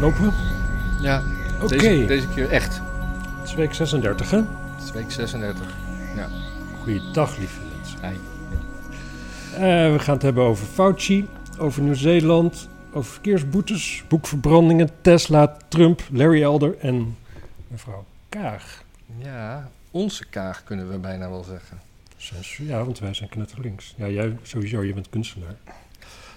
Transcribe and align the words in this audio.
Lopen 0.00 0.22
we? 0.22 0.30
Ja, 1.00 1.22
Oké. 1.62 1.76
deze, 1.76 2.04
deze 2.06 2.28
keer 2.28 2.50
echt. 2.50 2.80
Het 3.40 3.48
is 3.48 3.54
week 3.54 3.74
36, 3.74 4.30
hè? 4.30 4.36
Het 4.36 4.84
is 4.84 4.92
week 4.92 5.10
36. 5.10 5.66
Goeiedag, 6.82 7.36
lieve 7.38 7.60
mensen. 7.76 7.98
Hey. 8.00 8.16
Eh, 9.54 9.92
we 9.92 9.98
gaan 9.98 10.14
het 10.14 10.22
hebben 10.22 10.44
over 10.44 10.66
Fauci, 10.66 11.28
over 11.58 11.82
Nieuw-Zeeland, 11.82 12.68
over 12.92 13.12
verkeersboetes, 13.12 14.04
boekverbrandingen, 14.08 14.90
Tesla, 15.00 15.56
Trump, 15.68 16.02
Larry 16.10 16.42
Elder 16.42 16.78
en 16.78 17.16
mevrouw 17.68 18.04
Kaag. 18.28 18.82
Ja, 19.18 19.70
onze 19.90 20.26
kaag 20.26 20.64
kunnen 20.64 20.90
we 20.90 20.98
bijna 20.98 21.28
wel 21.30 21.44
zeggen. 21.44 21.80
Ja, 22.58 22.84
want 22.84 22.98
wij 22.98 23.14
zijn 23.14 23.28
knetterlinks. 23.28 23.94
Ja, 23.96 24.08
jij 24.08 24.36
sowieso, 24.42 24.82
je 24.82 24.94
bent 24.94 25.08
kunstenaar. 25.10 25.54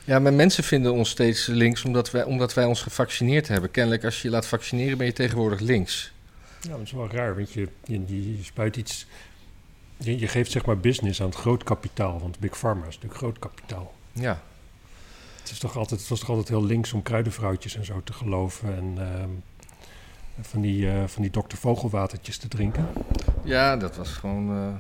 Ja, 0.07 0.19
maar 0.19 0.33
mensen 0.33 0.63
vinden 0.63 0.93
ons 0.93 1.09
steeds 1.09 1.45
links 1.45 1.83
omdat 1.85 2.11
wij, 2.11 2.23
omdat 2.23 2.53
wij 2.53 2.65
ons 2.65 2.81
gevaccineerd 2.81 3.47
hebben. 3.47 3.71
Kennelijk, 3.71 4.03
als 4.05 4.21
je 4.21 4.27
je 4.27 4.33
laat 4.33 4.47
vaccineren, 4.47 4.97
ben 4.97 5.07
je 5.07 5.13
tegenwoordig 5.13 5.59
links. 5.59 6.11
Ja, 6.61 6.69
dat 6.69 6.81
is 6.81 6.91
wel 6.91 7.09
raar, 7.09 7.35
want 7.35 7.51
je, 7.53 7.67
je, 7.83 8.37
je 8.37 8.43
spuit 8.43 8.75
iets... 8.75 9.05
Je, 9.97 10.19
je 10.19 10.27
geeft 10.27 10.51
zeg 10.51 10.65
maar 10.65 10.77
business 10.77 11.21
aan 11.21 11.27
het 11.27 11.35
groot 11.35 11.63
kapitaal, 11.63 12.19
want 12.19 12.39
Big 12.39 12.57
Pharma 12.57 12.81
is 12.85 12.93
natuurlijk 12.95 13.19
groot 13.19 13.39
kapitaal. 13.39 13.93
Ja, 14.11 14.41
Het, 15.41 15.51
is 15.51 15.59
toch 15.59 15.77
altijd, 15.77 15.99
het 15.99 16.09
was 16.09 16.19
toch 16.19 16.29
altijd 16.29 16.47
heel 16.47 16.65
links 16.65 16.93
om 16.93 17.01
kruidenvrouwtjes 17.01 17.75
en 17.75 17.85
zo 17.85 18.01
te 18.03 18.13
geloven 18.13 18.75
en 18.75 18.93
ehm, 18.97 19.29
van, 20.41 20.61
die, 20.61 20.89
eh, 20.89 21.03
van 21.07 21.21
die 21.21 21.31
dokter 21.31 21.57
Vogelwatertjes 21.57 22.37
te 22.37 22.47
drinken. 22.47 22.87
ja 23.43 23.77
dat 23.77 23.95
was 23.95 24.09
gewoon... 24.09 24.49
eh, 24.49 24.73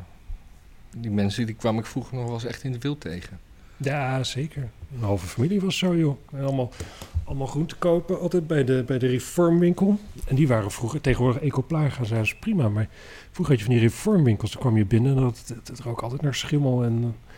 die 1.01 1.11
mensen 1.11 1.45
die 1.45 1.55
kwam 1.55 1.77
ik 1.79 1.85
vroeger 1.85 2.15
nog 2.15 2.25
wel 2.25 2.33
eens 2.33 2.45
echt 2.45 2.63
in 2.63 2.71
de 2.71 2.79
wild 2.79 3.01
tegen. 3.01 3.39
Ja, 3.77 4.23
zeker. 4.23 4.69
Een 4.95 5.03
halve 5.03 5.27
familie 5.27 5.61
was 5.61 5.77
zo, 5.77 5.95
joh. 5.97 6.17
En 6.31 6.43
allemaal, 6.43 6.71
allemaal 7.23 7.47
groente 7.47 7.75
kopen, 7.75 8.19
altijd 8.19 8.47
bij 8.47 8.63
de, 8.63 8.83
bij 8.85 8.97
de 8.99 9.07
reformwinkel. 9.07 9.99
En 10.27 10.35
die 10.35 10.47
waren 10.47 10.71
vroeger, 10.71 11.01
tegenwoordig 11.01 11.41
Ecoplaga, 11.41 12.03
zei 12.03 12.23
ze 12.25 12.35
prima. 12.35 12.69
Maar 12.69 12.87
vroeger 13.31 13.53
had 13.55 13.63
je 13.63 13.69
van 13.69 13.73
die 13.79 13.83
reformwinkels, 13.89 14.51
dan 14.51 14.61
kwam 14.61 14.77
je 14.77 14.85
binnen 14.85 15.15
en 15.15 15.21
dat, 15.21 15.43
het, 15.47 15.67
het 15.67 15.79
rook 15.79 16.01
altijd 16.01 16.21
naar 16.21 16.35
schimmel 16.35 16.83
en 16.83 16.99
eh, 17.03 17.33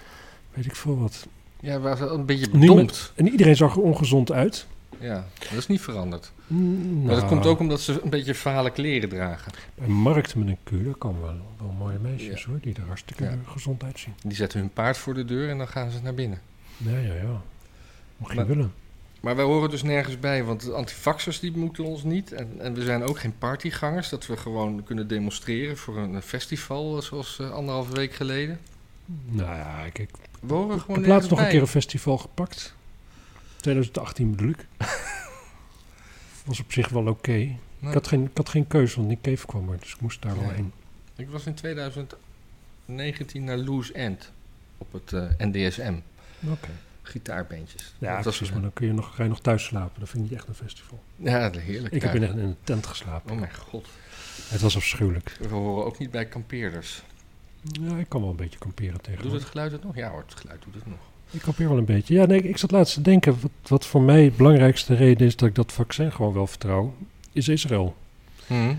weet 0.53 0.65
ik 0.65 0.75
veel 0.75 0.97
wat. 0.99 1.27
Ja, 1.59 1.79
waren 1.79 2.13
een 2.13 2.25
beetje 2.25 2.49
bedompt. 2.49 3.11
En 3.15 3.27
iedereen 3.29 3.55
zag 3.55 3.75
er 3.75 3.81
ongezond 3.81 4.31
uit. 4.31 4.67
Ja, 4.99 5.25
dat 5.49 5.57
is 5.57 5.67
niet 5.67 5.81
veranderd. 5.81 6.31
Mm, 6.47 7.01
Maar 7.03 7.09
dat 7.15 7.23
nou, 7.23 7.27
komt 7.33 7.45
ook 7.45 7.59
omdat 7.59 7.81
ze 7.81 8.01
een 8.03 8.09
beetje 8.09 8.33
verhalen 8.33 8.71
kleren 8.71 9.09
dragen. 9.09 9.51
Bij 9.75 9.87
markten 9.87 10.39
met 10.39 10.47
een 10.47 10.57
kuur, 10.63 10.83
daar 10.83 10.95
komen 10.95 11.21
wel, 11.21 11.35
wel 11.59 11.75
mooie 11.77 11.97
meisjes 12.01 12.41
Ja. 12.41 12.49
hoor, 12.49 12.59
die 12.61 12.75
er 12.75 12.87
hartstikke 12.87 13.23
Ja. 13.23 13.35
gezond 13.45 13.83
uitzien. 13.83 14.13
Die 14.23 14.35
zetten 14.35 14.59
hun 14.59 14.69
paard 14.69 14.97
voor 14.97 15.13
de 15.13 15.25
deur 15.25 15.49
en 15.49 15.57
dan 15.57 15.67
gaan 15.67 15.91
ze 15.91 15.97
naar 16.03 16.13
binnen. 16.13 16.39
Ja, 16.79 16.97
ja, 16.97 17.13
ja. 17.13 17.41
Mocht 18.17 18.31
je 18.31 18.37
Maar- 18.37 18.47
willen. 18.47 18.73
Maar 19.19 19.35
wij 19.35 19.45
horen 19.45 19.69
dus 19.69 19.83
nergens 19.83 20.19
bij, 20.19 20.43
want 20.43 20.61
de 20.61 20.73
antifaxers 20.73 21.39
die 21.39 21.51
moeten 21.57 21.83
ons 21.83 22.03
niet. 22.03 22.31
En, 22.31 22.55
en 22.59 22.73
we 22.73 22.83
zijn 22.83 23.03
ook 23.03 23.19
geen 23.19 23.37
partygangers, 23.37 24.09
dat 24.09 24.25
we 24.27 24.37
gewoon 24.37 24.83
kunnen 24.83 25.07
demonstreren 25.07 25.77
voor 25.77 25.97
een 25.97 26.21
festival 26.21 26.97
eh, 26.97 27.03
zoals 27.03 27.39
eh, 27.39 27.51
anderhalve 27.51 27.93
week 27.93 28.13
geleden. 28.13 28.59
Nou 29.25 29.55
ja, 29.57 29.83
ik, 29.83 29.99
ik, 29.99 30.09
We 30.41 30.53
horen 30.53 30.75
ik 30.75 30.81
gewoon 30.81 30.97
heb 30.99 31.07
laatst 31.07 31.29
nog 31.29 31.39
een 31.39 31.47
keer 31.49 31.61
een 31.61 31.67
festival 31.67 32.17
gepakt. 32.17 32.73
2018 33.57 34.31
bedoel 34.31 34.49
ik. 34.49 34.65
Was 36.45 36.59
op 36.59 36.71
zich 36.71 36.89
wel 36.89 37.07
oké. 37.07 37.31
Nee, 37.31 37.59
Ik, 37.79 37.93
had 37.93 38.07
geen, 38.07 38.23
ik 38.23 38.37
had 38.37 38.49
geen 38.49 38.67
keuze, 38.67 38.95
want 38.95 39.07
Nick 39.07 39.21
Cave 39.21 39.45
kwam 39.45 39.71
er, 39.71 39.79
dus 39.79 39.93
ik 39.93 40.01
moest 40.01 40.21
daar 40.21 40.39
wel 40.39 40.49
heen. 40.49 40.71
Ik 41.15 41.29
was 41.29 41.45
in 41.45 41.53
2019 41.53 43.43
naar 43.43 43.57
Loose 43.57 43.93
End 43.93 44.31
op 44.77 44.93
het 44.93 45.13
eh, 45.13 45.23
NDSM. 45.37 45.93
Oké. 46.47 46.69
Gitaarbandjes. 47.01 47.93
Ja, 47.97 48.13
dat 48.13 48.21
precies, 48.21 48.47
een- 48.47 48.53
maar 48.53 48.61
dan 48.63 48.73
kun 48.73 48.87
je 48.87 48.93
nog, 48.93 49.15
ga 49.15 49.23
je 49.23 49.29
nog 49.29 49.39
thuis 49.41 49.63
slapen. 49.63 49.99
Dat 49.99 50.09
vind 50.09 50.23
ik 50.23 50.29
niet 50.29 50.39
echt 50.39 50.47
een 50.47 50.55
festival. 50.55 50.99
Ja, 51.15 51.51
heerlijk. 51.51 51.93
Ik 51.93 52.01
heb 52.01 52.15
in 52.15 52.23
een, 52.23 52.31
in 52.37 52.39
een 52.39 52.55
tent 52.63 52.85
geslapen. 52.87 53.31
Oh 53.31 53.39
mijn 53.39 53.53
god. 53.55 53.87
Het 54.47 54.61
was 54.61 54.75
afschuwelijk. 54.75 55.37
We 55.39 55.47
horen 55.47 55.85
ook 55.85 55.97
niet 55.99 56.11
bij 56.11 56.25
kampeerders. 56.25 57.01
Ja, 57.61 57.97
ik 57.97 58.09
kan 58.09 58.21
wel 58.21 58.29
een 58.29 58.35
beetje 58.35 58.59
kamperen 58.59 58.93
Doet 58.93 59.03
tegenwoordig. 59.03 59.39
het 59.41 59.49
geluid 59.49 59.71
het 59.71 59.83
nog? 59.83 59.95
Ja 59.95 60.09
hoor, 60.09 60.23
het 60.27 60.39
geluid 60.39 60.61
doet 60.63 60.73
het 60.75 60.85
nog. 60.87 60.97
Ik 61.31 61.41
kampeer 61.41 61.69
wel 61.69 61.77
een 61.77 61.85
beetje. 61.85 62.13
Ja, 62.13 62.25
nee, 62.25 62.41
ik 62.41 62.57
zat 62.57 62.71
laatst 62.71 62.93
te 62.93 63.01
denken, 63.01 63.39
wat, 63.41 63.51
wat 63.69 63.85
voor 63.85 64.01
mij 64.01 64.23
het 64.23 64.37
belangrijkste 64.37 64.95
reden 64.95 65.27
is 65.27 65.35
dat 65.35 65.49
ik 65.49 65.55
dat 65.55 65.71
vaccin 65.73 66.11
gewoon 66.11 66.33
wel 66.33 66.47
vertrouw, 66.47 66.95
is 67.31 67.47
Israël. 67.47 67.95
Hm. 68.47 68.75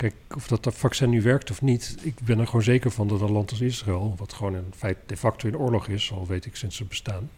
Kijk, 0.00 0.14
of 0.36 0.48
dat, 0.48 0.64
dat 0.64 0.74
vaccin 0.74 1.10
nu 1.10 1.22
werkt 1.22 1.50
of 1.50 1.62
niet, 1.62 1.96
ik 2.02 2.14
ben 2.24 2.38
er 2.38 2.46
gewoon 2.46 2.62
zeker 2.62 2.90
van 2.90 3.08
dat 3.08 3.20
een 3.20 3.30
land 3.30 3.50
als 3.50 3.60
Israël, 3.60 4.14
wat 4.16 4.32
gewoon 4.32 4.54
in 4.54 4.64
feite 4.76 5.00
de 5.06 5.16
facto 5.16 5.48
in 5.48 5.56
oorlog 5.56 5.88
is, 5.88 6.12
al 6.12 6.26
weet 6.26 6.46
ik 6.46 6.56
sinds 6.56 6.78
het 6.78 6.88
bestaan, 6.88 7.30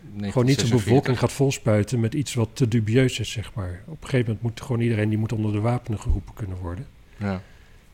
gewoon 0.00 0.22
niet 0.22 0.32
zijn 0.32 0.44
1946. 0.44 0.84
bevolking 0.84 1.18
gaat 1.18 1.32
volspuiten 1.32 2.00
met 2.00 2.14
iets 2.14 2.34
wat 2.34 2.48
te 2.52 2.68
dubieus 2.68 3.18
is, 3.18 3.30
zeg 3.30 3.54
maar. 3.54 3.82
Op 3.86 4.02
een 4.02 4.08
gegeven 4.08 4.26
moment 4.26 4.42
moet 4.42 4.60
gewoon 4.60 4.80
iedereen 4.80 5.08
die 5.08 5.18
moet 5.18 5.32
onder 5.32 5.52
de 5.52 5.60
wapenen 5.60 6.00
geroepen 6.00 6.34
kunnen 6.34 6.56
worden. 6.56 6.86
Ja. 7.16 7.42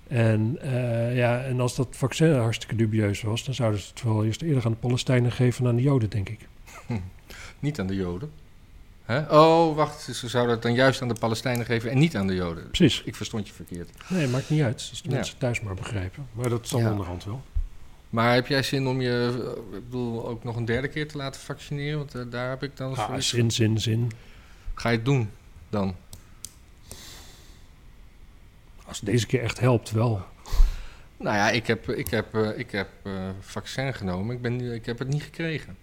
En, 0.08 0.56
eh, 0.60 1.16
ja, 1.16 1.42
en 1.42 1.60
als 1.60 1.76
dat 1.76 1.88
vaccin 1.90 2.32
hartstikke 2.32 2.76
dubieus 2.76 3.22
was, 3.22 3.44
dan 3.44 3.54
zouden 3.54 3.80
ze 3.80 3.88
het 3.88 4.02
wel 4.02 4.24
eerst 4.24 4.42
eerder 4.42 4.64
aan 4.64 4.72
de 4.72 4.78
Palestijnen 4.78 5.32
geven 5.32 5.62
dan 5.62 5.70
aan 5.72 5.76
de 5.76 5.82
Joden, 5.82 6.10
denk 6.10 6.28
ik. 6.28 6.48
Niet 7.60 7.80
aan 7.80 7.86
de 7.86 7.96
Joden. 7.96 8.30
Hè? 9.06 9.38
Oh, 9.38 9.76
wacht. 9.76 10.02
Ze 10.02 10.28
zouden 10.28 10.54
het 10.54 10.62
dan 10.62 10.74
juist 10.74 11.02
aan 11.02 11.08
de 11.08 11.14
Palestijnen 11.14 11.66
geven 11.66 11.90
en 11.90 11.98
niet 11.98 12.16
aan 12.16 12.26
de 12.26 12.34
Joden. 12.34 12.66
Precies. 12.70 13.02
Ik 13.04 13.14
verstond 13.14 13.48
je 13.48 13.54
verkeerd. 13.54 13.90
Nee, 14.08 14.26
maakt 14.28 14.50
niet 14.50 14.62
uit. 14.62 14.86
Als 14.90 15.02
de 15.02 15.08
Ja. 15.08 15.14
mensen 15.14 15.38
thuis 15.38 15.60
maar 15.60 15.74
begrijpen. 15.74 16.26
Maar 16.32 16.48
dat 16.48 16.68
zal 16.68 16.80
Ja. 16.80 16.90
onderhand 16.90 17.24
wel. 17.24 17.42
Maar 18.10 18.34
heb 18.34 18.46
jij 18.46 18.62
zin 18.62 18.86
om 18.86 19.00
je, 19.00 19.46
ik 19.72 19.84
bedoel, 19.84 20.28
ook 20.28 20.44
nog 20.44 20.56
een 20.56 20.64
derde 20.64 20.88
keer 20.88 21.08
te 21.08 21.16
laten 21.16 21.40
vaccineren? 21.40 21.98
Want 21.98 22.14
eh, 22.14 22.22
daar 22.30 22.48
heb 22.48 22.62
ik 22.62 22.76
dan 22.76 22.96
Ah, 22.96 23.06
zoiets 23.06 23.28
zin, 23.28 23.50
zin, 23.50 23.80
zin. 23.80 24.12
Ga 24.74 24.88
je 24.88 24.96
het 24.96 25.04
doen 25.04 25.30
dan? 25.68 25.94
Als 28.86 28.96
het 29.00 29.06
deze 29.06 29.26
keer 29.26 29.42
echt 29.42 29.60
helpt, 29.60 29.90
wel. 29.90 30.22
Nou 31.16 31.36
ja, 31.36 31.50
ik 31.50 31.66
heb, 31.66 31.88
ik 31.88 32.08
heb, 32.10 32.34
eh, 32.34 32.58
ik 32.58 32.70
heb 32.70 32.88
eh, 33.02 33.12
vaccin 33.40 33.94
genomen. 33.94 34.36
Ik, 34.36 34.42
ben, 34.42 34.72
ik 34.74 34.86
heb 34.86 34.98
het 34.98 35.08
niet 35.08 35.22
gekregen. 35.22 35.76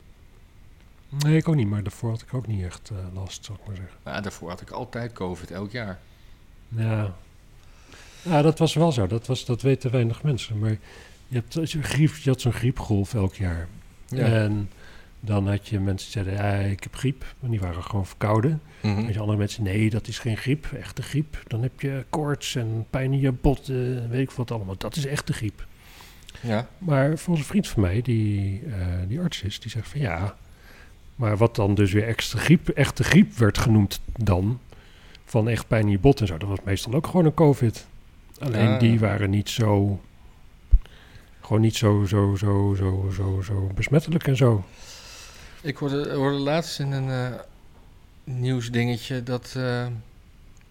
Nee, 1.20 1.38
ik 1.38 1.48
ook 1.48 1.56
niet. 1.56 1.68
Maar 1.68 1.84
daarvoor 1.84 2.10
had 2.10 2.22
ik 2.22 2.34
ook 2.34 2.48
niet 2.48 2.64
echt 2.64 2.90
eh, 2.90 2.98
last, 3.14 3.46
zal 3.46 3.56
ik 3.56 3.68
maar 3.68 3.76
zeggen. 3.76 3.96
Nou, 4.04 4.22
daarvoor 4.22 4.50
had 4.50 4.62
ik 4.62 4.70
altijd 4.70 5.14
COVID, 5.14 5.52
elk 5.52 5.72
jaar. 5.72 6.00
Ja. 6.68 7.16
ja, 8.22 8.42
dat 8.42 8.60
was 8.60 8.74
wel 8.74 8.92
zo. 8.92 9.08
Dat, 9.08 9.28
was, 9.28 9.46
dat 9.46 9.62
weten 9.62 9.92
weinig 9.92 10.24
mensen. 10.24 10.60
Maar 10.60 10.78
je, 11.28 11.36
hebt, 11.36 11.58
als 11.58 11.72
je, 11.72 11.84
griep, 11.84 12.16
je 12.16 12.30
had 12.30 12.42
zo'n 12.42 12.54
griepgolf 12.54 13.14
elk 13.14 13.36
jaar. 13.36 13.68
Ja. 14.08 14.26
En 14.26 14.70
dan 15.20 15.48
had 15.48 15.68
je 15.68 15.80
mensen 15.80 16.12
die 16.12 16.24
zeiden, 16.24 16.46
ja, 16.46 16.70
ik 16.70 16.84
heb 16.84 16.96
griep. 16.96 17.36
En 17.42 17.50
die 17.50 17.60
waren 17.60 17.84
gewoon 17.84 18.06
verkouden. 18.06 18.62
Mhm. 18.82 18.98
En 18.98 19.14
je 19.14 19.20
andere 19.20 19.38
mensen, 19.38 19.64
nee, 19.64 19.90
dat 19.90 20.08
is 20.08 20.20
geen 20.20 20.38
griep, 20.38 20.66
echte 20.66 21.02
griep. 21.02 21.44
Dan 21.48 21.62
heb 21.62 21.82
je 21.82 22.06
koorts 22.10 22.56
en 22.56 22.86
pijn 22.90 23.14
in 23.14 23.20
je 23.20 23.32
botten, 23.32 24.10
weet 24.10 24.22
ik 24.22 24.32
wat 24.32 24.52
allemaal. 24.52 24.78
Dat 24.78 24.96
is 24.96 25.06
echte 25.06 25.34
griep. 25.34 25.66
ja. 26.42 26.68
Maar 26.78 27.18
volgens 27.18 27.40
een 27.40 27.52
vriend 27.52 27.68
van 27.68 27.82
mij, 27.82 28.02
die, 28.02 28.62
eh, 28.66 28.88
die 29.08 29.20
arts 29.20 29.42
is, 29.42 29.60
die 29.60 29.72
zegt 29.72 29.88
van 29.88 30.00
ja. 30.00 30.36
Maar 31.16 31.38
wat 31.38 31.56
dan 31.56 31.76
dus 31.76 31.92
weer 31.92 32.08
extra 32.08 32.40
griep, 32.40 32.70
echte 32.70 33.04
griep 33.04 33.38
werd 33.38 33.58
genoemd 33.58 34.00
dan, 34.18 34.60
van 35.26 35.50
echt 35.50 35.68
pijn 35.68 35.86
in 35.86 35.92
je 35.92 36.00
bot 36.00 36.22
en 36.22 36.28
zo, 36.28 36.38
dat 36.38 36.50
was 36.50 36.60
meestal 36.64 36.94
ook 36.94 37.08
gewoon 37.08 37.26
een 37.26 37.34
COVID. 37.34 37.86
Alleen 38.40 38.68
Ah. 38.68 38.80
die 38.80 39.00
waren 39.00 39.30
niet 39.30 39.50
zo, 39.50 40.00
gewoon 41.42 41.62
niet 41.62 41.76
zo, 41.76 42.06
zo, 42.06 42.36
zo, 42.36 42.76
zo, 42.78 43.12
zo, 43.16 43.42
zo 43.42 43.72
besmettelijk 43.76 44.28
en 44.28 44.36
zo. 44.38 44.64
Ik 45.62 45.78
hoorde, 45.78 46.14
hoorde 46.14 46.38
laatst 46.38 46.80
in 46.80 46.92
een 46.92 47.10
eh, 47.10 47.40
nieuwsdingetje 48.24 49.24
dat 49.24 49.54
eh, 49.58 49.88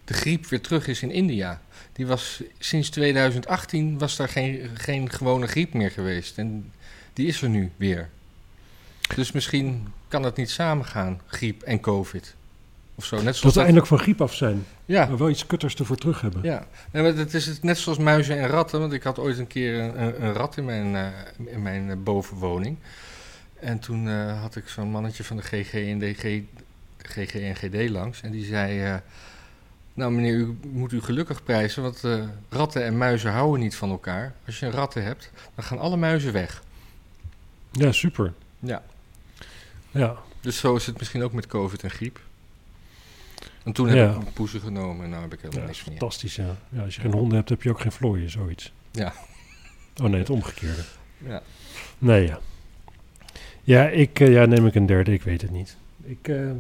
de 0.05 0.15
griep 0.15 0.47
weer 0.47 0.61
terug 0.61 0.87
is 0.87 1.03
in 1.03 1.11
India. 1.11 1.61
Die 1.93 2.07
was 2.07 2.43
sinds 2.59 2.91
2018 2.91 3.99
was 3.99 4.17
daar 4.17 4.29
geen, 4.29 4.71
geen 4.75 5.11
gewone 5.11 5.47
griep 5.47 5.73
meer 5.75 5.91
geweest. 5.91 6.39
En 6.39 6.73
die 7.13 7.27
is 7.27 7.43
er 7.43 7.49
nu 7.49 7.71
weer. 7.77 8.09
Dus 9.15 9.33
misschien 9.33 9.93
kan 10.09 10.23
het 10.23 10.37
niet 10.37 10.51
samengaan, 10.51 11.21
griep 11.27 11.63
en 11.63 11.81
covid. 11.81 12.35
Of 12.95 13.05
zo. 13.05 13.17
Net 13.17 13.25
Dat 13.25 13.37
zoals 13.37 13.55
we 13.55 13.61
eindelijk 13.61 13.87
van 13.87 13.99
griep 13.99 14.21
af 14.21 14.35
zijn, 14.35 14.67
Ja, 14.85 15.07
maar 15.07 15.19
wel 15.19 15.31
iets 15.31 15.47
kutters 15.47 15.75
ervoor 15.75 15.97
terug 15.97 16.21
hebben. 16.21 16.43
ja. 16.43 16.67
Nee, 16.91 17.03
maar 17.03 17.15
het 17.15 17.35
is 17.35 17.47
het 17.47 17.63
net 17.63 17.79
zoals 17.79 17.99
muizen 17.99 18.39
en 18.39 18.49
ratten. 18.49 18.81
Want 18.81 18.93
ik 18.93 19.03
had 19.03 19.19
ooit 19.19 19.39
een 19.39 19.47
keer 19.47 19.79
een, 19.81 20.25
een, 20.25 20.33
rat 20.33 20.57
in 20.57 20.65
mijn, 20.65 20.97
eh, 20.97 21.53
in 21.53 21.63
mijn 21.63 21.91
eh, 21.91 21.97
bovenwoning. 21.97 22.77
En 23.61 23.79
toen 23.79 24.09
eh, 24.09 24.41
had 24.41 24.57
ik 24.57 24.69
zo'n 24.69 24.91
mannetje 24.91 25.25
van 25.25 25.37
de 25.37 25.43
GG 25.43 25.73
en 25.75 25.99
DG, 25.99 26.41
GG 27.03 27.35
en 27.35 27.57
GD 27.57 27.91
langs. 27.91 28.23
En 28.23 28.31
die 28.31 28.45
zei... 28.45 29.01
nou 29.95 30.13
meneer, 30.13 30.35
u 30.35 30.57
moet 30.73 30.93
u 30.93 31.01
gelukkig 31.03 31.43
prijzen, 31.43 31.83
want 31.83 32.03
ratten 32.49 32.85
en 32.85 32.97
muizen 32.97 33.31
houden 33.31 33.61
niet 33.61 33.77
van 33.77 33.91
elkaar. 33.91 34.35
Als 34.47 34.59
je 34.59 34.67
een 34.67 34.73
ratten 34.73 35.05
hebt, 35.05 35.31
dan 35.55 35.65
gaan 35.65 35.79
alle 35.79 35.97
muizen 35.97 36.33
weg. 36.33 36.63
Ja, 37.71 37.93
super. 37.93 38.33
Ja. 38.59 38.83
Ja, 39.93 40.17
Dus 40.41 40.59
zo 40.59 40.77
is 40.77 40.87
het 40.87 40.99
misschien 40.99 41.23
ook 41.23 41.33
met 41.33 41.47
covid 41.47 41.83
en 41.83 41.91
griep. 41.91 42.21
En 43.65 43.73
toen 43.73 43.89
heb 43.89 43.97
Ja. 43.97 44.11
ik 44.11 44.27
een 44.27 44.33
poezen 44.33 44.61
genomen 44.61 45.05
en 45.05 45.11
nu 45.11 45.17
heb 45.17 45.33
ik 45.33 45.41
helemaal 45.41 45.61
ja 45.61 45.67
niks 45.67 45.85
meer. 45.85 45.97
fantastisch, 45.99 46.37
ja. 46.37 46.57
ja. 46.69 46.83
Als 46.83 46.95
je 46.95 47.01
geen 47.01 47.13
honden 47.13 47.37
hebt, 47.37 47.49
heb 47.49 47.63
je 47.63 47.71
ook 47.71 47.81
geen 47.81 47.93
vlooien, 47.93 48.31
zoiets. 48.31 48.73
Ja. 48.91 49.13
Oh 50.03 50.09
nee, 50.09 50.19
het 50.21 50.31
omgekeerde. 50.31 50.83
Ja. 51.19 51.43
Nee, 51.99 52.27
ja. 52.27 52.41
Ja, 53.63 53.89
ik, 53.89 54.21
eh, 54.21 54.33
ja, 54.33 54.45
neem 54.45 54.67
ik 54.67 54.75
een 54.75 54.87
derde, 54.87 55.13
ik 55.13 55.23
weet 55.23 55.43
het 55.43 55.51
niet. 55.51 55.77
Ik, 56.05 56.29
eh, 56.29 56.51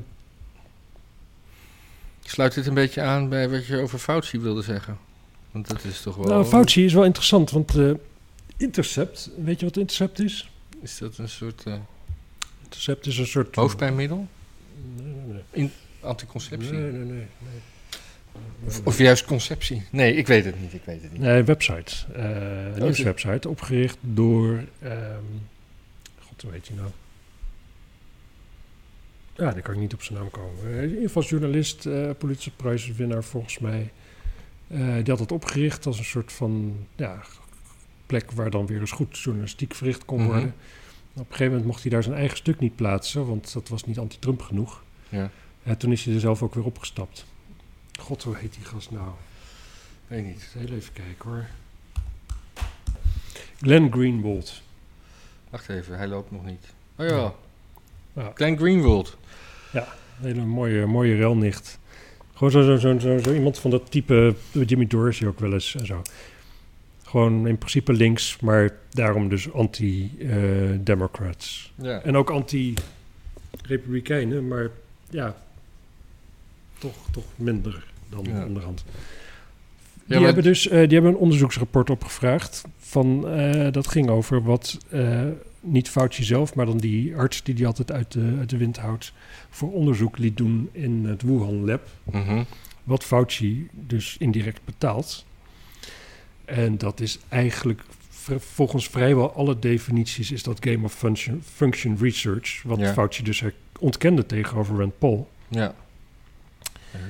Sluit 2.24 2.54
dit 2.54 2.66
een 2.66 2.74
beetje 2.74 3.00
aan 3.02 3.28
bij 3.28 3.48
wat 3.50 3.66
je 3.66 3.76
over 3.80 3.98
Fauci 3.98 4.38
wilde 4.40 4.62
zeggen? 4.62 4.98
Want 5.50 5.68
dat 5.68 5.84
is 5.84 6.00
toch 6.00 6.16
wel... 6.16 6.26
Nou, 6.26 6.44
Fauci 6.44 6.84
is 6.84 6.92
wel 6.92 7.04
interessant, 7.04 7.50
want 7.50 7.76
eh, 7.76 7.90
Intercept, 8.56 9.30
weet 9.44 9.60
je 9.60 9.66
wat 9.66 9.76
Intercept 9.76 10.18
is? 10.20 10.50
Is 10.82 10.98
dat 10.98 11.18
een 11.18 11.28
soort 11.28 11.64
Intercept 12.72 13.06
is 13.06 13.18
een 13.18 13.26
soort... 13.26 13.54
hoofdpijnmiddel? 13.56 14.28
Nee, 14.96 15.44
nee, 15.52 15.70
Anticonceptie? 16.00 16.72
nee. 16.72 16.80
nee, 16.80 16.92
nee, 16.92 17.26
nee. 17.38 17.60
Of, 18.66 18.80
of 18.84 18.98
juist 18.98 19.24
conceptie? 19.24 19.82
Nee, 19.90 20.14
ik 20.16 20.26
weet 20.26 20.44
het 20.44 20.60
niet. 20.60 20.72
Ik 20.74 20.82
weet 20.84 21.02
het 21.02 21.12
niet. 21.12 21.20
Nee, 21.20 21.38
een 21.38 21.44
website. 21.44 21.92
eh 22.14 22.64
een 22.66 22.72
is 22.74 22.78
nieuwswebsite, 22.78 23.48
opgericht 23.48 23.96
door... 24.00 24.64
ehm, 24.82 25.22
God, 26.20 26.42
hoe 26.42 26.52
heet 26.52 26.66
je 26.66 26.74
nou? 26.74 26.88
Ja, 29.36 29.52
daar 29.52 29.62
kan 29.62 29.74
ik 29.74 29.80
niet 29.80 29.94
op 29.94 30.02
zijn 30.02 30.18
naam 30.18 30.30
komen. 30.30 30.64
Eh, 30.64 30.82
in 30.82 30.88
ieder 30.88 31.02
geval 31.06 31.22
journalist, 31.22 31.86
eh 31.86 32.10
Pulitzerprijswinnaar 32.18 33.24
volgens 33.24 33.58
mij. 33.58 33.90
Eh, 34.68 34.78
die 34.94 35.04
had 35.10 35.18
het 35.18 35.32
opgericht 35.32 35.86
als 35.86 35.98
een 35.98 36.04
soort 36.04 36.32
van 36.32 36.76
ja, 36.96 37.22
plek 38.06 38.30
waar 38.30 38.50
dan 38.50 38.66
weer 38.66 38.80
eens 38.80 38.90
goed 38.92 39.18
journalistiek 39.18 39.74
verricht 39.74 40.04
kon 40.04 40.18
Mhm. 40.18 40.26
worden. 40.26 40.54
Op 41.12 41.18
een 41.18 41.24
gegeven 41.26 41.46
moment 41.46 41.64
mocht 41.66 41.82
hij 41.82 41.90
daar 41.90 42.02
zijn 42.02 42.16
eigen 42.16 42.36
stuk 42.36 42.58
niet 42.58 42.76
plaatsen, 42.76 43.26
want 43.26 43.52
dat 43.52 43.68
was 43.68 43.84
niet 43.84 43.98
anti-Trump 43.98 44.42
genoeg. 44.42 44.82
Ja, 45.08 45.30
En 45.62 45.76
toen 45.78 45.92
is 45.92 46.04
hij 46.04 46.14
er 46.14 46.20
zelf 46.20 46.42
ook 46.42 46.54
weer 46.54 46.64
opgestapt. 46.64 47.24
God, 48.00 48.22
hoe 48.22 48.36
heet 48.36 48.54
die 48.54 48.64
gast 48.64 48.90
nou? 48.90 49.08
weet 50.06 50.24
niet. 50.24 50.48
Heel 50.58 50.76
even 50.76 50.92
kijken 50.92 51.30
hoor. 51.30 51.46
Glenn 53.60 53.92
Greenwald. 53.92 54.62
Wacht 55.50 55.68
even, 55.68 55.96
hij 55.96 56.06
loopt 56.08 56.30
nog 56.30 56.44
niet. 56.44 56.66
Oh 56.96 57.06
ja, 57.06 57.32
Ja, 58.12 58.30
Glenn 58.34 58.56
Greenwald. 58.58 59.16
een 59.72 59.82
hele 60.20 60.44
mooie, 60.44 60.86
mooie 60.86 61.16
relnicht. 61.16 61.78
Gewoon 62.34 62.50
zo, 62.50 62.62
zo, 62.62 62.76
zo, 62.76 62.98
zo, 62.98 63.18
zo 63.18 63.34
iemand 63.34 63.58
van 63.58 63.70
dat 63.70 63.90
type, 63.90 64.34
Jimmy 64.66 64.86
Dorsey 64.86 65.28
ook 65.28 65.40
wel 65.40 65.52
eens 65.52 65.74
en 65.74 65.86
zo. 65.86 66.02
Gewoon 67.12 67.46
in 67.48 67.58
principe 67.58 67.92
links, 67.92 68.38
maar 68.40 68.70
daarom 68.90 69.28
dus 69.28 69.52
anti-democrats. 69.52 71.72
Ja. 71.82 72.00
en 72.02 72.16
ook 72.16 72.30
anti-republikeinen, 72.30 74.48
maar 74.48 74.70
ja, 75.10 75.36
toch, 76.78 76.94
toch 77.10 77.24
minder 77.36 77.84
dan 78.08 78.24
Ja. 78.30 78.44
onderhand. 78.44 78.84
Die, 80.04 80.18
Ja, 80.18 80.24
hebben 80.24 80.42
dus 80.44 80.68
eh, 80.68 80.78
die 80.88 80.92
hebben 80.92 81.10
een 81.12 81.16
onderzoeksrapport 81.18 81.90
opgevraagd. 81.90 82.64
Van, 82.78 83.28
eh, 83.28 83.72
dat 83.72 83.88
ging 83.88 84.08
over 84.08 84.42
wat 84.42 84.78
eh, 84.90 85.22
niet 85.60 85.88
Fauci 85.88 86.24
zelf, 86.24 86.54
maar 86.54 86.66
dan 86.66 86.78
die 86.78 87.16
arts 87.16 87.42
die 87.42 87.54
die 87.54 87.66
altijd 87.66 87.92
uit 87.92 88.12
de, 88.12 88.34
uit 88.38 88.50
de 88.50 88.56
wind 88.56 88.76
houdt, 88.76 89.12
voor 89.50 89.72
onderzoek 89.72 90.18
liet 90.18 90.36
doen 90.36 90.68
in 90.72 91.04
het 91.06 91.22
Wuhan 91.22 91.64
Lab. 91.64 91.88
Mhm. 92.04 92.42
Wat 92.84 93.04
Fauci 93.04 93.68
dus 93.72 94.16
indirect 94.18 94.60
betaalt. 94.64 95.24
En 96.52 96.78
dat 96.78 97.00
is 97.00 97.18
eigenlijk 97.28 97.80
volgens 98.38 98.88
vrijwel 98.88 99.32
alle 99.34 99.58
definities 99.58 100.30
is 100.30 100.42
dat 100.42 100.56
game 100.60 100.84
of 100.84 100.92
function, 100.94 101.42
function 101.54 101.96
research. 102.00 102.62
Wat 102.64 102.78
Ja. 102.78 102.92
Fauci 102.92 103.22
dus 103.22 103.42
ontkende 103.78 104.26
tegenover 104.26 104.76
Rand 104.76 104.98
Paul. 104.98 105.30
Ja. 105.48 105.74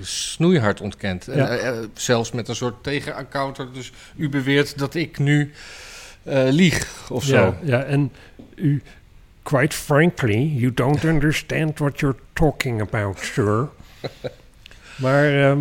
Snoeihard 0.00 0.80
ontkend. 0.80 1.28
En, 1.28 1.36
Ja. 1.36 1.48
eh, 1.48 1.68
eh, 1.68 1.84
zelfs 1.94 2.32
met 2.32 2.48
een 2.48 2.56
soort 2.56 2.82
tegenaccounter. 2.82 3.72
Dus 3.72 3.92
u 4.16 4.28
beweert 4.28 4.78
dat 4.78 4.94
ik 4.94 5.18
nu 5.18 5.52
eh, 6.22 6.46
lieg 6.50 7.10
of 7.10 7.24
zo. 7.24 7.34
Ja, 7.36 7.58
ja, 7.62 7.82
en 7.82 8.12
u, 8.54 8.82
quite 9.42 9.76
frankly, 9.76 10.52
you 10.56 10.74
don't 10.74 11.04
understand 11.04 11.78
what 11.78 12.00
you're 12.00 12.18
talking 12.32 12.80
about, 12.80 13.18
sir. 13.18 13.68
maar, 14.96 15.50
ehm, 15.50 15.60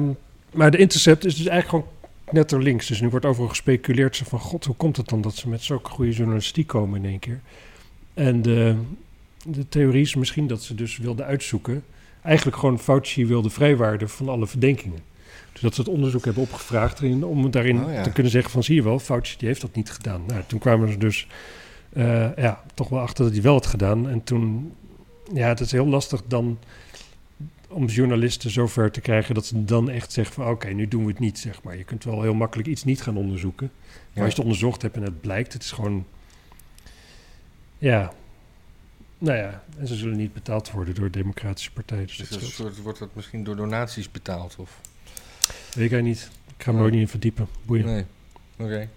maar 0.54 0.72
de 0.72 0.78
Intercept 0.78 1.26
is 1.26 1.36
dus 1.36 1.48
eigenlijk 1.48 1.86
gewoon 1.86 2.00
net 2.32 2.52
er 2.52 2.62
links. 2.62 2.88
Dus 2.88 3.02
nu 3.02 3.10
wordt 3.10 3.26
overal 3.26 3.50
gespeculeerd 3.50 4.16
zo 4.16 4.26
van... 4.28 4.40
God, 4.40 4.66
hoe 4.66 4.76
komt 4.76 4.98
het 4.98 5.10
dan 5.10 5.22
dat 5.22 5.36
ze 5.36 5.50
met 5.50 5.64
zulke 5.64 5.90
goede 5.90 6.12
journalistiek 6.12 6.68
komen 6.68 7.04
in 7.04 7.10
één 7.10 7.20
keer? 7.20 7.42
En 8.14 8.42
de, 8.42 8.76
de 9.46 9.70
theorie 9.70 10.02
is 10.02 10.16
misschien 10.16 10.48
dat 10.48 10.64
ze 10.64 10.76
dus 10.76 10.98
wilden 10.98 11.26
uitzoeken... 11.26 11.84
Eigenlijk 12.22 12.58
gewoon 12.58 12.80
Fauci 12.80 13.26
wilde 13.26 13.50
vrijwaarden 13.50 14.10
van 14.10 14.30
alle 14.30 14.48
verdenkingen. 14.48 15.00
Dus 15.52 15.62
dat 15.62 15.76
ze 15.76 15.82
het 15.82 15.90
onderzoek 15.90 16.26
hebben 16.26 16.44
opgevraagd 16.44 17.00
erin, 17.00 17.26
om 17.26 17.52
daarin 17.52 17.84
Oh 17.84 17.94
ja. 17.94 18.04
te 18.04 18.12
kunnen 18.12 18.32
zeggen 18.32 18.52
van... 18.52 18.64
zie 18.64 18.76
je 18.76 18.84
wel, 18.84 19.00
Fauci 19.00 19.38
die 19.38 19.48
heeft 19.48 19.62
dat 19.62 19.76
niet 19.76 19.92
gedaan. 19.92 20.22
Nou, 20.28 20.42
toen 20.48 20.60
kwamen 20.60 20.92
ze 20.92 20.98
dus 20.98 21.28
eh, 21.94 22.36
ja, 22.36 22.64
toch 22.74 22.90
wel 22.90 23.00
achter 23.00 23.24
dat 23.24 23.34
hij 23.34 23.42
wel 23.42 23.54
had 23.54 23.66
gedaan. 23.66 24.10
En 24.10 24.24
toen, 24.24 24.74
ja, 25.34 25.48
het 25.48 25.60
is 25.60 25.72
heel 25.72 25.88
lastig 25.88 26.22
dan 26.28 26.58
om 27.72 27.86
journalisten 27.86 28.52
zover 28.52 28.92
te 28.92 29.02
krijgen 29.02 29.36
dat 29.36 29.46
ze 29.46 29.66
dan 29.66 29.90
echt 29.90 30.12
zeggen 30.12 30.34
van 30.36 30.48
oké, 30.48 30.68
nu 30.68 30.88
doen 30.88 31.04
we 31.06 31.10
het 31.12 31.20
niet, 31.20 31.40
zeg 31.40 31.64
maar. 31.64 31.78
Je 31.78 31.84
kunt 31.84 32.04
wel 32.04 32.22
heel 32.22 32.34
makkelijk 32.34 32.68
iets 32.70 32.84
niet 32.84 33.02
gaan 33.02 33.18
onderzoeken. 33.18 33.72
Maar 33.74 33.94
Ja. 34.14 34.22
als 34.24 34.30
je 34.30 34.36
het 34.36 34.44
onderzocht 34.44 34.82
hebt 34.82 34.96
en 34.96 35.02
het 35.04 35.22
blijkt, 35.22 35.54
het 35.54 35.64
is 35.64 35.72
gewoon, 35.72 36.06
ja, 37.78 38.14
nou 39.18 39.38
ja, 39.38 39.64
en 39.78 39.88
ze 39.88 39.96
zullen 39.96 40.18
niet 40.18 40.34
betaald 40.34 40.72
worden 40.72 40.96
door 40.96 41.12
de 41.12 41.18
democratische 41.18 41.72
partij. 41.72 42.06
Dus 42.06 42.18
Dus 42.18 42.30
dat 42.30 42.42
soort, 42.42 42.82
wordt 42.82 43.00
dat 43.00 43.10
misschien 43.16 43.44
door 43.44 43.56
donaties 43.56 44.12
betaald? 44.12 44.56
Of? 44.58 44.82
Weet 45.74 45.92
ik 45.92 46.02
niet. 46.02 46.30
Ik 46.58 46.64
ga 46.64 46.72
me 46.72 46.78
er 46.80 46.86
ook 46.86 46.92
niet 46.92 47.00
in 47.02 47.08
verdiepen. 47.08 47.48
Boeien. 47.66 47.86
Nee. 47.86 48.06
Oké. 48.58 48.90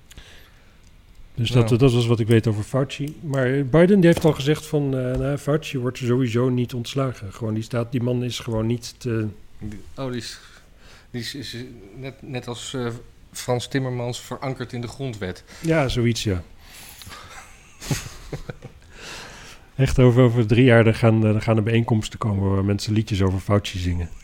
Dus 1.34 1.50
Nou. 1.50 1.68
dat, 1.68 1.78
dat 1.78 1.92
was 1.92 2.06
wat 2.06 2.20
ik 2.20 2.26
weet 2.26 2.46
over 2.46 2.62
Fauci. 2.64 3.16
Maar 3.20 3.64
Biden 3.66 4.00
die 4.00 4.06
heeft 4.06 4.24
al 4.24 4.32
gezegd 4.32 4.66
van, 4.66 4.98
eh 4.98 5.16
nou, 5.16 5.36
Fauci 5.36 5.78
wordt 5.78 5.98
sowieso 5.98 6.48
niet 6.48 6.74
ontslagen. 6.74 7.32
Gewoon, 7.32 7.54
die, 7.54 7.62
staat, 7.62 7.92
die 7.92 8.02
man 8.02 8.24
is 8.24 8.38
gewoon 8.38 8.66
niet 8.66 8.94
te... 8.98 9.28
Oh, 9.96 10.10
die 10.10 10.20
is, 10.20 10.38
die 11.10 11.20
is, 11.20 11.34
is 11.34 11.56
net, 11.96 12.14
net 12.22 12.48
als 12.48 12.74
eh, 12.74 12.86
Frans 13.32 13.68
Timmermans 13.68 14.20
verankerd 14.20 14.72
in 14.72 14.80
de 14.80 14.88
grondwet. 14.88 15.44
Ja, 15.60 15.88
zoiets, 15.88 16.22
ja. 16.24 16.42
Echt 19.76 19.98
over, 19.98 20.22
over 20.22 20.46
drie 20.46 20.64
jaar 20.64 20.84
dan 20.84 20.94
gaan, 20.94 21.20
dan 21.20 21.42
gaan 21.42 21.56
er 21.56 21.62
bijeenkomsten 21.62 22.18
komen 22.18 22.50
waar 22.50 22.64
mensen 22.64 22.92
liedjes 22.92 23.22
over 23.22 23.40
Fauci 23.40 23.78
zingen. 23.78 24.08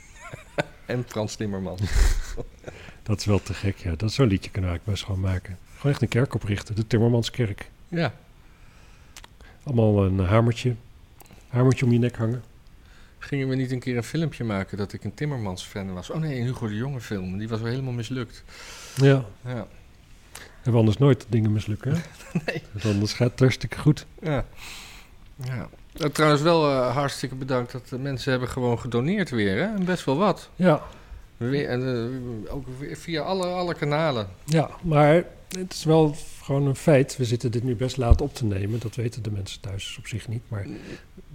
En 0.86 1.04
Frans 1.08 1.34
Timmermans. 1.34 1.80
Dat 3.02 3.18
is 3.18 3.24
wel 3.24 3.42
te 3.42 3.54
gek, 3.54 3.76
ja. 3.76 3.94
Dat 3.96 4.12
zo'n 4.12 4.26
liedje 4.26 4.50
kunnen 4.50 4.70
we 4.70 4.76
eigenlijk 4.76 4.84
best 4.84 5.04
gewoon 5.04 5.32
maken. 5.32 5.58
Gewoon 5.80 5.92
echt 5.92 6.02
een 6.02 6.08
kerk 6.08 6.34
oprichten, 6.34 6.74
de 6.74 6.86
Timmermanskerk. 6.86 7.70
ja. 7.88 8.12
Allemaal 9.64 10.04
een 10.04 10.18
hamertje. 10.18 10.74
Hamertje 11.48 11.84
om 11.84 11.92
je 11.92 11.98
nek 11.98 12.16
hangen. 12.16 12.42
Gingen 13.18 13.48
we 13.48 13.54
niet 13.54 13.70
een 13.70 13.80
keer 13.80 13.96
een 13.96 14.02
filmpje 14.02 14.44
maken 14.44 14.76
dat 14.78 14.92
ik 14.92 15.04
een 15.04 15.14
Timmermans-fan 15.14 15.92
was? 15.94 16.10
Oh 16.10 16.16
nee, 16.20 16.38
een 16.40 16.44
Hugo 16.46 16.66
de 16.68 16.76
Jonge 16.76 17.00
film. 17.00 17.38
Die 17.38 17.48
was 17.48 17.60
wel 17.60 17.70
helemaal 17.70 17.92
mislukt. 17.92 18.44
Ja, 18.96 19.24
Ja. 19.44 19.66
hebben 20.56 20.72
we 20.72 20.78
anders 20.78 20.96
nooit 20.98 21.26
dingen 21.28 21.52
mislukken, 21.52 21.92
hè? 21.92 21.98
Nee. 22.46 22.62
Want 22.72 22.84
anders 22.84 23.12
gaat 23.12 23.30
het 23.30 23.40
hartstikke 23.40 23.78
goed. 23.78 24.06
Ja. 24.22 24.44
ja. 25.44 25.68
Eh, 25.96 26.06
trouwens 26.06 26.42
wel 26.42 26.70
eh, 26.70 26.94
hartstikke 26.96 27.34
bedankt 27.34 27.72
dat 27.72 27.88
de 27.88 27.98
mensen 27.98 28.30
hebben 28.30 28.48
gewoon 28.48 28.78
gedoneerd 28.78 29.30
weer. 29.30 29.56
Hè? 29.56 29.74
En 29.74 29.84
best 29.84 30.04
wel 30.04 30.16
wat. 30.16 30.50
Ja, 30.56 30.82
Weer, 31.36 31.68
en, 31.68 31.82
eh, 32.46 32.54
ook 32.54 32.66
weer 32.78 32.96
via 32.96 33.22
alle, 33.22 33.46
alle 33.46 33.74
kanalen. 33.74 34.28
ja, 34.44 34.70
maar 34.82 35.24
het 35.58 35.72
is 35.72 35.84
wel 35.84 36.16
gewoon 36.42 36.66
een 36.66 36.76
feit. 36.76 37.16
We 37.16 37.24
zitten 37.24 37.50
dit 37.50 37.62
nu 37.64 37.74
best 37.76 37.96
laat 37.96 38.20
op 38.20 38.34
te 38.34 38.44
nemen. 38.44 38.80
Dat 38.80 38.94
weten 38.94 39.22
de 39.22 39.30
mensen 39.30 39.60
thuis 39.60 39.96
op 39.98 40.06
zich 40.06 40.28
niet. 40.28 40.42
Maar 40.48 40.62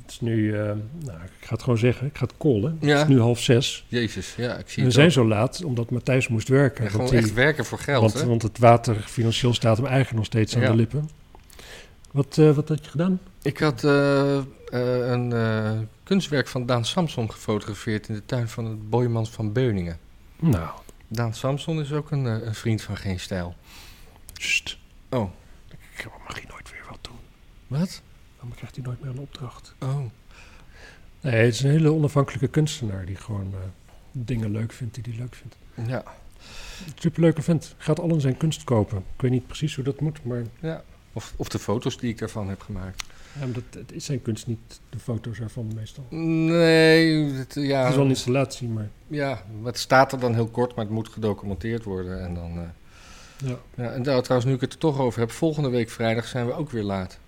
het 0.01 0.11
is 0.11 0.19
nu, 0.21 0.53
eh, 0.53 0.59
nou, 0.99 1.19
ik 1.23 1.45
ga 1.45 1.53
het 1.53 1.63
gewoon 1.63 1.77
zeggen. 1.79 2.07
Ik 2.07 2.17
ga 2.17 2.25
het 2.25 2.33
callen. 2.37 2.77
Ja. 2.81 2.97
Het 2.97 3.09
is 3.09 3.13
nu 3.15 3.19
half 3.21 3.39
zes. 3.39 3.85
Jezus, 3.87 4.33
ja, 4.37 4.57
ik 4.57 4.69
zie 4.69 4.83
we 4.83 4.91
zijn 4.91 5.05
ook. 5.05 5.11
zo 5.11 5.27
laat 5.27 5.63
omdat 5.63 5.89
Matthijs 5.91 6.27
moest 6.27 6.47
werken. 6.47 6.83
Ja, 6.83 6.89
gewoon 6.89 7.09
die- 7.09 7.17
echt 7.17 7.33
werken 7.33 7.65
voor 7.65 7.79
geld, 7.79 8.01
want, 8.01 8.13
hè? 8.13 8.25
want 8.25 8.41
het 8.41 8.57
water 8.59 8.95
financieel 8.95 9.53
staat 9.53 9.77
hem 9.77 9.85
eigenlijk 9.85 10.15
nog 10.17 10.25
steeds 10.25 10.55
aan 10.55 10.61
Ja. 10.61 10.69
de 10.69 10.75
lippen. 10.75 11.09
Wat, 12.11 12.37
eh, 12.37 12.51
wat 12.51 12.69
had 12.69 12.83
je 12.85 12.89
gedaan? 12.91 13.19
Ik 13.41 13.57
had 13.57 13.83
eh, 13.83 14.37
een 14.71 15.33
kunstwerk 16.03 16.47
van 16.47 16.65
Daan 16.65 16.85
Samson 16.85 17.31
gefotografeerd 17.31 18.07
in 18.07 18.13
de 18.15 18.25
tuin 18.25 18.47
van 18.47 18.65
het 18.65 18.89
Boymans 18.89 19.29
van 19.29 19.53
Beuningen. 19.53 19.97
Nou, 20.39 20.69
Daan 21.07 21.33
Samson 21.33 21.79
is 21.81 21.91
ook 21.91 22.11
een, 22.11 22.25
een 22.25 22.55
vriend 22.55 22.81
van 22.81 22.97
Geen 22.97 23.19
Stijl. 23.19 23.55
Sst. 24.37 24.77
Oh. 25.09 25.31
Ik 25.97 26.07
mag 26.27 26.35
hij 26.35 26.45
nooit 26.49 26.71
weer 26.71 26.85
wat 26.89 26.99
doen. 27.01 27.19
Wat? 27.67 28.01
Dan 28.39 28.51
krijgt 28.55 28.75
hij 28.75 28.85
nooit 28.85 29.01
meer 29.01 29.11
een 29.11 29.19
opdracht. 29.19 29.75
Oh. 29.79 29.99
Nee, 31.21 31.45
het 31.45 31.53
is 31.53 31.61
een 31.63 31.69
hele 31.69 31.91
onafhankelijke 31.93 32.47
kunstenaar 32.47 33.05
die 33.05 33.15
gewoon 33.15 33.53
eh, 33.53 33.59
dingen 34.11 34.51
leuk 34.51 34.71
vindt 34.71 34.95
die 34.95 35.03
hij 35.09 35.15
leuk 35.19 35.35
vindt. 35.35 35.57
Ja. 35.89 36.03
Superleuke 36.95 37.41
vent. 37.41 37.75
Gaat 37.77 37.99
al 37.99 38.09
in 38.09 38.21
zijn 38.21 38.37
kunst 38.37 38.63
kopen. 38.63 38.97
Ik 38.97 39.21
weet 39.21 39.31
niet 39.31 39.47
precies 39.47 39.75
hoe 39.75 39.83
dat 39.83 39.99
moet, 39.99 40.23
maar, 40.23 40.43
ja. 40.61 40.83
Of, 41.13 41.33
of 41.35 41.49
de 41.49 41.59
foto's 41.59 41.97
die 41.97 42.09
ik 42.09 42.17
daarvan 42.17 42.49
heb 42.49 42.61
gemaakt. 42.61 43.03
ja, 43.39 43.45
maar 43.45 43.53
dat, 43.53 43.63
het 43.69 43.91
is 43.91 44.05
zijn 44.05 44.21
kunst 44.21 44.47
niet 44.47 44.81
de 44.89 44.99
foto's 44.99 45.39
ervan 45.39 45.71
meestal. 45.75 46.05
Nee, 46.09 47.23
het, 47.33 47.53
ja, 47.53 47.79
Het 47.79 47.89
is 47.89 47.95
wel 47.95 48.03
een 48.03 48.09
installatie, 48.09 48.67
maar 48.67 48.89
ja, 49.07 49.43
het 49.63 49.77
staat 49.77 50.11
er 50.11 50.19
dan 50.19 50.33
heel 50.33 50.47
kort, 50.47 50.75
maar 50.75 50.85
het 50.85 50.93
moet 50.93 51.09
gedocumenteerd 51.09 51.83
worden. 51.83 52.23
En, 52.23 52.33
dan, 52.33 52.51
eh, 52.57 52.63
ja. 53.47 53.83
ja, 53.83 53.91
en 53.91 54.01
nou, 54.01 54.21
trouwens, 54.21 54.49
nu 54.49 54.55
ik 54.55 54.61
het 54.61 54.73
er 54.73 54.79
toch 54.79 54.99
over 54.99 55.19
heb, 55.19 55.31
volgende 55.31 55.69
week 55.69 55.89
vrijdag 55.89 56.27
zijn 56.27 56.45
we 56.45 56.53
ook 56.53 56.69
weer 56.69 56.83
laat. 56.83 57.19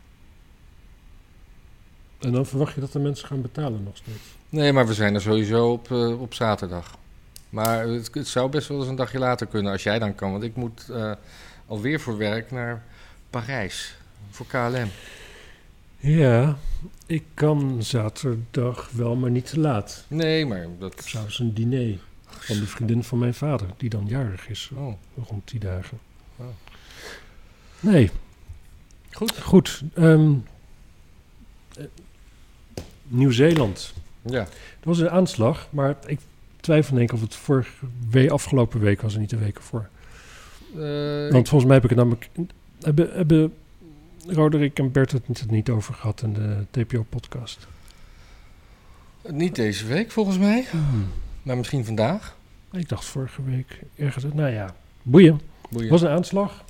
En 2.20 2.32
dan 2.32 2.46
verwacht 2.46 2.74
je 2.74 2.82
dat 2.82 2.92
de 2.92 3.00
mensen 3.00 3.28
gaan 3.28 3.42
betalen 3.42 3.84
nog 3.84 3.98
steeds. 3.98 4.36
Nee, 4.50 4.74
maar 4.74 4.88
we 4.88 4.94
zijn 4.94 5.16
er 5.16 5.22
sowieso 5.22 5.72
op, 5.72 5.92
eh, 5.92 6.22
op 6.22 6.34
zaterdag. 6.34 6.98
Maar 7.50 7.88
het, 7.88 8.14
het 8.14 8.28
zou 8.28 8.50
best 8.50 8.68
wel 8.68 8.78
eens 8.78 8.88
een 8.88 8.96
dagje 8.96 9.20
later 9.20 9.48
kunnen 9.48 9.72
als 9.72 9.84
jij 9.84 10.00
dan 10.00 10.16
kan. 10.16 10.32
Want 10.32 10.44
ik 10.44 10.56
moet 10.56 10.90
eh, 10.90 11.12
alweer 11.66 12.00
voor 12.00 12.18
werk 12.18 12.52
naar 12.52 12.84
Parijs. 13.30 13.98
Voor 14.30 14.46
KLM. 14.46 14.90
Ja, 15.98 16.58
ik 17.06 17.24
kan 17.34 17.84
zaterdag 17.84 18.90
wel, 18.92 19.16
maar 19.16 19.32
niet 19.32 19.50
te 19.50 19.60
laat. 19.60 20.06
Nee, 20.08 20.46
maar 20.46 20.68
dat... 20.80 21.04
s'avonds 21.06 21.40
een 21.40 21.54
diner 21.54 22.00
van 22.40 22.60
de 22.60 22.68
vriendin 22.68 23.04
van 23.04 23.18
mijn 23.18 23.34
vader, 23.34 23.68
die 23.78 23.90
dan 23.90 24.06
jarig 24.08 24.50
is 24.50 24.72
Oh, 24.76 24.94
rond 25.28 25.50
die 25.50 25.60
dagen. 25.60 26.00
Oh. 26.36 26.46
Nee, 27.80 28.12
goed. 29.12 29.42
goed. 29.42 29.84
ehm, 29.94 30.34
eh, 31.78 31.84
Nieuw-Zeeland. 33.04 33.94
Ja. 34.22 34.40
Er 34.40 34.48
was 34.84 35.00
een 35.00 35.10
aanslag, 35.10 35.68
maar 35.70 35.98
ik 36.06 36.20
twijfel 36.60 36.96
denk 36.96 37.10
ik 37.10 37.16
of 37.16 37.22
het 37.22 37.36
vorige 37.36 38.30
afgelopen 38.30 38.80
week 38.80 39.02
was 39.02 39.14
en 39.14 39.20
niet 39.20 39.30
de 39.30 39.38
week 39.38 39.58
ervoor. 39.58 39.90
Eh, 40.76 41.32
Want 41.32 41.50
volgens 41.50 41.64
mij 41.64 41.74
heb 41.74 41.84
ik 41.84 41.90
het 41.90 42.00
namelijk... 42.00 42.30
Hebben, 42.82 43.10
hebben 43.14 43.54
Roderick 44.28 44.80
en 44.80 44.92
Bert 44.92 45.12
het 45.12 45.28
niet, 45.28 45.52
niet 45.52 45.70
over 45.70 45.94
gehad 45.94 46.22
in 46.22 46.34
de 46.34 46.66
TPO-podcast? 46.72 47.68
niet 49.30 49.56
deze 49.56 49.86
week 49.86 50.12
volgens 50.12 50.38
mij, 50.38 50.66
maar 51.48 51.58
misschien 51.58 51.86
vandaag. 51.86 52.36
Ik 52.72 52.90
dacht 52.90 53.06
vorige 53.06 53.44
week 53.44 53.80
ergens... 53.96 54.26
Nou 54.34 54.50
ja, 54.50 54.76
boeien. 55.02 55.42
Boeien. 55.70 55.90
Was 55.90 56.02
een 56.02 56.10
aanslag 56.10 56.64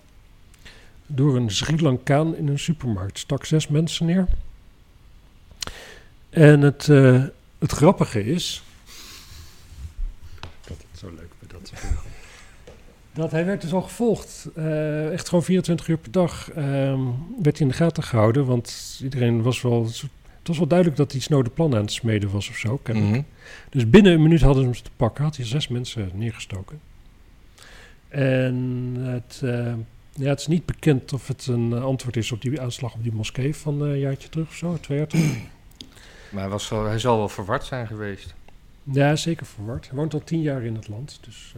door 1.05 1.35
een 1.35 1.51
Sri 1.51 1.81
Lankaan 1.81 2.35
in 2.35 2.47
een 2.47 2.59
supermarkt. 2.59 3.19
Stak 3.19 3.45
zes 3.45 3.67
mensen 3.67 4.05
neer. 4.05 4.27
En 6.29 6.61
het, 6.61 6.89
eh, 6.89 7.23
het 7.57 7.71
grappige 7.71 8.25
is... 8.25 8.63
Dat 10.67 10.77
het 10.89 10.99
zo 10.99 11.09
leuk 11.09 11.31
bij 11.39 11.47
dat 11.47 11.67
soort. 11.67 11.81
Dat 13.13 13.31
hij 13.31 13.45
werd 13.45 13.61
dus 13.61 13.73
al 13.73 13.81
gevolgd. 13.81 14.49
Eh, 14.55 15.11
echt 15.11 15.27
gewoon 15.27 15.43
24 15.43 15.87
uur 15.87 15.97
per 15.97 16.11
dag 16.11 16.51
ehm, 16.51 17.01
werd 17.41 17.57
hij 17.57 17.67
in 17.67 17.67
de 17.67 17.73
gaten 17.73 18.03
gehouden. 18.03 18.45
Want 18.45 18.99
iedereen 19.03 19.41
was 19.41 19.61
wel... 19.61 19.89
Het 20.47 20.55
was 20.55 20.67
wel 20.67 20.77
duidelijk 20.77 20.97
dat 20.97 21.11
hij 21.11 21.21
snode 21.21 21.49
plannen 21.49 21.77
aan 21.77 21.83
het 21.83 21.93
smeden 21.93 22.31
was 22.31 22.49
of 22.49 22.55
zo. 22.55 22.79
Mhm. 22.93 23.21
Dus 23.69 23.89
binnen 23.89 24.13
een 24.13 24.21
minuut 24.21 24.41
hadden 24.41 24.63
ze 24.63 24.69
hem 24.69 24.81
te 24.83 24.89
pakken. 24.97 25.23
Had 25.23 25.35
hij 25.35 25.45
zes 25.45 25.67
mensen 25.67 26.11
neergestoken. 26.13 26.79
En 28.07 28.55
het, 28.99 29.41
eh, 29.43 29.73
ja, 30.13 30.29
het 30.29 30.39
is 30.39 30.47
niet 30.47 30.65
bekend 30.65 31.13
of 31.13 31.27
het 31.27 31.47
een 31.47 31.73
eh, 31.73 31.83
antwoord 31.83 32.17
is 32.17 32.31
op 32.31 32.41
die 32.41 32.61
aanslag 32.61 32.93
op 32.93 33.03
die 33.03 33.13
moskee 33.13 33.55
van 33.55 33.83
eh, 33.85 33.89
een 33.89 33.99
jaartje 33.99 34.29
terug 34.29 34.47
of 34.47 34.55
zo, 34.55 34.77
twee 34.81 34.97
jaar 34.97 35.07
terug. 35.07 35.37
Maar 36.31 36.41
hij, 36.41 36.51
was 36.51 36.69
wel, 36.69 36.85
hij 36.85 36.99
zal 36.99 37.17
wel 37.17 37.29
verward 37.29 37.65
zijn 37.65 37.87
geweest. 37.87 38.33
ja, 38.83 39.15
zeker 39.15 39.45
verward. 39.45 39.87
Hij 39.87 39.97
woont 39.97 40.13
al 40.13 40.23
tien 40.23 40.41
jaar 40.41 40.63
in 40.63 40.75
het 40.75 40.87
land. 40.87 41.19
Dus. 41.21 41.53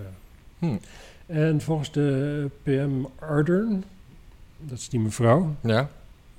Hm. 0.59 0.77
En 1.25 1.61
volgens 1.61 1.91
de 1.91 2.49
PM 2.63 3.05
Ardern, 3.19 3.83
dat 4.57 4.77
is 4.77 4.89
die 4.89 4.99
mevrouw. 4.99 5.55
Ja? 5.61 5.89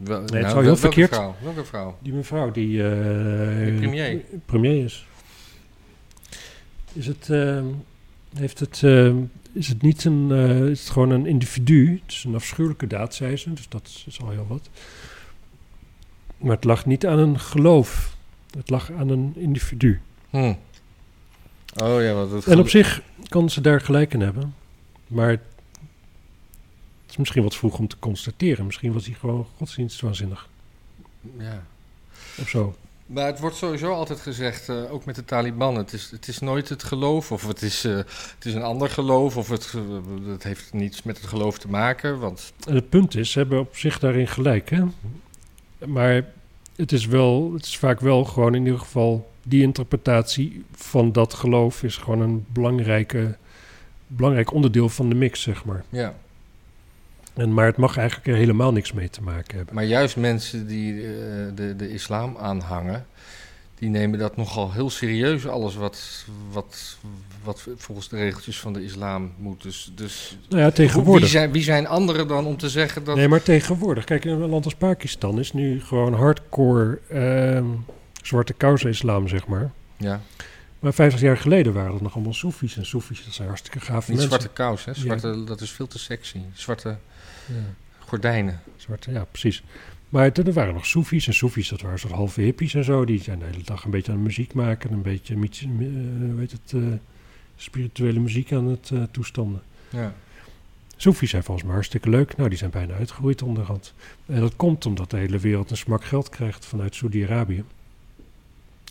Wel, 0.05 0.21
het 0.21 0.31
zou 0.31 0.43
heel 0.45 0.53
wel- 0.55 0.63
welke 0.65 0.79
verkeerd- 0.81 1.15
Vrouw? 1.15 1.35
Welke 1.43 1.65
vrouw? 1.65 1.97
Die 2.03 2.13
mevrouw 2.13 2.51
die... 2.51 2.83
eh, 2.83 3.77
premier. 3.77 4.21
premier 4.47 4.85
is. 4.85 5.07
Is 6.93 7.07
het, 7.07 7.29
eh, 7.31 7.61
heeft 8.37 8.59
het, 8.61 8.83
eh, 8.83 9.13
is 9.53 9.69
het 9.69 9.83
niet 9.83 10.05
een, 10.05 10.29
eh, 10.31 10.67
is 10.69 10.81
het 10.81 10.91
gewoon 10.91 11.11
een 11.11 11.27
individu? 11.27 12.01
Het 12.03 12.13
is 12.13 12.25
een 12.25 12.35
afschuwelijke 12.35 12.87
daad, 12.87 13.15
zei 13.15 13.37
ze, 13.37 13.53
dus 13.53 13.69
dat 13.69 14.03
is 14.07 14.21
al 14.21 14.31
heel 14.31 14.47
wat. 14.49 14.69
Maar 16.39 16.55
het 16.55 16.65
lag 16.65 16.87
niet 16.87 17.07
aan 17.07 17.19
een 17.19 17.41
geloof. 17.41 18.17
Het 18.57 18.71
lag 18.71 18.91
aan 18.93 19.09
een 19.09 19.33
individu. 19.37 20.01
Hm. 20.31 20.37
Oh 21.83 22.03
ja, 22.03 22.13
wat 22.13 22.31
het 22.31 22.47
En 22.47 22.59
op 22.59 22.69
zich 22.69 23.03
kan 23.29 23.51
ze 23.51 23.61
daar 23.61 23.81
gelijk 23.81 24.15
in 24.15 24.21
hebben. 24.21 24.55
Maar 25.07 25.29
het 25.29 25.41
is 27.11 27.17
misschien 27.17 27.43
wat 27.43 27.57
vroeg 27.57 27.79
om 27.79 27.89
te 27.89 27.97
constateren. 27.99 28.67
Misschien 28.67 28.93
was 28.93 29.07
hij 29.07 29.15
gewoon 29.15 29.47
godsdienstwaanzinnig 29.57 30.49
Ja. 31.39 31.63
of 32.41 32.49
zo. 32.49 32.75
Maar 33.07 33.27
het 33.27 33.41
wordt 33.41 33.57
sowieso 33.57 33.93
altijd 33.93 34.21
gezegd, 34.21 34.69
eh, 34.69 34.93
ook 34.93 35.05
met 35.05 35.15
de 35.15 35.25
Taliban, 35.25 35.75
het 35.77 35.93
is, 35.93 36.11
het 36.11 36.29
is 36.29 36.39
nooit 36.39 36.69
het 36.69 36.83
geloof, 36.83 37.33
of 37.33 37.47
het 37.47 37.63
is, 37.63 37.85
eh, 37.85 37.97
het 37.97 38.45
is 38.45 38.55
een 38.55 38.63
ander 38.63 38.91
geloof, 38.91 39.37
of 39.37 39.49
het, 39.49 39.75
eh, 39.77 40.31
het 40.33 40.43
heeft 40.43 40.73
niets 40.73 41.03
met 41.03 41.17
het 41.17 41.27
geloof 41.27 41.59
te 41.59 41.69
maken. 41.69 42.19
Want 42.19 42.53
En 42.67 42.75
het 42.75 42.89
punt 42.89 43.15
is, 43.17 43.31
ze 43.31 43.39
hebben 43.39 43.61
op 43.61 43.77
zich 43.77 43.99
daarin 43.99 44.29
gelijk, 44.29 44.71
hè? 44.71 44.83
Maar 45.87 46.25
het 46.77 46.93
is 46.93 47.07
wel, 47.07 47.53
het 47.53 47.65
is 47.65 47.79
vaak 47.79 48.01
wel 48.01 48.25
gewoon 48.25 48.55
in 48.55 48.65
ieder 48.65 48.81
geval 48.81 49.31
die 49.43 49.63
interpretatie 49.63 50.65
van 50.73 51.13
dat 51.13 51.35
geloof 51.35 51.83
is 51.83 51.97
gewoon 51.97 52.21
een 52.21 52.45
belangrijke, 52.53 53.37
belangrijk 54.07 54.53
onderdeel 54.53 54.89
van 54.89 55.09
de 55.09 55.15
mix, 55.15 55.43
zeg 55.43 55.65
maar. 55.65 55.85
ja, 55.89 56.15
En, 57.35 57.55
maar 57.55 57.67
het 57.67 57.77
mag 57.77 57.97
eigenlijk 57.97 58.29
er 58.29 58.35
helemaal 58.35 58.73
niks 58.73 58.93
mee 58.93 59.11
te 59.11 59.23
maken 59.23 59.57
hebben. 59.57 59.75
maar 59.75 59.85
juist 59.85 60.17
mensen 60.17 60.67
die 60.67 60.95
eh, 60.95 61.09
de, 61.55 61.77
de 61.77 61.93
islam 61.93 62.37
aanhangen, 62.37 63.07
die 63.81 63.89
nemen 63.89 64.19
dat 64.19 64.37
nogal 64.37 64.73
heel 64.73 64.91
serieus, 64.91 65.47
alles 65.47 65.75
wat, 65.75 66.25
wat, 66.53 66.99
wat 67.45 67.67
volgens 67.77 68.09
de 68.09 68.17
regeltjes 68.17 68.61
van 68.61 68.73
de 68.73 68.85
islam 68.85 69.33
moet. 69.39 69.63
Dus, 69.63 69.93
dus 69.95 70.39
Nou 70.49 70.61
ja, 70.61 70.67
wie, 70.67 70.75
tegenwoordig. 70.75 71.29
zijn, 71.29 71.53
wie 71.53 71.63
zijn 71.63 71.87
anderen 71.87 72.29
dan 72.29 72.47
om 72.47 72.57
te 72.57 72.69
zeggen 72.69 73.05
dat... 73.05 73.17
Nee, 73.17 73.29
maar 73.29 73.43
tegenwoordig. 73.43 74.05
Kijk, 74.05 74.25
in 74.25 74.31
een 74.31 74.49
land 74.49 74.65
als 74.65 74.75
Pakistan 74.75 75.39
is 75.39 75.53
nu 75.53 75.81
gewoon 75.81 76.15
hardcore 76.15 76.99
ehm, 77.09 77.67
zwarte 78.23 78.53
kousen-islam, 78.53 79.29
zeg 79.29 79.47
maar. 79.47 79.71
Ja, 79.97 80.21
Maar 80.79 80.95
50 80.95 81.21
jaar 81.21 81.37
geleden 81.37 81.73
waren 81.73 81.93
dat 81.93 82.01
nog 82.01 82.15
allemaal 82.15 82.35
soefies. 82.35 82.77
En 82.77 82.87
soefies, 82.87 83.25
dat 83.25 83.35
zijn 83.35 83.49
hartstikke 83.49 83.81
gave 83.81 84.11
niet 84.11 84.21
zwarte 84.21 84.49
kous, 84.49 84.85
hè? 84.85 84.95
Zwarte, 84.95 85.45
dat 85.45 85.61
is 85.61 85.71
veel 85.71 85.87
te 85.87 85.99
sexy. 85.99 86.39
Zwarte. 86.53 86.97
Gordijnen. 87.99 88.61
Ja, 89.11 89.25
precies. 89.25 89.63
Maar 90.09 90.33
toen 90.33 90.47
er 90.47 90.53
waren 90.53 90.75
nog 90.75 90.87
soefies. 90.87 91.27
En 91.27 91.35
soefies, 91.35 91.69
dat 91.69 91.81
waren 91.81 91.99
soort 91.99 92.13
halve 92.13 92.41
hippies 92.41 92.75
en 92.75 92.85
zo. 92.85 93.05
Die 93.05 93.23
zijn 93.23 93.39
de 93.39 93.45
hele 93.45 93.63
dag 93.65 93.85
een 93.85 93.91
beetje 93.91 94.13
aan 94.13 94.23
muziek 94.23 94.55
maken. 94.55 94.93
Een 94.93 95.03
beetje, 95.03 95.37
miets- 95.37 95.63
eh, 95.63 95.69
weet 96.37 96.53
het, 96.53 96.73
eh, 96.75 96.83
spirituele 97.57 98.21
muziek 98.21 98.53
aan 98.53 98.67
het 98.67 98.91
eh, 98.93 99.03
toestanden. 99.11 99.63
Ja. 99.89 100.15
Soefies 100.97 101.31
zijn 101.31 101.43
volgens 101.43 101.67
mij 101.67 101.75
hartstikke 101.75 102.11
leuk. 102.11 102.37
Nou, 102.37 102.49
die 102.49 102.59
zijn 102.59 102.71
bijna 102.71 102.95
uitgeroeid 102.95 103.43
onderhand. 103.43 103.95
En 104.27 104.41
dat 104.41 104.57
komt 104.57 104.87
omdat 104.87 105.11
de 105.11 105.17
hele 105.17 105.39
wereld 105.39 105.71
een 105.71 105.77
smak 105.77 106.05
geld 106.05 106.29
krijgt 106.29 106.67
vanuit 106.67 106.95
Saudi-Arabië. 106.95 107.65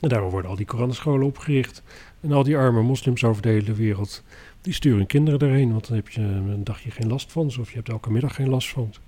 En 0.02 0.10
daarom 0.10 0.30
worden 0.30 0.50
al 0.50 0.56
die 0.58 0.66
Koranscholen 0.66 1.26
opgericht. 1.28 1.84
En 2.22 2.32
al 2.32 2.44
die 2.44 2.58
arme 2.58 2.82
moslims 2.82 3.24
over 3.24 3.42
de 3.42 3.50
hele 3.50 3.74
wereld, 3.74 4.24
die 4.62 4.74
sturen 4.74 4.98
hun 4.98 5.08
kinderen 5.08 5.40
daarheen. 5.40 5.72
Want 5.72 5.88
dan 5.88 5.96
heb 5.96 6.10
je 6.10 6.22
een 6.22 6.64
dagje 6.64 6.92
geen 6.92 7.08
last 7.08 7.32
van 7.32 7.52
ze. 7.52 7.60
Of 7.60 7.70
je 7.70 7.76
hebt 7.76 7.90
elke 7.90 8.12
middag 8.12 8.36
geen 8.36 8.50
last 8.50 8.70
van 8.70 8.90
ze. 8.94 9.00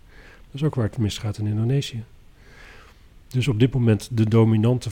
Dat 0.45 0.61
is 0.61 0.63
ook 0.63 0.75
waar 0.75 0.85
het 0.85 0.97
misgaat 0.97 1.37
in 1.37 1.47
Indonesië. 1.47 2.03
Dus 3.27 3.47
op 3.47 3.59
dit 3.59 3.73
moment 3.73 4.09
de 4.11 4.29
dominante 4.29 4.89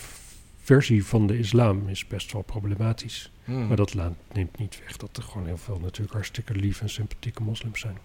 versie 0.61 1.05
van 1.05 1.27
de 1.27 1.37
islam 1.37 1.87
is 1.87 2.07
best 2.07 2.31
wel 2.31 2.41
problematisch. 2.41 3.31
Hmm. 3.43 3.67
Maar 3.67 3.77
dat 3.77 3.95
neemt 4.33 4.57
niet 4.57 4.79
weg 4.79 4.97
dat 4.97 5.17
er 5.17 5.23
gewoon 5.23 5.47
heel 5.47 5.57
veel 5.57 5.79
natuurlijk 5.79 6.13
hartstikke 6.13 6.53
lief 6.53 6.81
en 6.81 6.89
sympathieke 6.89 7.43
moslims 7.43 7.79
zijn, 7.79 7.97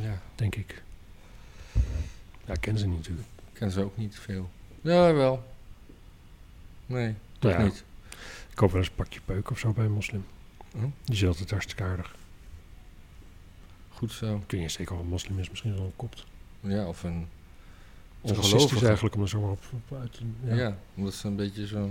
Ja, 0.00 0.22
denk 0.34 0.54
ik. 0.54 0.82
Ja, 2.46 2.52
ik 2.52 2.60
ken 2.60 2.78
ze 2.78 2.86
niet 2.86 2.96
natuurlijk. 2.96 3.28
kennen 3.52 3.74
ze 3.74 3.82
ook 3.82 3.96
niet 3.96 4.18
veel. 4.18 4.50
Ja, 4.80 5.12
wel. 5.12 5.44
Nee, 6.86 7.14
toch 7.38 7.50
Nou 7.50 7.62
ja, 7.62 7.68
niet. 7.68 7.84
Ik 8.50 8.56
koop 8.56 8.70
wel 8.70 8.80
eens 8.80 8.88
een 8.88 8.94
pakje 8.94 9.20
peuk 9.24 9.50
of 9.50 9.58
zo 9.58 9.72
bij 9.72 9.84
een 9.84 9.92
moslim. 9.92 10.24
Hm? 10.72 10.88
Die 11.04 11.14
is 11.14 11.26
altijd 11.26 11.50
hartstikke 11.50 11.82
aardig. 11.82 12.14
Goed 13.88 14.12
zo. 14.12 14.42
Weet 14.46 14.60
niet 14.60 14.70
zeker 14.70 14.94
of 14.94 15.00
een 15.00 15.06
moslim 15.06 15.38
is, 15.38 15.50
misschien 15.50 15.74
wel 15.74 15.84
een 15.84 15.96
kopt. 15.96 16.24
Ja, 16.60 16.88
of 16.88 17.02
een 17.02 17.26
ongelovige. 18.20 18.86
eigenlijk 18.86 19.14
om 19.14 19.22
er 19.22 19.28
zo 19.28 19.40
maar 19.40 19.50
op, 19.50 19.62
op 19.72 19.98
uit 19.98 20.12
te... 20.12 20.22
Ja. 20.44 20.54
Ja. 20.54 20.76
omdat 20.94 21.14
ze 21.14 21.26
een 21.26 21.36
beetje 21.36 21.66
zo... 21.66 21.90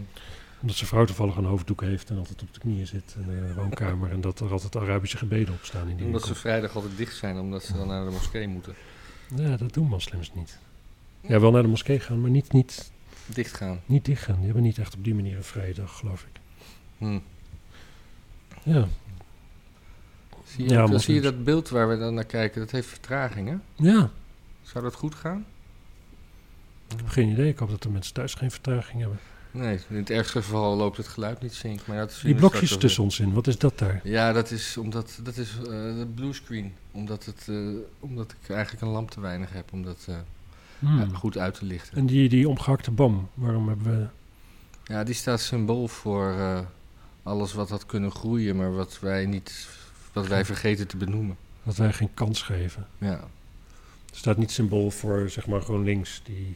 Omdat 0.61 0.75
zijn 0.77 0.89
vrouw 0.89 1.05
toevallig 1.05 1.35
een 1.35 1.45
hoofddoek 1.45 1.81
heeft 1.81 2.09
en 2.09 2.17
altijd 2.17 2.41
op 2.41 2.53
de 2.53 2.59
knieën 2.59 2.87
zit 2.87 3.15
in 3.19 3.25
de 3.25 3.53
woonkamer. 3.53 4.11
en 4.11 4.21
dat 4.21 4.39
er 4.39 4.51
altijd 4.51 4.75
Arabische 4.75 5.17
gebeden 5.17 5.53
op 5.53 5.63
staan 5.63 5.87
in 5.87 5.95
die 5.97 6.05
Omdat 6.05 6.25
ze 6.25 6.35
vrijdag 6.35 6.75
altijd 6.75 6.97
dicht 6.97 7.15
zijn, 7.17 7.37
omdat 7.37 7.63
ze 7.63 7.73
dan 7.73 7.87
naar 7.87 8.05
de 8.05 8.11
moskee 8.11 8.47
moeten. 8.47 8.75
Ja, 9.35 9.57
dat 9.57 9.73
doen 9.73 9.87
moslims 9.87 10.33
niet. 10.33 10.59
Ja, 11.21 11.39
wel 11.39 11.51
naar 11.51 11.61
de 11.61 11.67
moskee 11.67 11.99
gaan, 11.99 12.21
maar 12.21 12.29
niet, 12.29 12.51
niet, 12.51 12.91
Dicht 13.25 13.53
gaan. 13.53 13.79
niet 13.85 14.05
dicht 14.05 14.23
gaan. 14.23 14.35
Die 14.35 14.45
hebben 14.45 14.63
niet 14.63 14.77
echt 14.77 14.95
op 14.95 15.03
die 15.03 15.15
manier 15.15 15.37
een 15.37 15.43
vrije 15.43 15.73
dag, 15.73 15.97
geloof 15.97 16.21
ik. 16.23 16.39
Hm. 16.97 17.19
Ja, 18.73 18.87
Zie, 20.45 20.63
je, 20.63 20.69
Ja, 20.69 20.85
dan 20.85 20.99
zie 20.99 21.13
je 21.13 21.21
dat 21.21 21.43
beeld 21.43 21.69
waar 21.69 21.89
we 21.89 21.97
dan 21.97 22.13
naar 22.13 22.25
kijken, 22.25 22.61
dat 22.61 22.71
heeft 22.71 22.87
vertraging, 22.87 23.47
hè? 23.47 23.55
ja. 23.75 24.09
Zou 24.61 24.83
dat 24.83 24.95
goed 24.95 25.15
gaan? 25.15 25.45
Ik 26.87 26.97
heb 26.97 27.07
geen 27.07 27.29
idee. 27.29 27.47
Ik 27.47 27.57
hoop 27.59 27.69
dat 27.69 27.81
de 27.83 27.89
mensen 27.89 28.13
thuis 28.13 28.33
geen 28.33 28.51
vertraging 28.51 28.99
hebben. 28.99 29.19
Nee, 29.51 29.79
in 29.89 29.95
het 29.95 30.09
ergste 30.09 30.41
geval 30.41 30.75
loopt 30.75 30.97
het 30.97 31.07
geluid 31.07 31.41
niet 31.41 31.53
zink. 31.53 31.79
Maar 31.85 31.97
dat 31.97 32.13
zien 32.13 32.31
Die 32.31 32.39
blokjes 32.39 32.77
tussen 32.77 33.03
ons 33.03 33.19
in, 33.19 33.33
wat 33.33 33.47
is 33.47 33.57
dat 33.57 33.77
daar? 33.77 34.01
Ja, 34.03 34.33
dat 34.33 34.51
is 34.51 34.77
omdat 34.77 35.19
dat 35.23 35.37
is 35.37 35.57
eh, 35.57 35.65
de 35.65 36.07
bluescreen. 36.15 36.73
Omdat, 36.91 37.25
het, 37.25 37.45
eh, 37.49 37.55
omdat 37.99 38.35
ik 38.41 38.49
eigenlijk 38.49 38.81
een 38.81 38.89
lamp 38.89 39.11
te 39.11 39.21
weinig 39.21 39.53
heb 39.53 39.73
om 39.73 39.83
dat 39.83 40.05
eh, 40.09 40.15
Hmm. 40.79 40.99
ja, 40.99 41.07
goed 41.13 41.37
uit 41.37 41.53
te 41.53 41.65
lichten. 41.65 41.97
En 41.97 42.05
die, 42.05 42.29
die 42.29 42.49
omgehakte 42.49 42.91
bam, 42.91 43.29
waarom 43.33 43.67
hebben 43.67 43.99
we... 43.99 44.07
Ja, 44.93 45.03
die 45.03 45.15
staat 45.15 45.39
symbool 45.39 45.87
voor 45.87 46.35
alles 47.29 47.53
wat 47.53 47.69
had 47.69 47.85
kunnen 47.85 48.11
groeien, 48.11 48.55
maar 48.55 48.73
wat 48.75 48.99
wij 48.99 49.25
niet, 49.25 49.67
wat 50.13 50.27
wij 50.27 50.45
vergeten 50.45 50.87
te 50.87 50.97
benoemen. 50.97 51.37
Dat 51.63 51.75
wij 51.75 51.93
geen 51.93 52.13
kans 52.13 52.41
geven. 52.41 52.87
Ja, 52.97 53.09
Er 54.11 54.17
staat 54.17 54.37
niet 54.37 54.51
symbool 54.51 54.91
voor, 54.91 55.29
zeg 55.29 55.47
maar, 55.47 55.61
GroenLinks 55.61 56.21
die 56.23 56.55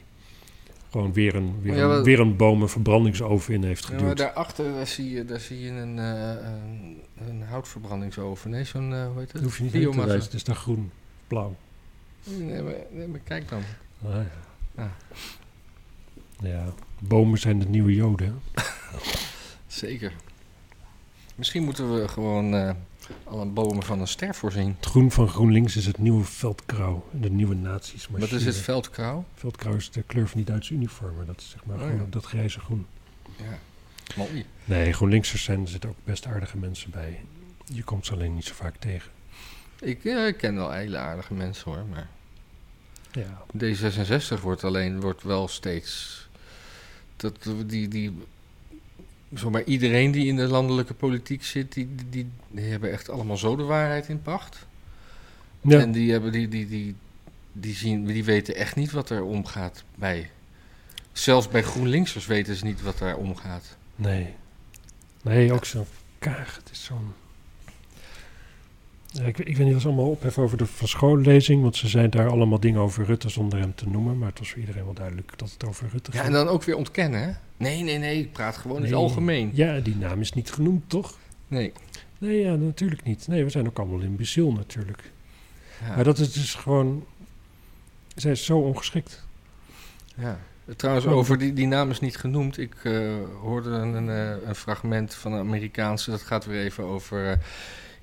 gewoon 0.91 1.13
weer 1.13 1.35
een, 1.35 1.61
weer 1.61 1.75
Ja, 1.75 1.81
een, 1.83 1.87
wat- 1.89 2.05
weer 2.05 2.19
een 2.19 2.35
boom 2.35 2.61
een 2.61 2.69
verbrandingsoven 2.69 3.53
in 3.53 3.63
heeft 3.63 3.83
ja 3.83 3.89
maar 3.89 3.99
geduwd. 3.99 4.17
daarachter 4.17 4.73
daar 4.73 4.87
zie 4.87 5.09
je, 5.09 5.25
daar 5.25 5.39
zie 5.39 5.59
je 5.59 5.69
een, 5.71 5.99
eh, 5.99 6.45
een, 6.45 7.01
een 7.27 7.41
houtverbrandingsoven. 7.43 8.49
Nee, 8.49 8.63
zo'n, 8.63 8.93
eh 8.93 9.05
hoe 9.07 9.17
heet 9.19 9.25
Dat 9.25 9.33
het? 9.33 9.43
hoef 9.43 9.57
je 9.57 9.63
niet 9.63 9.71
heen 9.71 9.81
te 9.81 9.87
Biomassa. 9.87 10.11
wijzen. 10.11 10.25
Het 10.25 10.33
is 10.39 10.43
daar 10.43 10.55
groen, 10.55 10.91
blauw. 11.27 11.55
Nee 12.23 12.61
maar, 12.61 12.73
nee, 12.91 13.07
maar 13.07 13.19
kijk 13.19 13.49
dan. 13.49 13.61
Ah, 14.05 14.11
ja. 14.11 14.25
Ja. 14.77 14.91
ja, 16.49 16.65
bomen 16.99 17.39
zijn 17.39 17.59
de 17.59 17.65
nieuwe 17.65 17.93
joden. 17.95 18.39
Zeker. 19.67 20.13
Misschien 21.35 21.63
moeten 21.63 21.93
we 21.95 22.07
gewoon 22.07 22.53
eh 22.55 22.71
alle 23.23 23.45
bomen 23.45 23.83
van 23.83 23.99
een 23.99 24.07
ster 24.07 24.35
voorzien. 24.35 24.75
Het 24.79 24.85
groen 24.85 25.11
van 25.11 25.27
GroenLinks 25.27 25.75
is 25.75 25.85
het 25.85 25.97
nieuwe 25.97 26.23
veldkrauw. 26.23 27.05
De 27.11 27.29
nieuwe 27.29 27.55
nazi's. 27.55 28.07
Wat 28.09 28.31
is 28.31 28.45
het 28.45 28.55
veldkrauw? 28.55 29.25
Veldkrauw 29.35 29.75
is 29.75 29.91
de 29.91 30.01
kleur 30.03 30.27
van 30.27 30.37
die 30.37 30.45
Duitse 30.45 30.73
uniformen. 30.73 31.25
Dat 31.25 31.39
is 31.39 31.49
zeg 31.49 31.65
maar 31.65 31.75
Oh, 31.75 31.81
gewoon 31.81 31.97
ja. 31.97 32.05
dat 32.09 32.25
grijze 32.25 32.59
groen. 32.59 32.85
Ja, 33.37 33.59
mooi. 34.15 34.45
Nee, 34.65 34.93
GroenLinksers 34.93 35.43
zijn, 35.43 35.61
er 35.61 35.67
zitten 35.67 35.89
ook 35.89 35.95
best 36.03 36.25
aardige 36.25 36.57
mensen 36.57 36.91
bij. 36.91 37.19
Je 37.65 37.83
komt 37.83 38.05
ze 38.05 38.13
alleen 38.13 38.33
niet 38.35 38.45
zo 38.45 38.53
vaak 38.53 38.75
tegen. 38.79 39.11
Ik, 39.79 40.03
ik 40.03 40.37
ken 40.37 40.55
wel 40.55 40.71
hele 40.71 40.97
aardige 40.97 41.33
mensen 41.33 41.71
hoor, 41.71 41.85
maar 41.89 42.07
Ja, 43.11 43.43
D66 43.57 44.41
wordt 44.41 44.63
alleen 44.63 45.01
wordt 45.01 45.23
wel 45.23 45.47
steeds. 45.47 46.21
Dat, 47.15 47.49
die, 47.65 47.87
die, 47.87 48.17
zomaar 49.33 49.63
iedereen 49.63 50.11
die 50.11 50.27
in 50.27 50.35
de 50.35 50.47
landelijke 50.47 50.93
politiek 50.93 51.43
zit, 51.43 51.73
die, 51.73 51.89
die, 52.09 52.29
die, 52.49 52.65
hebben 52.65 52.91
echt 52.91 53.09
allemaal 53.09 53.37
zo 53.37 53.55
de 53.55 53.63
waarheid 53.63 54.07
in 54.07 54.21
pacht. 54.21 54.65
ja. 55.61 55.79
En 55.79 55.91
die, 55.91 56.11
hebben, 56.11 56.31
die, 56.31 56.47
die, 56.47 56.67
die, 56.67 56.95
die, 57.51 57.75
zien, 57.75 58.05
die 58.05 58.23
weten 58.23 58.55
echt 58.55 58.75
niet 58.75 58.91
wat 58.91 59.09
er 59.09 59.23
omgaat 59.23 59.83
bij. 59.95 60.29
Zelfs 61.11 61.47
bij 61.47 61.63
GroenLinksers 61.63 62.25
weten 62.25 62.55
ze 62.55 62.65
niet 62.65 62.81
wat 62.81 62.97
daar 62.97 63.15
omgaat. 63.15 63.77
nee. 63.95 64.33
Nee, 65.21 65.53
ook 65.53 65.65
zo'n 65.65 65.85
kaag. 66.19 66.55
Het 66.55 66.71
is 66.71 66.83
zo'n... 66.83 67.13
Ja, 69.13 69.23
ik, 69.23 69.37
ik 69.37 69.57
weet 69.57 69.65
niet, 69.65 69.73
was 69.73 69.85
allemaal 69.85 70.09
ophef 70.09 70.37
over 70.37 70.57
de 70.57 70.65
schoollezing, 70.83 71.61
want 71.61 71.75
ze 71.75 71.87
zijn 71.87 72.09
daar 72.09 72.29
allemaal 72.29 72.59
dingen 72.59 72.81
over 72.81 73.05
Rutte 73.05 73.29
zonder 73.29 73.59
hem 73.59 73.75
te 73.75 73.89
noemen. 73.89 74.17
Maar 74.17 74.29
het 74.29 74.39
was 74.39 74.49
voor 74.49 74.59
iedereen 74.59 74.83
wel 74.83 74.93
duidelijk 74.93 75.37
dat 75.37 75.51
het 75.51 75.65
over 75.65 75.87
Rutte 75.91 76.11
Ja, 76.13 76.17
ging. 76.21 76.33
en 76.33 76.45
dan 76.45 76.53
ook 76.53 76.63
weer 76.63 76.75
ontkennen, 76.75 77.21
hè? 77.21 77.31
Nee, 77.57 77.83
nee, 77.83 77.97
nee, 77.97 78.19
ik 78.19 78.31
praat 78.31 78.57
gewoon 78.57 78.77
in 78.77 78.83
het 78.83 78.93
algemeen. 78.93 79.51
Ja, 79.53 79.79
die 79.79 79.95
naam 79.95 80.21
is 80.21 80.33
niet 80.33 80.51
genoemd, 80.51 80.89
toch? 80.89 81.17
Nee. 81.47 81.71
Nee, 82.17 82.39
ja, 82.39 82.55
natuurlijk 82.55 83.03
niet. 83.03 83.27
Nee, 83.27 83.43
we 83.43 83.49
zijn 83.49 83.67
ook 83.67 83.79
allemaal 83.79 83.99
imbeciel 83.99 84.51
natuurlijk. 84.51 85.11
Ja. 85.87 85.95
Maar 85.95 86.03
dat 86.03 86.17
is 86.19 86.33
dus 86.33 86.53
gewoon... 86.55 87.05
Zij 88.15 88.31
is 88.31 88.45
zo 88.45 88.57
ongeschikt. 88.57 89.25
Ja. 90.15 90.39
Trouwens, 90.75 91.05
over 91.05 91.37
die, 91.37 91.53
die 91.53 91.67
naam 91.67 91.89
is 91.89 91.99
niet 91.99 92.17
genoemd. 92.17 92.57
Ik 92.57 92.75
eh, 92.83 93.15
hoorde 93.41 93.69
een, 93.69 94.09
eh, 94.09 94.47
een 94.47 94.55
fragment 94.55 95.13
van 95.13 95.33
een 95.33 95.39
Amerikaanse. 95.39 96.09
Dat 96.09 96.21
gaat 96.21 96.45
weer 96.45 96.63
even 96.63 96.83
over 96.83 97.31
eh 97.31 97.37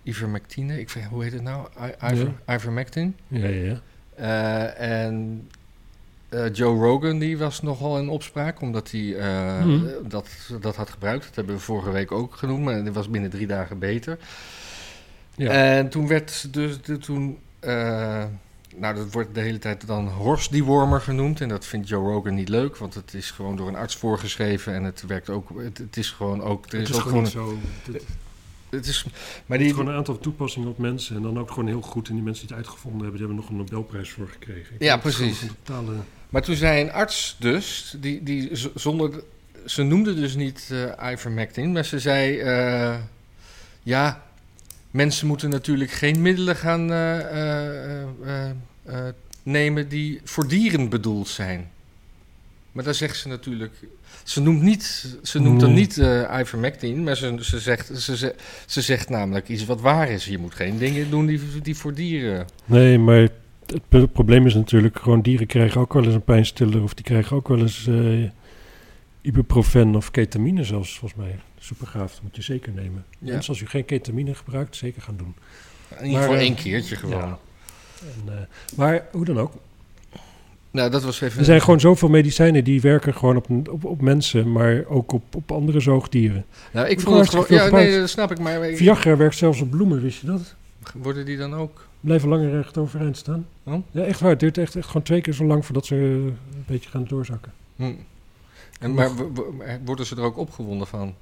ivermectine. 0.03 0.81
Ik, 0.81 0.91
weet- 0.91 1.05
hoe 1.05 1.23
heet 1.23 1.33
het 1.33 1.43
nou? 1.43 1.67
I- 1.83 2.13
Iver, 2.13 2.33
ivermectin. 2.49 3.17
Ja, 3.29 3.47
ja, 3.49 3.65
ja. 3.65 3.81
Eh, 4.15 5.03
en 5.03 5.49
eh, 6.29 6.53
Joe 6.53 6.79
Rogan 6.87 7.19
die 7.19 7.39
was 7.39 7.63
nogal 7.63 7.99
in 7.99 8.09
opspraak. 8.09 8.61
Omdat 8.61 8.91
hij 8.91 9.17
eh, 9.17 9.65
Mhm. 9.65 9.85
dat, 10.09 10.29
dat 10.61 10.77
had 10.77 10.91
gebruikt. 10.91 11.25
Dat 11.27 11.35
hebben 11.35 11.55
we 11.55 11.61
vorige 11.61 11.91
week 11.91 12.13
ook 12.13 12.35
genoemd. 12.35 12.65
Maar 12.65 12.83
die 12.83 12.93
was 12.93 13.11
binnen 13.11 13.31
drie 13.31 13.47
dagen 13.47 13.79
beter. 13.79 14.19
Ja. 15.37 15.51
En 15.51 15.89
toen 15.89 16.07
werd 16.09 16.53
dus 16.53 16.83
de, 16.83 16.99
toen. 16.99 17.39
nou, 18.77 18.95
dat 18.95 19.13
wordt 19.13 19.35
de 19.35 19.41
hele 19.41 19.59
tijd 19.59 19.87
dan 19.87 20.09
Horst 20.09 20.53
dewormer 20.53 21.01
genoemd. 21.01 21.41
En 21.41 21.49
dat 21.49 21.65
vindt 21.67 21.89
Joe 21.89 22.13
Rogan 22.13 22.35
niet 22.35 22.49
leuk, 22.49 22.77
want 22.77 22.95
het 22.95 23.15
is 23.15 23.31
gewoon 23.31 23.57
door 23.57 23.69
een 23.69 23.77
arts 23.77 23.97
voorgeschreven. 23.97 24.75
En 24.75 24.85
het 24.85 25.03
werkt 25.07 25.31
ook. 25.31 25.49
Het, 25.63 25.79
het 25.79 25.97
is 25.97 26.11
gewoon 26.11 26.43
ook. 26.43 26.67
Er 26.67 26.79
Het 26.79 26.89
is, 26.89 26.97
is 26.97 27.03
ook 27.03 27.09
gewoon 27.09 27.27
zo... 27.27 27.59
Het 28.71 28.87
is, 28.87 29.05
maar 29.05 29.13
het 29.47 29.59
die, 29.59 29.67
is 29.67 29.73
gewoon 29.73 29.89
een 29.89 29.97
aantal 29.97 30.19
toepassingen 30.19 30.69
op 30.69 30.79
mensen. 30.79 31.17
En 31.17 31.23
dan 31.23 31.39
ook 31.39 31.49
gewoon 31.51 31.67
heel 31.67 31.81
goed. 31.81 32.09
En 32.09 32.15
die 32.15 32.23
mensen 32.23 32.47
die 32.47 32.57
het 32.57 32.67
uitgevonden 32.67 33.01
hebben, 33.03 33.19
die 33.19 33.27
hebben 33.27 33.45
nog 33.45 33.49
een 33.49 33.57
Nobelprijs 33.67 34.11
voor 34.11 34.29
gekregen. 34.29 34.75
Ik 34.75 34.83
Ja, 34.83 34.97
precies. 34.97 35.43
totale... 35.65 35.93
maar 36.29 36.43
toen 36.43 36.57
zei 36.57 36.81
een 36.81 36.93
arts 36.93 37.37
dus, 37.39 37.95
die, 38.01 38.23
die 38.23 38.51
zonder. 38.75 39.11
de- 39.11 39.25
Ze 39.67 39.83
noemde 39.83 40.15
dus 40.15 40.35
niet 40.35 40.69
eh 40.99 41.11
ivermectin, 41.13 41.73
maar 41.73 41.85
ze 41.85 41.99
zei. 41.99 42.39
eh, 42.39 42.99
ja, 43.83 44.25
mensen 44.91 45.27
moeten 45.27 45.51
natuurlijk 45.51 45.91
geen 45.91 46.23
middelen 46.23 46.57
gaan 46.57 46.93
eh, 46.93 48.07
nemen 49.43 49.89
die 49.89 50.21
voor 50.25 50.49
dieren 50.49 50.89
bedoeld 50.89 51.29
zijn. 51.29 51.71
Maar 52.73 52.85
daar 52.85 52.95
zegt 52.95 53.17
ze 53.17 53.29
natuurlijk. 53.29 53.75
Ze 54.31 54.41
noemt, 54.41 54.63
niet, 54.63 55.17
ze 55.23 55.39
noemt 55.41 55.61
Nee. 55.61 55.73
niet 55.73 55.99
eh 55.99 56.39
ivermectin, 56.41 57.03
maar 57.03 57.17
ze, 57.17 57.37
ze, 57.41 57.59
zegt, 57.61 58.01
ze, 58.01 58.17
ze, 58.17 58.35
ze 58.67 58.81
zegt 58.81 59.09
namelijk 59.09 59.49
iets 59.49 59.65
wat 59.65 59.81
waar 59.81 60.11
is. 60.11 60.25
Je 60.25 60.39
moet 60.39 60.55
geen 60.55 60.79
dingen 60.79 61.11
doen 61.11 61.27
die, 61.27 61.41
die 61.63 61.77
voor 61.77 61.95
dieren. 61.95 62.47
Nee, 62.65 62.99
maar 62.99 63.17
het 63.67 63.89
pro- 63.89 64.07
probleem 64.07 64.47
is 64.47 64.55
natuurlijk 64.55 64.99
gewoon 64.99 65.21
dieren 65.23 65.47
krijgen 65.47 65.81
ook 65.81 65.93
wel 65.93 66.05
eens 66.05 66.15
een 66.15 66.25
pijnstiller 66.25 66.83
of 66.83 66.95
die 66.95 67.05
krijgen 67.05 67.37
ook 67.37 67.49
wel 67.49 67.59
eens 67.59 67.87
eh, 67.87 68.29
ibuprofen 69.21 69.95
of 69.95 70.11
ketamine 70.11 70.65
zelfs, 70.65 70.99
volgens 70.99 71.21
mij. 71.21 71.39
Supergaaf, 71.59 72.13
dat 72.13 72.23
moet 72.23 72.37
je 72.37 72.43
zeker 72.43 72.73
nemen. 72.73 73.05
Ja. 73.19 73.33
Mensen, 73.33 73.49
als 73.53 73.61
u 73.63 73.67
geen 73.67 73.85
ketamine 73.85 74.35
gebruikt, 74.35 74.77
zeker 74.77 75.03
gaan 75.03 75.17
doen. 75.17 75.35
In 75.99 76.05
ieder 76.05 76.11
geval 76.19 76.29
Maar, 76.35 76.41
eh, 76.41 76.47
één 76.47 76.55
keertje 76.55 76.97
gewoon. 76.97 77.19
Ja. 77.19 77.39
En, 78.27 78.49
maar 78.77 79.07
hoe 79.13 79.25
dan 79.25 79.39
ook, 79.39 79.53
Nou, 80.71 80.91
dat 80.91 81.03
was 81.03 81.21
even. 81.21 81.39
er 81.39 81.45
zijn 81.45 81.61
gewoon 81.61 81.81
zoveel 81.81 82.09
medicijnen 82.09 82.65
die 82.65 82.81
werken 82.81 83.15
gewoon 83.15 83.37
op, 83.37 83.51
op, 83.71 83.85
op 83.85 84.01
mensen, 84.01 84.53
maar 84.53 84.85
ook 84.89 85.13
op, 85.13 85.35
op 85.35 85.53
andere 85.53 85.81
zoogdieren. 85.81 86.45
Nou, 86.73 86.89
ik 86.89 87.01
vond 87.01 87.19
het 87.19 87.29
gewoon. 87.29 87.47
Ja, 87.49 87.71
nee, 87.71 87.99
dat 87.99 88.09
snap 88.09 88.31
ik. 88.31 88.39
Maar 88.39 88.69
ik- 88.69 88.77
Viagra 88.77 89.17
werkt 89.17 89.37
zelfs 89.37 89.61
op 89.61 89.71
bloemen, 89.71 90.03
wist 90.03 90.21
je 90.21 90.27
dat? 90.27 90.55
worden 90.95 91.25
die 91.25 91.37
dan 91.37 91.55
ook? 91.55 91.87
Blijven 92.01 92.29
langer 92.29 92.51
recht 92.51 92.79
overeind 92.79 93.17
staan. 93.17 93.47
Oh? 93.63 93.75
Ja, 93.91 94.03
echt 94.03 94.21
waar. 94.21 94.31
Het 94.31 94.41
duurt 94.41 94.59
echt, 94.59 94.77
echt 94.77 94.87
gewoon 94.87 95.03
twee 95.03 95.21
keer 95.21 95.33
zo 95.33 95.45
lang 95.45 95.65
voordat 95.65 95.87
ze 95.87 95.95
eh, 95.95 96.01
een 96.03 96.37
beetje 96.67 96.91
gaan 96.91 97.05
doorzakken. 97.09 97.53
Hm. 97.77 97.93
En, 98.81 98.95
maar 98.95 99.11
worden 99.85 100.07
ze 100.07 100.17
er 100.17 100.23
ook 100.23 100.39
opgewonden 100.39 100.87
van? 100.87 101.15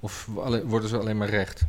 Of 0.00 0.28
worden 0.66 0.88
ze 0.88 0.98
alleen 0.98 1.16
maar 1.16 1.30
recht? 1.30 1.64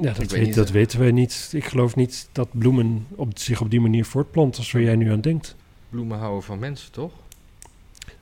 Ja, 0.00 0.12
dat, 0.12 0.30
weet 0.30 0.54
dat 0.54 0.70
weten 0.70 0.98
wij 0.98 1.10
niet. 1.10 1.50
Ik 1.52 1.64
geloof 1.64 1.96
niet 1.96 2.28
dat 2.32 2.48
bloemen 2.50 3.06
op, 3.10 3.38
zich 3.38 3.60
op 3.60 3.70
die 3.70 3.80
manier 3.80 4.04
voortplanten 4.04 4.58
als 4.60 4.72
waar 4.72 4.82
jij 4.82 4.96
nu 4.96 5.10
aan 5.10 5.20
denkt. 5.20 5.56
Bloemen 5.92 6.18
houden 6.18 6.42
van 6.42 6.58
mensen, 6.58 6.92
toch? 6.92 7.12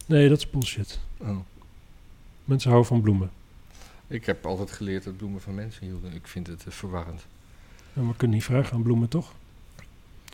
Nee, 0.07 0.29
dat 0.29 0.39
is 0.39 0.51
bullshit. 0.51 0.99
Oh. 1.19 1.37
Mensen 2.45 2.71
houden 2.71 2.91
van 2.91 3.01
bloemen. 3.01 3.31
Ik 4.07 4.27
heb 4.27 4.47
altijd 4.47 4.71
geleerd 4.71 5.05
dat 5.05 5.17
bloemen 5.17 5.41
van 5.41 5.55
mensen 5.55 5.87
hielden. 5.87 6.13
Ik 6.13 6.27
vind 6.27 6.47
het 6.47 6.67
eh, 6.67 6.73
verwarrend. 6.73 7.27
En 7.95 8.09
we 8.09 8.17
kunnen 8.17 8.37
niet 8.37 8.45
vragen 8.45 8.73
aan 8.73 8.83
bloemen, 8.83 9.09
toch? 9.09 9.33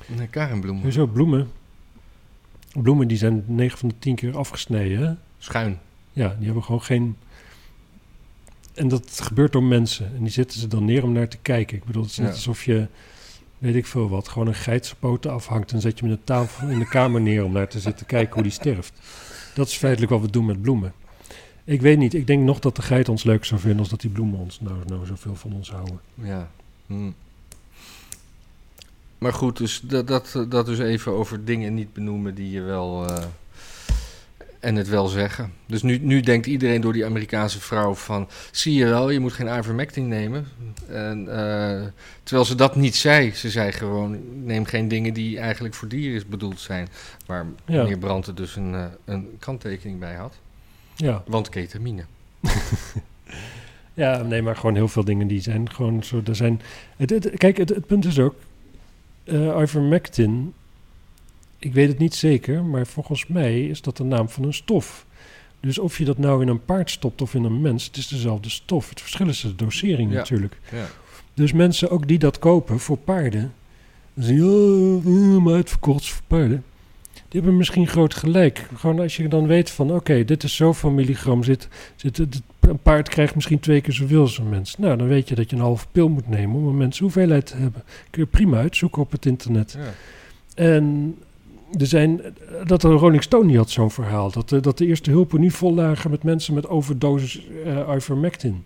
Nee, 0.07 0.27
karenbloemen. 0.27 0.83
Hoezo 0.83 1.07
bloemen? 1.07 1.51
Bloemen 2.73 3.09
die 3.09 3.17
zijn 3.17 3.45
9 3.47 3.79
van 3.79 3.89
de 3.89 3.99
10 3.99 4.15
keer 4.15 4.37
afgesneden. 4.37 5.07
Hè? 5.07 5.15
Schuin. 5.39 5.79
Ja, 6.13 6.35
die 6.35 6.45
hebben 6.45 6.65
gewoon 6.65 6.83
geen... 6.83 7.17
En 8.75 8.89
dat 8.89 9.21
gebeurt 9.21 9.53
door 9.53 9.63
mensen. 9.63 10.15
En 10.15 10.23
die 10.23 10.33
zetten 10.33 10.61
ze 10.61 10.69
dan 10.69 10.85
neer 10.85 11.03
om 11.03 11.13
naar 11.13 11.29
te 11.29 11.39
kijken. 11.43 11.77
Ik 11.77 11.85
bedoel, 11.85 12.03
het 12.03 12.11
is 12.11 12.19
net 12.19 12.33
alsof 12.33 12.65
je, 12.65 12.89
weet 13.59 13.75
ik 13.75 13.87
veel 13.87 14.09
wat, 14.09 14.29
gewoon 14.29 14.49
een 14.49 14.55
geit 14.55 14.87
zijn 14.87 14.99
poten 14.99 15.33
afhangt... 15.33 15.73
en 15.73 15.81
zet 15.81 15.99
je 15.99 16.05
hem 16.05 16.13
in 16.13 16.19
de, 16.19 16.25
tafel, 16.25 16.69
in 16.69 16.79
de 16.79 16.89
kamer 16.89 17.21
neer 17.21 17.45
om 17.45 17.53
naar 17.53 17.69
te 17.69 17.81
zitten 17.81 18.07
kijken 18.07 18.35
hoe 18.35 18.43
die 18.43 18.53
sterft. 18.53 18.93
Dat 19.55 19.69
is 19.69 19.77
feitelijk 19.77 20.13
wat 20.13 20.21
we 20.21 20.31
doen 20.31 20.47
met 20.47 20.63
bloemen. 20.63 20.93
Ik 21.65 21.81
weet 21.81 21.99
niet, 21.99 22.15
ik 22.15 22.27
denk 22.27 22.43
nog 22.43 22.59
dat 22.59 22.77
de 22.77 22.83
geit 22.83 23.09
ons 23.09 23.25
leuk 23.25 23.45
zou 23.45 23.61
vinden... 23.61 23.81
als 23.81 23.89
dat 23.89 24.01
die 24.01 24.11
bloemen 24.11 24.39
ons 24.39 24.61
nou, 24.61 24.77
nou 24.87 25.07
zoveel 25.07 25.35
van 25.35 25.53
ons 25.53 25.71
houden. 25.71 26.01
Ja. 26.15 26.51
Hm. 26.87 27.11
Maar 29.19 29.33
goed, 29.33 29.57
dus 29.57 29.81
dat, 29.81 30.07
dat, 30.07 30.47
dat 30.49 30.67
dus 30.67 30.79
even 30.79 31.13
over 31.13 31.45
dingen 31.45 31.75
niet 31.75 31.93
benoemen 31.93 32.35
die 32.35 32.51
je 32.51 32.61
wel. 32.61 33.07
eh, 33.09 33.25
en 34.67 34.77
het 34.77 34.89
wel 34.89 35.07
zeggen. 35.07 35.53
Dus 35.67 35.83
nu, 35.83 35.99
nu 35.99 36.21
denkt 36.21 36.47
iedereen 36.47 36.81
door 36.81 36.93
die 36.93 37.05
Amerikaanse 37.05 37.61
vrouw 37.61 37.95
van... 37.95 38.29
zie 38.51 38.75
je 38.75 38.85
wel, 38.85 39.11
je 39.11 39.21
moet 39.21 39.33
geen 39.33 39.59
ivermectin 39.59 40.09
nemen. 40.09 40.47
En, 40.89 41.19
eh, 41.31 41.87
terwijl 42.23 42.47
ze 42.47 42.55
dat 42.55 42.77
niet 42.77 42.97
zei. 42.97 43.31
Ze 43.35 43.51
zei 43.51 43.73
gewoon, 43.73 44.19
neem 44.45 44.65
geen 44.65 44.89
dingen 44.89 45.15
die 45.15 45.39
eigenlijk 45.39 45.75
voor 45.75 45.89
dieren 45.89 46.29
bedoeld 46.29 46.61
zijn. 46.61 46.89
Waar 47.27 47.47
Ja. 47.67 47.83
meneer 47.83 47.99
Brandt 47.99 48.27
er 48.27 48.35
dus 48.35 48.57
een, 48.57 48.75
eh, 48.75 48.85
een 49.05 49.29
kanttekening 49.39 49.99
bij 50.01 50.15
had. 50.15 50.35
Ja. 50.97 51.23
Want 51.27 51.49
ketamine. 51.49 52.05
Ja, 53.95 54.23
nee, 54.23 54.43
maar 54.43 54.57
gewoon 54.57 54.75
heel 54.75 54.89
veel 54.89 55.05
dingen 55.05 55.27
die 55.27 55.41
zijn 55.41 55.71
gewoon 55.71 56.05
zo. 56.05 56.21
Er 56.27 56.37
zijn, 56.37 56.61
het, 56.97 57.11
het- 57.11 57.31
kijk, 57.37 57.57
het, 57.57 57.69
het 57.69 57.87
punt 57.87 58.05
is 58.05 58.19
ook. 58.19 58.35
eh 59.25 59.59
ivermectin. 59.63 60.53
Ik 61.59 61.73
weet 61.73 61.89
het 61.89 61.99
niet 61.99 62.15
zeker, 62.15 62.65
maar 62.65 62.87
volgens 62.87 63.27
mij 63.27 63.67
is 63.67 63.83
dat 63.83 63.97
de 63.97 64.05
naam 64.05 64.29
van 64.29 64.45
een 64.45 64.55
stof. 64.55 65.07
Dus 65.61 65.79
of 65.79 65.99
je 65.99 66.05
dat 66.05 66.19
nou 66.19 66.43
in 66.43 66.49
een 66.49 66.65
paard 66.65 66.91
stopt 66.91 67.23
of 67.23 67.35
in 67.35 67.45
een 67.45 67.61
mens, 67.61 67.85
het 67.85 67.97
is 67.97 68.09
dezelfde 68.09 68.49
stof. 68.51 68.89
Het 68.89 69.01
verschil 69.01 69.29
is 69.29 69.41
de 69.41 69.55
dosering 69.55 70.11
Ja. 70.11 70.17
natuurlijk. 70.17 70.59
Ja. 70.73 70.87
Dus 71.35 71.53
mensen 71.53 71.91
ook 71.91 72.09
die 72.09 72.19
dat 72.19 72.39
kopen 72.39 72.79
voor 72.81 72.97
paarden, 72.99 73.53
dan 74.15 74.43
oh, 74.43 75.07
eh, 75.07 75.43
maar 75.43 75.55
uitverkocht 75.55 76.01
is 76.01 76.11
voor 76.11 76.25
paarden. 76.27 76.65
Die 77.29 77.41
hebben 77.41 77.57
misschien 77.57 77.87
groot 77.89 78.15
gelijk. 78.15 78.69
Gewoon 78.75 79.01
als 79.01 79.17
je 79.17 79.29
dan 79.29 79.47
weet 79.47 79.71
van, 79.71 79.93
oké, 79.93 80.25
dit 80.25 80.43
is 80.43 80.57
zoveel 80.57 80.91
milligram 80.91 81.43
zit, 81.45 81.69
zit 81.97 82.17
het, 82.17 82.43
een 82.61 82.79
paard 82.79 83.09
krijgt 83.09 83.35
misschien 83.35 83.61
twee 83.61 83.81
keer 83.81 83.93
zoveel 83.95 84.21
als 84.21 84.39
een 84.39 84.49
mens. 84.49 84.77
Nou, 84.79 84.97
dan 84.97 85.09
weet 85.09 85.29
je 85.29 85.35
dat 85.35 85.51
je 85.51 85.57
een 85.57 85.63
halve 85.63 85.87
pil 85.93 86.09
moet 86.09 86.29
nemen 86.29 86.57
om 86.57 86.67
een 86.67 86.77
mens 86.77 86.99
hoeveelheid 86.99 87.47
te 87.47 87.57
hebben. 87.57 87.83
Kun 88.11 88.23
je 88.23 88.29
prima 88.29 88.59
uitzoeken 88.59 89.03
op 89.03 89.11
het 89.11 89.27
internet. 89.27 89.77
Ja. 89.79 89.93
En 90.65 91.17
er 91.79 91.87
zijn, 91.87 92.21
dat 92.65 92.81
de 92.81 92.89
Rolling 92.89 93.23
Stone 93.23 93.47
die 93.49 93.57
had 93.57 93.71
zo'n 93.71 93.91
verhaal. 93.91 94.31
Dat, 94.31 94.49
de- 94.49 94.61
dat 94.61 94.79
de 94.79 94.87
eerste 94.87 95.11
hulpen 95.11 95.41
nu 95.41 95.51
vol 95.51 95.75
lagen 95.75 96.11
met 96.11 96.23
mensen 96.23 96.55
met 96.55 96.69
overdosis 96.69 97.47
eh 97.65 97.93
ivermectin. 97.97 98.65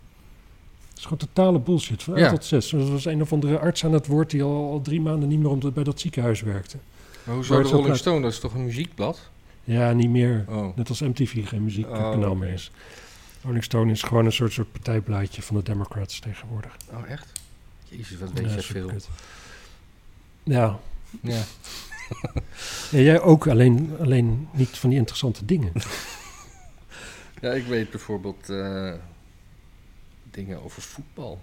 Dat 0.88 0.98
is 0.98 1.02
gewoon 1.02 1.18
totale 1.18 1.58
bullshit. 1.58 2.02
Van 2.02 2.16
Ja. 2.16 2.30
tot 2.30 2.44
zes. 2.44 2.72
Er 2.72 2.90
was 2.92 3.04
een 3.04 3.22
of 3.22 3.32
andere 3.32 3.58
arts 3.58 3.84
aan 3.84 3.92
het 3.92 4.06
woord 4.06 4.30
die 4.30 4.42
al, 4.42 4.70
al 4.70 4.80
drie 4.80 5.00
maanden 5.00 5.28
niet 5.28 5.38
meer 5.38 5.48
om 5.50 5.72
bij 5.74 5.84
dat 5.84 6.00
ziekenhuis 6.00 6.40
werkte. 6.40 6.76
Maar 7.24 7.34
hoezo 7.34 7.62
de 7.62 7.68
Rolling 7.68 7.88
laat- 7.88 7.96
Stone? 7.98 8.20
Dat 8.20 8.32
is 8.32 8.38
toch 8.40 8.54
een 8.54 8.64
muziekblad? 8.64 9.30
Ja, 9.64 9.92
niet 9.92 10.10
meer. 10.10 10.44
Oh. 10.48 10.76
Net 10.76 10.88
als 10.88 11.00
MTV 11.00 11.48
geen 11.48 11.64
muziekkanaal 11.64 12.30
Oh, 12.30 12.38
meer 12.38 12.52
is. 12.52 12.70
Rolling 13.44 13.64
Stone 13.64 13.90
is 13.92 14.02
gewoon 14.02 14.24
een 14.24 14.32
soort, 14.32 14.52
soort 14.52 14.72
partijblaadje 14.72 15.42
van 15.42 15.56
de 15.56 15.62
Democrats 15.62 16.18
tegenwoordig. 16.20 16.76
Oh, 16.92 17.10
echt? 17.10 17.32
Jezus, 17.88 18.18
wat 18.18 18.32
weet 18.32 18.44
Ja, 18.44 18.60
super 18.60 18.62
veel. 18.80 18.86
kut. 18.86 19.08
Ja. 20.42 20.78
Ja. 21.22 21.42
jij 22.90 23.20
ook, 23.20 23.46
alleen, 23.48 23.90
alleen 24.00 24.48
niet 24.52 24.68
van 24.68 24.90
die 24.90 24.98
interessante 24.98 25.44
dingen. 25.44 25.72
ja, 27.42 27.52
ik 27.52 27.66
weet 27.66 27.90
bijvoorbeeld 27.90 28.48
eh, 28.50 28.92
dingen 30.30 30.62
over 30.62 30.82
voetbal. 30.82 31.40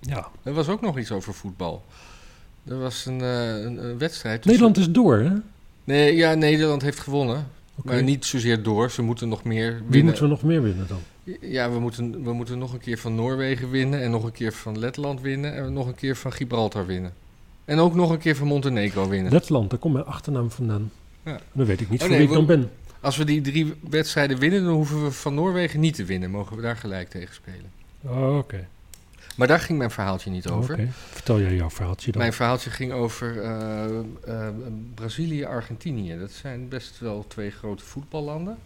Ja. 0.00 0.28
Er 0.42 0.52
was 0.52 0.68
ook 0.68 0.80
nog 0.80 0.98
iets 0.98 1.12
over 1.12 1.34
voetbal. 1.34 1.84
Er 2.64 2.78
was 2.78 3.06
een, 3.06 3.20
eh, 3.20 3.62
een, 3.62 3.84
een 3.84 3.98
wedstrijd. 3.98 4.44
Nederland 4.44 4.76
is 4.76 4.90
door, 4.90 5.18
hè? 5.18 5.32
Nee, 5.84 6.16
ja, 6.16 6.34
Nederland 6.34 6.82
heeft 6.82 6.98
gewonnen. 7.00 7.46
Maar 7.84 8.02
niet 8.02 8.24
zozeer 8.24 8.62
door. 8.62 8.90
Ze 8.90 9.02
moeten 9.02 9.28
nog 9.28 9.44
meer 9.44 9.70
winnen. 9.70 9.90
Wie 9.90 10.02
moeten 10.02 10.22
we 10.22 10.28
nog 10.28 10.42
meer 10.42 10.62
winnen 10.62 10.86
dan? 10.86 11.00
Ja, 11.40 11.70
we 11.70 11.78
moeten, 11.78 12.24
we 12.24 12.32
moeten 12.32 12.58
nog 12.58 12.72
een 12.72 12.80
keer 12.80 12.98
van 12.98 13.14
Noorwegen 13.14 13.70
winnen. 13.70 14.02
En 14.02 14.10
nog 14.10 14.24
een 14.24 14.32
keer 14.32 14.52
van 14.52 14.78
Letland 14.78 15.20
winnen. 15.20 15.54
En 15.54 15.72
nog 15.72 15.86
een 15.86 15.94
keer 15.94 16.16
van 16.16 16.32
Gibraltar 16.32 16.86
winnen. 16.86 17.12
En 17.68 17.78
ook 17.78 17.94
nog 17.94 18.10
een 18.10 18.18
keer 18.18 18.36
van 18.36 18.46
Montenegro 18.46 19.08
winnen. 19.08 19.32
Letland, 19.32 19.70
daar 19.70 19.78
komt 19.78 19.94
mijn 19.94 20.06
achternaam 20.06 20.50
vandaan. 20.50 20.90
Ja. 21.22 21.40
Dan 21.52 21.66
weet 21.66 21.80
ik 21.80 21.90
niet 21.90 22.02
Oh, 22.02 22.08
nee, 22.08 22.18
wie 22.18 22.26
ik 22.26 22.32
dan 22.32 22.46
ben. 22.46 22.70
Als 23.00 23.16
we 23.16 23.24
die 23.24 23.40
drie 23.40 23.74
wedstrijden 23.90 24.38
winnen, 24.38 24.64
dan 24.64 24.72
hoeven 24.74 25.04
we 25.04 25.10
van 25.10 25.34
Noorwegen 25.34 25.80
niet 25.80 25.94
te 25.94 26.04
winnen. 26.04 26.30
Mogen 26.30 26.56
we 26.56 26.62
daar 26.62 26.76
gelijk 26.76 27.10
tegen 27.10 27.34
spelen. 27.34 27.70
Oh, 28.02 28.38
Oké. 28.38 28.66
Maar 29.36 29.46
daar 29.46 29.60
ging 29.60 29.78
mijn 29.78 29.90
verhaaltje 29.90 30.30
niet 30.30 30.48
over. 30.48 30.88
Vertel 30.92 31.40
jij 31.40 31.54
jouw 31.54 31.70
verhaaltje 31.70 32.12
dan. 32.12 32.20
Mijn 32.20 32.32
verhaaltje 32.32 32.70
ging 32.70 32.92
over 32.92 33.42
eh, 33.42 33.84
eh, 34.24 34.54
Brazilië, 34.94 35.44
Argentinië. 35.44 36.18
Dat 36.18 36.30
zijn 36.30 36.68
best 36.68 36.98
wel 36.98 37.24
twee 37.28 37.50
grote 37.50 37.84
voetballanden. 37.84 38.58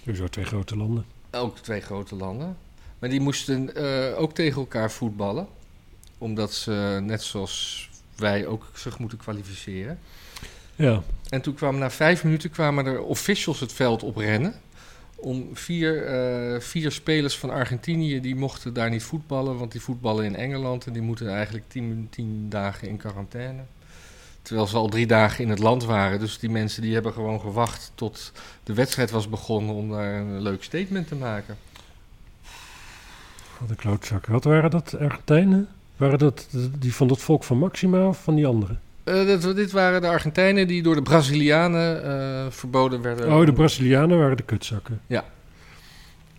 Sowieso 0.00 0.28
twee 0.28 0.44
grote 0.44 0.76
landen. 0.76 1.04
Ook 1.30 1.58
twee 1.58 1.80
grote 1.80 2.16
landen. 2.16 2.56
Maar 2.98 3.10
die 3.10 3.20
moesten 3.20 3.74
eh, 3.74 4.20
ook 4.20 4.34
tegen 4.34 4.60
elkaar 4.60 4.90
voetballen. 4.90 5.46
Omdat 6.18 6.52
ze, 6.52 6.98
net 7.02 7.22
zoals 7.22 7.88
wij, 8.16 8.46
ook 8.46 8.66
zich 8.74 8.98
moeten 8.98 9.18
kwalificeren. 9.18 9.98
Ja. 10.76 11.02
En 11.28 11.40
toen 11.40 11.54
kwamen 11.54 11.80
na 11.80 11.90
vijf 11.90 12.24
minuten 12.24 12.50
kwamen 12.50 12.86
er 12.86 13.02
officials 13.02 13.60
het 13.60 13.72
veld 13.72 14.02
op 14.02 14.16
rennen. 14.16 14.54
Om 15.14 15.48
vier, 15.52 16.04
eh, 16.04 16.60
vier 16.60 16.92
spelers 16.92 17.38
van 17.38 17.50
Argentinië, 17.50 18.20
die 18.20 18.34
mochten 18.34 18.72
daar 18.74 18.90
niet 18.90 19.02
voetballen. 19.02 19.58
Want 19.58 19.72
die 19.72 19.80
voetballen 19.80 20.24
in 20.24 20.36
Engeland 20.36 20.86
en 20.86 20.92
die 20.92 21.02
moeten 21.02 21.28
eigenlijk 21.28 21.64
tien, 21.68 22.06
tien 22.10 22.46
dagen 22.48 22.88
in 22.88 22.96
quarantaine. 22.96 23.62
Terwijl 24.42 24.66
ze 24.66 24.76
al 24.76 24.88
drie 24.88 25.06
dagen 25.06 25.44
in 25.44 25.50
het 25.50 25.58
land 25.58 25.84
waren. 25.84 26.18
Dus 26.18 26.38
die 26.38 26.50
mensen 26.50 26.82
die 26.82 26.94
hebben 26.94 27.12
gewoon 27.12 27.40
gewacht 27.40 27.92
tot 27.94 28.32
de 28.62 28.74
wedstrijd 28.74 29.10
was 29.10 29.28
begonnen 29.28 29.74
om 29.74 29.90
daar 29.90 30.14
een 30.14 30.40
leuk 30.40 30.62
statement 30.62 31.08
te 31.08 31.14
maken. 31.14 31.56
Wat 33.60 33.70
een 33.70 33.76
klootzakken. 33.76 34.32
Wat 34.32 34.44
waren 34.44 34.70
dat? 34.70 34.98
Argentijnen? 34.98 35.68
Waren 35.96 36.18
dat 36.18 36.48
die 36.78 36.94
van 36.94 37.08
dat 37.08 37.18
volk 37.20 37.44
van 37.44 37.58
Maxima 37.58 38.06
of 38.08 38.22
van 38.22 38.34
die 38.34 38.46
anderen? 38.46 38.80
Eh, 39.04 39.26
dat, 39.26 39.56
dit 39.56 39.70
waren 39.72 40.00
de 40.00 40.08
Argentijnen 40.08 40.66
die 40.66 40.82
door 40.82 40.94
de 40.94 41.02
Brazilianen 41.02 42.04
eh, 42.04 42.46
verboden 42.50 43.02
werden. 43.02 43.32
Oh, 43.32 43.46
de 43.46 43.52
Brazilianen 43.52 44.18
waren 44.18 44.36
de 44.36 44.42
kutzakken. 44.42 45.00
Ja. 45.06 45.24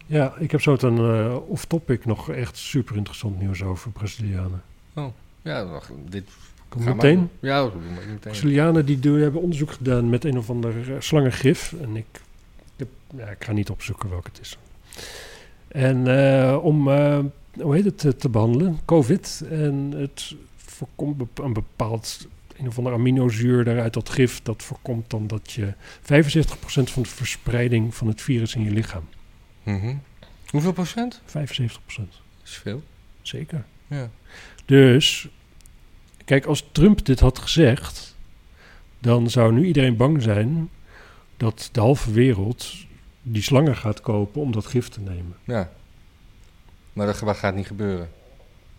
Ja, 0.06 0.34
ik 0.39 0.52
heb 0.52 0.62
zo 0.62 0.78
een 0.80 0.98
eh, 0.98 1.36
off-topic 1.48 2.06
nog 2.06 2.32
echt 2.32 2.58
super 2.58 2.96
interessant 2.96 3.39
nieuws 3.39 3.63
over 3.63 3.91
Brazilianen. 3.91 4.62
Ja, 5.41 5.65
wacht, 5.65 5.91
dit 6.10 6.30
meteen. 6.78 7.17
maar. 7.17 7.28
Ja, 7.52 7.63
meteen. 7.63 8.17
Brazilianen 8.20 8.86
die 8.86 9.00
doen, 9.00 9.20
hebben 9.20 9.41
onderzoek 9.41 9.72
gedaan 9.72 10.10
met 10.10 10.24
een 10.26 10.38
of 10.38 10.50
ander 10.50 10.74
slangengif. 11.00 11.74
En 11.82 11.96
ik, 11.96 12.06
ik, 12.13 12.72
heb- 12.76 12.88
ja, 13.17 13.26
ik 13.28 13.43
ga 13.43 13.52
niet 13.52 13.70
opzoeken 13.70 14.10
welke 14.10 14.30
het 14.32 14.39
is. 14.41 14.58
En 15.67 16.08
om, 16.58 16.89
hoe 17.62 17.76
heet 17.76 17.86
het, 17.86 18.06
eh, 18.06 18.12
te 18.12 18.30
behandelen, 18.30 18.80
COVID. 18.86 19.43
En 19.50 19.91
het 19.96 20.36
voorkomt 20.56 21.24
een 21.39 21.54
bepaald, 21.54 22.28
een 22.58 22.67
of 22.67 22.78
ander 22.78 22.93
aminozuur 22.93 23.63
daaruit 23.63 23.93
dat 23.93 24.10
gif. 24.10 24.41
Dat 24.43 24.63
voorkomt 24.63 25.10
dan 25.10 25.28
dat 25.28 25.52
je 25.52 25.74
75% 26.02 26.89
van 26.91 27.04
de 27.04 27.10
verspreiding 27.10 27.96
van 27.96 28.08
het 28.08 28.22
virus 28.22 28.56
in 28.56 28.63
je 28.63 28.72
lichaam. 28.72 29.04
Mhm. 29.63 29.96
Hoeveel 30.50 30.74
procent? 30.74 31.22
75%, 31.26 32.12
Dat 32.12 32.48
is 32.48 32.56
veel. 32.56 32.84
zeker. 33.22 33.65
Ja. 33.88 34.10
Dus, 34.65 35.28
kijk, 36.26 36.46
als 36.46 36.65
Trump 36.72 37.06
dit 37.06 37.20
had 37.20 37.39
gezegd, 37.39 38.15
dan 39.00 39.30
zou 39.30 39.54
nu 39.54 39.65
iedereen 39.65 39.98
bang 39.98 40.22
zijn 40.22 40.70
dat 41.38 41.70
de 41.72 41.80
halve 41.80 42.12
wereld 42.12 42.74
die 43.22 43.41
slangen 43.41 43.76
gaat 43.76 44.02
kopen 44.02 44.41
om 44.41 44.52
dat 44.52 44.65
gif 44.65 44.88
te 44.89 45.00
nemen. 45.00 45.36
ja. 45.43 45.72
Maar 46.98 47.06
dat 47.06 47.38
gaat 47.38 47.56
niet 47.56 47.68
gebeuren. 47.68 48.10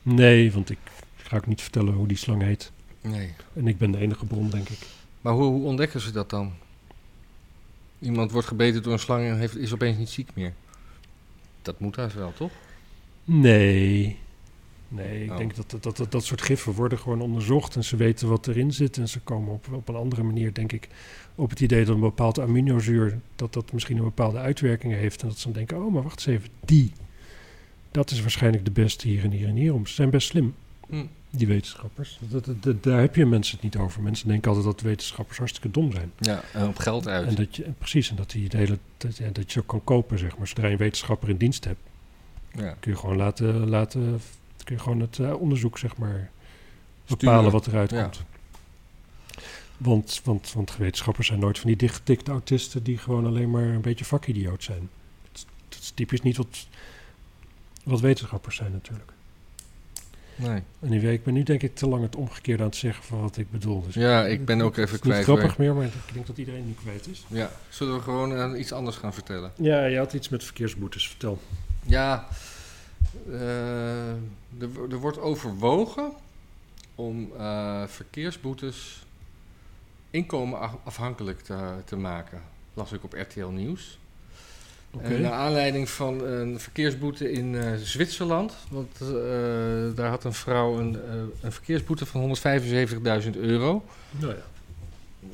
Nee, 0.02 0.52
want 0.52 0.70
ik 0.70 0.78
ga 1.16 1.36
ook 1.36 1.46
niet 1.46 1.60
vertellen 1.62 1.94
hoe 1.94 2.06
die 2.06 2.16
slang 2.16 2.42
heet. 2.42 2.72
Nee. 3.00 3.32
En 3.54 3.66
ik 3.66 3.78
ben 3.78 3.90
de 3.90 3.98
enige 3.98 4.26
bron, 4.26 4.50
denk 4.50 4.68
ik. 4.68 4.78
Maar 5.20 5.32
hoe, 5.32 5.44
hoe 5.44 5.64
ontdekken 5.64 6.00
ze 6.00 6.10
dat 6.10 6.30
dan? 6.30 6.52
Iemand 7.98 8.30
wordt 8.30 8.46
gebeten 8.46 8.82
door 8.82 8.92
een 8.92 8.98
slang 8.98 9.26
en 9.26 9.38
heeft, 9.38 9.56
is 9.56 9.72
opeens 9.72 9.96
niet 9.96 10.08
ziek 10.08 10.30
meer. 10.34 10.52
Dat 11.62 11.80
moet 11.80 11.96
haast 11.96 12.14
wel, 12.14 12.32
toch? 12.32 12.50
Nee. 13.24 14.18
Nee, 14.88 15.24
ik 15.24 15.30
Oh. 15.30 15.36
denk 15.36 15.54
dat 15.56 15.76
dat, 15.80 15.96
dat 15.96 16.12
dat 16.12 16.24
soort 16.24 16.42
giffen 16.42 16.72
worden 16.72 16.98
gewoon 16.98 17.20
onderzocht 17.20 17.76
en 17.76 17.84
ze 17.84 17.96
weten 17.96 18.28
wat 18.28 18.46
erin 18.46 18.72
zit. 18.72 18.96
En 18.98 19.08
ze 19.08 19.20
komen 19.20 19.52
op, 19.52 19.66
op 19.72 19.88
een 19.88 19.94
andere 19.94 20.22
manier, 20.22 20.54
denk 20.54 20.72
ik, 20.72 20.88
op 21.34 21.50
het 21.50 21.60
idee 21.60 21.84
dat 21.84 21.94
een 21.94 22.00
bepaald 22.00 22.40
aminozuur, 22.40 23.18
dat 23.36 23.52
dat 23.52 23.72
misschien 23.72 23.96
een 23.96 24.04
bepaalde 24.04 24.38
uitwerking 24.38 24.92
heeft. 24.92 25.22
En 25.22 25.28
dat 25.28 25.38
ze 25.38 25.44
dan 25.44 25.52
denken, 25.52 25.84
oh, 25.84 25.92
maar 25.92 26.02
wacht 26.02 26.26
eens 26.26 26.36
even, 26.38 26.48
die. 26.64 26.92
Dat 27.98 28.10
is 28.10 28.20
waarschijnlijk 28.20 28.64
de 28.64 28.70
beste 28.70 29.08
hier 29.08 29.24
en 29.24 29.30
hier 29.30 29.48
en 29.48 29.54
hierom. 29.56 29.86
Ze 29.86 29.94
zijn 29.94 30.10
best 30.10 30.28
slim, 30.28 30.54
Hm. 30.88 31.04
die 31.30 31.46
wetenschappers. 31.46 32.18
Dat, 32.20 32.44
dat, 32.44 32.62
dat- 32.62 32.82
daar 32.82 33.00
heb 33.00 33.14
je 33.16 33.26
mensen 33.26 33.54
het 33.54 33.62
niet 33.64 33.76
over. 33.76 34.02
Mensen 34.02 34.28
denken 34.28 34.48
altijd 34.48 34.66
dat 34.66 34.80
wetenschappers 34.80 35.38
hartstikke 35.38 35.70
dom 35.70 35.92
zijn. 35.92 36.12
Ja, 36.18 36.42
en 36.52 36.68
op 36.68 36.78
geld 36.78 37.08
uit. 37.08 37.28
En 37.28 37.34
dat 37.34 37.56
je, 37.56 37.62
precies, 37.78 38.10
en 38.10 38.16
dat, 38.16 38.30
die 38.30 38.48
de 38.48 38.56
hele, 38.56 38.78
dat, 38.96 39.16
ja, 39.16 39.26
dat 39.32 39.44
je 39.44 39.50
ze 39.52 39.58
ook 39.58 39.66
kan 39.66 39.84
kopen, 39.84 40.18
zeg 40.18 40.36
maar. 40.38 40.46
Zodra 40.48 40.66
je 40.66 40.72
een 40.72 40.78
wetenschapper 40.78 41.28
in 41.28 41.36
dienst 41.36 41.64
hebt, 41.64 41.80
ja. 42.54 42.76
kun 42.80 42.90
je 42.92 42.98
gewoon 42.98 43.16
laten, 43.16 43.68
laten 43.68 44.20
kun 44.64 44.74
je 44.76 44.82
gewoon 44.82 45.00
het 45.00 45.18
eh, 45.18 45.40
onderzoek, 45.40 45.78
zeg 45.78 45.96
maar, 45.96 46.30
Sturen. 47.04 47.18
bepalen 47.24 47.52
wat 47.52 47.66
eruit 47.66 47.90
Ja. 47.90 48.02
komt. 48.02 48.22
Want, 49.76 50.20
want, 50.24 50.52
want 50.52 50.76
wetenschappers 50.76 51.26
zijn 51.26 51.40
nooit 51.40 51.58
van 51.58 51.66
die 51.66 51.76
dichtgetikte 51.78 52.30
autisten 52.30 52.82
die 52.82 52.98
gewoon 52.98 53.26
alleen 53.26 53.50
maar 53.50 53.62
een 53.68 53.80
beetje 53.80 54.04
vakidioot 54.04 54.62
zijn. 54.64 54.88
Dat, 55.22 55.30
is- 55.34 55.46
dat 55.68 55.78
is 55.78 55.90
typisch 55.90 56.22
niet 56.22 56.36
wat, 56.36 56.66
wat 57.88 58.00
wetenschappers 58.00 58.56
zijn 58.56 58.72
natuurlijk. 58.72 59.10
Nee. 60.36 60.62
Anyway, 60.84 61.12
ik 61.12 61.24
ben 61.24 61.34
nu 61.34 61.42
denk 61.42 61.62
ik 61.62 61.74
te 61.74 61.88
lang 61.88 62.02
het 62.02 62.16
omgekeerde 62.16 62.62
aan 62.62 62.68
het 62.68 62.78
zeggen 62.78 63.04
van 63.04 63.20
wat 63.20 63.36
ik 63.36 63.50
bedoel. 63.50 63.82
Dus 63.82 63.94
Ja, 63.94 64.26
ik 64.26 64.44
ben 64.44 64.60
ook 64.60 64.72
even 64.76 64.84
is 64.84 64.90
niet 64.90 65.00
kwijt. 65.00 65.24
grappig 65.24 65.58
meer, 65.58 65.74
maar 65.74 65.84
ik 65.84 65.92
denk 66.12 66.26
dat 66.26 66.38
iedereen 66.38 66.66
nu 66.66 66.74
kwijt 66.82 67.06
is. 67.08 67.24
Ja, 67.28 67.50
zullen 67.68 67.94
we 67.94 68.00
gewoon 68.00 68.36
eh, 68.54 68.60
iets 68.60 68.72
anders 68.72 68.96
gaan 68.96 69.14
vertellen? 69.14 69.52
Ja, 69.56 69.84
je 69.84 69.98
had 69.98 70.12
iets 70.12 70.28
met 70.28 70.44
verkeersboetes, 70.44 71.08
vertel. 71.08 71.40
Ja, 71.82 72.28
eh, 73.30 74.10
er, 74.10 74.68
er 74.90 74.96
wordt 74.96 75.18
overwogen 75.18 76.12
om 76.94 77.30
eh, 77.38 77.82
verkeersboetes 77.86 79.02
inkomenafhankelijk 80.10 81.40
te, 81.40 81.74
te 81.84 81.96
maken. 81.96 82.42
Las 82.74 82.92
ik 82.92 83.04
op 83.04 83.12
RTL 83.12 83.46
Nieuws. 83.46 83.98
En 85.02 85.20
naar 85.20 85.32
aanleiding 85.32 85.88
van 85.88 86.24
een 86.24 86.60
verkeersboete 86.60 87.32
in 87.32 87.54
eh, 87.54 87.72
Zwitserland. 87.82 88.54
Want 88.70 89.00
eh, 89.00 89.08
daar 89.94 90.08
had 90.08 90.24
een 90.24 90.32
vrouw 90.32 90.78
een, 90.78 90.94
eh, 90.94 91.14
een 91.40 91.52
verkeersboete 91.52 92.06
van 92.06 92.20
175.000 92.20 93.36
euro. 93.36 93.84
Nou 94.10 94.34
ja. 94.34 94.42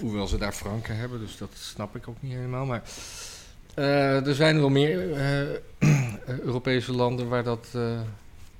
Hoewel 0.01 0.27
ze 0.27 0.39
daar 0.39 0.53
franken 0.53 0.97
hebben, 0.97 1.21
dus 1.21 1.37
dat 1.37 1.51
snap 1.53 1.97
ik 1.97 2.09
ook 2.09 2.17
niet 2.21 2.33
helemaal. 2.33 2.67
Maar 2.67 2.83
er 3.75 4.35
zijn 4.35 4.59
wel 4.59 4.69
meer 4.69 4.99
Europese 6.27 6.93
landen 6.93 7.29
waar 7.29 7.45
dat, 7.45 7.69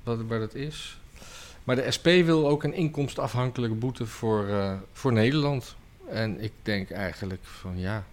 waar, 0.03 0.39
dat 0.39 0.55
is. 0.55 0.99
Maar 1.65 1.77
de 1.77 1.91
SP 1.97 2.07
wil 2.07 2.49
ook 2.49 2.63
een 2.63 2.75
inkomstafhankelijke 2.75 3.77
boete 3.77 4.07
voor, 4.07 4.47
voor 4.93 5.13
Nederland. 5.13 5.75
En 6.09 6.41
ik 6.41 6.53
denk 6.63 6.91
eigenlijk 6.91 7.43
van 7.43 7.79
ja, 7.79 8.05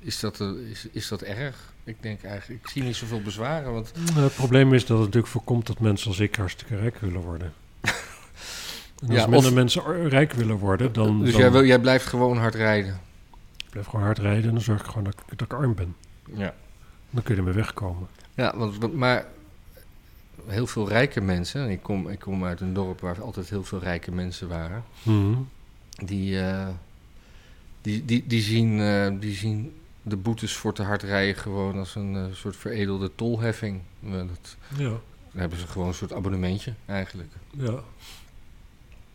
is 0.00 0.20
dat, 0.20 0.40
eh, 0.40 0.48
is, 0.70 0.86
is 0.92 1.08
dat 1.08 1.22
erg? 1.22 1.72
Ik 1.84 1.96
denk 2.02 2.22
eigenlijk, 2.22 2.62
ik 2.64 2.70
zie 2.70 2.82
niet 2.82 2.96
zoveel 2.96 3.22
bezwaren. 3.22 3.72
Want 3.72 3.92
Nou, 4.06 4.20
het 4.20 4.34
probleem 4.34 4.74
is 4.74 4.80
dat 4.80 4.96
het 4.96 5.06
natuurlijk 5.06 5.32
voorkomt 5.32 5.66
dat 5.66 5.80
mensen 5.80 6.08
als 6.08 6.20
ik 6.20 6.34
hartstikke 6.34 6.76
rijk 6.76 6.96
willen 6.96 7.20
worden. 7.20 7.52
En 9.00 9.08
als 9.08 9.18
Ja, 9.18 9.26
minder 9.26 9.48
of- 9.48 9.54
mensen 9.54 10.08
rijk 10.08 10.32
willen 10.32 10.56
worden, 10.56 10.92
dan, 10.92 11.20
dus 11.20 11.30
dan 11.32 11.40
jij, 11.40 11.50
wil, 11.52 11.64
jij 11.64 11.78
blijft 11.78 12.06
gewoon 12.06 12.38
hard 12.38 12.54
rijden. 12.54 13.00
ik 13.56 13.70
blijf 13.70 13.86
gewoon 13.86 14.04
hard 14.04 14.18
rijden 14.18 14.44
en 14.44 14.50
dan 14.54 14.60
zorg 14.60 14.80
ik 14.80 14.86
gewoon 14.86 15.04
dat, 15.04 15.14
ik- 15.26 15.38
dat 15.38 15.52
ik 15.52 15.58
arm 15.58 15.74
ben. 15.74 15.96
Ja. 16.34 16.54
Dan 17.10 17.22
kun 17.22 17.34
je 17.34 17.40
ermee 17.40 17.54
wegkomen. 17.54 18.08
Ja, 18.34 18.56
want, 18.56 18.94
maar 18.94 19.26
heel 20.46 20.66
veel 20.66 20.88
rijke 20.88 21.20
mensen, 21.20 21.62
en 21.64 21.70
ik 21.70 21.82
kom, 21.82 22.08
ik 22.08 22.18
kom 22.18 22.44
uit 22.44 22.60
een 22.60 22.72
dorp 22.74 23.00
waar 23.00 23.22
altijd 23.22 23.48
heel 23.50 23.64
veel 23.64 23.78
rijke 23.78 24.10
mensen 24.12 24.48
waren, 24.48 24.84
Mhm. 25.02 25.34
die, 26.04 26.40
eh, 26.40 26.68
die, 27.82 28.04
die, 28.04 28.24
die, 28.26 28.42
zien, 28.42 28.80
eh, 28.80 29.10
die 29.20 29.34
zien 29.34 29.72
de 30.10 30.16
boetes 30.16 30.56
voor 30.56 30.72
te 30.74 30.82
hard 30.82 31.02
rijden 31.02 31.34
gewoon 31.34 31.78
als 31.78 31.94
een 31.94 32.14
eh, 32.16 32.24
soort 32.32 32.56
veredelde 32.56 33.10
tolheffing. 33.14 33.80
Eh, 34.04 34.10
dat, 34.12 34.56
Ja, 34.76 34.88
dan 34.88 35.00
hebben 35.40 35.58
ze 35.58 35.66
gewoon 35.66 35.88
een 35.88 35.94
soort 35.94 36.12
abonnementje 36.12 36.72
eigenlijk. 36.86 37.28
ja. 37.50 37.80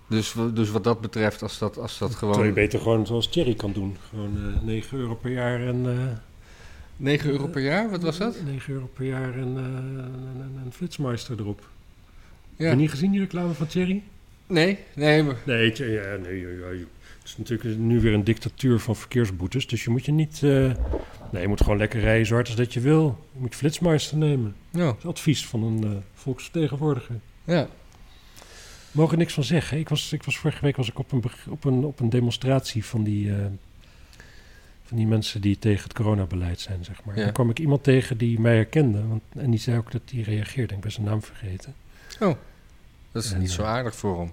Dus, 0.08 0.36
dus 0.53 0.69
wat 0.69 0.84
dat 0.84 1.01
betreft, 1.01 1.41
als 1.41 1.58
dat, 1.58 1.77
als 1.77 1.97
dat 1.97 2.10
Terwijl 2.12 2.31
je 2.31 2.38
gewoon 2.39 2.53
beter 2.53 2.79
gewoon 2.79 3.05
zoals 3.05 3.29
Thierry 3.29 3.53
kan 3.53 3.71
doen. 3.73 3.97
Gewoon 4.10 4.53
eh 4.55 4.62
9 4.62 4.97
euro 4.97 5.15
per 5.15 5.31
jaar 5.31 5.62
en... 5.67 5.86
eh, 5.86 6.17
9 6.97 7.29
euro 7.29 7.47
per 7.47 7.62
jaar, 7.62 7.89
wat 7.89 8.01
was 8.01 8.17
dat? 8.17 8.36
9 8.45 8.73
euro 8.73 8.89
per 8.93 9.05
jaar 9.05 9.34
en 9.34 9.47
een, 9.55 10.71
flitsmeister 10.71 11.39
erop. 11.39 11.60
Heb 11.60 12.65
Ja. 12.65 12.69
je 12.69 12.75
niet 12.75 12.89
gezien 12.89 13.12
die 13.12 13.19
reclame 13.19 13.53
van 13.53 13.67
Thierry? 13.67 14.03
Nee, 14.47 14.79
nee, 14.95 15.23
maar, 15.23 15.36
Nee, 15.45 15.73
ja, 15.75 16.15
nee 16.15 16.39
ja, 16.39 16.49
ja, 16.65 16.69
je- 16.71 16.88
het 17.29 17.33
is 17.33 17.38
natuurlijk 17.49 17.79
nu 17.79 17.99
weer 18.01 18.13
een 18.13 18.23
dictatuur 18.23 18.79
van 18.79 18.95
verkeersboetes. 18.95 19.67
Dus 19.67 19.83
je 19.83 19.89
moet 19.89 20.05
je 20.05 20.11
niet... 20.11 20.43
eh, 20.43 20.71
nee, 21.31 21.41
je 21.41 21.47
moet 21.47 21.61
gewoon 21.61 21.77
lekker 21.77 21.99
rijden 21.99 22.25
zo 22.25 22.33
hard 22.33 22.47
als 22.47 22.55
dat 22.55 22.73
je 22.73 22.79
wil. 22.79 23.25
Je 23.33 23.39
moet 23.39 23.55
flitsmeister 23.55 24.17
nemen. 24.17 24.55
ja, 24.71 24.85
Dat 24.85 24.95
is 24.97 25.05
advies 25.05 25.45
van 25.45 25.63
een 25.63 25.83
eh, 25.83 25.89
volksvertegenwoordiger. 26.13 27.15
ja. 27.43 27.67
Mogen 28.91 29.11
er 29.13 29.17
niks 29.17 29.33
van 29.33 29.43
zeggen. 29.43 29.77
Ik 29.79 29.89
was, 29.89 30.13
ik 30.13 30.23
was 30.23 30.38
vorige 30.38 30.61
week 30.61 30.75
was 30.75 30.89
ik 30.89 30.99
op 30.99 31.11
een, 31.11 31.23
op 31.49 31.63
een, 31.63 31.83
op 31.83 31.99
een 31.99 32.09
demonstratie 32.09 32.85
van 32.85 33.03
die, 33.03 33.31
eh, 33.35 33.45
van 34.83 34.97
die 34.97 35.07
mensen 35.07 35.41
die 35.41 35.59
tegen 35.59 35.83
het 35.83 35.93
coronabeleid 35.93 36.59
zijn, 36.59 36.83
zeg 36.83 37.03
maar. 37.03 37.17
Ja. 37.17 37.23
Daar 37.23 37.31
kwam 37.31 37.49
ik 37.49 37.59
iemand 37.59 37.83
tegen 37.83 38.17
die 38.17 38.39
mij 38.39 38.55
herkende. 38.55 39.07
Want, 39.07 39.21
en 39.38 39.49
die 39.51 39.59
zei 39.59 39.77
ook 39.77 39.91
dat 39.91 40.01
hij 40.11 40.21
reageerde. 40.21 40.73
Ik 40.75 40.79
ben 40.81 40.91
zijn 40.91 41.05
naam 41.05 41.21
vergeten. 41.21 41.73
Dat 43.11 43.23
is 43.23 43.31
En, 43.31 43.39
niet 43.39 43.51
zo 43.51 43.63
aardig 43.63 43.95
voor 43.95 44.19
hem. 44.19 44.31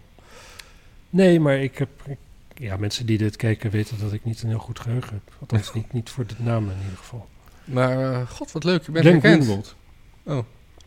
Nee, 1.11 1.41
maar 1.41 1.59
ik 1.59 1.79
heb... 1.79 1.89
ik- 2.07 2.17
ja, 2.63 2.77
mensen 2.77 3.07
die 3.07 3.19
dit 3.19 3.37
kijken 3.37 3.71
weten 3.71 3.99
dat 3.99 4.13
ik 4.13 4.25
niet 4.25 4.43
een 4.43 4.49
heel 4.49 4.59
goed 4.59 4.81
geheugen 4.81 5.13
heb. 5.13 5.35
Althans, 5.41 5.75
niet, 5.75 5.93
niet 5.93 6.11
voor 6.11 6.27
de 6.27 6.35
namen 6.39 6.75
in 6.75 6.83
ieder 6.83 6.99
geval. 6.99 7.29
Maar 7.65 8.13
eh, 8.13 8.29
god, 8.29 8.53
wat 8.53 8.65
leuk, 8.65 8.85
je 8.87 8.93
bent 8.93 9.05
Glenn 9.07 9.21
herkend. 9.21 9.45
Greenwald. 9.45 9.77
Oh. 10.23 10.45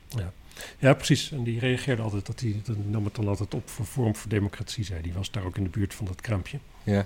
Ja. 0.09 0.31
ja, 0.77 0.93
precies. 0.93 1.31
En 1.31 1.43
die 1.43 1.59
reageerde 1.59 2.01
altijd, 2.01 2.25
dat 2.25 2.39
hij 2.39 2.61
dat 2.63 2.75
nam 2.85 3.05
het 3.05 3.15
dan 3.15 3.27
altijd 3.27 3.53
op 3.53 3.69
voor 3.69 3.85
Forum 3.85 4.15
voor 4.15 4.29
Democratie, 4.29 4.83
zei 4.83 5.01
Die 5.01 5.13
was 5.13 5.31
daar 5.31 5.43
ook 5.43 5.57
in 5.57 5.63
de 5.63 5.69
buurt 5.69 5.93
van 5.93 6.05
dat 6.05 6.21
kraampje. 6.21 6.59
Ja. 6.83 7.05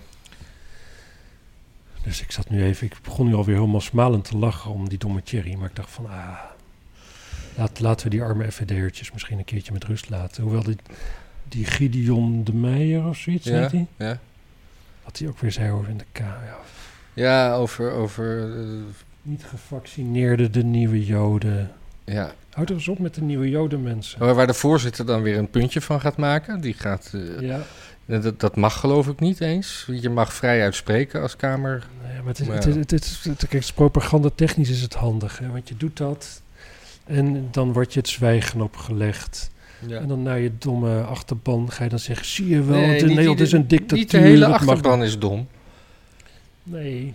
Dus 2.04 2.22
ik 2.22 2.32
zat 2.32 2.50
nu 2.50 2.64
even, 2.64 2.86
ik 2.88 2.96
begon 3.04 3.28
nu 3.28 3.34
alweer 3.34 3.56
helemaal 3.56 3.82
smalend 3.82 4.24
te 4.24 4.38
lachen 4.38 4.72
om 4.72 4.90
die 4.90 4.98
domme 4.98 5.24
Thierry. 5.24 5.54
Maar 5.56 5.70
ik 5.70 5.76
dacht 5.76 5.92
van, 5.92 6.06
ah, 6.06 6.40
laat, 7.58 7.80
laten 7.80 8.04
we 8.04 8.10
die 8.10 8.22
arme 8.24 8.52
FVD'ertjes 8.52 9.12
misschien 9.12 9.38
een 9.38 9.46
keertje 9.46 9.74
met 9.74 9.84
rust 9.84 10.10
laten. 10.10 10.44
Hoewel 10.44 10.64
die, 10.64 10.78
die 11.48 11.66
Gideon 11.66 12.44
de 12.44 12.54
Meijer 12.54 13.06
of 13.06 13.18
zoiets, 13.18 13.46
Ja. 13.46 13.60
heet 13.60 13.72
hij? 13.72 13.88
Ja. 13.98 14.20
Wat 15.10 15.20
hij 15.20 15.28
ook 15.28 15.40
weer 15.40 15.52
zei 15.52 15.72
over 15.72 15.90
in 15.90 15.98
de 15.98 16.04
K. 16.12 16.18
Ja, 16.18 16.58
Ja, 17.14 17.54
over, 17.54 17.92
over 17.92 18.54
eh, 18.60 18.66
niet 19.22 19.44
gevaccineerde, 19.44 20.50
de 20.50 20.64
nieuwe 20.64 21.06
Joden. 21.06 21.72
ja. 22.04 22.32
Houd 22.50 22.70
er 22.70 22.76
eens 22.76 22.88
op 22.88 23.00
met 23.00 23.16
de 23.16 23.22
nieuwe 23.22 23.50
Joden, 23.50 23.84
mensen. 23.84 24.36
Waar 24.36 24.48
de 24.48 24.54
voorzitter 24.54 25.06
dan 25.06 25.22
weer 25.22 25.38
een 25.38 25.50
puntje 25.50 25.82
van 25.82 26.02
gaat 26.02 26.18
maken. 26.18 26.62
Die 26.62 26.74
gaat, 26.74 27.12
eh, 27.14 27.40
Ja, 27.40 27.62
dat, 28.06 28.40
dat 28.40 28.56
mag 28.56 28.80
geloof 28.80 29.08
ik 29.08 29.20
niet 29.20 29.42
eens. 29.42 29.88
Je 29.92 30.10
mag 30.10 30.34
vrij 30.34 30.62
uitspreken 30.64 31.22
als 31.22 31.36
Kamer. 31.36 31.88
ja, 32.14 32.18
maar 32.18 32.28
het 32.28 32.40
is, 32.40 32.48
Maar 32.48 32.56
het 32.56 32.66
is, 32.66 32.76
het 32.76 32.92
is, 32.92 33.24
het- 33.24 33.54
is 33.54 33.72
propagandatechnisch 33.74 34.70
is 34.70 34.82
het 34.82 34.94
handig. 34.94 35.40
Hè? 35.40 35.48
Want 35.52 35.68
je 35.70 35.78
doet 35.78 35.98
dat 35.98 36.42
en 37.06 37.48
dan 37.52 37.74
wordt 37.74 37.94
je 37.94 38.00
het 38.00 38.10
zwijgen 38.10 38.62
opgelegd. 38.62 39.50
Ja. 39.88 39.98
En 40.00 40.08
dan 40.08 40.24
naar 40.24 40.40
je 40.40 40.52
domme 40.58 41.02
achterban 41.02 41.72
ga 41.72 41.84
je 41.84 41.90
dan 41.90 42.00
zeggen... 42.00 42.26
zie 42.26 42.48
je 42.48 42.64
wel, 42.64 42.80
Nee, 42.80 43.04
niet 43.04 43.06
Nederland 43.16 43.40
is 43.40 43.52
een 43.52 43.68
dictatuur. 43.68 43.98
Niet 43.98 44.12
de 44.12 44.18
hele 44.18 44.46
achterban 44.46 45.04
is 45.04 45.20
dom. 45.20 45.48
Nee, 46.64 47.14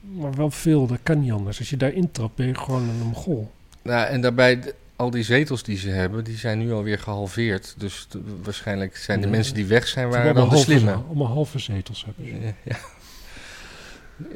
maar 0.00 0.34
wel 0.34 0.50
veel. 0.50 0.86
Dat 0.86 0.98
kan 1.02 1.20
niet 1.20 1.32
anders. 1.32 1.58
Als 1.58 1.70
je 1.70 1.76
daar 1.76 1.92
intrapt, 1.92 2.34
ben 2.36 2.46
je 2.46 2.54
gewoon 2.54 2.88
een 2.88 3.06
mogol. 3.06 3.50
Nou, 3.82 4.06
en 4.06 4.20
daarbij, 4.20 4.72
al 4.96 5.10
die 5.10 5.22
zetels 5.22 5.62
die 5.62 5.78
ze 5.78 5.88
hebben, 5.88 6.24
die 6.24 6.36
zijn 6.36 6.58
nu 6.58 6.72
alweer 6.72 6.98
gehalveerd. 6.98 7.74
Dus 7.78 8.06
de- 8.10 8.20
waarschijnlijk 8.42 8.96
zijn 8.96 9.20
de 9.20 9.26
Ja. 9.26 9.32
mensen 9.32 9.54
die 9.54 9.66
weg 9.66 9.86
zijn, 9.88 10.08
waren 10.08 10.34
dan 10.34 10.48
de 10.48 10.56
slimme. 10.56 10.92
Allemaal 10.92 11.26
halve 11.26 11.58
zetels 11.58 12.04
hebben 12.04 12.26
ze. 12.26 12.46
Ja, 12.46 12.52
ja. 12.62 12.76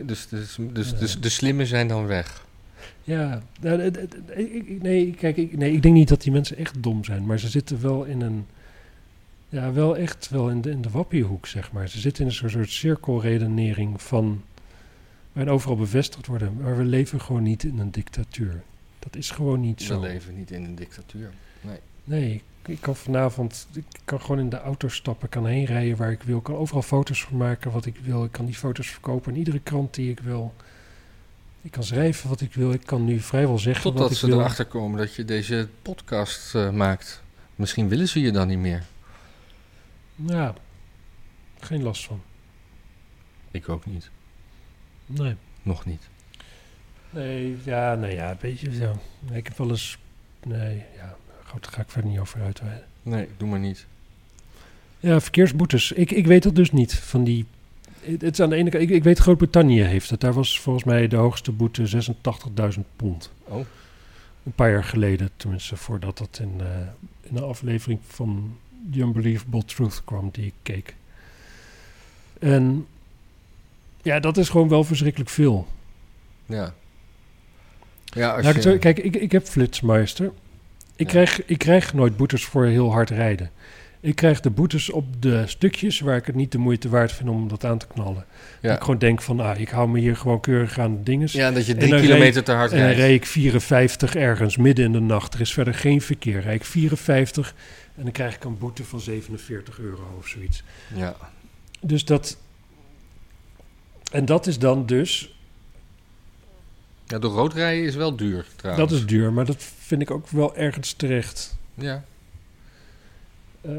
Dus, 0.04 0.26
dus, 0.28 0.56
dus, 0.72 0.94
dus 0.98 1.20
de 1.20 1.28
slimme 1.28 1.66
zijn 1.66 1.88
dan 1.88 2.06
weg. 2.06 2.45
Ja, 3.06 3.42
nou, 3.60 3.92
nee, 4.80 5.14
kijk, 5.14 5.36
ik, 5.36 5.56
nee, 5.56 5.72
ik 5.72 5.82
denk 5.82 5.94
niet 5.94 6.08
dat 6.08 6.22
die 6.22 6.32
mensen 6.32 6.56
echt 6.56 6.82
dom 6.82 7.04
zijn. 7.04 7.26
Maar 7.26 7.38
ze 7.38 7.48
zitten 7.48 7.80
wel 7.80 8.04
in 8.04 8.20
een... 8.20 8.46
Ja, 9.48 9.72
wel 9.72 9.96
echt 9.96 10.28
wel 10.28 10.50
in 10.50 10.60
de, 10.60 10.70
in 10.70 10.82
de 10.82 10.90
wappiehoek, 10.90 11.46
zeg 11.46 11.72
maar. 11.72 11.88
Ze 11.88 12.00
zitten 12.00 12.22
in 12.22 12.28
een 12.28 12.34
soort, 12.34 12.52
soort 12.52 12.70
cirkelredenering 12.70 14.02
van... 14.02 14.42
Waarin 15.32 15.52
overal 15.52 15.76
bevestigd 15.76 16.26
worden. 16.26 16.56
Maar 16.60 16.76
we 16.76 16.84
leven 16.84 17.20
gewoon 17.20 17.42
niet 17.42 17.64
in 17.64 17.78
een 17.78 17.90
dictatuur. 17.90 18.62
Dat 18.98 19.16
is 19.16 19.30
gewoon 19.30 19.60
niet 19.60 19.78
We 19.78 19.84
zo. 19.84 20.00
leven 20.00 20.36
niet 20.36 20.50
in 20.50 20.64
een 20.64 20.74
dictatuur. 20.74 21.30
Nee, 22.04 22.34
ik, 22.34 22.42
ik 22.66 22.80
kan 22.80 22.96
vanavond, 22.96 23.66
ik 23.72 23.84
kan 24.04 24.20
gewoon 24.20 24.38
in 24.38 24.48
de 24.48 24.60
auto 24.60 24.88
stappen, 24.88 25.28
kan 25.28 25.46
heen 25.46 25.64
rijden 25.64 25.96
waar 25.96 26.10
ik 26.10 26.22
wil, 26.22 26.36
ik 26.38 26.42
kan 26.42 26.56
overal 26.56 26.82
foto's 26.82 27.22
van 27.24 27.36
maken 27.36 27.70
wat 27.70 27.86
ik 27.86 27.96
wil, 28.02 28.24
ik 28.24 28.32
kan 28.32 28.46
die 28.46 28.54
foto's 28.54 28.86
verkopen 28.88 29.32
in 29.32 29.38
iedere 29.38 29.60
krant 29.60 29.94
die 29.94 30.10
ik 30.10 30.20
wil. 30.20 30.54
Ik 31.66 31.72
kan 31.72 31.84
schrijven 31.84 32.28
wat 32.28 32.40
ik 32.40 32.54
wil, 32.54 32.72
ik 32.72 32.86
kan 32.86 33.04
nu 33.04 33.20
vrijwel 33.20 33.58
zeggen 33.58 33.82
Totdat 33.82 34.02
wat 34.02 34.10
ik 34.10 34.16
ze 34.16 34.26
wil. 34.26 34.38
erachter 34.38 34.64
komen 34.64 34.98
dat 34.98 35.14
je 35.14 35.24
deze 35.24 35.68
podcast 35.82 36.54
eh, 36.54 36.70
maakt. 36.70 37.22
Misschien 37.54 37.88
willen 37.88 38.08
ze 38.08 38.20
je 38.20 38.30
dan 38.30 38.48
niet 38.48 38.58
meer. 38.58 38.84
Ja, 40.14 40.54
geen 41.60 41.82
last 41.82 42.04
van. 42.04 42.22
Ik 43.50 43.68
ook 43.68 43.86
niet. 43.86 44.10
Nee. 45.06 45.36
Nog 45.62 45.84
niet. 45.84 46.02
Nee, 47.10 47.56
ja, 47.64 47.94
nou 47.94 48.12
ja, 48.12 48.30
een 48.30 48.36
beetje 48.40 48.74
zo. 48.74 49.00
Ik 49.32 49.46
heb 49.46 49.58
wel 49.58 49.68
eens, 49.70 49.98
nee, 50.44 50.82
ja, 50.96 51.16
goed, 51.44 51.62
daar 51.62 51.72
ga 51.72 51.80
ik 51.80 51.90
verder 51.90 52.10
niet 52.10 52.20
over 52.20 52.42
uitweiden. 52.42 52.86
Nee, 53.02 53.28
doe 53.36 53.48
maar 53.48 53.58
niet. 53.60 53.86
Ja, 55.00 55.20
verkeersboetes. 55.20 55.92
Ik, 55.92 56.10
ik 56.10 56.26
weet 56.26 56.42
dat 56.42 56.54
dus 56.56 56.72
niet 56.72 56.94
van 56.94 57.24
die. 57.24 57.46
Het 58.06 58.22
is 58.22 58.40
aan 58.40 58.50
de 58.50 58.56
ene 58.56 58.70
kant. 58.70 58.82
Ik, 58.82 58.90
ik 58.90 59.04
weet 59.04 59.18
Groot-Brittannië 59.18 59.80
heeft 59.82 60.10
het. 60.10 60.20
Daar 60.20 60.32
was 60.32 60.60
volgens 60.60 60.84
mij 60.84 61.08
de 61.08 61.16
hoogste 61.16 61.52
boete 61.52 62.06
86.000 62.74 62.80
pond. 62.96 63.32
Oh. 63.44 63.56
Een 64.44 64.52
paar 64.52 64.70
jaar 64.70 64.84
geleden, 64.84 65.30
tenminste, 65.36 65.76
voordat 65.76 66.18
dat 66.18 66.38
in, 66.42 66.52
eh, 66.60 66.66
in 67.20 67.36
een 67.36 67.42
aflevering 67.42 67.98
van 68.06 68.56
The 68.92 69.00
Unbelievable 69.00 69.64
Truth 69.64 70.02
kwam, 70.04 70.28
die 70.32 70.46
ik 70.46 70.52
keek. 70.62 70.94
En 72.38 72.86
ja, 74.02 74.20
dat 74.20 74.36
is 74.36 74.48
gewoon 74.48 74.68
wel 74.68 74.84
verschrikkelijk 74.84 75.30
veel. 75.30 75.66
Ja. 76.46 76.74
Ja, 78.04 78.36
als 78.36 78.62
je... 78.62 78.78
kijk, 78.78 78.98
ik, 78.98 79.16
ik 79.16 79.32
heb 79.32 79.46
Flitsmeister. 79.46 80.26
Ik, 80.96 81.06
Ja. 81.06 81.12
krijg, 81.12 81.44
ik 81.44 81.58
krijg 81.58 81.94
nooit 81.94 82.16
boetes 82.16 82.44
voor 82.44 82.66
heel 82.66 82.92
hard 82.92 83.10
rijden. 83.10 83.50
Ik 84.00 84.14
krijg 84.14 84.40
de 84.40 84.50
boetes 84.50 84.90
op 84.90 85.22
de 85.22 85.42
stukjes 85.46 86.00
waar 86.00 86.16
ik 86.16 86.26
het 86.26 86.34
niet 86.34 86.52
de 86.52 86.58
moeite 86.58 86.88
waard 86.88 87.12
vind 87.12 87.28
om 87.28 87.48
dat 87.48 87.64
aan 87.64 87.78
te 87.78 87.86
knallen. 87.86 88.14
Dat 88.14 88.24
ja. 88.60 88.74
ik 88.74 88.80
gewoon 88.80 88.98
denk 88.98 89.22
van, 89.22 89.40
ah, 89.40 89.60
ik 89.60 89.68
hou 89.68 89.88
me 89.88 89.98
hier 89.98 90.16
gewoon 90.16 90.40
keurig 90.40 90.78
aan 90.78 90.96
de 90.96 91.02
dinges. 91.02 91.32
ja, 91.32 91.50
dat 91.50 91.66
je 91.66 91.76
drie 91.76 92.00
kilometer 92.00 92.44
te 92.44 92.52
hard 92.52 92.70
en 92.70 92.76
dan 92.76 92.86
rijdt. 92.86 93.00
rijd 93.00 93.14
ik 93.14 93.26
54 93.26 94.14
ergens 94.14 94.56
midden 94.56 94.84
in 94.84 94.92
de 94.92 95.00
nacht. 95.00 95.34
Er 95.34 95.40
is 95.40 95.52
verder 95.52 95.74
geen 95.74 96.00
verkeer. 96.00 96.40
Rijd 96.40 96.60
ik 96.60 96.66
54 96.66 97.54
en 97.96 98.02
dan 98.02 98.12
krijg 98.12 98.34
ik 98.34 98.44
een 98.44 98.58
boete 98.58 98.84
van 98.84 99.00
47 99.00 99.78
euro 99.78 100.14
of 100.18 100.26
zoiets. 100.26 100.62
Ja. 100.94 101.16
Dus 101.80 102.04
dat... 102.04 102.36
En 104.12 104.24
dat 104.24 104.46
is 104.46 104.58
dan 104.58 104.86
dus... 104.86 105.38
ja, 107.04 107.18
door 107.18 107.32
rood 107.32 107.54
rijden 107.54 107.84
is 107.84 107.94
wel 107.94 108.16
duur 108.16 108.46
trouwens. 108.56 108.90
Dat 108.90 108.98
is 108.98 109.06
duur, 109.06 109.32
maar 109.32 109.44
dat 109.44 109.62
vind 109.78 110.02
ik 110.02 110.10
ook 110.10 110.28
wel 110.28 110.56
ergens 110.56 110.92
terecht. 110.92 111.56
Ja. 111.74 112.04
Eh, 113.66 113.72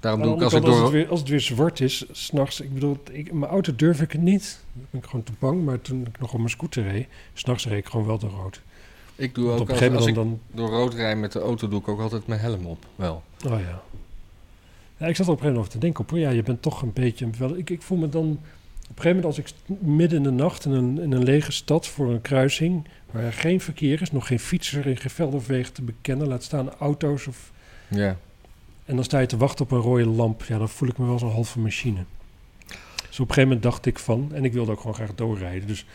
Daarom 0.00 0.22
doe 0.22 0.34
ik 0.34 0.42
als 0.42 0.52
ik 0.52 0.62
kant, 0.62 0.72
als, 0.72 0.82
het 0.82 0.84
door... 0.84 0.92
weer, 0.92 1.08
als 1.08 1.20
het 1.20 1.28
weer 1.28 1.40
zwart 1.40 1.80
is, 1.80 2.06
s'nachts... 2.12 2.60
Ik 2.60 2.74
bedoel, 2.74 2.98
ik, 3.12 3.32
mijn 3.32 3.50
auto 3.50 3.74
durf 3.76 4.00
ik 4.00 4.12
het 4.12 4.20
niet. 4.20 4.60
Dan 4.72 4.84
ben 4.90 5.00
ik 5.00 5.06
gewoon 5.06 5.24
te 5.24 5.32
bang. 5.38 5.64
Maar 5.64 5.80
toen 5.80 6.06
ik 6.06 6.20
nog 6.20 6.32
op 6.32 6.38
mijn 6.38 6.50
scooter 6.50 6.82
reed... 6.82 7.06
S'nachts 7.32 7.66
reed 7.66 7.78
ik 7.78 7.86
gewoon 7.86 8.06
wel 8.06 8.18
door 8.18 8.30
rood. 8.30 8.60
Ik 9.16 9.34
doe 9.34 9.50
ook 9.50 9.52
op 9.52 9.60
een 9.60 9.68
als, 9.68 9.78
gegeven 9.78 9.96
als 9.96 10.12
dan... 10.12 10.40
door 10.52 10.68
rood 10.68 10.94
rijd 10.94 11.18
met 11.18 11.32
de 11.32 11.40
auto, 11.40 11.68
doe 11.68 11.80
ik 11.80 11.88
ook 11.88 12.00
altijd 12.00 12.26
mijn 12.26 12.40
helm 12.40 12.66
op. 12.66 12.86
Wel. 12.96 13.22
Oh 13.46 13.60
ja. 13.60 13.82
ja. 14.96 15.06
Ik 15.06 15.16
zat 15.16 15.26
er 15.26 15.32
op 15.32 15.38
een 15.40 15.44
gegeven 15.44 15.46
moment 15.46 15.56
over 15.56 15.70
te 15.70 15.78
denken. 15.78 16.04
Op, 16.04 16.10
ja, 16.10 16.30
je 16.30 16.42
bent 16.42 16.62
toch 16.62 16.82
een 16.82 16.92
beetje... 16.92 17.30
Wel, 17.38 17.56
ik, 17.56 17.70
ik 17.70 17.82
voel 17.82 17.98
me 17.98 18.08
dan... 18.08 18.26
Op 18.90 18.96
een 18.96 19.02
gegeven 19.02 19.16
moment 19.16 19.24
als 19.24 19.38
ik 19.38 19.78
midden 19.78 20.18
in 20.18 20.22
de 20.22 20.30
nacht 20.42 20.64
in 20.64 20.70
een, 20.72 21.00
in 21.00 21.12
een 21.12 21.22
lege 21.22 21.52
stad 21.52 21.86
voor 21.86 22.10
een 22.10 22.20
kruising... 22.20 22.88
waar 23.10 23.22
er 23.22 23.32
geen 23.32 23.60
verkeer 23.60 24.02
is, 24.02 24.12
nog 24.12 24.26
geen 24.26 24.40
fietser 24.40 24.86
in 24.86 24.96
geen 24.96 25.10
veld 25.10 25.34
of 25.34 25.46
wegen 25.46 25.72
te 25.72 25.82
bekennen... 25.82 26.28
laat 26.28 26.42
staan 26.42 26.74
auto's 26.74 27.26
of... 27.26 27.52
Ja. 27.88 28.16
En 28.84 28.94
dan 28.94 29.04
sta 29.04 29.18
je 29.18 29.26
te 29.26 29.36
wachten 29.36 29.64
op 29.64 29.70
een 29.70 29.78
rode 29.78 30.06
lamp. 30.06 30.44
Ja, 30.44 30.58
dan 30.58 30.68
voel 30.68 30.88
ik 30.88 30.98
me 30.98 31.04
wel 31.04 31.12
als 31.12 31.22
een 31.22 31.30
halve 31.30 31.58
machine. 31.58 32.04
Dus 33.08 33.20
op 33.20 33.28
een 33.28 33.34
gegeven 33.34 33.42
moment 33.42 33.62
dacht 33.62 33.86
ik 33.86 33.98
van... 33.98 34.30
En 34.32 34.44
ik 34.44 34.52
wilde 34.52 34.72
ook 34.72 34.80
gewoon 34.80 34.94
graag 34.94 35.14
doorrijden. 35.14 35.66
Dus 35.66 35.86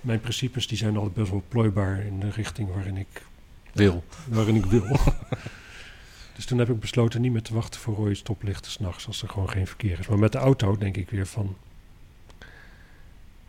mijn 0.00 0.20
principes 0.20 0.66
die 0.66 0.78
zijn 0.78 0.96
altijd 0.96 1.14
best 1.14 1.30
wel 1.30 1.42
plooibaar... 1.48 2.00
in 2.00 2.20
de 2.20 2.30
richting 2.30 2.74
waarin 2.74 2.96
ik, 2.96 3.22
Wil. 3.72 4.04
waarin 4.28 4.54
ik 4.54 4.64
wil. 4.64 4.86
dus 6.36 6.44
toen 6.44 6.58
heb 6.58 6.68
ik 6.68 6.80
besloten 6.80 7.20
niet 7.20 7.32
meer 7.32 7.42
te 7.42 7.54
wachten 7.54 7.80
voor 7.80 7.94
rode 7.94 8.14
stoplichten... 8.14 8.70
s'nachts 8.70 9.06
als 9.06 9.22
er 9.22 9.28
gewoon 9.28 9.50
geen 9.50 9.66
verkeer 9.66 9.98
is. 9.98 10.06
Maar 10.06 10.18
met 10.18 10.32
de 10.32 10.38
auto 10.38 10.76
denk 10.76 10.96
ik 10.96 11.10
weer 11.10 11.26
van... 11.26 11.56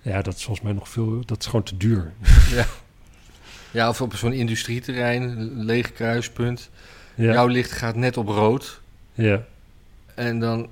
Ja, 0.01 0.21
dat 0.21 0.35
is 0.35 0.43
volgens 0.43 0.65
mij 0.65 0.75
nog 0.75 0.89
veel... 0.89 1.25
Dat 1.25 1.39
is 1.39 1.45
gewoon 1.45 1.63
te 1.63 1.77
duur. 1.77 2.13
Ja, 3.75 3.89
of 3.89 4.01
op 4.01 4.15
zo'n 4.15 4.33
industrieterrein, 4.33 5.21
een 5.21 5.63
leeg 5.63 5.93
kruispunt. 5.93 6.69
Ja, 7.15 7.33
Jouw 7.33 7.47
licht 7.47 7.71
gaat 7.71 7.95
net 7.95 8.17
op 8.17 8.27
rood. 8.27 8.81
Ja. 9.15 9.43
En 10.15 10.39
dan 10.39 10.69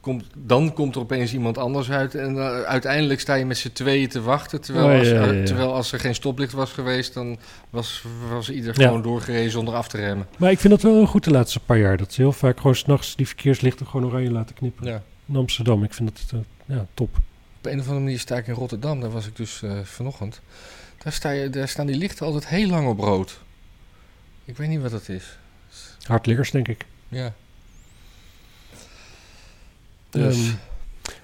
komt, 0.00 0.24
dan 0.34 0.72
komt 0.72 0.94
er 0.94 1.00
opeens 1.00 1.32
iemand 1.32 1.58
anders 1.58 1.90
uit. 1.90 2.14
En 2.14 2.34
dan 2.34 2.46
uiteindelijk 2.64 3.20
sta 3.20 3.34
je 3.34 3.44
met 3.46 3.56
z'n 3.56 3.72
tweeën 3.72 4.08
te 4.08 4.20
wachten. 4.22 4.60
Terwijl, 4.60 4.86
Oh, 4.86 4.98
als, 4.98 5.08
ja, 5.08 5.24
ja. 5.24 5.44
terwijl 5.44 5.74
als 5.74 5.92
er 5.92 6.00
geen 6.00 6.14
stoplicht 6.14 6.52
was 6.52 6.72
geweest, 6.72 7.14
dan 7.14 7.38
was, 7.70 8.04
was 8.30 8.50
ieder 8.50 8.74
gewoon 8.74 9.02
doorgereden 9.02 9.50
zonder 9.50 9.74
af 9.74 9.88
te 9.88 9.96
remmen. 9.96 10.26
Maar 10.38 10.50
ik 10.50 10.58
vind 10.58 10.72
dat 10.72 10.82
wel 10.82 10.94
heel 10.94 11.06
goed 11.06 11.24
de 11.24 11.30
laatste 11.30 11.60
paar 11.60 11.78
jaar. 11.78 11.96
Dat 11.96 12.12
ze 12.12 12.20
heel 12.20 12.32
vaak 12.32 12.56
gewoon 12.56 12.76
s'nachts 12.76 13.16
die 13.16 13.26
verkeerslichten 13.26 13.86
gewoon 13.86 14.06
oranje 14.06 14.30
laten 14.30 14.54
knippen. 14.54 14.86
Ja. 14.86 15.02
In 15.26 15.36
Amsterdam. 15.36 15.84
Ik 15.84 15.94
vind 15.94 16.08
dat 16.30 16.40
eh, 16.40 16.76
ja, 16.76 16.86
top. 16.94 17.16
Op 17.58 17.66
een 17.66 17.78
of 17.80 17.86
andere 17.86 18.00
manier 18.04 18.18
sta 18.18 18.36
ik 18.36 18.46
in 18.46 18.54
Rotterdam. 18.54 19.00
Daar 19.00 19.10
was 19.10 19.26
ik 19.26 19.36
dus 19.36 19.62
eh, 19.62 19.78
vanochtend. 19.82 20.40
Daar, 21.02 21.12
sta 21.12 21.30
je, 21.30 21.50
daar 21.50 21.68
staan 21.68 21.86
die 21.86 21.96
lichten 21.96 22.26
altijd 22.26 22.46
heel 22.48 22.68
lang 22.68 22.88
op 22.88 22.98
rood. 22.98 23.40
Ik 24.44 24.56
weet 24.56 24.68
niet 24.68 24.80
wat 24.80 24.90
dat 24.90 25.08
is. 25.08 25.38
Hardliggers, 26.02 26.50
denk 26.50 26.68
ik. 26.68 26.86
Ja. 27.08 27.32
Dus 30.18 30.36
Ehm, 30.48 30.54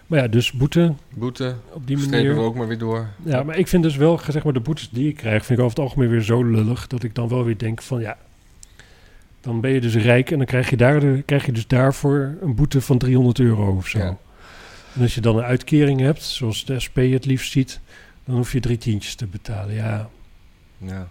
maar 0.07 0.19
ja, 0.21 0.29
dus 0.29 0.53
boete 0.53 0.95
boete, 1.15 1.55
op 1.73 1.87
die 1.87 1.97
manier. 1.99 2.35
we 2.35 2.41
ook 2.41 2.55
maar 2.55 2.69
weer 2.69 2.79
door. 2.79 3.09
Ja, 3.25 3.43
maar 3.43 3.59
ik 3.59 3.69
vind 3.69 3.83
dus 3.83 3.97
wel, 3.97 4.21
zeg 4.29 4.45
maar, 4.45 4.53
de 4.53 4.61
boetes 4.61 4.91
die 4.91 5.09
ik 5.09 5.17
krijg, 5.17 5.47
vind 5.47 5.59
ik 5.59 5.65
over 5.65 5.77
het 5.79 5.87
algemeen 5.89 6.09
weer 6.09 6.23
zo 6.23 6.43
lullig. 6.45 6.87
Dat 6.87 7.03
ik 7.03 7.15
dan 7.15 7.29
wel 7.29 7.45
weer 7.45 7.59
denk 7.59 7.83
van 7.83 8.01
ja, 8.01 8.19
dan 9.41 9.61
ben 9.61 9.71
je 9.71 9.81
dus 9.81 9.95
rijk 9.95 10.31
en 10.31 10.37
dan 10.37 10.47
krijg 10.47 10.71
je, 10.71 10.77
daar 10.77 11.01
de, 11.01 11.23
krijg 11.27 11.47
je 11.47 11.53
dus 11.53 11.67
daarvoor 11.67 12.37
een 12.41 12.55
boete 12.55 12.81
van 12.81 12.99
300 12.99 13.39
euro 13.39 13.77
of 13.77 13.87
zo. 13.89 13.99
Ja. 13.99 14.17
En 14.95 15.03
als 15.03 15.15
je 15.15 15.21
dan 15.21 15.37
een 15.37 15.45
uitkering 15.45 16.01
hebt, 16.01 16.23
zoals 16.23 16.65
de 16.65 16.81
SP 16.85 16.97
het 16.97 17.25
liefst 17.25 17.53
ziet, 17.53 17.81
dan 18.25 18.37
hoef 18.37 18.53
je 18.53 18.61
drie 18.61 18.79
tientjes 18.79 19.15
te 19.15 19.27
betalen. 19.27 19.75
Ja, 19.75 20.09
Ja. 20.79 21.09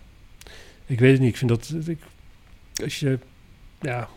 ik 0.86 1.00
weet 1.00 1.12
het 1.12 1.20
niet. 1.20 1.30
Ik 1.30 1.38
vind 1.38 1.50
dat, 1.50 1.74
ik, 1.86 2.00
als 2.84 3.00
je, 3.00 3.20
ja, 3.82 4.08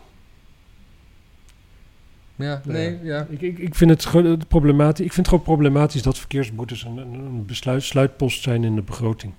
Ja, 2.36 2.60
nee, 2.64 2.98
ja. 3.02 3.26
Ik, 3.30 3.40
ik, 3.40 3.58
ik 3.58 3.74
vind 3.74 3.90
het 3.90 4.04
gewoon 4.04 4.46
problematisch. 4.48 5.06
Ik 5.06 5.12
vind 5.12 5.26
het 5.26 5.28
gewoon 5.28 5.44
problematisch 5.44 6.02
dat 6.02 6.18
verkeersboetes 6.18 6.82
een, 6.82 6.96
een, 6.96 7.46
besluit, 7.46 7.82
sluitpost 7.82 8.42
zijn 8.42 8.64
in 8.64 8.74
de 8.74 8.82
begroting. 8.82 9.32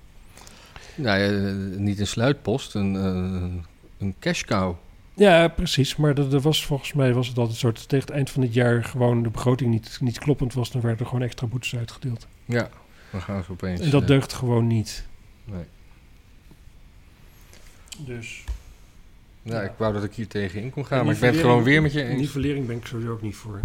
Nou 0.94 1.18
ja, 1.18 1.48
eh, 1.48 1.78
niet 1.78 2.00
een 2.00 2.06
sluitpost, 2.06 2.74
een, 2.74 2.96
eh, 2.96 3.64
een 3.98 4.14
cash 4.18 4.42
cow. 4.42 4.74
Ja, 5.14 5.48
precies. 5.48 5.96
Maar 5.96 6.14
dat, 6.14 6.30
dat 6.30 6.42
was 6.42 6.66
volgens 6.66 6.92
mij 6.92 7.12
was 7.14 7.28
het 7.28 7.38
altijd 7.38 7.60
dat 7.60 7.88
tegen 7.88 8.06
het 8.06 8.14
eind 8.14 8.30
van 8.30 8.42
het 8.42 8.54
jaar 8.54 8.84
gewoon 8.84 9.22
de 9.22 9.30
begroting 9.30 9.70
niet, 9.70 9.98
niet 10.00 10.18
kloppend 10.18 10.54
was. 10.54 10.70
Dan 10.70 10.80
werden 10.80 11.00
er 11.00 11.06
gewoon 11.06 11.22
extra 11.22 11.46
boetes 11.46 11.76
uitgedeeld. 11.76 12.26
Ja, 12.44 12.68
dan 13.12 13.22
gaan 13.22 13.44
ze 13.44 13.50
opeens. 13.52 13.80
En 13.80 13.90
dat 13.90 14.02
eh, 14.02 14.08
deugt 14.08 14.32
gewoon 14.32 14.66
niet. 14.66 15.06
Nee. 15.44 15.64
Dus 17.98 18.44
Ja, 19.46 19.62
ik 19.62 19.72
wou 19.76 19.92
dat 19.92 20.04
ik 20.04 20.14
hier 20.14 20.28
tegen 20.28 20.60
in 20.60 20.70
kon 20.70 20.86
gaan, 20.86 21.04
maar 21.04 21.14
ik 21.14 21.20
ben 21.20 21.30
het 21.30 21.40
gewoon 21.40 21.62
weer 21.62 21.82
met 21.82 21.92
je 21.92 22.02
eens. 22.02 22.20
nivellering 22.20 22.66
ben 22.66 22.76
ik 22.76 22.86
sowieso 22.86 23.12
ook 23.12 23.22
niet 23.22 23.36
voor. 23.36 23.60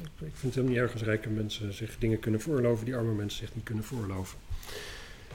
Ik 0.00 0.32
vind 0.34 0.42
het 0.42 0.54
helemaal 0.54 0.72
niet 0.72 0.82
erg 0.82 0.92
als 0.92 1.02
rijke 1.02 1.28
mensen 1.28 1.74
zich 1.74 1.98
dingen 1.98 2.18
kunnen 2.18 2.40
veroorloven 2.40 2.84
die 2.84 2.96
arme 2.96 3.12
mensen 3.12 3.38
zich 3.38 3.54
niet 3.54 3.64
kunnen 3.64 3.84
veroorloven. 3.84 4.38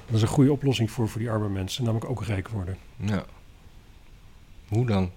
Dat 0.06 0.16
is 0.16 0.22
een 0.22 0.28
goede 0.28 0.52
oplossing 0.52 0.92
voor 0.92 1.10
voor 1.10 1.20
die 1.20 1.30
arme 1.30 1.50
mensen, 1.50 1.84
namelijk 1.84 2.10
ook 2.10 2.24
rijk 2.24 2.48
worden. 2.48 2.78
Ja. 2.96 3.26
Hoe 4.68 4.86
dan? 4.86 5.12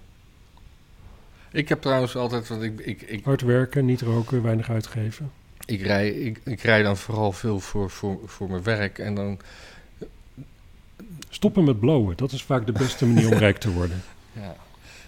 Ik 1.51 1.69
heb 1.69 1.81
trouwens 1.81 2.15
altijd, 2.15 2.47
want 2.47 2.61
ik, 2.61 2.79
ik, 2.79 3.01
ik, 3.01 3.23
Hard 3.23 3.41
werken, 3.41 3.85
niet 3.85 4.01
roken, 4.01 4.41
weinig 4.43 4.69
uitgeven. 4.69 5.31
ik, 5.65 5.81
rij, 5.81 6.09
ik, 6.09 6.39
ik 6.43 6.61
rij 6.61 6.83
dan 6.83 6.97
vooral 6.97 7.31
veel 7.31 7.59
voor, 7.59 7.89
voor, 7.89 8.19
voor 8.25 8.49
mijn 8.49 8.63
werk. 8.63 8.99
En 8.99 9.15
dan, 9.15 9.39
Stoppen 11.29 11.63
met 11.63 11.79
blowen, 11.79 12.17
dat 12.17 12.31
is 12.31 12.43
vaak 12.43 12.65
de 12.65 12.71
beste 12.71 13.05
manier 13.05 13.31
om 13.31 13.37
rijk 13.37 13.57
te 13.57 13.71
worden. 13.71 14.03
ja. 14.33 14.55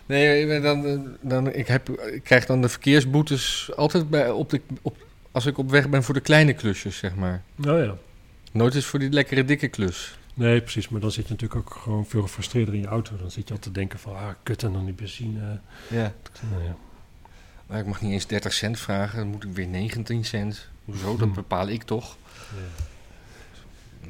Nee, 0.05 0.61
dan, 0.61 0.85
eh, 0.85 0.99
dan, 1.21 1.53
ik, 1.53 1.67
heb, 1.67 1.89
ik 1.89 2.23
krijg 2.23 2.45
dan 2.45 2.61
de 2.61 2.69
verkeersboetes 2.69 3.69
altijd 3.75 4.09
bij, 4.09 4.29
op 4.31 4.49
de, 4.49 4.61
op, 4.81 5.05
als 5.31 5.45
ik 5.45 5.57
op 5.57 5.69
weg 5.69 5.89
ben 5.89 6.03
voor 6.03 6.13
de 6.13 6.19
kleine 6.19 6.53
klusjes, 6.53 6.97
zeg 6.97 7.15
maar. 7.15 7.41
Nou 7.55 7.83
ja. 7.83 7.95
Nooit 8.51 8.75
eens 8.75 8.85
voor 8.85 8.99
die 8.99 9.09
lekkere 9.09 9.45
dikke 9.45 9.67
klus. 9.67 10.17
Nee, 10.33 10.61
precies. 10.61 10.89
Maar 10.89 11.01
dan 11.01 11.11
zit 11.11 11.25
je 11.27 11.31
natuurlijk 11.31 11.59
ook 11.59 11.75
gewoon 11.81 12.05
veel 12.05 12.21
gefrustreerder 12.21 12.73
in 12.73 12.79
je 12.81 12.87
auto. 12.87 13.15
Dan 13.17 13.31
zit 13.31 13.47
je 13.47 13.53
al 13.53 13.59
te 13.59 13.71
denken 13.71 13.99
van, 13.99 14.15
ah, 14.15 14.29
kut, 14.43 14.63
en 14.63 14.73
dan 14.73 14.85
die 14.85 14.93
benzine. 14.93 15.59
Ja. 15.89 16.13
Nou 16.51 16.63
ja. 16.63 16.75
Maar 17.67 17.79
ik 17.79 17.85
mag 17.85 18.01
niet 18.01 18.11
eens 18.11 18.27
30 18.27 18.53
cent 18.53 18.79
vragen, 18.79 19.17
dan 19.17 19.27
moet 19.27 19.43
ik 19.43 19.51
weer 19.53 19.67
19 19.67 20.25
cent. 20.25 20.67
Hoezo? 20.85 21.11
Dat 21.11 21.19
Hmm. 21.19 21.33
bepaal 21.33 21.67
ik 21.67 21.83
toch? 21.83 22.17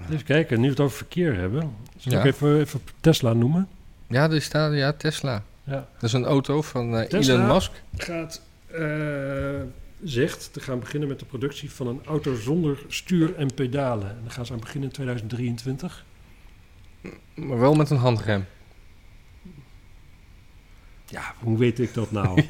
Even 0.10 0.24
kijken, 0.24 0.58
nu 0.58 0.64
we 0.66 0.70
het 0.70 0.80
over 0.80 0.98
verkeer 0.98 1.36
hebben. 1.36 1.76
Zal 1.98 2.12
Ja. 2.12 2.20
ik 2.20 2.26
even, 2.26 2.60
even 2.60 2.82
Tesla 3.00 3.34
noemen? 3.34 3.68
Ja, 4.14 4.40
staat, 4.40 4.74
ja, 4.74 4.94
Tesla. 4.94 5.44
Ja. 5.64 5.88
Dat 5.94 6.04
is 6.04 6.14
een 6.14 6.26
auto 6.26 6.62
van 6.62 6.98
eh? 6.98 7.28
Elon 7.28 7.48
Musk. 7.48 7.72
Gaat, 7.98 8.42
eh, 8.68 9.62
zegt 10.04 10.54
te 10.54 10.60
gaan 10.60 10.80
beginnen 10.80 11.10
met 11.10 11.20
de 11.20 11.26
productie 11.26 11.72
van 11.72 11.88
een 11.88 12.02
auto 12.06 12.36
zonder 12.36 12.78
stuur 12.88 13.36
en 13.36 13.54
pedalen. 13.54 14.10
En 14.10 14.20
dan 14.22 14.32
gaan 14.32 14.46
ze 14.46 14.54
aan 14.54 14.60
beginnen 14.60 14.90
in 14.90 14.96
2023. 14.96 16.06
Maar 17.34 17.60
wel 17.60 17.74
met 17.74 17.90
een 17.90 17.98
handrem. 17.98 18.46
Ja, 21.06 21.34
hoe 21.40 21.58
weet 21.58 21.80
ik 21.80 21.94
dat 21.94 22.12
nou? 22.12 22.44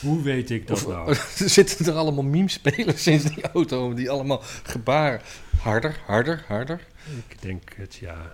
Hoe 0.00 0.22
weet 0.22 0.50
ik 0.50 0.66
dat 0.66 0.76
Of, 0.76 0.88
nou? 0.88 1.08
er 1.38 1.48
zitten 1.48 1.86
er 1.86 1.92
allemaal 1.92 2.24
meme-spelers 2.24 3.06
in 3.06 3.20
die 3.34 3.50
auto, 3.52 3.94
die 3.94 4.10
allemaal 4.10 4.42
gebaren. 4.62 5.20
Harder, 5.58 6.00
harder, 6.06 6.44
harder. 6.46 6.86
Ik 7.28 7.42
denk 7.42 7.72
het, 7.76 7.94
ja. 7.94 8.32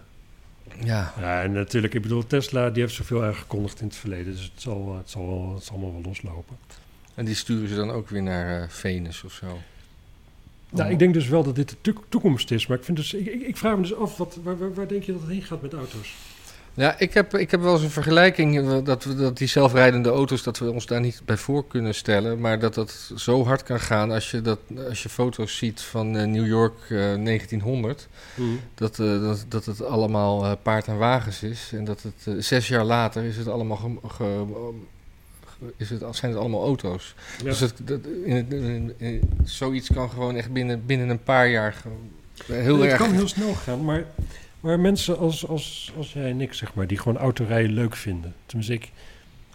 Ja, 0.83 1.13
Ja, 1.21 1.43
en 1.43 1.53
natuurlijk, 1.53 1.95
ik 1.95 2.03
bedoel, 2.03 2.27
Tesla 2.27 2.71
die 2.71 2.83
heeft 2.83 2.95
zoveel 2.95 3.25
aangekondigd 3.25 3.81
in 3.81 3.87
het 3.87 3.97
verleden. 3.97 4.33
Dus 4.33 4.43
het 4.43 4.63
zal, 4.63 4.97
het 4.97 5.11
zal, 5.11 5.27
wel- 5.27 5.55
het 5.55 5.65
zal 5.65 5.75
allemaal 5.77 5.93
wel 5.93 6.03
loslopen. 6.03 6.57
en 7.15 7.25
die 7.25 7.35
sturen 7.35 7.69
ze 7.69 7.75
dan 7.75 7.91
ook 7.91 8.09
weer 8.09 8.23
naar 8.23 8.63
eh, 8.63 8.69
Venus 8.69 9.23
of 9.25 9.33
zo. 9.33 9.59
Nou, 10.71 10.91
ik 10.91 10.99
denk 10.99 11.15
dus 11.15 11.29
wel 11.29 11.43
dat 11.43 11.55
dit 11.55 11.69
de 11.69 11.77
toek- 11.81 12.05
toekomst 12.09 12.51
is. 12.51 12.67
Maar 12.67 12.79
ik, 12.79 12.85
vind 12.85 12.97
dus, 12.97 13.15
ik, 13.15 13.27
ik, 13.27 13.41
ik 13.43 13.57
vraag 13.57 13.77
me 13.77 13.83
dus 13.83 13.95
af, 13.95 14.17
wat, 14.17 14.39
waar, 14.43 14.59
waar, 14.59 14.75
waar 14.75 14.89
denk 14.89 15.03
je 15.03 15.13
dat 15.13 15.21
het 15.21 15.31
heen 15.31 15.43
gaat 15.43 15.63
met 15.63 15.73
auto's? 15.73 16.15
Ja, 16.77 16.99
ik 16.99 17.15
heb, 17.15 17.37
ik 17.37 17.51
heb 17.51 17.61
wel 17.61 17.73
eens 17.73 17.83
een 17.83 17.91
vergelijking 17.91 18.59
eh, 18.59 18.79
dat, 18.85 19.05
we, 19.05 19.15
dat 19.15 19.39
die 19.39 19.49
zelfrijdende 19.49 20.09
auto's, 20.09 20.43
dat 20.43 20.59
we 20.59 20.71
ons 20.71 20.87
daar 20.87 21.01
niet 21.01 21.21
bij 21.25 21.37
voor 21.37 21.67
kunnen 21.67 21.95
stellen. 21.95 22.41
Maar 22.41 22.59
dat 22.59 22.75
dat 22.75 23.11
zo 23.17 23.45
hard 23.45 23.63
kan 23.63 23.81
gaan 23.81 24.11
als 24.11 24.31
je, 24.31 24.41
dat, 24.41 24.59
als 24.89 25.03
je 25.03 25.09
foto's 25.09 25.57
ziet 25.57 25.81
van 25.81 26.17
eh, 26.17 26.27
New 26.27 26.47
York 26.47 26.75
eh, 26.83 26.99
1900. 27.25 28.09
Dat, 28.75 28.99
eh, 28.99 29.21
dat, 29.21 29.45
dat 29.49 29.65
het 29.65 29.85
allemaal 29.85 30.57
paard 30.57 30.87
en 30.87 30.97
wagens 30.99 31.43
is. 31.43 31.71
En 31.73 31.85
dat 31.85 32.03
het 32.03 32.45
zes 32.45 32.69
jaar 32.69 32.85
later 32.85 33.25
is 33.25 33.37
het 33.37 33.49
allemaal 33.49 33.77
ge- 33.77 33.99
ge- 34.09 34.45
ge- 35.47 35.73
is 35.77 35.91
het, 35.91 36.03
zijn 36.11 36.31
het 36.33 36.41
allemaal 36.41 36.65
auto's. 36.65 37.15
Ja. 37.39 37.45
Dus 37.45 37.59
dat, 37.59 37.75
dat, 37.83 38.01
in, 38.25 38.37
het- 38.37 38.53
in- 38.53 38.95
in- 38.97 39.31
zoiets 39.45 39.93
kan 39.93 40.11
gewoon 40.11 40.37
echt 40.37 40.53
binnen, 40.53 40.87
binnen 40.87 41.09
een 41.09 41.23
paar 41.23 41.49
jaar 41.49 41.83
heel 42.47 42.79
het 42.81 42.91
erg. 42.91 42.99
kan 42.99 43.13
heel 43.13 43.29
snel 43.29 43.55
gaan, 43.55 43.85
maar, 43.85 44.05
maar 44.65 44.81
mensen 44.81 45.19
als, 45.19 45.47
als, 45.47 45.93
als 45.97 46.13
jij 46.13 46.31
en 46.31 46.41
ik, 46.41 46.53
zeg 46.53 46.75
maar, 46.75 46.87
die 46.87 46.99
gewoon 46.99 47.19
autorijden 47.19 47.73
leuk 47.73 47.97
vinden. 47.97 48.35
Tenminste, 48.47 48.75
ik, 48.75 48.91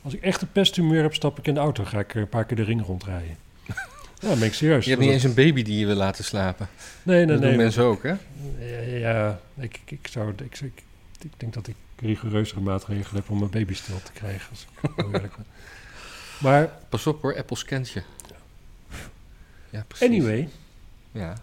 als 0.02 0.14
ik 0.14 0.22
echt 0.22 0.42
een 0.42 0.52
pesthumeur 0.52 1.02
heb, 1.02 1.14
stap 1.14 1.38
ik 1.38 1.48
in 1.48 1.54
de 1.54 1.60
auto, 1.60 1.84
ga 1.84 2.00
ik 2.00 2.16
er 2.16 2.22
een 2.22 2.30
paar 2.30 2.46
keer 2.46 2.58
de 2.58 2.64
ring 2.64 2.86
rondrijden. 2.86 3.38
Ja, 4.22 4.36
ben 4.36 4.44
ik 4.44 4.54
serieus. 4.54 4.84
Je 4.84 4.90
hebt 4.90 5.02
niet 5.02 5.12
eens 5.12 5.24
een 5.24 5.34
baby 5.34 5.64
die 5.64 5.80
je 5.80 5.86
wil 5.86 5.96
laten 5.96 6.24
slapen. 6.24 6.70
Nee, 7.04 7.18
nee, 7.18 7.26
dat 7.26 7.40
nee. 7.40 7.50
doen 7.50 7.58
mensen 7.58 7.84
ook, 7.84 8.04
hè? 8.04 8.14
Ja, 8.60 8.98
ja 8.98 9.40
ik, 9.58 9.80
ik, 9.86 10.08
zou, 10.10 10.32
ik, 10.32 10.60
ik, 10.60 10.84
ik 11.22 11.32
denk 11.38 11.54
dat 11.54 11.68
ik 11.68 11.76
rigoureuzere 11.96 12.60
maatregelen 12.60 13.22
heb 13.22 13.30
om 13.30 13.40
mijn 13.40 13.52
baby 13.52 13.74
stil 13.74 14.02
te 14.04 14.12
krijgen. 14.12 14.50
Als 14.50 14.68
ik. 15.12 15.32
Maar 16.40 16.70
Pas 16.90 17.08
op 17.08 17.22
hoor, 17.22 17.38
Apple 17.38 17.58
scant 17.58 17.90
je. 17.90 18.02
Ja, 19.70 19.84
precies. 19.88 20.08
anyway, 20.08 20.50
Ja. 21.12 21.36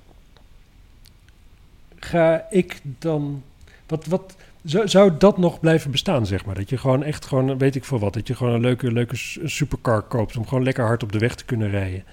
ga 1.99 2.47
ik 2.51 2.81
dan... 2.99 3.43
Wat, 3.87 4.07
wat, 4.07 4.37
zou, 4.65 4.89
zou 4.89 5.13
dat 5.19 5.39
nog 5.39 5.61
blijven 5.61 5.91
bestaan, 5.91 6.27
zeg 6.27 6.45
maar? 6.45 6.55
Dat 6.55 6.71
je 6.71 6.79
gewoon 6.79 7.03
echt 7.03 7.27
gewoon, 7.27 7.59
weet 7.59 7.75
ik 7.75 7.85
veel 7.85 7.99
wat... 7.99 8.13
dat 8.13 8.27
je 8.27 8.35
gewoon 8.35 8.53
een 8.53 8.61
leuke, 8.61 8.93
leuke 8.93 9.17
supercar 9.45 10.03
koopt... 10.03 10.37
om 10.37 10.47
gewoon 10.47 10.65
lekker 10.65 10.85
hard 10.85 11.03
op 11.03 11.13
de 11.13 11.19
weg 11.19 11.35
te 11.35 11.45
kunnen 11.45 11.71
rijden. 11.71 12.05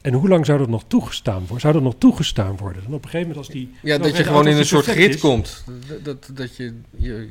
En 0.00 0.12
hoe 0.12 0.28
lang 0.28 0.46
zou 0.46 0.58
dat 0.58 0.68
nog 0.68 0.84
toegestaan 0.86 1.40
worden? 1.40 1.60
Zou 1.60 1.72
dat 1.72 1.82
nog 1.82 1.94
toegestaan 1.98 2.56
worden? 2.56 2.82
En 2.86 2.94
op 2.94 3.04
een 3.04 3.10
gegeven 3.10 3.28
moment 3.28 3.36
als 3.36 3.48
die... 3.48 3.74
Ja, 3.82 3.98
dat 3.98 4.16
je 4.16 4.24
gewoon 4.24 4.46
in 4.46 4.56
een 4.56 4.64
soort 4.64 4.84
grid 4.84 5.14
is- 5.14 5.20
komt. 5.20 5.64
Dat, 5.88 6.04
dat, 6.04 6.30
dat 6.34 6.56
je, 6.56 6.74
je... 6.96 7.28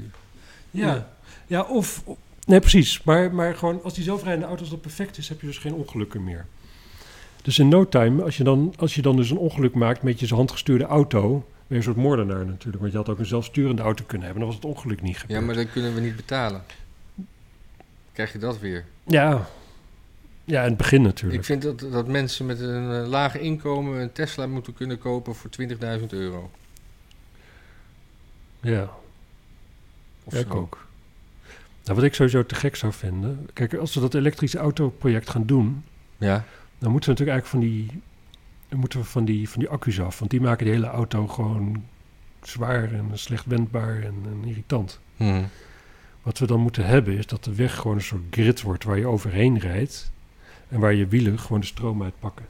Ja, 0.71 1.09
ja 1.47 1.61
of... 1.61 2.03
Nee, 2.45 2.59
precies. 2.59 3.03
Maar, 3.03 3.33
maar 3.33 3.55
gewoon 3.55 3.83
als 3.83 3.93
die 3.93 4.03
zelfrijdende 4.03 4.47
auto's 4.47 4.69
dat 4.69 4.81
perfect 4.81 5.17
is... 5.17 5.29
heb 5.29 5.41
je 5.41 5.47
dus 5.47 5.57
geen 5.57 5.73
ongelukken 5.73 6.23
meer. 6.23 6.45
Dus 7.41 7.59
in 7.59 7.67
no 7.67 7.87
time, 7.87 8.23
als 8.23 8.37
je 8.37 8.43
dan, 8.43 8.73
als 8.77 8.95
je 8.95 9.01
dan 9.01 9.15
dus 9.15 9.29
een 9.29 9.37
ongeluk 9.37 9.73
maakt... 9.73 10.03
met 10.03 10.19
je 10.19 10.35
handgestuurde 10.35 10.85
auto... 10.85 11.45
ben 11.69 11.77
je 11.77 11.87
een 11.87 11.93
soort 11.93 12.05
moordenaar 12.05 12.45
natuurlijk. 12.45 12.79
Want 12.79 12.91
je 12.91 12.97
had 12.97 13.09
ook 13.09 13.19
een 13.19 13.25
zelfsturende 13.25 13.81
auto 13.81 14.03
kunnen 14.03 14.27
hebben... 14.27 14.45
dan 14.45 14.53
was 14.53 14.63
het 14.63 14.75
ongeluk 14.75 15.01
niet 15.01 15.17
gebeurd. 15.17 15.39
Ja, 15.39 15.45
maar 15.45 15.55
dat 15.55 15.71
kunnen 15.71 15.93
we 15.93 16.01
niet 16.01 16.15
betalen. 16.15 16.63
Krijg 18.13 18.31
je 18.31 18.39
dat 18.39 18.59
weer? 18.59 18.85
Ja, 19.03 19.47
ja 20.43 20.61
in 20.61 20.67
het 20.67 20.77
begin 20.77 21.01
natuurlijk. 21.01 21.39
Ik 21.39 21.45
vind 21.45 21.61
dat, 21.61 21.79
dat 21.79 22.07
mensen 22.07 22.45
met 22.45 22.59
een 22.59 22.91
eh, 22.91 23.07
laag 23.07 23.37
inkomen 23.37 24.01
een 24.01 24.11
Tesla 24.11 24.47
moeten 24.47 24.73
kunnen 24.73 24.97
kopen 24.97 25.35
voor 25.35 25.49
20.000 25.99 26.05
euro. 26.09 26.51
Ja, 28.61 28.89
Of 30.23 30.33
ja, 30.33 30.39
ik 30.39 30.53
ook. 30.53 30.87
Nou, 31.83 31.95
wat 31.95 32.03
ik 32.03 32.13
sowieso 32.13 32.45
te 32.45 32.55
gek 32.55 32.75
zou 32.75 32.93
vinden... 32.93 33.49
Kijk, 33.53 33.73
als 33.73 33.93
we 33.93 33.99
dat 33.99 34.13
elektrische 34.13 34.57
autoproject 34.57 35.29
gaan 35.29 35.45
doen... 35.45 35.83
Ja, 36.17 36.45
dan 36.77 36.91
moeten 36.91 37.13
we 37.13 37.19
natuurlijk 37.19 37.29
eigenlijk 37.29 37.47
van 37.47 37.59
die, 37.59 37.87
dan 37.87 38.01
moeten 38.69 38.99
we 38.99 39.05
van 39.05 39.25
die, 39.25 39.49
van 39.49 39.59
die 39.59 39.69
accu's 39.69 39.99
af. 39.99 40.19
Want 40.19 40.31
die 40.31 40.41
maken 40.41 40.65
die 40.65 40.73
hele 40.73 40.87
auto 40.87 41.27
gewoon 41.27 41.83
zwaar 42.41 42.93
en 42.93 43.09
slecht 43.13 43.45
wendbaar 43.45 43.95
en, 44.03 44.15
en 44.25 44.43
irritant. 44.45 44.99
Hm. 45.17 45.43
Wat 46.21 46.37
we 46.37 46.45
dan 46.47 46.59
moeten 46.59 46.85
hebben 46.85 47.17
is 47.17 47.25
dat 47.25 47.43
de 47.43 47.55
weg 47.55 47.75
gewoon 47.75 47.95
een 47.95 48.03
soort 48.03 48.23
grid 48.29 48.61
wordt 48.61 48.83
waar 48.83 48.97
je 48.97 49.07
overheen 49.07 49.59
rijdt. 49.59 50.11
En 50.69 50.79
waar 50.79 50.93
je 50.93 51.07
wielen 51.07 51.39
gewoon 51.39 51.59
de 51.59 51.65
stroom 51.65 52.03
uitpakken. 52.03 52.45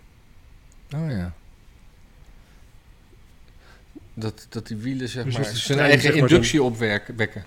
Oh 0.96 1.10
ja. 1.10 1.34
Dat, 4.14 4.46
dat 4.50 4.68
die 4.68 4.78
wielen 4.78 5.10
zeg 5.10 5.24
Dus 5.24 5.34
maar 5.34 5.46
zijn 5.46 5.78
trein, 5.78 5.80
eigen 5.80 6.14
zeg 6.14 6.22
inductie 6.22 6.64
opwekken. 6.64 7.46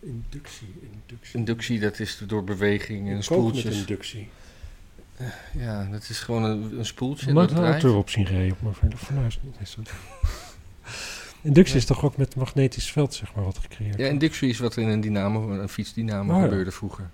inductie, 0.00 0.74
inductie. 0.80 1.38
Inductie, 1.38 1.80
dat 1.80 1.98
is 1.98 2.22
door 2.26 2.44
beweging 2.44 3.08
en 3.08 3.22
spoeltjes. 3.22 3.78
inductie. 3.78 4.28
Ja, 5.52 5.88
dat 5.90 6.08
is 6.08 6.18
gewoon 6.18 6.44
een, 6.44 6.78
een 6.78 6.86
spoeltje. 6.86 7.26
Dat 7.26 7.34
moet 7.34 7.58
een 7.58 7.64
auto 7.64 7.88
erop 7.88 8.10
zien 8.10 8.24
rijden 8.24 8.56
op 8.60 8.78
mijn 8.80 8.92
is. 9.60 9.76
Inductie 11.42 11.76
is 11.76 11.84
toch 11.84 12.04
ook 12.04 12.16
met 12.16 12.36
magnetisch 12.36 12.92
veld, 12.92 13.14
zeg 13.14 13.34
maar, 13.34 13.44
wat 13.44 13.58
gecreëerd 13.58 13.98
Ja, 13.98 14.06
inductie 14.06 14.48
is 14.48 14.58
wat 14.58 14.76
er 14.76 14.82
in 14.82 14.88
een 14.88 15.00
dynamo, 15.00 15.50
een 15.50 15.68
fietsdynamo 15.68 16.32
Oh 16.32 16.38
ja. 16.38 16.44
gebeurde 16.44 16.70
vroeger. 16.70 17.10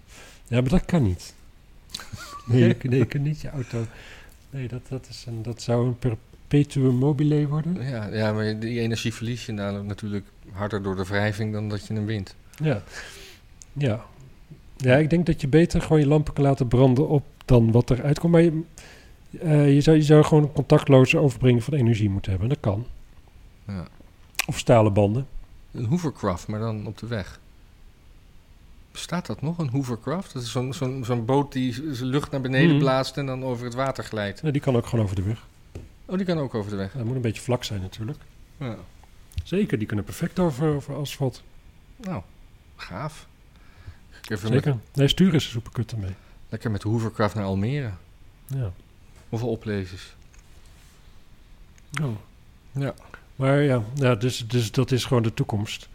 Ja, 0.46 0.60
maar 0.60 0.70
dat 0.70 0.84
kan 0.84 1.02
niet. 1.02 1.34
Nee, 2.46 2.60
je, 2.60 2.76
nee, 2.82 2.98
je 2.98 3.06
kunt 3.06 3.24
niet 3.24 3.40
je 3.40 3.50
auto... 3.50 3.86
Nee, 4.50 4.68
dat, 4.68 4.80
dat, 4.88 5.06
is 5.08 5.24
een, 5.26 5.42
dat 5.42 5.62
zou 5.62 5.86
een 5.86 5.98
perpetuum 5.98 6.94
mobile 6.94 7.46
worden. 7.46 7.82
Ja, 7.88 8.06
ja, 8.06 8.32
maar 8.32 8.58
die 8.58 8.80
energie 8.80 9.14
verlies 9.14 9.46
je 9.46 9.52
namelijk 9.52 9.86
natuurlijk 9.86 10.26
harder 10.52 10.82
door 10.82 10.96
de 10.96 11.04
wrijving 11.04 11.52
dan 11.52 11.68
dat 11.68 11.86
je 11.86 11.94
hem 11.94 12.06
wint. 12.06 12.34
Ja. 12.62 12.82
Ja. 13.72 14.04
Ja, 14.76 14.96
ik 14.96 15.10
denk 15.10 15.26
dat 15.26 15.40
je 15.40 15.48
beter 15.48 15.82
gewoon 15.82 16.00
je 16.00 16.06
lampen 16.06 16.34
kan 16.34 16.44
laten 16.44 16.68
branden 16.68 17.08
op 17.08 17.24
dan 17.44 17.72
wat 17.72 17.90
eruit 17.90 18.18
komt. 18.18 18.32
Maar 18.32 18.42
je, 18.42 18.62
eh, 19.40 19.74
je, 19.74 19.80
zou, 19.80 19.96
je 19.96 20.02
zou 20.02 20.24
gewoon 20.24 20.42
een 20.42 20.52
contactloze 20.52 21.18
overbrenging 21.18 21.64
van 21.64 21.74
energie 21.74 22.10
moeten 22.10 22.30
hebben. 22.30 22.48
Dat 22.48 22.60
kan. 22.60 22.86
Ja. 23.66 23.86
Of 24.46 24.58
stalen 24.58 24.92
banden. 24.92 25.26
Een 25.72 25.84
hovercraft, 25.84 26.48
maar 26.48 26.60
dan 26.60 26.86
op 26.86 26.98
de 26.98 27.06
weg. 27.06 27.40
Bestaat 28.92 29.26
dat 29.26 29.42
nog, 29.42 29.58
een 29.58 29.68
hovercraft? 29.68 30.32
Dat 30.32 30.42
is 30.42 30.50
zo'n 30.50 30.74
zo'n 30.74 31.04
zo'n 31.04 31.24
boot 31.24 31.52
die 31.52 31.72
zijn 31.72 32.08
lucht 32.08 32.30
naar 32.30 32.40
beneden 32.40 32.68
Mhm. 32.70 32.78
blaast 32.78 33.16
en 33.16 33.26
dan 33.26 33.44
over 33.44 33.64
het 33.64 33.74
water 33.74 34.04
glijdt. 34.04 34.42
Nee, 34.42 34.52
die 34.52 34.60
kan 34.60 34.76
ook 34.76 34.86
gewoon 34.86 35.04
over 35.04 35.16
de 35.16 35.22
weg. 35.22 35.46
Oh, 36.06 36.16
die 36.16 36.26
kan 36.26 36.38
ook 36.38 36.54
over 36.54 36.70
de 36.70 36.76
weg. 36.76 36.92
Dat 36.92 37.04
moet 37.04 37.14
een 37.14 37.20
beetje 37.20 37.42
vlak 37.42 37.64
zijn 37.64 37.80
natuurlijk. 37.80 38.18
Ja. 38.56 38.76
Zeker, 39.44 39.78
die 39.78 39.86
kunnen 39.86 40.04
perfect 40.04 40.38
over, 40.38 40.74
over 40.74 40.96
asfalt. 40.96 41.42
Nou, 41.96 42.22
gaaf. 42.76 43.26
Ik 44.22 44.30
Even 44.30 44.52
met, 44.52 44.62
Zeker. 44.64 44.80
Nee, 44.94 45.08
sturen 45.08 45.34
is 45.34 45.44
een 45.44 45.50
superkut 45.50 45.92
ermee. 45.92 46.14
Lekker 46.54 46.72
met 46.72 46.82
de 46.82 46.88
hovercraft 46.88 47.34
naar 47.34 47.44
Almere. 47.44 47.90
Ja. 48.46 48.72
Hoeveel 49.28 49.48
oplezers? 49.48 50.14
Oh. 52.02 52.16
Ja. 52.72 52.94
Maar 53.36 53.62
ja, 53.62 53.82
ja 53.94 54.14
dus, 54.14 54.46
dus 54.48 54.70
dat 54.70 54.90
is 54.90 55.04
gewoon 55.04 55.22
de 55.22 55.34
toekomst. 55.34 55.88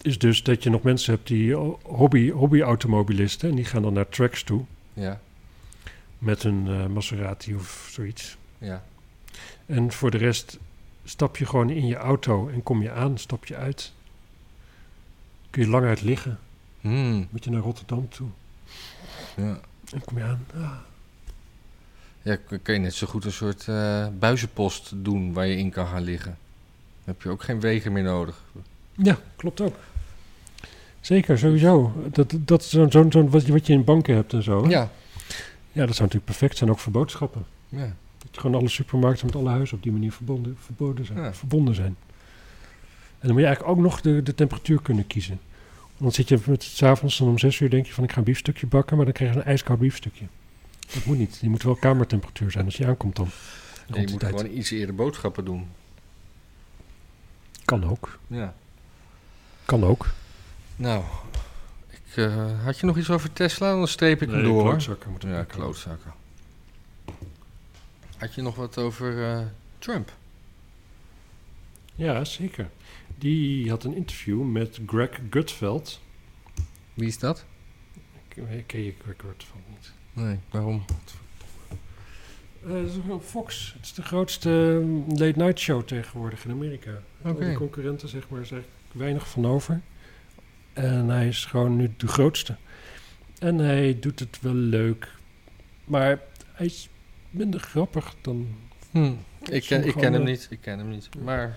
Is 0.00 0.18
dus 0.18 0.42
dat 0.42 0.62
je 0.62 0.70
nog 0.70 0.82
mensen 0.82 1.14
hebt 1.14 1.26
die 1.26 1.58
oh, 1.58 1.84
hobby, 1.84 2.30
hobby-automobilisten... 2.30 3.48
en 3.48 3.54
die 3.54 3.64
gaan 3.64 3.82
dan 3.82 3.92
naar 3.92 4.08
tracks 4.08 4.42
toe 4.42 4.64
Ja, 4.92 5.20
met 6.18 6.44
een 6.44 6.66
eh, 6.68 6.86
Maserati 6.86 7.54
of 7.54 7.88
zoiets. 7.90 8.36
ja. 8.58 8.84
En 9.66 9.92
voor 9.92 10.10
de 10.10 10.18
rest 10.18 10.58
stap 11.04 11.36
je 11.36 11.46
gewoon 11.46 11.70
in 11.70 11.86
je 11.86 11.96
auto 11.96 12.48
en 12.48 12.62
kom 12.62 12.82
je 12.82 12.90
aan, 12.90 13.18
stap 13.18 13.46
je 13.46 13.56
uit. 13.56 13.92
Kun 15.50 15.62
je 15.62 15.68
lang 15.68 15.86
uit 15.86 16.02
liggen, 16.02 16.38
Hmm, 16.80 17.28
moet 17.30 17.44
je 17.44 17.50
naar 17.50 17.60
Rotterdam 17.60 18.08
toe 18.08 18.28
ja. 19.36 19.60
En 19.94 20.00
kom 20.04 20.18
je 20.18 20.24
aan. 20.24 20.44
Ah. 20.54 20.72
Ja, 22.22 22.36
kun 22.62 22.74
je 22.74 22.80
net 22.80 22.94
zo 22.94 23.06
goed 23.06 23.24
een 23.24 23.32
soort 23.32 23.68
eh, 23.68 24.06
buizenpost 24.18 24.92
doen 24.96 25.32
waar 25.32 25.46
je 25.46 25.56
in 25.56 25.70
kan 25.70 25.86
gaan 25.86 26.02
liggen. 26.02 26.36
Dan 27.04 27.14
heb 27.14 27.22
je 27.22 27.28
ook 27.28 27.42
geen 27.42 27.60
wegen 27.60 27.92
meer 27.92 28.02
nodig. 28.02 28.42
Ja, 28.94 29.18
klopt 29.36 29.60
ook. 29.60 29.76
Zeker, 31.00 31.38
sowieso. 31.38 31.92
Dat, 32.12 32.34
dat 32.38 32.60
is 32.62 32.70
zo'n, 32.70 32.90
zo'n, 32.90 33.12
zo'n 33.12 33.30
wat, 33.30 33.46
je, 33.46 33.52
wat 33.52 33.66
je 33.66 33.72
in 33.72 33.84
banken 33.84 34.14
hebt 34.14 34.32
en 34.32 34.42
zo. 34.42 34.62
hè? 34.64 34.68
Ja. 34.70 34.90
ja, 35.72 35.86
dat 35.86 35.94
zou 35.96 36.08
natuurlijk 36.08 36.24
perfect 36.24 36.56
zijn, 36.56 36.70
ook 36.70 36.78
voor 36.78 36.92
boodschappen. 36.92 37.44
ja. 37.68 37.94
Dat 38.18 38.28
je 38.36 38.40
gewoon 38.40 38.60
alle 38.60 38.68
supermarkten 38.68 39.26
met 39.26 39.34
alle 39.34 39.48
huizen 39.50 39.76
op 39.76 39.82
die 39.82 39.92
manier 39.92 40.12
verbonden, 40.12 40.56
verboden 40.60 41.04
zijn, 41.06 41.18
Ja. 41.18 41.34
verbonden 41.34 41.74
zijn. 41.74 41.96
En 43.18 43.26
dan 43.26 43.30
moet 43.30 43.40
je 43.40 43.46
eigenlijk 43.46 43.76
ook 43.78 43.84
nog 43.84 44.00
de, 44.00 44.22
de 44.22 44.34
temperatuur 44.34 44.82
kunnen 44.82 45.06
kiezen. 45.06 45.40
Want 45.98 46.16
dan 46.16 46.26
zit 46.26 46.28
je 46.28 46.50
met 46.50 46.62
s'avonds 46.62 47.18
dan 47.18 47.28
om 47.28 47.38
zes 47.38 47.60
uur 47.60 47.70
denk 47.70 47.86
je 47.86 47.92
van 47.92 48.04
ik 48.04 48.12
ga 48.12 48.18
een 48.18 48.24
biefstukje 48.24 48.66
bakken, 48.66 48.96
maar 48.96 49.04
dan 49.04 49.14
krijg 49.14 49.32
je 49.32 49.38
een 49.38 49.44
ijskoud 49.44 49.78
biefstukje. 49.78 50.26
Dat 50.92 51.04
moet 51.04 51.18
niet. 51.18 51.40
Die 51.40 51.50
moet 51.50 51.62
wel 51.62 51.74
kamertemperatuur 51.74 52.50
zijn 52.50 52.64
als 52.64 52.76
je 52.76 52.86
aankomt 52.86 53.16
dan. 53.16 53.28
Rond 53.86 53.86
je 53.86 53.92
die 54.00 54.10
moet 54.10 54.20
tijd. 54.20 54.40
gewoon 54.40 54.56
iets 54.56 54.70
eerder 54.70 54.94
boodschappen 54.94 55.44
doen. 55.44 55.68
Kan 57.64 57.84
ook. 57.90 58.18
Ja. 58.26 58.54
Kan 59.64 59.84
ook. 59.84 60.06
Nou, 60.76 61.04
ik, 61.90 62.16
eh, 62.16 62.64
had 62.64 62.78
je 62.78 62.86
nog 62.86 62.98
iets 62.98 63.10
over 63.10 63.32
Tesla? 63.32 63.72
Dan 63.72 63.88
streep 63.88 64.22
ik 64.22 64.30
hem 64.30 64.42
door. 64.42 64.52
hoor. 64.52 64.68
klootzakken 64.68 65.10
moeten 65.10 65.28
Ja, 65.28 65.44
klootzakken. 65.44 66.12
Had 68.16 68.34
je 68.34 68.42
nog 68.42 68.54
wat 68.54 68.78
over 68.78 69.24
eh, 69.24 69.40
Trump? 69.78 70.12
Ja, 71.94 72.24
zeker. 72.24 72.68
Die 73.18 73.70
had 73.70 73.84
een 73.84 73.94
interview 73.94 74.42
met 74.42 74.80
Greg 74.86 75.18
Gutfeld. 75.30 76.00
Wie 76.94 77.06
is 77.08 77.18
dat? 77.18 77.44
Ik- 78.28 78.64
Ken 78.66 78.82
je 78.84 78.94
Greg 79.02 79.16
Gutfeld 79.16 79.62
niet? 79.70 79.92
Nee, 80.12 80.38
waarom? 80.50 80.84
Eh, 82.64 82.70
dat 82.70 82.84
is 82.86 82.94
Fox. 83.24 83.72
Het 83.76 83.84
is 83.84 83.92
de 83.94 84.02
grootste 84.02 84.50
eh, 85.08 85.08
late 85.18 85.38
night 85.38 85.58
show 85.58 85.82
tegenwoordig 85.82 86.44
in 86.44 86.50
Amerika. 86.50 86.90
Oké. 87.22 87.44
Die 87.44 87.54
concurrenten, 87.56 88.08
zeg 88.08 88.28
maar, 88.28 88.40
is 88.40 88.50
eigenlijk 88.50 88.82
weinig 88.92 89.28
van 89.28 89.46
over. 89.46 89.80
En 90.72 91.08
hij 91.08 91.28
is 91.28 91.44
gewoon 91.44 91.76
nu 91.76 91.90
de 91.96 92.06
grootste. 92.08 92.56
En 93.38 93.58
hij 93.58 93.98
doet 94.00 94.18
het 94.20 94.38
wel 94.40 94.54
leuk. 94.54 95.12
Maar 95.84 96.20
hij 96.52 96.66
is 96.66 96.88
minder 97.30 97.60
grappig 97.60 98.14
dan... 98.20 98.48
Hm, 98.90 99.12
ik, 99.50 99.62
ken, 99.62 99.86
ik 99.86 99.94
ken 99.94 100.12
hem 100.12 100.24
niet. 100.24 100.46
Ik 100.50 100.60
ken 100.60 100.78
hem 100.78 100.88
niet. 100.88 101.08
Maar 101.22 101.56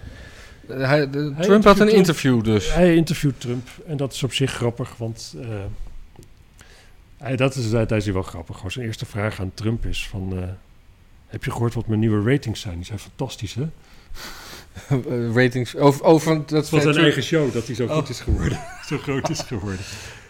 hij, 0.78 1.09
de- 1.09 1.32
Hij 1.36 1.45
Trump 1.45 1.63
had 1.63 1.80
een 1.80 1.93
interview 1.93 2.43
dus. 2.43 2.74
Hij 2.74 2.95
interviewt 2.95 3.39
Trump. 3.41 3.67
En 3.88 3.97
dat 3.97 4.13
is 4.13 4.24
op 4.24 4.34
zich 4.34 4.51
grappig, 4.51 4.97
want... 4.97 5.36
eh, 5.41 5.47
hij, 7.17 7.36
dat 7.36 7.55
is, 7.55 7.69
daar 7.72 7.91
is 7.91 8.03
hij 8.03 8.13
wel 8.13 8.22
grappig. 8.24 8.55
Gewoon 8.55 8.72
zijn 8.72 8.86
eerste 8.86 9.05
vraag 9.05 9.39
aan 9.39 9.51
Trump 9.53 9.86
is 9.86 10.07
van... 10.07 10.34
eh, 10.38 10.43
heb 11.28 11.43
je 11.43 11.51
gehoord 11.51 11.74
wat 11.74 11.88
mijn 11.88 11.99
nieuwe 11.99 12.32
ratings 12.32 12.61
zijn? 12.61 12.76
Die 12.76 12.86
zijn 12.86 12.99
fantastisch, 12.99 13.53
hè? 13.53 13.67
Eh, 14.88 15.34
ratings 15.41 15.76
over, 15.76 16.03
over 16.03 16.45
dat 16.45 16.69
Van 16.69 16.80
zijn 16.82 16.82
Trump- 16.93 16.97
eigen 16.97 17.24
show, 17.24 17.53
dat 17.53 17.65
hij 17.65 17.76
zo 17.76 17.84
Oh. 17.86 17.91
goed 17.95 18.09
is 18.09 18.19
geworden. 18.19 18.59
zo 18.89 18.97
groot 18.97 19.30
is 19.30 19.39
geworden. 19.39 19.80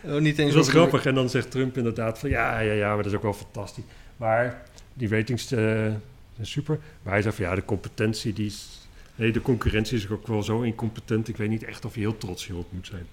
Oh, 0.03 0.19
niet 0.19 0.37
eens 0.37 0.53
Dat 0.53 0.65
was 0.65 0.73
grappig. 0.73 1.05
En 1.05 1.15
dan 1.15 1.29
zegt 1.29 1.51
Trump 1.51 1.77
inderdaad 1.77 2.19
van 2.19 2.29
ja, 2.29 2.59
ja, 2.59 2.73
ja, 2.73 2.87
maar 2.87 2.97
dat 3.03 3.05
is 3.11 3.13
ook 3.17 3.23
wel 3.23 3.33
fantastisch. 3.33 3.83
Maar 4.17 4.61
die 4.93 5.07
ratings 5.09 5.51
eh, 5.51 5.59
zijn 5.59 5.95
super. 6.41 6.79
Maar 7.03 7.13
hij 7.13 7.21
zei 7.21 7.35
van 7.35 7.45
ja, 7.45 7.55
de 7.55 7.65
competentie 7.65 8.33
die 8.33 8.45
is... 8.45 8.80
Nee, 9.15 9.31
de 9.31 9.41
concurrentie 9.41 9.97
is 9.97 10.09
ook 10.09 10.27
wel 10.27 10.43
zo 10.43 10.61
incompetent. 10.61 11.27
Ik 11.27 11.37
weet 11.37 11.49
niet 11.49 11.63
echt 11.63 11.85
of 11.85 11.93
je 11.93 11.99
heel 11.99 12.17
trots 12.17 12.45
hierop 12.45 12.71
moet 12.71 12.87
zijn. 12.87 13.07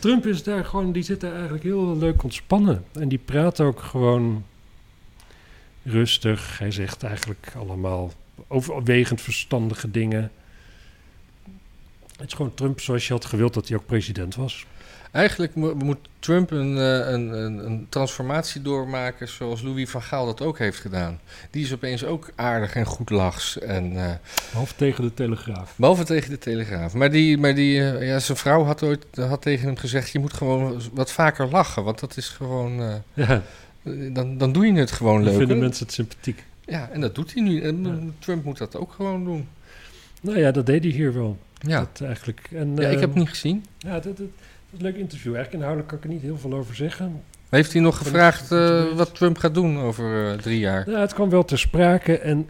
Trump 0.00 0.26
is 0.26 0.42
daar 0.42 0.64
gewoon, 0.64 0.92
die 0.92 1.02
zit 1.02 1.20
daar 1.20 1.32
eigenlijk 1.32 1.62
heel 1.62 1.96
leuk 1.96 2.22
ontspannen. 2.22 2.84
En 2.92 3.08
die 3.08 3.18
praat 3.18 3.60
ook 3.60 3.80
gewoon 3.80 4.44
rustig. 5.82 6.58
Hij 6.58 6.70
zegt 6.70 7.02
eigenlijk 7.02 7.52
allemaal 7.56 8.12
overwegend 8.48 9.20
verstandige 9.20 9.90
dingen. 9.90 10.30
Het 12.16 12.26
is 12.26 12.32
gewoon 12.32 12.54
Trump 12.54 12.80
zoals 12.80 13.06
je 13.06 13.12
had 13.12 13.24
gewild 13.24 13.54
dat 13.54 13.68
hij 13.68 13.76
ook 13.76 13.86
president 13.86 14.34
was. 14.34 14.66
Eigenlijk 15.16 15.54
mo- 15.54 15.74
moet 15.74 15.98
Trump 16.18 16.50
een, 16.50 16.76
eh, 16.78 17.12
een, 17.12 17.28
een, 17.44 17.66
een 17.66 17.86
transformatie 17.88 18.62
doormaken 18.62 19.28
zoals 19.28 19.62
Louis 19.62 19.90
van 19.90 20.02
Gaal 20.02 20.26
dat 20.26 20.42
ook 20.42 20.58
heeft 20.58 20.78
gedaan. 20.80 21.20
Die 21.50 21.64
is 21.64 21.72
opeens 21.72 22.04
ook 22.04 22.30
aardig 22.34 22.74
en 22.74 22.84
goed 22.86 23.10
lachs. 23.10 23.58
En, 23.58 23.96
eh, 23.96 24.10
Behalve 24.50 24.74
tegen 24.76 25.04
de 25.04 25.14
Telegraaf. 25.14 25.74
behalve 25.76 26.04
tegen 26.04 26.30
de 26.30 26.38
Telegraaf. 26.38 26.94
Maar, 26.94 27.10
die, 27.10 27.38
maar 27.38 27.54
die, 27.54 27.90
eh, 27.92 28.06
ja, 28.08 28.18
zijn 28.18 28.38
vrouw 28.38 28.64
had 28.64 28.82
ooit 28.82 29.06
had 29.16 29.42
tegen 29.42 29.66
hem 29.66 29.76
gezegd... 29.76 30.10
je 30.10 30.18
moet 30.18 30.32
gewoon 30.32 30.80
wat 30.92 31.12
vaker 31.12 31.48
lachen, 31.48 31.84
want 31.84 32.00
dat 32.00 32.16
is 32.16 32.28
gewoon... 32.28 33.02
Ja, 33.14 33.42
dan, 34.12 34.38
dan 34.38 34.52
doe 34.52 34.66
je 34.66 34.72
het 34.72 34.90
gewoon 34.92 35.14
dan 35.16 35.24
leuk. 35.28 35.36
vinden 35.38 35.56
hè? 35.56 35.62
mensen 35.62 35.84
het 35.86 35.94
sympathiek. 35.94 36.44
Ja, 36.64 36.88
en 36.92 37.00
dat 37.00 37.14
doet 37.14 37.32
hij 37.34 37.42
nu. 37.42 37.60
En 37.62 37.84
Ja. 37.84 37.98
Trump 38.18 38.44
moet 38.44 38.58
dat 38.58 38.76
ook 38.76 38.92
gewoon 38.92 39.24
doen. 39.24 39.48
Nou 40.20 40.38
ja, 40.38 40.50
dat 40.50 40.66
deed 40.66 40.82
hij 40.84 40.92
hier 40.92 41.14
wel. 41.14 41.38
Ja, 41.58 41.78
Dat 41.78 42.08
eigenlijk. 42.08 42.48
En, 42.52 42.76
ja 42.76 42.88
ik 42.88 43.00
heb 43.00 43.08
het 43.08 43.18
niet 43.18 43.28
gezien. 43.28 43.64
Ja, 43.78 44.00
dat, 44.00 44.16
dat, 44.16 44.26
leuk 44.82 44.96
interview. 44.96 45.34
Eigenlijk 45.34 45.52
inhoudelijk 45.54 45.88
kan 45.88 45.98
ik 45.98 46.04
er 46.04 46.10
niet 46.10 46.22
heel 46.22 46.38
veel 46.38 46.52
over 46.52 46.74
zeggen. 46.74 47.22
Heeft 47.48 47.72
hij 47.72 47.82
nog 47.82 47.98
gevraagd 47.98 48.52
eh, 48.52 48.84
wat 48.94 49.14
Trump 49.14 49.38
gaat 49.38 49.54
doen 49.54 49.78
over 49.78 50.30
eh, 50.32 50.38
drie 50.38 50.58
jaar? 50.58 50.90
Ja, 50.90 51.00
het 51.00 51.14
kwam 51.14 51.30
wel 51.30 51.44
ter 51.44 51.58
sprake 51.58 52.18
en 52.18 52.48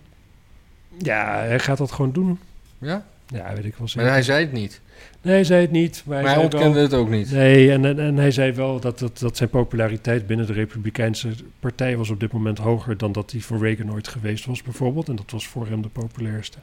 ja, 0.99 1.37
hij 1.39 1.59
gaat 1.59 1.79
dat 1.79 1.93
gewoon 1.93 2.13
doen. 2.13 2.39
Ja? 2.79 3.05
Ja, 3.29 3.49
weet 3.55 3.57
ik 3.65 3.71
wel 3.71 3.73
Maar 3.79 3.89
zeker. 3.89 4.11
hij 4.11 4.23
zei 4.23 4.45
het 4.45 4.53
niet. 4.53 4.81
Nee, 5.23 5.35
hij 5.35 5.45
zei 5.45 5.61
het 5.61 5.71
niet. 5.71 6.03
Maar 6.07 6.15
hij, 6.15 6.25
Maar 6.25 6.35
hij 6.35 6.41
zei 6.43 6.53
wel- 6.53 6.61
ontkende 6.61 6.81
het 6.87 6.95
ook 7.01 7.09
niet. 7.11 7.31
Nee, 7.31 7.71
en, 7.73 7.85
en, 7.85 7.99
en 7.99 8.17
hij 8.17 8.31
zei 8.31 8.53
wel 8.53 8.81
dat, 8.81 8.99
dat, 8.99 9.19
dat 9.19 9.37
zijn 9.37 9.49
populariteit 9.49 10.27
binnen 10.27 10.47
de 10.47 10.53
Republikeinse 10.53 11.29
partij 11.61 11.97
was 11.97 12.11
op 12.11 12.21
dit 12.21 12.33
moment 12.33 12.59
hoger 12.59 12.97
dan 12.97 13.13
dat 13.13 13.31
die 13.31 13.45
voor 13.45 13.59
Reagan 13.59 13.93
ooit 13.93 14.09
geweest 14.09 14.45
was, 14.47 14.63
bijvoorbeeld. 14.63 15.09
En 15.09 15.17
dat 15.17 15.31
was 15.31 15.47
voor 15.47 15.67
hem 15.69 15.83
de 15.83 15.89
populairste. 15.89 16.59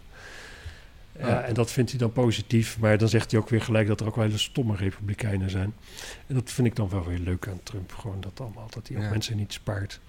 Ja, 1.19 1.27
Ja. 1.27 1.41
en 1.41 1.53
dat 1.53 1.71
vindt 1.71 1.89
hij 1.89 1.99
dan 1.99 2.11
positief, 2.11 2.79
maar 2.79 2.97
dan 2.97 3.09
zegt 3.09 3.31
hij 3.31 3.39
ook 3.39 3.49
weer 3.49 3.61
gelijk 3.61 3.87
dat 3.87 3.99
er 3.99 4.07
ook 4.07 4.15
wel 4.15 4.25
hele 4.25 4.37
stomme 4.37 4.75
Republikeinen 4.75 5.49
zijn. 5.49 5.73
En 6.27 6.35
dat 6.35 6.51
vind 6.51 6.67
ik 6.67 6.75
dan 6.75 6.89
wel 6.89 7.05
weer 7.05 7.17
leuk 7.19 7.47
aan 7.47 7.59
Trump, 7.63 7.91
gewoon 7.93 8.21
dat 8.21 8.39
allemaal, 8.39 8.67
dat 8.69 8.87
hij 8.87 8.97
ook 8.97 9.03
Ja. 9.03 9.09
mensen 9.09 9.37
niet 9.37 9.53
spaart. 9.53 9.99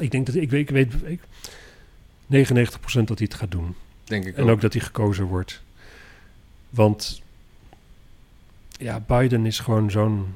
Ik 0.00 0.10
denk 0.10 0.26
dat, 0.26 0.34
ik 0.34 0.50
weet, 0.50 0.60
ik 0.60 0.70
weet 0.70 0.94
ik, 1.04 1.20
99% 2.26 3.08
dat 3.08 3.18
hij 3.18 3.26
het 3.30 3.34
gaat 3.34 3.50
doen. 3.50 3.74
Denk 4.04 4.24
ik 4.24 4.36
En 4.36 4.48
ook 4.48 4.60
dat 4.60 4.72
hij 4.72 4.82
gekozen 4.82 5.24
wordt. 5.24 5.62
Want 6.70 7.22
ja, 8.70 9.00
Biden 9.00 9.46
is 9.46 9.58
gewoon 9.58 9.90
zo'n. 9.90 10.34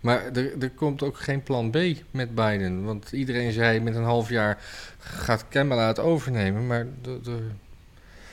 Maar 0.00 0.24
er, 0.24 0.62
er 0.62 0.70
komt 0.70 1.02
ook 1.02 1.18
geen 1.18 1.42
plan 1.42 1.70
B 1.70 1.76
met 2.10 2.34
Biden. 2.34 2.84
Want 2.84 3.12
iedereen 3.12 3.52
zei 3.52 3.80
met 3.80 3.94
een 3.94 4.02
half 4.02 4.28
jaar 4.28 4.58
gaat 4.98 5.48
Kamala 5.48 5.86
het 5.86 5.98
overnemen. 5.98 6.66
Maar 6.66 6.86
de, 7.02 7.48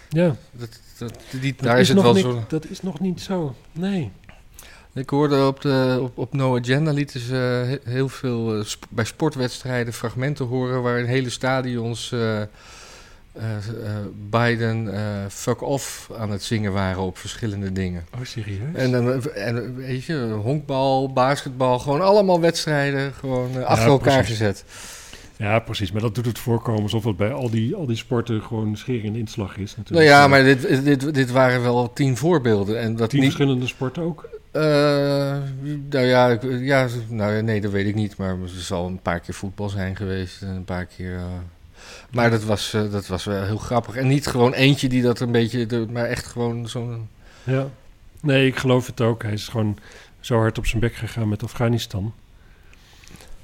Ja, 0.09 0.35
dat, 0.51 0.69
dat, 0.97 1.13
die, 1.41 1.53
dat 1.57 1.65
daar 1.65 1.79
is, 1.79 1.87
het 1.87 1.95
nog 1.97 2.05
wel 2.05 2.13
niet, 2.13 2.23
zo. 2.23 2.43
Dat 2.47 2.65
is 2.69 2.81
nog 2.81 2.99
niet 2.99 3.21
zo. 3.21 3.55
Nee. 3.71 4.11
Ik 4.93 5.09
hoorde 5.09 5.45
op, 5.45 5.61
de, 5.61 5.97
op, 6.01 6.17
op 6.17 6.33
No 6.33 6.57
Agenda 6.57 6.91
lieten 6.91 7.19
ze 7.19 7.33
he- 7.35 7.91
heel 7.91 8.09
veel 8.09 8.57
eh, 8.59 8.63
sp- 8.65 8.85
bij 8.89 9.05
sportwedstrijden 9.05 9.93
fragmenten 9.93 10.45
horen 10.45 10.81
waarin 10.81 11.05
hele 11.05 11.29
stadions 11.29 12.11
eh, 12.11 12.41
eh, 12.41 12.47
eh, 13.33 13.55
Biden 14.29 14.93
eh, 14.93 15.01
fuck 15.29 15.61
off 15.61 16.09
aan 16.17 16.31
het 16.31 16.43
zingen 16.43 16.73
waren 16.73 17.01
op 17.01 17.17
verschillende 17.17 17.71
dingen. 17.71 18.05
Oh, 18.15 18.19
serieus? 18.23 18.73
En, 18.73 18.91
dan, 18.91 19.11
eh, 19.11 19.47
en 19.47 19.63
eh, 19.63 19.69
weet 19.85 20.03
je, 20.03 20.39
honkbal, 20.41 21.13
basketbal, 21.13 21.79
gewoon 21.79 22.01
allemaal 22.01 22.39
wedstrijden 22.39 23.13
gewoon 23.13 23.57
eh, 23.57 23.63
achter 23.63 23.87
elkaar 23.87 24.17
precies. 24.23 24.37
gezet. 24.37 24.63
Ja, 25.37 25.59
precies. 25.59 25.91
Maar 25.91 26.01
dat 26.01 26.15
doet 26.15 26.25
het 26.25 26.39
voorkomen 26.39 26.81
alsof 26.81 27.03
het 27.03 27.17
bij 27.17 27.31
al 27.31 27.49
die, 27.49 27.75
al 27.75 27.85
die 27.85 27.95
sporten 27.95 28.41
gewoon 28.41 28.77
schering 28.77 29.05
en 29.05 29.15
inslag 29.15 29.57
is. 29.57 29.75
Nou 29.75 29.77
Natuurlijk. 29.77 30.07
ja, 30.09 30.23
Eh, 30.23 30.29
maar 30.29 30.43
dit, 30.43 30.83
dit, 30.85 31.13
dit 31.13 31.31
waren 31.31 31.61
wel 31.61 31.93
tien 31.93 32.17
voorbeelden. 32.17 32.79
En 32.79 32.95
dat 32.95 33.09
Tien 33.09 33.19
niet, 33.21 33.31
verschillende 33.33 33.67
sporten 33.67 34.03
ook. 34.03 34.29
Eh, 34.51 34.61
nou 35.89 36.05
ja, 36.05 36.27
ik, 36.27 36.41
ja, 36.59 36.87
nou 37.09 37.33
ja, 37.33 37.41
nee, 37.41 37.61
dat 37.61 37.71
weet 37.71 37.87
ik 37.87 37.95
niet. 37.95 38.17
Maar 38.17 38.29
er 38.29 38.49
zal 38.49 38.87
een 38.87 38.99
paar 39.01 39.19
keer 39.19 39.33
voetbal 39.33 39.69
zijn 39.69 39.95
geweest. 39.95 40.41
En 40.41 40.47
een 40.47 40.63
paar 40.63 40.85
keer. 40.85 41.15
eh, 41.15 41.23
maar 42.11 42.29
dat 42.29 42.43
was, 42.43 42.73
eh, 42.73 42.91
dat 42.91 43.07
was 43.07 43.23
wel 43.23 43.43
heel 43.43 43.57
grappig. 43.57 43.95
En 43.95 44.07
niet 44.07 44.27
gewoon 44.27 44.53
eentje 44.53 44.89
die 44.89 45.01
dat 45.01 45.19
een 45.19 45.31
beetje. 45.31 45.65
de- 45.65 45.87
maar 45.91 46.05
echt 46.05 46.25
gewoon 46.25 46.67
zo'n. 46.69 47.07
Ja. 47.43 47.67
Nee, 48.21 48.47
ik 48.47 48.55
geloof 48.55 48.87
het 48.87 49.01
ook. 49.01 49.23
Hij 49.23 49.33
is 49.33 49.47
gewoon 49.47 49.77
zo 50.19 50.37
hard 50.37 50.57
op 50.57 50.65
zijn 50.65 50.81
bek 50.81 50.95
gegaan 50.95 51.29
met 51.29 51.43
Afghanistan. 51.43 52.13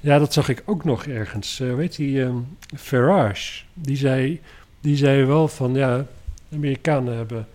Ja, 0.04 0.18
dat 0.18 0.32
zag 0.32 0.48
ik 0.48 0.62
ook 0.66 0.84
nog 0.84 1.06
ergens. 1.06 1.60
Eh 1.60 1.74
weet 1.74 1.96
je, 1.96 2.22
ehm, 2.24 2.36
Farage, 2.76 3.62
die 3.74 3.96
zei, 3.96 4.40
die 4.80 4.96
zei 4.96 5.24
wel 5.24 5.48
van 5.48 5.74
ja, 5.74 6.06
Amerikanen 6.52 7.16
hebben, 7.16 7.46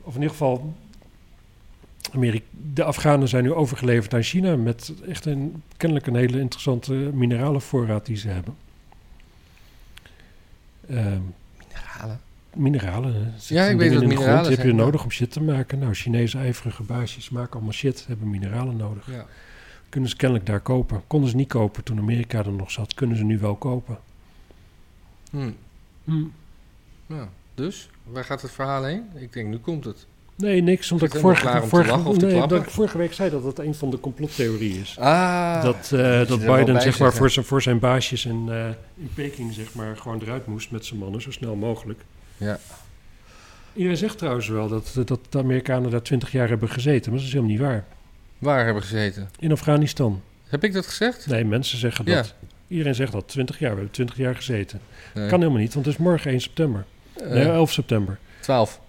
of 0.00 0.08
in 0.14 0.20
ieder 0.20 0.30
geval, 0.30 0.74
Ameri- 2.12 2.42
de 2.72 2.82
Afghanen 2.84 3.28
zijn 3.28 3.42
nu 3.44 3.52
overgeleverd 3.52 4.14
aan 4.14 4.22
China 4.22 4.56
met 4.56 4.92
echt 5.08 5.24
een, 5.26 5.62
kennelijk 5.76 6.06
een 6.06 6.14
hele 6.16 6.40
interessante 6.40 6.92
mineralenvoorraad 6.92 8.06
die 8.06 8.16
ze 8.16 8.28
hebben. 8.28 8.54
Ehm, 10.88 11.20
Mineralen. 11.58 12.20
mineralen. 12.54 13.14
Er 13.14 13.32
Ja, 13.54 13.64
ik 13.64 13.76
weet 13.76 13.92
wat 13.92 14.02
in 14.02 14.08
mineralen 14.08 14.46
die 14.48 14.56
heb 14.56 14.66
je 14.66 14.72
nodig 14.72 15.04
om 15.04 15.10
shit 15.10 15.32
te 15.32 15.42
maken. 15.42 15.78
Nou, 15.78 15.94
Chinese 15.94 16.38
ijverige 16.38 16.82
baasjes 16.82 17.30
maken 17.30 17.52
allemaal 17.52 17.72
shit, 17.72 18.04
hebben 18.08 18.30
mineralen 18.30 18.76
nodig. 18.76 19.06
Ja. 19.10 19.26
Kunnen 19.96 20.14
ze 20.14 20.20
kennelijk 20.20 20.48
daar 20.48 20.60
kopen. 20.60 21.02
Konden 21.06 21.30
ze 21.30 21.36
niet 21.36 21.48
kopen 21.48 21.84
toen 21.84 21.98
Amerika 21.98 22.38
er 22.38 22.52
nog 22.52 22.70
zat. 22.70 22.94
Kunnen 22.94 23.16
ze 23.16 23.24
nu 23.24 23.38
wel 23.38 23.54
kopen. 23.54 23.98
Hm. 25.30 25.50
Hm. 26.04 26.24
ja. 27.06 27.28
Dus, 27.54 27.90
waar 28.04 28.24
gaat 28.24 28.42
het 28.42 28.50
verhaal 28.50 28.84
heen? 28.84 29.02
Ik 29.14 29.32
denk, 29.32 29.48
nu 29.48 29.58
komt 29.58 29.84
het. 29.84 30.06
Nee, 30.34 30.62
niks. 30.62 30.92
Omdat 30.92 31.14
ik 31.14 31.20
vorige, 31.20 31.62
vorige, 31.66 32.26
nee, 32.26 32.42
omdat 32.42 32.62
ik 32.62 32.70
vorige 32.70 32.98
week 32.98 33.12
zei 33.12 33.30
dat 33.30 33.44
het 33.44 33.58
een 33.58 33.74
van 33.74 33.90
de 33.90 34.00
complottheorieën 34.00 34.80
is. 34.80 34.98
Ah. 34.98 35.62
dat 35.62 35.92
eh, 35.92 36.26
dat 36.26 36.40
Biden 36.40 36.80
zeg 36.80 36.98
maar, 36.98 37.12
voor, 37.12 37.30
zijn, 37.30 37.44
voor 37.44 37.62
zijn 37.62 37.78
baasjes 37.78 38.24
in, 38.24 38.46
eh, 38.48 38.68
in 38.94 39.10
Peking 39.14 39.52
zeg 39.52 39.74
maar, 39.74 39.96
gewoon 39.96 40.20
eruit 40.20 40.46
moest 40.46 40.70
met 40.70 40.84
zijn 40.84 41.00
mannen, 41.00 41.22
zo 41.22 41.30
snel 41.30 41.54
mogelijk. 41.54 42.00
Ja. 42.36 42.58
Iedereen 43.72 43.98
zegt 43.98 44.18
trouwens 44.18 44.48
wel 44.48 44.68
dat, 44.68 44.92
dat 45.04 45.20
de 45.28 45.38
Amerikanen 45.38 45.90
daar 45.90 46.02
twintig 46.02 46.32
jaar 46.32 46.48
hebben 46.48 46.68
gezeten. 46.68 47.10
Maar 47.10 47.18
dat 47.18 47.28
is 47.28 47.34
helemaal 47.34 47.56
niet 47.56 47.66
waar. 47.66 47.84
Waar 48.38 48.64
hebben 48.64 48.82
we 48.82 48.88
gezeten? 48.88 49.30
In 49.38 49.52
Afghanistan. 49.52 50.22
Heb 50.48 50.64
ik 50.64 50.72
dat 50.72 50.86
gezegd? 50.86 51.26
Nee, 51.26 51.44
mensen 51.44 51.78
zeggen 51.78 52.04
Ja. 52.04 52.14
dat. 52.16 52.34
Iedereen 52.68 52.94
zegt 52.94 53.12
dat. 53.12 53.28
20 53.28 53.58
jaar. 53.58 53.70
We 53.70 53.76
hebben 53.76 53.94
20 53.94 54.16
jaar 54.16 54.34
gezeten. 54.36 54.80
Nee. 55.14 55.28
Kan 55.28 55.38
helemaal 55.38 55.60
niet, 55.60 55.74
want 55.74 55.86
het 55.86 55.94
is 55.94 56.00
morgen 56.00 56.30
1 56.30 56.40
september. 56.40 56.84
Eh, 57.16 57.30
nee, 57.30 57.44
11 57.48 57.72
september. 57.72 58.18
12. 58.40 58.80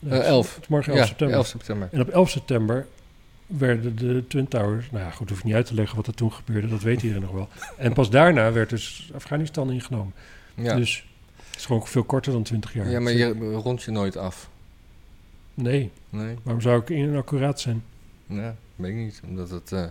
Nee, 0.00 0.10
Eh, 0.12 0.16
het 0.16 0.26
is- 0.26 0.32
11. 0.32 0.54
Het 0.54 0.62
is 0.62 0.68
morgen 0.68 0.92
11 0.92 1.00
Ja, 1.02 1.06
september. 1.08 1.36
11 1.36 1.46
september. 1.46 1.88
En 1.92 2.00
op 2.00 2.08
11 2.08 2.30
september 2.30 2.86
werden 3.46 3.96
de 3.96 4.24
Twin 4.28 4.48
Towers... 4.48 4.90
Nou 4.90 5.04
ja, 5.04 5.10
goed, 5.10 5.28
hoef 5.28 5.38
ik 5.38 5.44
niet 5.44 5.54
uit 5.54 5.66
te 5.66 5.74
leggen 5.74 5.96
wat 5.96 6.06
er 6.06 6.14
toen 6.14 6.32
gebeurde. 6.32 6.68
Dat 6.68 6.82
weet 6.82 7.02
iedereen 7.02 7.22
nog 7.22 7.32
wel. 7.32 7.48
En 7.76 7.92
pas 7.92 8.10
daarna 8.10 8.52
werd 8.52 8.70
dus 8.70 9.10
Afghanistan 9.14 9.70
ingenomen. 9.72 10.12
Ja. 10.54 10.74
Dus 10.74 11.06
het 11.50 11.56
is 11.58 11.66
gewoon 11.66 11.86
veel 11.86 12.04
korter 12.04 12.32
dan 12.32 12.42
20 12.42 12.72
jaar. 12.74 12.90
ja, 12.90 13.00
maar 13.00 13.12
je 13.12 13.32
rond 13.54 13.82
je 13.82 13.90
nooit 13.90 14.16
af. 14.16 14.48
Nee, 15.54 15.90
Nee. 16.10 16.34
waarom 16.42 16.62
zou 16.62 16.80
ik 16.80 16.88
inaccuraat 16.88 17.60
zijn? 17.60 17.82
Ja, 18.26 18.54
weet 18.80 18.90
ik 18.90 18.96
niet. 18.96 19.20
Omdat 19.24 19.50
het 19.50 19.72
eh 19.72 19.86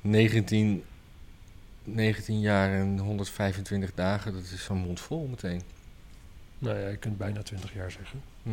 19, 0.00 0.84
19 1.84 2.40
jaar 2.40 2.72
en 2.72 2.98
125 2.98 3.94
dagen, 3.94 4.32
dat 4.32 4.42
is 4.42 4.64
zo'n 4.64 4.78
mond 4.78 5.00
vol 5.00 5.26
meteen. 5.26 5.62
Nou 6.58 6.78
ja, 6.78 6.88
je 6.88 6.96
kunt 6.96 7.18
bijna 7.18 7.42
20 7.42 7.74
jaar 7.74 7.90
zeggen. 7.90 8.22
Hm. 8.42 8.50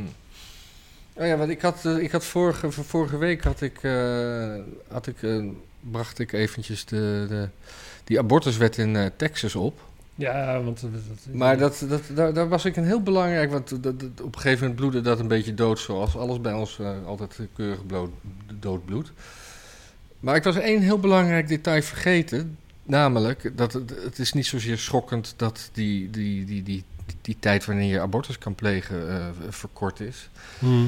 Oh 1.14 1.26
ja, 1.26 1.38
want 1.38 1.50
ik 1.50 1.62
had, 1.62 1.86
eh, 1.86 1.98
ik 1.98 2.12
had 2.12 2.26
vorige, 2.26 2.72
vorige 2.72 3.18
week 3.18 3.44
had 3.44 3.62
ik, 3.62 3.84
eh, 3.84 4.56
had 4.88 5.08
ik, 5.08 5.16
bracht 5.80 6.20
ik 6.20 6.32
eventjes 6.32 6.86
de, 6.86 7.26
de, 7.30 7.50
die 8.04 8.20
abortuswet 8.20 8.78
in 8.78 9.12
Texas 9.16 9.56
op. 9.56 9.87
Ja, 10.18 10.62
want... 10.64 10.82
dat- 10.82 10.92
dat- 10.92 11.34
Maar 11.34 11.58
dat, 11.58 11.86
dat, 11.90 12.02
daar, 12.14 12.34
daar 12.34 12.50
was 12.50 12.66
ik 12.66 12.76
een 12.76 12.86
heel 12.86 13.02
belangrijk, 13.02 13.52
want 13.52 13.84
dat, 13.84 13.94
op 14.22 14.36
een 14.36 14.42
gegeven 14.42 14.60
moment 14.60 14.76
bloedde 14.76 15.02
dat 15.02 15.20
een 15.20 15.28
beetje 15.28 15.54
dood, 15.54 15.80
zoals 15.80 16.16
alles 16.16 16.42
bij 16.42 16.54
ons 16.54 16.80
eh, 16.80 17.06
altijd 17.06 17.40
keurig 17.56 17.86
bloed, 17.86 18.10
dood 18.60 18.86
bloedt. 18.86 19.12
Maar 20.20 20.36
ik 20.36 20.44
was 20.44 20.56
één 20.56 20.82
heel 20.82 21.00
belangrijk 21.00 21.48
detail 21.48 21.82
vergeten, 21.82 22.58
namelijk 22.84 23.52
dat 23.58 23.74
het, 23.74 23.94
het 24.04 24.20
is 24.20 24.34
niet 24.34 24.46
zozeer 24.46 24.78
schokkend 24.78 25.34
dat 25.38 25.70
die, 25.74 26.10
die, 26.10 26.46
die, 26.46 26.64
die, 26.64 26.84
die, 27.22 27.38
tijd 27.40 27.66
wanneer 27.66 27.92
je 27.92 28.00
abortus 28.00 28.38
kan 28.38 28.56
plegen 28.56 29.10
eh, 29.10 29.26
verkort 29.50 30.00
is. 30.00 30.30
Hm. 30.60 30.86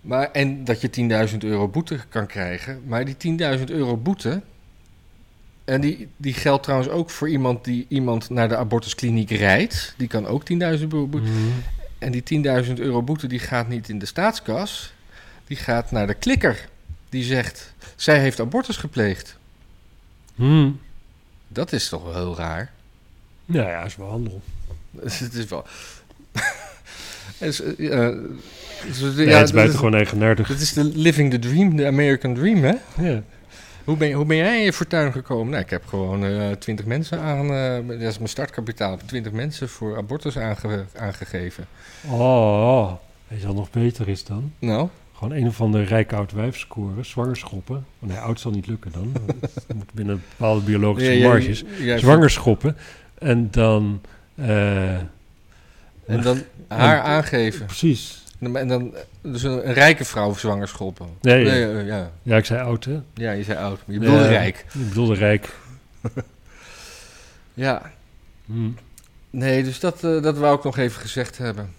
Maar, 0.00 0.30
en 0.30 0.64
dat 0.64 0.80
je 0.80 1.28
10.000 1.30 1.36
euro 1.38 1.68
boete 1.68 1.98
kan 2.08 2.26
krijgen. 2.26 2.82
Maar 2.86 3.04
die 3.04 3.38
10.000 3.58 3.64
euro 3.64 3.96
boete. 3.96 4.42
En 5.66 5.80
die, 5.80 6.08
die 6.16 6.34
geldt 6.34 6.62
trouwens 6.62 6.90
ook 6.90 7.10
voor 7.10 7.28
iemand 7.28 7.64
die 7.64 7.86
iemand 7.88 8.30
naar 8.30 8.48
de 8.48 8.56
abortuskliniek 8.56 9.30
rijdt. 9.30 9.94
Die 9.96 10.08
kan 10.08 10.26
ook 10.26 10.42
10.000 10.52 10.58
euro 10.58 11.06
boete. 11.06 11.28
Hm. 11.28 11.36
En 11.98 12.12
die 12.12 12.44
10.000 12.64 12.72
euro 12.74 13.02
boete 13.02 13.26
die 13.26 13.38
gaat 13.38 13.68
niet 13.68 13.88
in 13.88 13.98
de 13.98 14.06
staatskas. 14.06 14.92
Die 15.46 15.56
gaat 15.56 15.90
naar 15.90 16.06
de 16.06 16.14
klikker. 16.14 16.68
die 17.08 17.24
zegt, 17.24 17.74
zij 17.96 18.20
heeft 18.20 18.40
abortus 18.40 18.76
gepleegd. 18.76 19.38
Hmm. 20.34 20.80
Dat 21.48 21.72
is 21.72 21.88
toch 21.88 22.02
wel 22.02 22.14
heel 22.14 22.36
raar. 22.36 22.72
Nou 23.44 23.68
ja, 23.68 23.84
is 23.84 23.96
wel 23.96 24.08
handel. 24.08 24.42
Het 25.00 25.34
is 25.34 25.44
wel... 25.48 25.66
Het 27.38 27.48
is, 27.48 27.60
eh, 27.60 27.78
ja, 27.78 28.10
dus, 28.86 28.98
Ja, 28.98 29.22
ja, 29.22 29.36
het 29.36 29.48
is 29.48 29.54
buitengewoon 29.54 29.94
eigenaardig. 29.94 30.48
Dat 30.48 30.60
is 30.60 30.72
de 30.72 30.84
living 30.84 31.30
the 31.30 31.38
dream, 31.38 31.76
de 31.76 31.86
American 31.86 32.34
dream, 32.34 32.62
hè? 32.62 32.74
Ja. 33.08 33.22
Hoe 33.86 33.96
ben, 33.96 34.12
hoe 34.12 34.24
ben 34.24 34.36
jij 34.36 34.58
in 34.58 34.64
je 34.64 34.72
fortuin 34.72 35.12
gekomen? 35.12 35.50
Nou, 35.50 35.62
ik 35.62 35.70
heb 35.70 35.86
gewoon 35.86 36.24
eh, 36.24 36.50
twintig 36.50 36.84
mensen 36.86 37.20
aan... 37.20 37.50
eh, 37.50 37.88
dat 37.88 38.00
is 38.00 38.16
mijn 38.16 38.28
startkapitaal. 38.28 38.98
Twintig 39.06 39.32
mensen 39.32 39.68
voor 39.68 39.96
abortus 39.96 40.38
aange- 40.38 40.84
aangegeven. 40.98 41.66
Oh, 42.08 42.92
weet 43.28 43.40
je 43.40 43.46
wat 43.46 43.56
nog 43.56 43.70
beter 43.70 44.08
is 44.08 44.24
dan? 44.24 44.52
Nou, 44.58 44.88
Gewoon 45.12 45.32
een 45.38 45.46
of 45.46 45.60
andere 45.60 45.84
rijk 45.84 46.12
oud 46.12 46.32
wijf 46.32 46.58
scoren, 46.58 47.04
zwangerschoppen. 47.04 47.76
Oh, 48.00 48.08
nee, 48.08 48.18
oud 48.18 48.40
zal 48.40 48.50
niet 48.50 48.66
lukken 48.66 48.92
dan. 48.92 49.12
Het 49.66 49.76
moet 49.76 49.92
binnen 49.94 50.22
bepaalde 50.30 50.60
biologische 50.60 51.12
ja, 51.18 51.28
marges. 51.28 51.64
ja, 51.78 51.98
Zwangerschoppen. 51.98 52.76
En 53.18 53.48
dan... 53.50 54.00
eh, 54.34 54.94
En 54.94 56.22
dan 56.22 56.38
haar 56.68 57.00
aangeven. 57.00 57.66
Precies. 57.66 58.22
En 58.40 58.68
dan- 58.68 58.94
dus 59.22 59.42
een, 59.42 59.68
een 59.68 59.74
rijke 59.74 60.04
vrouw 60.04 60.34
zwangerschoppen. 60.34 61.06
Nee, 61.20 61.44
Nee, 61.44 61.60
ja. 61.60 61.78
eh, 61.80 61.86
ja. 61.86 62.10
Ja, 62.22 62.36
ik 62.36 62.44
zei 62.44 62.60
oud, 62.60 62.84
hè? 62.84 63.00
ja, 63.14 63.30
je 63.32 63.42
zei 63.42 63.58
oud. 63.58 63.80
maar 63.86 63.94
Je 63.94 64.00
bedoelde 64.00 64.22
Ja. 64.22 64.28
rijk. 64.28 64.64
Ik 64.74 64.88
bedoelde 64.88 65.14
rijk. 65.14 65.54
Ja. 67.54 67.92
Hm. 68.46 68.68
Nee, 69.30 69.62
dus 69.64 69.80
dat, 69.80 70.04
eh, 70.04 70.22
dat 70.22 70.38
wou 70.38 70.56
ik 70.56 70.64
nog 70.64 70.76
even 70.78 71.00
gezegd 71.00 71.38
hebben. 71.38 71.72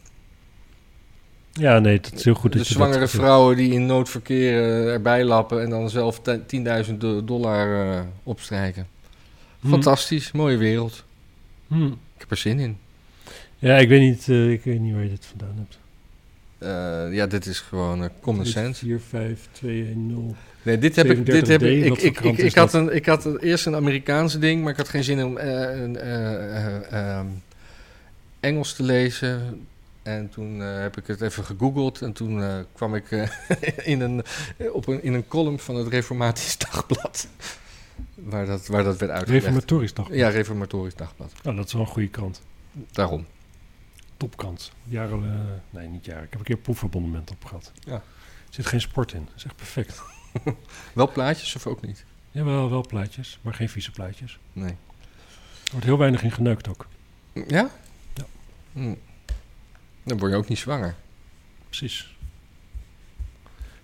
Ja, 1.52 1.80
nee, 1.80 2.00
dat 2.00 2.14
is 2.14 2.24
heel 2.24 2.34
goed 2.34 2.52
de 2.52 2.58
dat 2.58 2.68
zwangere 2.68 3.00
dat 3.00 3.10
vrouwen 3.10 3.56
die 3.58 3.72
in 3.72 3.86
noodverkeer 3.86 4.62
eh, 4.64 4.92
erbij 4.94 5.24
lappen 5.24 5.62
en 5.62 5.70
dan 5.70 5.90
zelf 5.90 6.20
te- 6.22 6.40
10.000 6.46 7.02
do- 7.02 7.24
dollar 7.26 8.06
opstrijken. 8.24 8.88
Hm. 9.60 9.70
Fantastisch, 9.70 10.32
mooie 10.32 10.58
wereld. 10.58 11.04
Hm. 11.68 11.86
Ik 11.86 11.94
heb 12.18 12.32
er 12.32 12.38
zin 12.38 12.60
in. 12.60 12.78
Ja, 13.58 13.78
ik 13.78 13.90
weet, 13.90 14.02
niet, 14.02 14.28
ik 14.28 14.64
weet 14.64 14.80
niet 14.80 14.94
waar 14.94 15.04
je 15.04 15.10
dit 15.10 15.26
vandaan 15.26 15.56
hebt. 15.58 15.78
Eh, 16.58 17.14
ja, 17.14 17.26
dit 17.28 17.46
is 17.46 17.60
gewoon 17.60 18.04
eh, 18.04 18.10
common 18.22 18.46
sense. 18.46 18.86
4, 18.86 19.00
5, 19.10 19.48
2, 19.52 19.84
1, 19.86 20.08
0. 20.08 20.36
Nee, 20.62 20.78
dit 20.78 20.96
heb 20.96 21.06
ik. 21.10 21.26
Dit 21.26 21.48
heb 21.48 21.62
37D, 21.62 21.64
ik, 21.66 21.98
ik, 21.98 22.20
ik, 22.20 22.38
ik, 22.38 22.56
had, 22.56 22.74
een, 22.74 22.96
ik 22.96 23.06
had 23.06 23.26
een- 23.26 23.38
eerst 23.40 23.66
een 23.66 23.76
Amerikaanse 23.76 24.40
ding, 24.40 24.62
maar 24.62 24.72
ik 24.72 24.78
had 24.78 24.90
geen 24.90 25.04
zin 25.04 25.24
om 25.26 25.38
eh, 25.38 25.80
een, 25.82 25.98
eh, 25.98 26.66
eh, 26.66 26.92
ehm, 27.18 27.26
Engels 28.40 28.74
te 28.74 28.84
lezen. 28.84 29.68
En 30.04 30.30
toen 30.30 30.62
eh, 30.62 30.80
heb 30.80 30.98
ik 30.98 31.08
het 31.08 31.22
even 31.22 31.44
gegoogeld 31.44 32.02
en 32.02 32.14
toen 32.14 32.42
eh, 32.44 32.56
kwam 32.74 32.96
ik 32.96 33.12
eh, 33.12 33.30
in, 33.94 34.02
een, 34.02 34.24
op 34.72 34.88
een, 34.88 35.04
in 35.04 35.14
een 35.14 35.28
column 35.28 35.60
van 35.60 35.76
het 35.76 35.88
Reformatisch 35.88 36.58
Dagblad. 36.72 37.28
Waar 38.16 38.46
dat, 38.46 38.68
waar 38.68 38.84
dat 38.84 38.98
werd 38.98 39.12
uitgelegd. 39.12 39.44
Reformatorisch 39.46 39.94
dag. 39.94 40.08
Ja, 40.12 40.30
Reformatorisch 40.30 40.96
Dagblad. 40.96 41.32
Nou, 41.44 41.56
dat 41.56 41.66
is 41.66 41.74
wel 41.74 41.82
een 41.82 41.88
goede 41.88 42.08
krant. 42.08 42.42
Daarom. 42.92 43.26
Topkrant. 44.18 44.72
Jaren, 44.84 45.24
eh, 45.24 45.40
nee, 45.80 45.88
niet 45.88 46.06
jaren. 46.06 46.24
Ik 46.24 46.30
heb 46.30 46.40
een 46.40 46.46
keer 46.46 46.56
een 46.56 46.62
proefabonnement 46.62 47.32
op 47.32 47.46
gehad. 47.46 47.72
Ja. 47.84 47.94
Er 47.94 48.02
zit 48.50 48.66
geen 48.66 48.82
sport 48.82 49.14
in. 49.14 49.26
Dat 49.26 49.34
is 49.36 49.44
echt 49.46 49.56
perfect. 49.56 50.02
Wel 50.94 51.12
plaatjes 51.12 51.56
of 51.56 51.68
ook 51.68 51.82
niet? 51.82 52.06
Jawel, 52.32 52.70
wel 52.70 52.86
plaatjes, 52.88 53.40
maar 53.42 53.54
geen 53.54 53.70
vieze 53.70 53.92
plaatjes. 53.92 54.40
Nee. 54.54 54.70
Er 54.70 55.72
wordt 55.72 55.86
heel 55.86 55.98
weinig 55.98 56.24
in 56.24 56.32
geneukt 56.32 56.68
ook. 56.68 56.88
Ja? 57.34 57.70
Ja. 58.14 58.26
Hm. 58.74 58.94
Dan 60.04 60.18
word 60.18 60.32
je 60.32 60.38
ook 60.38 60.48
niet 60.48 60.58
zwanger. 60.58 60.96
Precies. 61.66 62.16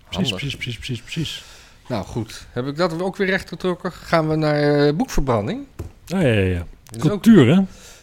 Precies, 0.04 0.30
Handig. 0.30 0.30
precies, 0.36 0.56
precies, 0.56 0.76
precies, 0.76 1.02
precies. 1.02 1.44
Nou 1.88 2.04
goed, 2.04 2.46
heb 2.50 2.66
ik 2.66 2.76
dat 2.76 3.00
ook 3.02 3.16
weer 3.16 3.26
recht 3.26 3.48
getrokken? 3.48 3.92
Gaan 3.92 4.28
we 4.28 4.36
naar 4.36 4.86
eh, 4.86 4.94
boekverbranding? 4.94 5.66
Ah, 6.08 6.20
ja, 6.22 6.28
ja, 6.28 6.40
ja. 6.40 6.66
Dat 6.84 7.04
is 7.04 7.10
ook 7.10 7.22
Cultuur, 7.22 7.54
hè? 7.56 7.62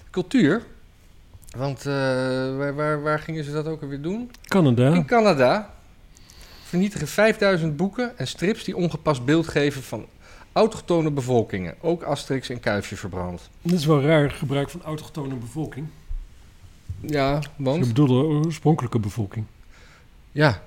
cultuur. 0.10 0.66
Want 1.58 1.80
eh, 1.80 1.93
waar, 2.58 2.76
waar, 2.76 3.02
waar 3.02 3.20
gingen 3.20 3.43
ze 3.43 3.52
dat 3.52 3.68
ook 3.68 3.82
alweer 3.82 4.02
doen? 4.02 4.32
Canada. 4.47 4.93
In 4.93 5.06
Canada 5.06 5.74
vernietigen 6.64 7.08
5000 7.08 7.78
boeken 7.78 8.18
en 8.18 8.28
strips 8.28 8.64
die 8.64 8.76
ongepast 8.76 9.26
beeld 9.26 9.47
geven 9.47 9.84
van 9.84 10.06
autochtone 10.52 11.12
bevolkingen. 11.12 11.76
Ook 11.82 12.04
Asterix 12.04 12.49
en 12.49 12.60
Kuifje 12.60 12.95
verbrand. 12.95 13.49
Dat 13.62 13.74
is 13.80 13.86
wel 13.86 14.02
raar 14.02 14.32
gebruik 14.32 14.70
van 14.70 14.82
autochtone 14.84 15.36
bevolking. 15.36 15.88
Ja, 16.99 17.41
Ze 17.41 17.49
want? 17.58 17.88
bedoelen 17.88 18.18
de 18.41 18.45
oorspronkelijke 18.45 18.99
bevolking. 18.99 19.45
Ja. 20.32 20.62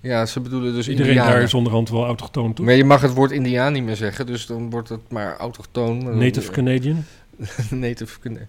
Ja, 0.00 0.26
ze 0.26 0.40
bedoelen 0.40 0.72
dus 0.74 0.88
Iedereen 0.88 1.10
Indianen. 1.10 1.32
daar 1.34 1.42
is 1.42 1.54
onderhand 1.54 1.88
wel 1.90 2.04
autochtoon, 2.04 2.52
toch? 2.54 2.66
Maar 2.66 2.74
je 2.74 2.84
mag 2.84 3.00
het 3.00 3.14
woord 3.14 3.30
Indiaan 3.30 3.72
niet 3.72 3.84
meer 3.84 3.96
zeggen, 3.96 4.26
dus 4.26 4.46
dan 4.46 4.70
wordt 4.70 4.88
het 4.88 5.10
maar 5.10 5.36
autochtoon. 5.36 6.18
Native 6.18 6.50
Canadian. 6.50 7.04
Native 7.70 8.20
Cana- 8.20 8.46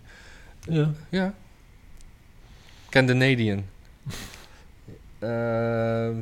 Ja. 0.70 0.91
Ja. 1.10 1.34
Canadian. 2.96 3.66
Ehm 5.20 6.20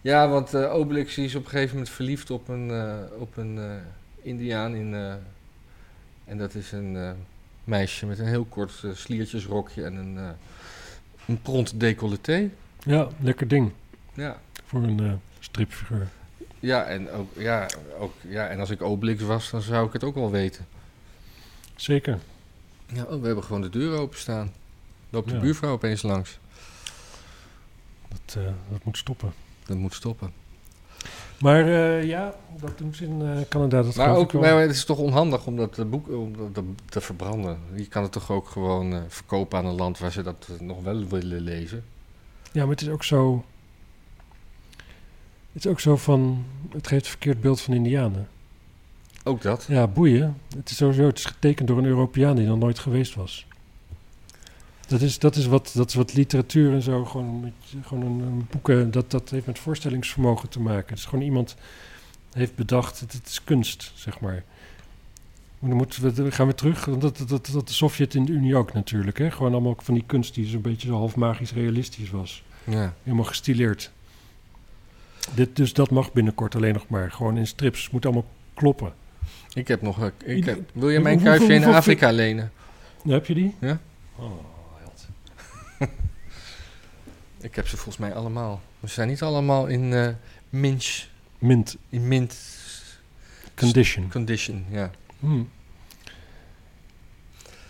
ja, 0.00 0.28
want 0.28 0.54
eh 0.54 0.74
Obelix 0.74 1.18
is 1.18 1.34
op 1.34 1.44
een 1.44 1.50
gegeven 1.50 1.74
moment 1.76 1.94
verliefd 1.94 2.30
op 2.30 2.48
een, 2.48 2.70
eh, 2.70 3.20
op 3.20 3.36
een 3.36 3.58
eh, 3.58 3.70
Indiaan. 4.22 4.74
In, 4.74 4.94
eh, 4.94 5.14
en 6.24 6.38
dat 6.38 6.54
is 6.54 6.72
een 6.72 6.96
eh, 6.96 7.10
meisje 7.64 8.06
met 8.06 8.18
een 8.18 8.26
heel 8.26 8.44
kort 8.44 8.82
sliertjesrokje 8.94 9.84
en 9.84 9.94
een, 9.94 10.18
eh 10.18 10.28
een 11.26 11.42
pront 11.42 11.80
décolleté. 11.80 12.50
ja, 12.84 13.08
lekker 13.20 13.48
ding. 13.48 13.72
Ja. 14.14 14.40
Voor 14.64 14.82
een 14.82 15.00
eh, 15.00 15.12
stripfiguur. 15.40 16.08
Ja, 16.60 16.84
en 16.84 17.10
ook, 17.10 17.28
ja, 17.36 17.66
ook, 17.98 18.12
ja, 18.28 18.48
en 18.48 18.60
als 18.60 18.70
ik 18.70 18.82
Obelix 18.82 19.22
was, 19.22 19.50
dan 19.50 19.62
zou 19.62 19.86
ik 19.86 19.92
het 19.92 20.04
ook 20.04 20.14
wel 20.14 20.30
weten. 20.30 20.66
Zeker. 21.76 22.18
Ja, 22.86 23.02
oh, 23.02 23.20
we 23.20 23.26
hebben 23.26 23.44
gewoon 23.44 23.62
de 23.62 23.70
deur 23.70 23.98
openstaan. 23.98 24.52
Loopt 25.10 25.28
de 25.28 25.34
Ja. 25.34 25.40
buurvrouw 25.40 25.72
opeens 25.72 26.02
langs. 26.02 26.38
Dat, 28.08 28.36
eh, 28.36 28.52
dat 28.70 28.84
moet 28.84 28.96
stoppen. 28.96 29.32
Dat 29.66 29.76
moet 29.76 29.94
stoppen. 29.94 30.32
Maar 31.40 31.66
eh, 31.66 32.04
ja, 32.04 32.34
dat 32.60 32.78
doen 32.78 32.94
ze 32.94 33.04
in 33.04 33.22
eh, 33.22 33.40
Canada. 33.48 33.82
Dat 33.82 33.96
Maar 33.96 34.16
ook, 34.16 34.32
maar 34.32 34.60
het 34.60 34.70
is 34.70 34.84
toch 34.84 34.98
onhandig 34.98 35.46
om 35.46 35.56
dat 35.56 35.90
boek 35.90 36.08
om 36.08 36.32
dat 36.52 36.64
te, 36.88 37.00
verbranden. 37.00 37.58
Je 37.74 37.86
kan 37.86 38.02
het 38.02 38.12
toch 38.12 38.30
ook 38.30 38.48
gewoon 38.48 39.02
verkopen 39.08 39.58
aan 39.58 39.66
een 39.66 39.74
land 39.74 39.98
waar 39.98 40.12
ze 40.12 40.22
dat 40.22 40.48
nog 40.60 40.82
wel 40.82 41.06
willen 41.06 41.40
lezen. 41.40 41.84
Ja, 42.52 42.62
maar 42.62 42.70
het 42.70 42.80
is 42.80 42.88
ook 42.88 43.04
zo... 43.04 43.44
Het 45.52 45.64
is 45.64 45.70
ook 45.70 45.80
zo 45.80 45.96
van... 45.96 46.44
Het 46.72 46.86
geeft 46.86 47.04
een 47.04 47.10
verkeerd 47.10 47.40
beeld 47.40 47.60
van 47.60 47.74
Indianen. 47.74 48.28
Ook 49.24 49.42
dat. 49.42 49.64
Ja, 49.68 49.86
boeien. 49.86 50.40
Het 50.56 50.70
is 50.70 50.76
sowieso... 50.76 51.06
Het 51.06 51.18
is 51.18 51.24
getekend 51.24 51.68
door 51.68 51.78
een 51.78 51.84
Europeaan 51.84 52.36
die 52.36 52.46
nog 52.46 52.58
nooit 52.58 52.78
geweest 52.78 53.14
was. 53.14 53.46
Dat 54.86 55.00
is, 55.00 55.18
dat 55.18 55.36
is, 55.36 55.46
wat, 55.46 55.70
dat 55.74 55.88
is 55.88 55.94
wat 55.94 56.14
literatuur 56.14 56.72
en 56.72 56.82
zo... 56.82 57.04
Gewoon, 57.04 57.40
met, 57.40 57.52
gewoon 57.86 58.04
een, 58.04 58.20
een 58.20 58.46
boeken... 58.50 58.90
Dat, 58.90 59.10
dat 59.10 59.30
heeft 59.30 59.46
met 59.46 59.58
voorstellingsvermogen 59.58 60.48
te 60.48 60.60
maken. 60.60 60.88
Het 60.88 60.98
is 60.98 61.04
gewoon 61.04 61.24
iemand 61.24 61.56
heeft 62.32 62.54
bedacht... 62.54 63.00
Het, 63.00 63.12
het 63.12 63.26
is 63.26 63.44
kunst, 63.44 63.92
zeg 63.94 64.20
maar. 64.20 64.42
Maar 65.58 65.68
Dan 65.68 65.78
moeten 65.78 66.02
we, 66.02 66.12
dan 66.12 66.32
gaan 66.32 66.46
we 66.46 66.54
terug. 66.54 66.84
want 66.84 67.00
Dat, 67.00 67.16
dat, 67.18 67.28
dat, 67.28 67.46
dat 67.52 67.66
de 67.68 67.72
Sovjet 67.74 68.14
in 68.14 68.24
de 68.24 68.32
Unie 68.32 68.56
ook 68.56 68.72
natuurlijk. 68.72 69.18
Hè? 69.18 69.30
Gewoon 69.30 69.52
allemaal 69.52 69.74
van 69.78 69.94
die 69.94 70.04
kunst 70.06 70.34
die 70.34 70.46
zo'n 70.46 70.60
beetje 70.60 70.88
zo 70.88 70.94
half 70.96 71.16
magisch 71.16 71.52
realistisch 71.52 72.10
was. 72.10 72.42
Ja. 72.64 72.94
Helemaal 73.02 73.24
gestileerd. 73.24 73.90
Dit, 75.34 75.56
dus 75.56 75.72
dat 75.72 75.90
mag 75.90 76.12
binnenkort 76.12 76.54
alleen 76.54 76.72
nog 76.74 76.88
maar. 76.88 77.10
Gewoon 77.12 77.36
in 77.36 77.46
strips. 77.46 77.82
Het 77.82 77.92
moet 77.92 78.04
allemaal 78.04 78.26
kloppen. 78.54 78.92
Ik 79.52 79.68
heb 79.68 79.82
nog... 79.82 80.10
eh, 80.24 80.36
Ik 80.36 80.44
heb, 80.44 80.70
wil 80.72 80.90
je 80.90 81.00
mijn 81.00 81.22
kuifje 81.22 81.54
in 81.54 81.64
Afrika 81.64 82.10
lenen? 82.10 82.52
Heb 83.08 83.26
je 83.26 83.34
die? 83.34 83.54
Ja. 83.60 83.78
Oh. 84.16 84.30
Ik 87.40 87.54
heb 87.54 87.68
ze 87.68 87.76
volgens 87.76 87.96
mij 87.96 88.14
allemaal. 88.14 88.60
Ze 88.80 88.88
zijn 88.88 89.08
niet 89.08 89.22
allemaal 89.22 89.66
in 89.66 90.16
minch, 90.50 91.04
Mint 91.38 91.76
in 91.88 92.08
mint 92.08 92.36
condition. 93.54 94.08
condition. 94.10 94.64
Ja. 94.70 94.90
Hmm. 95.20 95.48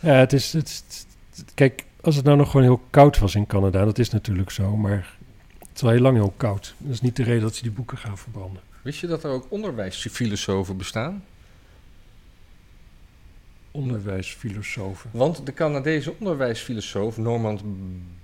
Ja, 0.00 0.12
het 0.14 0.32
is, 0.32 0.52
het, 0.52 0.68
is- 0.68 1.06
het- 1.36 1.54
Kijk, 1.54 1.84
als 2.00 2.16
het 2.16 2.24
nou 2.24 2.36
nog 2.36 2.50
gewoon 2.50 2.66
heel 2.66 2.82
koud 2.90 3.18
was 3.18 3.34
in 3.34 3.46
Canada, 3.46 3.84
dat 3.84 3.98
is 3.98 4.10
natuurlijk 4.10 4.50
zo, 4.50 4.76
maar 4.76 5.16
het 5.58 5.68
is 5.74 5.82
al 5.82 5.90
heel 5.90 6.00
lang 6.00 6.16
heel 6.16 6.34
koud. 6.36 6.74
Dat 6.78 6.92
is 6.92 7.00
niet 7.00 7.16
de 7.16 7.22
reden 7.22 7.42
dat 7.42 7.54
ze 7.54 7.62
die 7.62 7.72
boeken 7.72 7.98
gaan 7.98 8.18
verbranden. 8.18 8.62
Wist 8.82 9.00
je 9.00 9.06
dat 9.06 9.24
er 9.24 9.30
ook 9.30 9.46
onderwijsfilosofen 9.48 10.76
bestaan? 10.76 11.24
Onderwijsfilosofen. 13.76 15.10
Want 15.12 15.46
de 15.46 15.52
Canadese 15.54 16.12
onderwijsfilosoof 16.18 17.16
Normand 17.16 17.62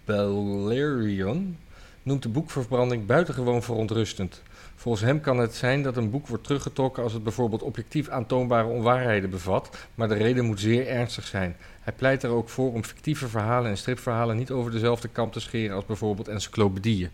Bellarion 0.05 1.57
noemt 2.03 2.23
de 2.23 2.29
boekverbranding 2.29 3.07
buitengewoon 3.07 3.63
verontrustend. 3.63 4.43
Volgens 4.77 5.05
hem 5.05 5.21
kan 5.21 5.39
het 5.39 5.55
zijn 5.55 5.83
dat 5.83 5.97
een 5.97 6.11
boek 6.11 6.27
wordt 6.27 6.45
teruggetrokken 6.45 7.03
als 7.03 7.13
het 7.13 7.23
bijvoorbeeld 7.23 7.63
objectief 7.63 8.09
aantoonbare 8.09 8.69
onwaarheden 8.69 9.31
bevat, 9.31 9.77
maar 9.95 10.09
de 10.09 10.15
reden 10.15 10.45
moet 10.45 10.61
zeer 10.61 10.87
ernstig 10.89 11.27
zijn. 11.27 11.57
Hij 11.81 11.93
pleit 11.93 12.23
er 12.23 12.31
ook 12.31 12.49
voor 12.49 12.73
om 12.73 12.85
fictieve 12.85 13.29
verhalen 13.29 13.71
en 13.71 13.77
stripverhalen 13.77 14.37
niet 14.37 14.51
over 14.51 14.71
dezelfde 14.71 15.09
kam 15.09 15.31
te 15.31 15.41
scheren 15.41 15.77
als 15.77 15.87
bijvoorbeeld 15.87 16.29
encyclopedieën. 16.29 17.11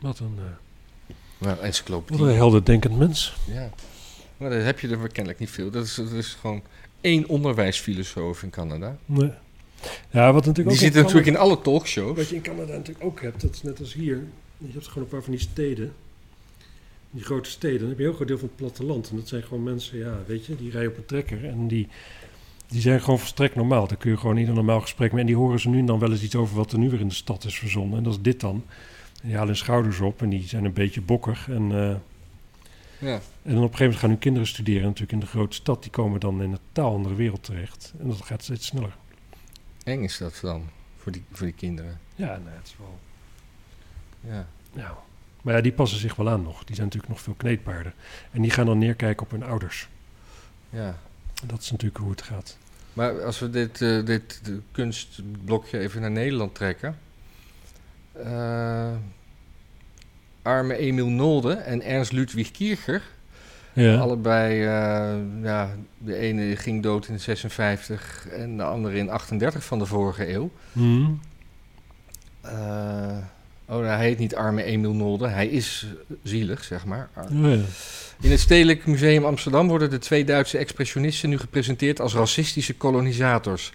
Wat 0.00 0.18
een... 0.18 0.38
eh, 0.38 1.14
Maar 1.38 1.54
Wat 1.56 1.64
encyclopedie. 1.64 2.26
een 2.26 2.34
helderdenkend 2.34 2.98
mens. 2.98 3.36
Ja. 3.46 3.70
Maar 4.36 4.50
daar 4.50 4.64
heb 4.64 4.80
je 4.80 4.88
er 4.88 5.08
kennelijk 5.08 5.38
niet 5.38 5.50
veel. 5.50 5.70
Dat 5.70 5.84
is, 5.84 5.94
dat 5.94 6.10
is 6.12 6.36
gewoon 6.40 6.62
één 7.02 7.28
onderwijsfilosoof 7.28 8.42
in 8.42 8.50
Canada. 8.50 8.96
Nee. 9.06 9.30
Ja, 10.10 10.32
wat 10.32 10.46
natuurlijk 10.46 10.56
Die 10.56 10.66
ook 10.66 10.92
zit 10.92 10.94
in 10.94 11.00
natuurlijk 11.00 11.26
in 11.26 11.36
alle 11.36 11.60
talkshows. 11.60 12.16
Wat 12.16 12.28
je 12.28 12.34
in 12.34 12.42
Canada 12.42 12.72
natuurlijk 12.72 13.04
ook 13.04 13.20
hebt, 13.20 13.40
dat 13.40 13.54
is 13.54 13.62
net 13.62 13.80
als 13.80 13.92
hier. 13.92 14.22
Je 14.58 14.72
hebt 14.72 14.88
gewoon 14.88 15.02
een 15.02 15.08
paar 15.08 15.22
van 15.22 15.32
die 15.32 15.40
steden. 15.40 15.92
Die 17.10 17.24
grote 17.24 17.50
steden. 17.50 17.78
Dan 17.78 17.88
heb 17.88 17.98
je 17.98 18.02
een 18.04 18.08
heel 18.08 18.16
groot 18.16 18.28
deel 18.28 18.38
van 18.38 18.48
het 18.48 18.56
platteland. 18.56 19.10
En 19.10 19.16
dat 19.16 19.28
zijn 19.28 19.42
gewoon 19.42 19.62
mensen, 19.62 19.98
ja, 19.98 20.18
weet 20.26 20.46
je, 20.46 20.56
die 20.56 20.70
rijden 20.70 20.90
op 20.90 20.96
een 20.96 21.04
trekker. 21.04 21.44
En 21.44 21.68
die, 21.68 21.88
die 22.68 22.80
zijn 22.80 23.00
gewoon 23.00 23.18
volstrekt 23.18 23.54
normaal. 23.54 23.86
Daar 23.86 23.96
kun 23.96 24.10
je 24.10 24.16
gewoon 24.16 24.36
ieder 24.36 24.54
normaal 24.54 24.80
gesprek 24.80 25.12
mee. 25.12 25.20
En 25.20 25.26
die 25.26 25.36
horen 25.36 25.60
ze 25.60 25.68
nu 25.68 25.78
en 25.78 25.86
dan 25.86 25.98
wel 25.98 26.10
eens 26.10 26.22
iets 26.22 26.36
over 26.36 26.56
wat 26.56 26.72
er 26.72 26.78
nu 26.78 26.90
weer 26.90 27.00
in 27.00 27.08
de 27.08 27.14
stad 27.14 27.44
is 27.44 27.58
verzonnen. 27.58 27.98
En 27.98 28.04
dat 28.04 28.12
is 28.12 28.22
dit 28.22 28.40
dan. 28.40 28.64
En 29.22 29.28
die 29.28 29.32
halen 29.32 29.48
hun 29.48 29.56
schouders 29.56 30.00
op 30.00 30.22
en 30.22 30.28
die 30.28 30.48
zijn 30.48 30.64
een 30.64 30.72
beetje 30.72 31.00
bokkig. 31.00 31.48
En, 31.48 31.72
eh, 31.72 31.94
Ja. 33.02 33.20
en 33.42 33.54
dan 33.54 33.56
op 33.56 33.56
een 33.56 33.60
gegeven 33.62 33.78
moment 33.84 33.98
gaan 34.00 34.10
hun 34.10 34.18
kinderen 34.18 34.48
studeren 34.48 34.82
natuurlijk 34.82 35.12
in 35.12 35.20
de 35.20 35.26
grote 35.26 35.54
stad. 35.56 35.82
Die 35.82 35.90
komen 35.90 36.20
dan 36.20 36.42
in 36.42 36.52
een 36.52 36.58
taal 36.72 36.94
andere 36.94 37.14
wereld 37.14 37.42
terecht. 37.44 37.92
En 38.00 38.08
dat 38.08 38.22
gaat 38.24 38.42
steeds 38.42 38.66
sneller. 38.66 38.96
Eng 39.84 40.02
is 40.02 40.18
dat 40.18 40.38
dan 40.42 40.68
voor 40.96 41.12
die, 41.12 41.24
voor 41.32 41.46
die 41.46 41.54
kinderen. 41.54 42.00
Ja, 42.14 42.36
nee, 42.44 42.54
het 42.54 42.66
is 42.66 42.74
wel... 42.78 42.98
Ja. 44.32 44.46
Ja. 44.72 44.96
Maar 45.42 45.54
ja, 45.54 45.60
die 45.60 45.72
passen 45.72 45.98
zich 45.98 46.16
wel 46.16 46.28
aan 46.30 46.42
nog. 46.42 46.64
Die 46.64 46.74
zijn 46.74 46.86
natuurlijk 46.86 47.12
nog 47.12 47.22
veel 47.22 47.34
kneedbaarder. 47.34 47.94
En 48.30 48.42
die 48.42 48.50
gaan 48.50 48.66
dan 48.66 48.78
neerkijken 48.78 49.24
op 49.24 49.30
hun 49.30 49.42
ouders. 49.44 49.88
ja. 50.70 50.98
Dat 51.46 51.60
is 51.60 51.70
natuurlijk 51.70 52.00
hoe 52.00 52.10
het 52.10 52.22
gaat. 52.22 52.58
Maar 52.92 53.22
als 53.22 53.38
we 53.38 53.50
dit, 53.50 53.80
eh, 53.82 54.04
dit 54.04 54.40
de 54.44 54.60
kunstblokje 54.72 55.78
even 55.78 56.00
naar 56.00 56.10
Nederland 56.10 56.54
trekken. 56.54 56.98
eh, 58.12 58.92
arme 60.42 60.76
Emiel 60.76 61.08
Nolde 61.08 61.52
en 61.52 61.82
Ernst 61.82 62.12
Ludwig 62.12 62.50
Kierger. 62.50 63.02
Ja. 63.72 63.96
Allebei, 63.96 64.60
eh, 64.60 65.42
ja, 65.42 65.70
de 65.98 66.16
ene 66.16 66.56
ging 66.56 66.82
dood 66.82 67.08
in 67.08 67.20
56 67.20 68.26
en 68.28 68.56
de 68.56 68.62
andere 68.62 68.96
in 68.96 69.10
38 69.10 69.64
van 69.64 69.78
de 69.78 69.86
vorige 69.86 70.32
eeuw. 70.32 70.50
Mhm. 70.72 71.10
Eh, 72.40 73.16
oh, 73.66 73.84
hij 73.84 74.06
heet 74.06 74.18
niet 74.18 74.34
arme 74.34 74.62
Emiel 74.62 74.94
Nolde, 74.94 75.28
hij 75.28 75.46
is 75.46 75.86
zielig, 76.22 76.64
zeg 76.64 76.84
maar. 76.84 77.08
Oh, 77.16 77.24
ja. 77.30 77.58
In 78.20 78.30
het 78.30 78.40
Stedelijk 78.40 78.86
Museum 78.86 79.24
Amsterdam 79.24 79.68
worden 79.68 79.90
de 79.90 79.98
twee 79.98 80.24
Duitse 80.24 80.58
expressionisten 80.58 81.28
nu 81.28 81.38
gepresenteerd 81.38 82.00
als 82.00 82.14
racistische 82.14 82.74
kolonisators. 82.74 83.72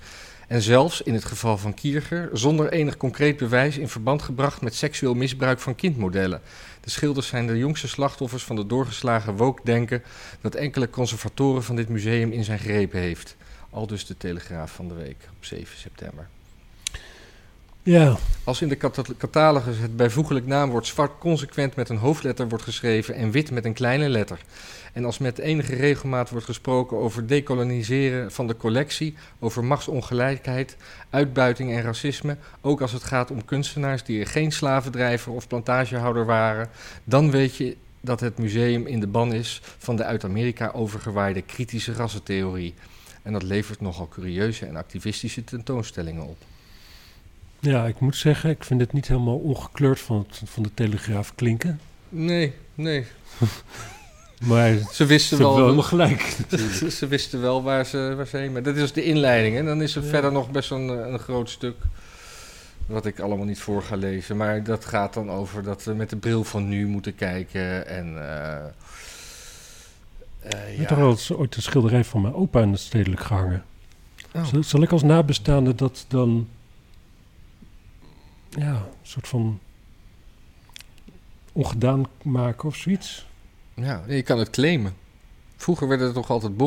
En 0.47 0.61
zelfs, 0.61 1.01
in 1.01 1.13
het 1.13 1.25
geval 1.25 1.57
van 1.57 1.73
Kierger, 1.73 2.29
zonder 2.33 2.71
enig 2.71 2.97
concreet 2.97 3.37
bewijs 3.37 3.77
in 3.77 3.89
verband 3.89 4.21
gebracht 4.21 4.61
met 4.61 4.75
seksueel 4.75 5.13
misbruik 5.13 5.59
van 5.59 5.75
kindmodellen. 5.75 6.41
De 6.81 6.89
schilders 6.89 7.27
zijn 7.27 7.47
de 7.47 7.57
jongste 7.57 7.87
slachtoffers 7.87 8.43
van 8.43 8.55
de 8.55 8.65
doorgeslagen 8.65 9.35
woke-denken 9.35 10.03
dat 10.41 10.55
enkele 10.55 10.89
conservatoren 10.89 11.63
van 11.63 11.75
dit 11.75 11.89
museum 11.89 12.31
in 12.31 12.43
zijn 12.43 12.59
greep 12.59 12.91
heeft. 12.91 13.35
Al 13.69 13.87
dus 13.87 14.05
de 14.05 14.17
Telegraaf 14.17 14.71
van 14.71 14.87
de 14.87 14.93
week 14.93 15.29
op 15.37 15.45
7 15.45 15.77
september. 15.77 16.27
Ja. 17.87 18.17
Als 18.43 18.61
in 18.61 18.67
de 18.67 18.77
cata- 18.77 19.03
catalogus 19.17 19.77
het 19.77 19.95
bijvoeglijk 19.95 20.45
naamwoord 20.45 20.87
zwart 20.87 21.11
consequent 21.19 21.75
met 21.75 21.89
een 21.89 21.97
hoofdletter 21.97 22.49
wordt 22.49 22.63
geschreven 22.63 23.15
en 23.15 23.31
wit 23.31 23.51
met 23.51 23.65
een 23.65 23.73
kleine 23.73 24.09
letter. 24.09 24.39
En 24.93 25.05
als 25.05 25.17
met 25.17 25.37
enige 25.37 25.75
regelmaat 25.75 26.29
wordt 26.29 26.45
gesproken 26.45 26.97
over 26.97 27.27
decoloniseren 27.27 28.31
van 28.31 28.47
de 28.47 28.57
collectie, 28.57 29.15
over 29.39 29.63
machtsongelijkheid, 29.63 30.75
uitbuiting 31.09 31.71
en 31.71 31.81
racisme, 31.81 32.37
ook 32.61 32.81
als 32.81 32.91
het 32.91 33.03
gaat 33.03 33.31
om 33.31 33.45
kunstenaars 33.45 34.03
die 34.03 34.25
geen 34.25 34.51
slavendrijver 34.51 35.31
of 35.31 35.47
plantagehouder 35.47 36.25
waren, 36.25 36.69
dan 37.03 37.31
weet 37.31 37.55
je 37.55 37.77
dat 38.01 38.19
het 38.19 38.37
museum 38.37 38.87
in 38.87 38.99
de 38.99 39.07
ban 39.07 39.33
is 39.33 39.61
van 39.77 39.95
de 39.95 40.03
uit 40.03 40.23
Amerika 40.23 40.71
overgewaaide 40.73 41.41
kritische 41.41 41.93
rassentheorie. 41.93 42.73
En 43.21 43.33
dat 43.33 43.43
levert 43.43 43.81
nogal 43.81 44.07
curieuze 44.07 44.65
en 44.65 44.75
activistische 44.75 45.43
tentoonstellingen 45.43 46.23
op. 46.23 46.37
ja, 47.59 47.85
ik 47.85 47.99
moet 47.99 48.15
zeggen, 48.15 48.49
ik 48.49 48.63
vind 48.63 48.79
het 48.81 48.93
niet 48.93 49.07
helemaal 49.07 49.37
ongekleurd 49.37 49.99
van, 49.99 50.25
het, 50.27 50.41
van 50.49 50.63
de 50.63 50.73
Telegraaf 50.73 51.35
klinken. 51.35 51.79
Nee, 52.09 52.53
nee. 52.75 53.05
Maar 54.47 54.73
Ze 54.73 54.85
ze 54.91 55.05
wisten 55.05 55.37
hebben 55.37 55.55
wel 55.55 55.63
helemaal 55.63 55.83
gelijk. 55.83 56.37
ze, 56.79 56.91
ze 56.91 57.07
wisten 57.07 57.41
wel 57.41 57.63
waar 57.63 57.85
ze, 57.85 58.13
waar 58.17 58.27
ze 58.27 58.37
heen. 58.37 58.51
Maar 58.51 58.63
dat 58.63 58.75
is 58.75 58.91
de 58.93 59.03
inleiding. 59.03 59.57
En 59.57 59.65
dan 59.65 59.81
is 59.81 59.95
er 59.95 60.03
Ja. 60.03 60.09
verder 60.09 60.31
nog 60.31 60.51
best 60.51 60.71
een, 60.71 60.87
een 60.87 61.19
groot 61.19 61.49
stuk. 61.49 61.75
Wat 62.85 63.05
ik 63.05 63.19
allemaal 63.19 63.45
niet 63.45 63.59
voor 63.59 63.83
ga 63.83 63.95
lezen. 63.95 64.37
Maar 64.37 64.63
dat 64.63 64.85
gaat 64.85 65.13
dan 65.13 65.31
over 65.31 65.63
dat 65.63 65.83
we 65.83 65.93
met 65.93 66.09
de 66.09 66.15
bril 66.15 66.43
van 66.43 66.69
nu 66.69 66.87
moeten 66.87 67.15
kijken. 67.15 67.87
En. 67.87 68.17
Ik 70.71 70.77
heb 70.77 70.87
toch 70.87 70.97
wel 70.97 71.09
eens 71.09 71.31
ooit 71.33 71.55
een 71.55 71.61
schilderij 71.61 72.03
van 72.03 72.21
mijn 72.21 72.33
opa 72.33 72.61
in 72.61 72.71
het 72.71 72.79
stedelijk 72.79 73.21
gehangen. 73.21 73.63
Oh. 74.35 74.45
Zal, 74.45 74.63
zal 74.63 74.81
ik 74.81 74.91
als 74.91 75.03
nabestaande 75.03 75.75
dat 75.75 76.05
dan... 76.07 76.47
Ja, 78.49 78.71
een 78.73 78.81
soort 79.01 79.27
van... 79.27 79.59
ongedaan 81.53 82.03
maken 82.23 82.67
of 82.67 82.75
zoiets? 82.75 83.27
Ja, 83.73 84.03
je 84.07 84.21
kan 84.23 84.39
het 84.39 84.49
claimen. 84.49 84.93
Vroeger 85.55 85.87
werden 85.87 86.07
er 86.07 86.13
toch 86.13 86.29
altijd 86.29 86.57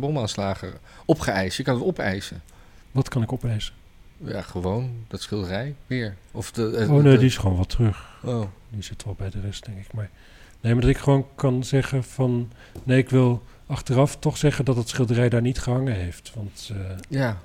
bomaanslagen 0.00 0.72
opgeëist. 1.04 1.56
Je 1.56 1.62
kan 1.62 1.74
het 1.74 1.84
opeisen. 1.84 2.42
Wat 2.90 3.08
kan 3.08 3.22
ik 3.22 3.32
opeisen? 3.32 3.74
Ja, 4.16 4.42
gewoon 4.42 4.90
dat 5.08 5.20
schilderij 5.22 5.74
weer. 5.86 6.16
Of 6.30 6.52
de, 6.52 6.76
eh, 6.76 6.90
Oh 6.92 7.02
nee, 7.02 7.12
de- 7.12 7.18
die 7.18 7.26
is 7.26 7.36
gewoon 7.36 7.56
wat 7.56 7.68
terug. 7.68 8.18
Oh, 8.24 8.44
Die 8.68 8.82
zit 8.82 9.04
wel 9.04 9.14
bij 9.14 9.30
de 9.30 9.40
rest, 9.40 9.64
denk 9.64 9.78
ik. 9.78 9.92
Maar, 9.92 10.10
nee, 10.60 10.72
maar 10.72 10.82
dat 10.82 10.90
ik 10.90 10.98
gewoon 10.98 11.26
kan 11.34 11.64
zeggen 11.64 12.04
van... 12.04 12.50
Nee, 12.84 12.98
ik 12.98 13.10
wil 13.10 13.42
achteraf 13.66 14.16
toch 14.16 14.36
zeggen 14.36 14.64
dat 14.64 14.76
het 14.76 14.88
schilderij 14.88 15.28
daar 15.28 15.40
niet 15.42 15.58
gehangen 15.58 15.94
heeft. 15.94 16.32
Want 16.34 16.70
eh, 16.72 16.76
ja. 17.08 17.40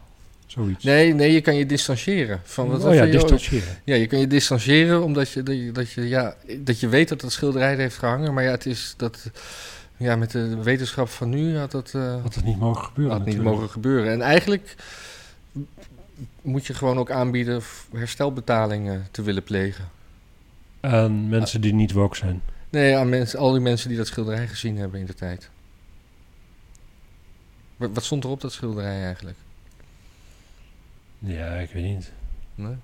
Zoiets. 0.48 0.84
Nee, 0.84 1.14
nee, 1.14 1.32
je 1.32 1.41
kan 1.41 1.56
je 1.56 1.66
distancieren. 1.66 2.41
Van, 2.43 2.68
wat, 2.68 2.84
oh 2.84 2.93
ja, 2.93 3.06
distancieren. 3.06 3.78
Ja, 3.84 3.95
je 3.95 4.08
kan 4.08 4.20
je 4.20 4.28
distancieren 4.28 5.04
omdat 5.04 5.30
je, 5.32 5.43
dat 5.43 5.56
je, 5.58 5.72
dat 5.72 5.91
je, 5.91 6.08
ja, 6.08 6.36
dat 6.60 6.80
je 6.80 6.88
weet 6.88 7.10
dat 7.10 7.22
het 7.22 7.32
schilderij 7.32 7.72
er 7.72 7.78
heeft 7.78 7.98
gehangen. 7.98 8.34
Maar 8.34 8.43
ja, 8.43 8.52
het 8.52 8.66
is 8.66 8.93
dat. 8.98 9.32
Ja, 10.00 10.16
met 10.16 10.32
de 10.32 10.64
wetenschap 10.64 11.10
van 11.10 11.30
nu 11.30 11.58
had 11.58 11.72
dat 11.72 11.91
eh, 11.95 12.22
Had 12.22 12.36
het 12.36 12.45
niet 12.45 12.60
mogen 12.60 12.84
gebeuren 12.84 13.18
had 13.18 13.26
niet 13.26 13.41
mogen 13.41 13.70
gebeuren. 13.70 14.12
En 14.12 14.22
eigenlijk 14.22 14.76
moet 16.41 16.66
je 16.66 16.74
gewoon 16.74 16.98
ook 16.98 17.12
aanbieden 17.12 17.62
herstelbetalingen 17.95 19.08
te 19.12 19.22
willen 19.22 19.43
plegen. 19.43 19.89
Aan 20.80 21.30
mensen 21.30 21.62
die 21.62 21.74
niet 21.74 21.91
woke 21.91 22.16
zijn. 22.16 22.41
Nee, 22.70 22.95
aan 22.95 23.10
mensen, 23.10 23.39
al 23.39 23.52
die 23.52 23.62
mensen 23.62 23.89
die 23.89 23.98
dat 23.98 24.08
schilderij 24.08 24.48
gezien 24.48 24.78
hebben 24.78 25.00
in 25.00 25.06
de 25.06 25.14
tijd. 25.14 25.50
Wat, 27.78 27.89
wat 27.93 28.04
stond 28.04 28.24
er 28.24 28.30
op 28.30 28.41
dat 28.41 28.52
schilderij 28.52 29.04
eigenlijk? 29.04 29.38
Ja, 31.20 31.53
ik 31.53 31.70
weet 31.70 31.84
niet. 31.84 32.11
Nee? 32.55 32.76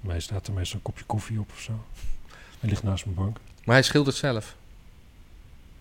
Mij 0.00 0.20
staat 0.20 0.46
er 0.46 0.52
meestal 0.52 0.76
een 0.76 0.82
kopje 0.82 1.04
koffie 1.04 1.40
op 1.40 1.50
of 1.50 1.60
zo. 1.60 1.84
Hij 2.60 2.68
ligt 2.68 2.82
naast 2.82 3.04
mijn 3.04 3.16
bank. 3.16 3.38
Maar 3.64 3.74
hij 3.74 3.84
schildert 3.84 4.16
zelf. 4.16 4.56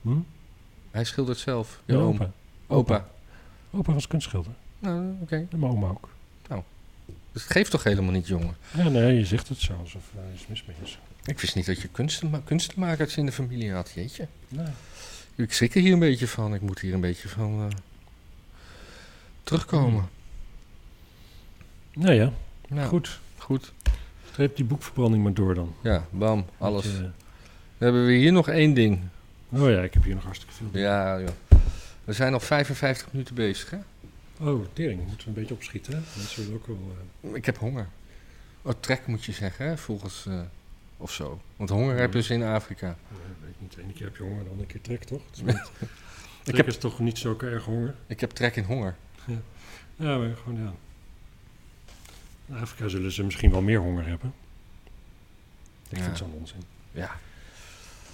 Hm? 0.01 0.19
Hij 0.91 1.03
schildert 1.03 1.37
zelf. 1.37 1.81
Je 1.85 1.95
opa. 1.95 2.31
Opa. 2.67 3.07
Opa 3.71 3.93
was 3.93 4.07
kunstschilder. 4.07 4.51
Nou, 4.79 5.15
oké. 5.21 5.35
En 5.35 5.59
mijn 5.59 5.71
oma 5.71 5.87
ook. 5.87 6.09
Dus 7.37 7.45
het 7.45 7.55
geeft 7.55 7.71
toch 7.71 7.83
helemaal 7.83 8.11
niet, 8.11 8.27
jongen? 8.27 8.55
Ja, 8.73 8.89
nee, 8.89 9.17
je 9.17 9.25
zegt 9.25 9.49
het 9.49 9.57
zo 9.57 9.73
alsof 9.73 10.03
er 10.15 10.33
iets 10.33 10.47
mis 10.47 10.65
mee 10.65 10.75
is. 10.83 10.99
Ik 11.25 11.39
wist 11.39 11.55
niet 11.55 11.65
dat 11.65 11.81
je 11.81 11.87
kunstenma 11.87 12.41
kunstenmakers 12.45 13.17
in 13.17 13.25
de 13.25 13.31
familie 13.31 13.71
had, 13.73 13.91
jeetje. 13.95 14.27
Nee. 14.47 14.67
Ik 15.35 15.53
schrik 15.53 15.75
er 15.75 15.81
hier 15.81 15.93
een 15.93 15.99
beetje 15.99 16.27
van. 16.27 16.53
Ik 16.53 16.61
moet 16.61 16.79
hier 16.79 16.93
een 16.93 17.01
beetje 17.01 17.29
van 17.29 17.61
eh, 17.61 17.77
terugkomen. 19.43 20.09
Nou 21.99 22.13
ja, 22.13 22.31
Nou, 22.67 22.87
goed. 22.87 23.19
goed. 23.37 23.73
Streep 24.31 24.55
die 24.55 24.65
boekverbranding 24.65 25.23
maar 25.23 25.33
door 25.33 25.53
dan. 25.55 25.75
Ja, 25.81 26.05
bam, 26.09 26.45
alles. 26.57 26.85
Want, 26.85 26.95
eh, 26.97 27.01
Dan 27.01 27.11
hebben 27.77 28.05
we 28.05 28.11
hier 28.13 28.31
nog 28.31 28.47
één 28.49 28.73
ding. 28.73 28.99
oh 29.49 29.69
ja, 29.69 29.81
ik 29.81 29.93
heb 29.93 30.03
hier 30.03 30.13
nog 30.15 30.23
hartstikke 30.23 30.53
veel. 30.55 30.67
Ja, 30.81 31.17
ja. 31.17 31.27
We 32.03 32.13
zijn 32.13 32.33
al 32.33 32.39
55 32.39 33.11
minuten 33.11 33.35
bezig, 33.35 33.69
hè? 33.69 33.77
Oh, 34.49 34.65
tering. 34.73 34.99
Moeten 35.07 35.17
we 35.19 35.27
een 35.27 35.33
beetje 35.33 35.53
opschieten, 35.53 35.93
hè? 35.93 35.99
Mensen 36.17 36.43
willen 36.43 36.57
ook 36.59 36.67
wel... 36.67 36.95
eh, 37.21 37.33
Ik 37.35 37.45
heb 37.45 37.57
honger. 37.57 37.87
Oh, 38.61 38.73
trek 38.79 39.07
moet 39.07 39.25
je 39.25 39.31
zeggen, 39.31 39.65
hè? 39.67 39.77
Volgens... 39.77 40.25
eh, 40.25 40.39
of 40.97 41.11
zo. 41.11 41.41
Want 41.55 41.69
honger 41.69 41.97
heb 41.97 42.11
je 42.13 42.17
dus 42.19 42.29
in 42.29 42.43
Afrika. 42.43 42.85
nee, 42.87 43.19
weet 43.41 43.49
ik 43.49 43.61
niet. 43.61 43.75
De 43.75 43.81
ene 43.81 43.93
keer 43.93 44.05
heb 44.05 44.15
je 44.17 44.23
honger, 44.23 44.43
de 44.43 44.49
andere 44.49 44.67
keer 44.67 44.81
trek, 44.81 45.03
toch? 45.03 45.21
Het 45.29 45.37
is 45.37 45.41
niet, 45.53 45.71
trek 46.43 46.57
heb- 46.57 46.67
is 46.67 46.77
toch 46.77 46.99
niet 46.99 47.17
zo 47.17 47.37
erg 47.41 47.63
honger? 47.63 47.95
Ik 48.07 48.19
heb 48.19 48.29
trek 48.31 48.55
in 48.55 48.63
honger. 48.63 48.95
Ja, 49.95 50.17
maar 50.17 50.35
gewoon 50.43 50.63
ja. 50.63 50.73
In 52.47 52.55
Afrika 52.61 52.87
zullen 52.87 53.11
ze 53.11 53.23
misschien 53.23 53.51
wel 53.51 53.61
meer 53.61 53.79
honger 53.79 54.07
hebben. 54.07 54.33
Ik 55.89 55.97
Ja. 55.97 56.03
vind 56.03 56.07
het 56.07 56.17
zo'n 56.17 56.33
onzin. 56.39 56.61
Ja. 56.91 57.11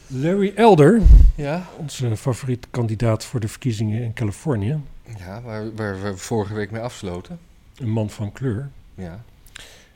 Larry 0.07 0.51
Elder, 0.55 1.01
Ja? 1.35 1.65
onze 1.77 2.17
favoriete 2.17 2.67
kandidaat 2.71 3.25
voor 3.25 3.39
de 3.39 3.47
verkiezingen 3.47 4.01
in 4.03 4.13
Californië. 4.13 4.79
Ja, 5.17 5.41
waar, 5.41 5.75
waar 5.75 6.01
we 6.01 6.17
vorige 6.17 6.53
week 6.53 6.71
mee 6.71 6.81
afsloten. 6.81 7.39
Een 7.77 7.89
man 7.89 8.09
van 8.09 8.31
kleur. 8.31 8.69
Ja. 8.95 9.23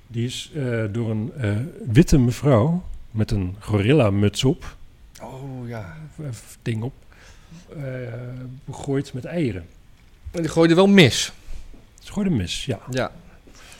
Die 0.07 0.25
is 0.25 0.51
eh, 0.55 0.83
door 0.91 1.09
een 1.09 1.31
eh, 1.37 1.57
witte 1.87 2.17
mevrouw 2.17 2.83
met 3.11 3.31
een 3.31 3.55
gorilla-muts 3.59 4.43
op 4.43 4.75
Oh 5.21 5.67
ja. 5.67 5.97
eh, 6.21 6.25
ding 6.61 6.83
op, 6.83 6.93
eh, 7.77 7.83
begooid 8.65 9.13
met 9.13 9.25
eieren. 9.25 9.65
Maar 10.31 10.41
die 10.41 10.51
gooide 10.51 10.75
wel 10.75 10.87
mis. 10.87 11.31
Gewoon 12.03 12.25
een 12.25 12.35
mis, 12.35 12.65
ja. 12.65 12.79
Ja. 12.89 13.11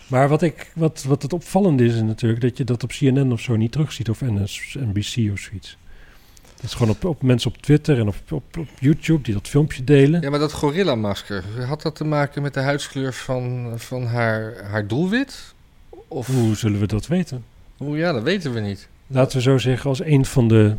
Maar 0.07 0.27
wat, 0.27 0.41
ik, 0.41 0.71
wat, 0.75 1.03
wat 1.03 1.21
het 1.21 1.33
opvallende 1.33 1.85
is 1.85 2.01
natuurlijk, 2.01 2.41
dat 2.41 2.57
je 2.57 2.63
dat 2.63 2.83
op 2.83 2.89
CNN 2.89 3.31
of 3.31 3.41
zo 3.41 3.55
niet 3.55 3.71
terugziet, 3.71 4.09
of 4.09 4.21
NBC 4.21 5.31
of 5.31 5.39
zoiets. 5.39 5.77
Dat 6.55 6.65
is 6.65 6.73
gewoon 6.73 6.89
op, 6.89 7.05
op 7.05 7.21
mensen 7.21 7.51
op 7.51 7.57
Twitter 7.57 7.99
en 7.99 8.07
op, 8.07 8.15
op, 8.31 8.57
op 8.57 8.67
YouTube 8.79 9.21
die 9.21 9.33
dat 9.33 9.47
filmpje 9.47 9.83
delen. 9.83 10.21
Ja, 10.21 10.29
maar 10.29 10.39
dat 10.39 10.53
gorilla-masker, 10.53 11.43
had 11.65 11.81
dat 11.81 11.95
te 11.95 12.03
maken 12.03 12.41
met 12.41 12.53
de 12.53 12.59
huidskleur 12.59 13.13
van, 13.13 13.73
van 13.75 14.05
haar, 14.05 14.63
haar 14.63 14.87
doelwit? 14.87 15.53
Of 16.07 16.27
Hoe 16.27 16.55
zullen 16.55 16.79
we 16.79 16.87
dat 16.87 17.07
weten? 17.07 17.43
Oeh, 17.79 17.97
ja, 17.97 18.11
dat 18.11 18.23
weten 18.23 18.53
we 18.53 18.59
niet. 18.59 18.87
Laten 19.07 19.37
we 19.37 19.43
zo 19.43 19.57
zeggen, 19.57 19.89
als 19.89 20.03
een 20.03 20.25
van 20.25 20.47
de, 20.47 20.75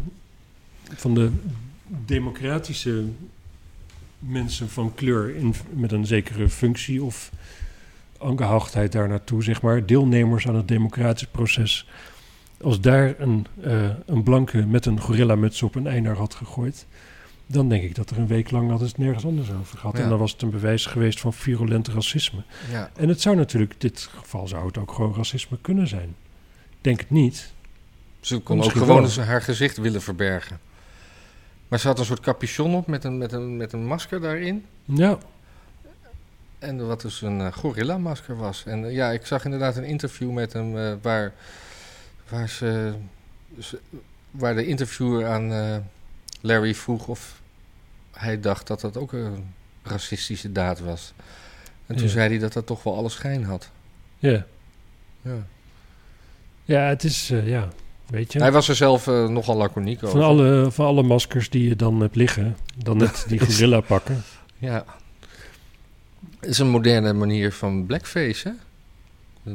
van 0.94 1.14
de 1.14 1.30
democratische 1.86 3.04
mensen 4.18 4.68
van 4.68 4.94
kleur 4.94 5.36
in, 5.36 5.54
met 5.70 5.92
een 5.92 6.06
zekere 6.06 6.48
functie 6.48 7.02
of 7.02 7.30
aangehachtheid 8.18 8.92
daar 8.92 9.08
naartoe, 9.08 9.42
zeg 9.42 9.62
maar, 9.62 9.86
deelnemers 9.86 10.48
aan 10.48 10.54
het 10.54 10.68
democratisch 10.68 11.26
proces. 11.26 11.88
Als 12.62 12.80
daar 12.80 13.14
een, 13.18 13.46
eh, 13.60 13.88
een 14.06 14.22
blanke 14.22 14.66
met 14.66 14.86
een 14.86 15.00
gorillamuts 15.00 15.62
op 15.62 15.74
een 15.74 15.86
einder 15.86 16.16
had 16.16 16.34
gegooid, 16.34 16.86
dan 17.46 17.68
denk 17.68 17.82
ik 17.82 17.94
dat 17.94 18.10
er 18.10 18.18
een 18.18 18.26
week 18.26 18.50
lang 18.50 18.70
hadden 18.70 18.88
ze 18.88 18.94
het 18.94 19.04
nergens 19.04 19.24
anders 19.24 19.50
over 19.50 19.78
gehad. 19.78 19.96
Ja. 19.96 20.02
En 20.02 20.08
dan 20.08 20.18
was 20.18 20.32
het 20.32 20.42
een 20.42 20.50
bewijs 20.50 20.86
geweest 20.86 21.20
van 21.20 21.32
virulent 21.32 21.88
racisme. 21.88 22.42
Ja. 22.70 22.90
En 22.96 23.08
het 23.08 23.20
zou 23.20 23.36
natuurlijk, 23.36 23.72
in 23.72 23.78
dit 23.78 24.08
geval 24.14 24.48
zou 24.48 24.66
het 24.66 24.78
ook 24.78 24.92
gewoon 24.92 25.14
racisme 25.14 25.58
kunnen 25.60 25.88
zijn. 25.88 26.14
Ik 26.70 26.78
denk 26.80 27.00
het 27.00 27.10
niet. 27.10 27.52
Ze 28.20 28.38
kon 28.38 28.62
ook 28.62 28.72
gewoon 28.72 29.02
eens 29.02 29.18
haar 29.18 29.42
gezicht 29.42 29.76
willen 29.76 30.02
verbergen. 30.02 30.60
Maar 31.68 31.78
ze 31.78 31.86
had 31.86 31.98
een 31.98 32.04
soort 32.04 32.20
capuchon 32.20 32.74
op 32.74 32.86
met 32.86 33.04
een, 33.04 33.18
met 33.18 33.32
een, 33.32 33.56
met 33.56 33.72
een 33.72 33.86
masker 33.86 34.20
daarin. 34.20 34.64
Ja, 34.84 35.18
En 36.58 36.86
wat 36.86 37.00
dus 37.00 37.22
een 37.22 37.40
eh, 37.40 37.52
gorilla-masker 37.52 38.36
was. 38.36 38.64
En 38.66 38.84
eh, 38.84 38.92
ja, 38.94 39.10
ik 39.10 39.26
zag 39.26 39.44
inderdaad 39.44 39.76
een 39.76 39.84
interview 39.84 40.30
met 40.32 40.52
hem 40.52 40.78
eh, 40.78 40.92
waar, 41.02 41.32
waar, 42.28 42.48
ze, 42.48 42.92
waar 44.30 44.54
de 44.54 44.66
interviewer 44.66 45.26
aan 45.26 45.84
Larry 46.40 46.74
vroeg 46.74 47.06
of 47.08 47.40
hij 48.12 48.40
dacht 48.40 48.66
dat 48.66 48.80
dat 48.80 48.96
ook 48.96 49.12
een 49.12 49.54
racistische 49.82 50.52
daad 50.52 50.80
was. 50.80 51.12
En 51.86 51.96
toen 51.96 52.06
Ja. 52.06 52.10
zei 52.12 52.28
hij 52.28 52.38
dat 52.38 52.52
dat 52.52 52.66
toch 52.66 52.82
wel 52.82 52.96
alle 52.96 53.08
schijn 53.08 53.44
had. 53.44 53.70
ja. 54.18 54.46
Ja. 55.22 55.46
Ja, 56.64 56.80
het 56.80 57.04
is, 57.04 57.28
ja, 57.28 57.68
weet 58.06 58.32
je. 58.32 58.38
Hij 58.38 58.52
was 58.52 58.68
er 58.68 58.74
zelf 58.74 59.06
nogal 59.06 59.56
laconiek 59.56 60.04
over. 60.04 60.18
Van 60.18 60.28
alle, 60.28 60.70
van 60.70 60.86
alle 60.86 61.02
maskers 61.02 61.50
die 61.50 61.68
je 61.68 61.76
dan 61.76 62.00
hebt 62.00 62.16
liggen, 62.16 62.56
dan 62.76 62.96
net 63.06 63.24
die 63.28 63.40
gorilla 63.40 63.80
pakken. 63.80 64.22
Ja. 64.58 64.84
Het 66.40 66.48
is 66.50 66.58
een 66.58 66.68
moderne 66.68 67.12
manier 67.12 67.52
van 67.52 67.86
blackface, 67.86 68.48
hè? 68.48 68.54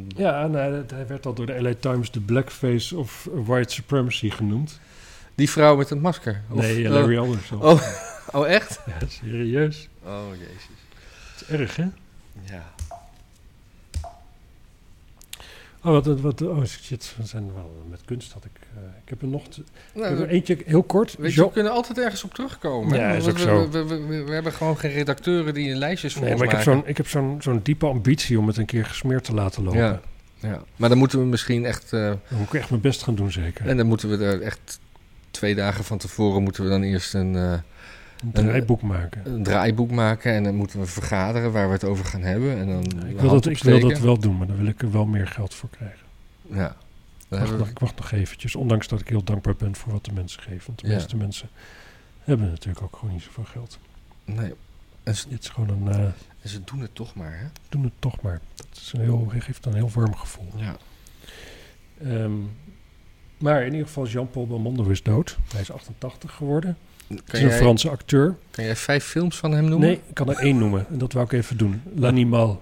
Ja, 0.07 0.47
nou, 0.47 0.72
dat- 0.76 0.91
hij 0.91 1.07
werd 1.07 1.26
al 1.26 1.34
door 1.34 1.45
de 1.45 1.61
LA 1.61 1.74
Times 1.80 2.11
de 2.11 2.20
blackface 2.20 2.97
of 2.97 3.28
white 3.32 3.74
supremacy 3.74 4.30
genoemd. 4.30 4.80
Die 5.36 5.49
vrouw 5.49 5.76
met 5.76 5.89
het 5.89 6.01
masker. 6.01 6.41
Of- 6.49 6.61
nee, 6.61 6.89
Larry 6.89 7.16
Elderson. 7.16 7.61
Oh. 7.61 7.82
Oh, 8.32 8.47
echt? 8.47 8.80
Ja, 8.86 9.07
serieus. 9.07 9.89
Oh, 10.03 10.22
jezus. 10.39 10.68
Het 11.34 11.41
is 11.41 11.47
erg, 11.59 11.76
hè? 11.76 11.86
Ja. 12.43 12.74
Oh, 15.86 15.91
wat, 15.91 16.19
wat, 16.19 16.41
oh 16.41 16.63
shit, 16.65 17.13
we 17.17 17.25
zijn 17.25 17.53
wel 17.53 17.86
met 17.89 18.01
kunst 18.05 18.31
had 18.34 18.45
ik. 18.45 18.51
eh, 18.75 18.81
ik 19.03 19.09
heb 19.09 19.21
er 19.21 19.27
nog. 19.27 19.47
te- 19.47 19.61
ik 19.61 19.67
heb 19.93 20.03
er 20.03 20.11
Nou, 20.15 20.27
eentje 20.27 20.57
heel 20.65 20.84
kort. 20.84 21.15
weet 21.19 21.34
je, 21.34 21.41
we 21.43 21.51
kunnen 21.51 21.71
altijd 21.71 21.97
ergens 21.97 22.23
op 22.23 22.34
terugkomen. 22.34 22.97
Ja, 22.99 23.11
is 23.11 23.23
We- 23.25 23.29
ook 23.31 23.38
we, 23.38 23.43
zo. 23.43 23.69
We, 23.69 23.86
we, 23.86 24.23
we- 24.23 24.31
hebben 24.34 24.51
gewoon 24.53 24.77
geen 24.77 24.91
redacteuren 24.91 25.53
die 25.53 25.75
lijstjes 25.75 26.13
voor 26.13 26.21
nee, 26.21 26.31
ons 26.31 26.39
maar 26.41 26.49
ik 26.49 26.55
heb 26.57 26.65
maken. 26.65 26.81
zo'n 26.81 26.89
ik 26.89 26.97
heb 26.97 27.07
zo'n 27.07 27.38
zo'n 27.41 27.59
diepe 27.63 27.86
ambitie 27.86 28.39
om 28.39 28.47
het 28.47 28.57
een 28.57 28.65
keer 28.65 28.86
gesmeerd 28.86 29.23
te 29.23 29.34
laten 29.34 29.63
lopen. 29.63 29.79
Ja. 29.79 30.01
Ja. 30.39 30.63
Maar 30.75 30.89
dan 30.89 30.97
moeten 30.97 31.19
we 31.19 31.25
misschien 31.25 31.65
echt... 31.65 31.93
eh, 31.93 31.99
Dan 31.99 32.19
moet 32.38 32.47
ik 32.47 32.53
echt 32.53 32.69
mijn 32.69 32.81
best 32.81 33.03
gaan 33.03 33.15
doen, 33.15 33.31
zeker. 33.31 33.67
en 33.67 33.77
dan 33.77 33.86
moeten 33.88 34.09
we 34.09 34.25
er 34.25 34.41
echt... 34.41 34.79
Twee 35.31 35.55
dagen 35.55 35.84
van 35.84 35.97
tevoren 35.97 36.43
moeten 36.43 36.63
we 36.63 36.69
dan 36.69 36.81
eerst 36.84 37.13
een, 37.13 37.36
eh, 37.36 37.53
een 38.24 38.32
draaiboek 38.32 38.82
maken. 38.82 39.21
een 39.34 39.43
draaiboek 39.43 39.91
maken. 39.91 40.32
En 40.34 40.43
dan 40.43 40.55
moeten 40.55 40.80
we 40.80 40.86
vergaderen 40.86 41.51
waar 41.51 41.67
we 41.67 41.74
het 41.74 41.84
over 41.84 42.05
gaan 42.05 42.21
hebben. 42.21 42.57
En 42.57 42.67
dan 42.67 43.07
ik, 43.07 43.19
wil 43.19 43.30
dat, 43.30 43.45
ik 43.45 43.63
wil 43.63 43.80
dat 43.80 43.99
wel 43.99 44.19
doen, 44.19 44.38
maar 44.38 44.47
dan 44.47 44.57
wil 44.57 44.65
ik 44.65 44.82
er 44.82 44.91
wel 44.91 45.05
meer 45.05 45.28
geld 45.28 45.53
voor 45.53 45.69
krijgen. 45.69 46.05
Ja. 46.49 46.76
Dan 47.30 47.39
Wacht 47.39 47.57
nog, 47.57 47.67
ik 47.69 47.80
wacht 47.80 47.95
nog 47.95 48.11
eventjes, 48.11 48.55
ondanks 48.55 48.88
dat 48.88 48.99
ik 48.99 49.07
heel 49.07 49.24
dankbaar 49.24 49.55
ben 49.55 49.76
voor 49.76 49.91
wat 49.91 50.05
de 50.05 50.11
mensen 50.13 50.41
geven. 50.41 50.63
Want 50.65 50.80
de 50.80 50.88
Ja. 50.88 50.93
meeste 50.93 51.15
mensen 51.17 51.49
hebben 52.19 52.49
natuurlijk 52.49 52.82
ook 52.84 52.95
gewoon 52.95 53.13
niet 53.13 53.24
zoveel 53.24 53.43
geld. 53.43 53.80
Nee. 54.26 54.53
En 55.03 55.15
ze, 55.15 55.26
Het 55.30 55.43
is 55.43 55.49
gewoon 55.49 55.69
een, 55.69 55.91
eh, 55.93 55.99
en 56.41 56.49
ze 56.49 56.63
doen 56.63 56.80
het 56.82 56.95
toch 56.95 57.15
maar, 57.15 57.38
hè? 57.39 57.45
doen 57.69 57.84
het 57.84 57.93
toch 57.99 58.21
maar. 58.21 58.39
Dat 58.55 58.67
is 58.71 58.91
een 58.95 59.01
heel, 59.01 59.32
geeft 59.38 59.65
een 59.65 59.74
heel 59.74 59.89
warm 59.93 60.15
gevoel. 60.15 60.47
Ja. 60.55 60.76
Ehm, 62.01 62.32
maar 63.38 63.65
in 63.65 63.71
ieder 63.71 63.88
geval, 63.88 64.07
Jean-Paul 64.07 64.47
Belmondo 64.47 64.89
is 64.89 65.03
dood. 65.03 65.38
Hij 65.51 65.61
is 65.61 65.71
88 65.71 66.32
geworden. 66.32 66.78
Het 67.16 67.34
is 67.34 67.41
een 67.41 67.47
jij, 67.47 67.57
Franse 67.57 67.89
acteur. 67.89 68.36
kan 68.51 68.64
jij 68.64 68.76
vijf 68.76 69.05
films 69.05 69.38
van 69.38 69.51
hem 69.51 69.64
noemen? 69.64 69.88
Nee, 69.88 69.99
ik 70.07 70.14
kan 70.14 70.30
er 70.30 70.38
één 70.38 70.57
noemen. 70.57 70.86
En 70.89 70.97
dat 70.97 71.14
wou 71.14 71.26
ik 71.26 71.32
even 71.32 71.57
doen. 71.57 71.82
L'Animal. 71.95 72.61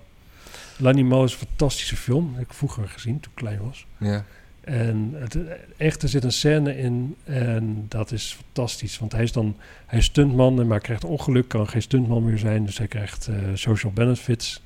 L'Animal 0.77 1.23
is 1.23 1.31
een 1.31 1.47
fantastische 1.47 1.95
film. 1.95 2.27
Dat 2.27 2.39
heb 2.39 2.49
ik 2.49 2.53
vroeger 2.53 2.89
gezien 2.89 3.19
toen 3.19 3.31
ik 3.31 3.37
klein 3.37 3.59
was. 3.61 3.85
Ja. 3.97 4.25
En 4.61 5.11
het, 5.15 5.37
echt, 5.77 6.03
er 6.03 6.09
zit 6.09 6.23
een 6.23 6.31
scène 6.31 6.77
in 6.77 7.15
en 7.23 7.85
dat 7.87 8.11
is 8.11 8.37
fantastisch. 8.43 8.99
Want 8.99 9.11
hij 9.11 9.23
is 9.23 9.31
dan, 9.31 9.57
hij 9.85 9.99
is 9.99 10.05
stuntman, 10.05 10.67
maar 10.67 10.79
krijgt 10.79 11.03
ongeluk, 11.03 11.47
kan 11.47 11.67
geen 11.67 11.81
stuntman 11.81 12.23
meer 12.23 12.37
zijn. 12.37 12.65
Dus 12.65 12.77
hij 12.77 12.87
krijgt 12.87 13.27
eh, 13.27 13.35
social 13.53 13.91
benefits. 13.91 14.61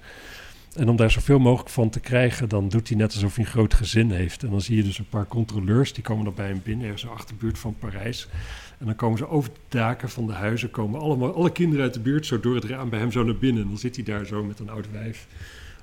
En 0.76 0.90
om 0.90 0.96
daar 0.96 1.12
zoveel 1.12 1.40
mogelijk 1.40 1.70
van 1.70 1.90
te 1.90 2.00
krijgen, 2.00 2.50
dan 2.50 2.70
doet 2.70 2.88
hij 2.88 2.98
net 2.98 3.14
alsof 3.14 3.36
hij 3.36 3.46
een 3.46 3.52
groot 3.52 3.74
gezin 3.74 4.12
heeft. 4.12 4.44
En 4.44 4.50
dan 4.50 4.62
zie 4.62 4.76
je 4.76 4.84
dus 4.84 4.98
een 4.98 5.10
paar 5.10 5.28
controleurs, 5.28 5.94
die 5.94 6.04
komen 6.04 6.26
dan 6.26 6.34
bij 6.34 6.48
hem 6.48 6.62
binnen, 6.64 6.86
ergens 6.86 7.04
in 7.04 7.10
de 7.10 7.16
achterbuurt 7.16 7.60
van 7.60 7.76
Parijs. 7.80 8.28
En 8.78 8.86
dan 8.86 8.96
komen 8.96 9.18
ze 9.18 9.28
over 9.28 9.50
de 9.50 9.60
daken 9.78 10.10
van 10.10 10.28
de 10.28 10.34
huizen, 10.34 10.72
komen 10.72 11.00
allemaal, 11.00 11.36
alle 11.36 11.52
kinderen 11.52 11.84
uit 11.84 11.94
de 11.94 12.00
buurt 12.00 12.26
zo 12.26 12.40
door 12.40 12.56
het 12.56 12.64
raam 12.64 12.90
bij 12.90 13.00
hem 13.00 13.12
zo 13.12 13.24
naar 13.24 13.38
binnen. 13.38 13.64
En 13.64 13.70
dan 13.70 13.78
zit 13.78 13.96
hij 13.96 14.06
daar 14.06 14.26
zo 14.26 14.44
met 14.44 14.60
een 14.60 14.70
oud 14.70 14.92
wijf 14.92 15.28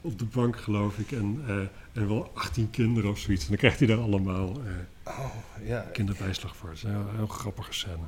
op 0.01 0.19
de 0.19 0.25
bank, 0.25 0.57
geloof 0.57 0.99
ik. 0.99 1.13
En, 1.13 1.43
eh, 1.47 1.57
en 1.93 2.09
wel 2.09 2.31
18 2.35 2.71
kinderen 2.71 3.11
of 3.11 3.19
zoiets. 3.19 3.43
En 3.43 3.49
dan 3.49 3.59
krijgt 3.59 3.79
hij 3.79 3.89
daar 3.89 4.01
allemaal 4.01 4.49
eh, 4.49 5.13
Oh, 5.19 5.35
ja. 5.65 5.87
kinderbijslag 5.93 6.57
voor. 6.57 6.69
Het 6.69 6.79
is 6.79 6.85
een 6.85 6.91
heel, 6.91 7.07
heel 7.17 7.27
grappige 7.27 7.73
scène. 7.73 8.07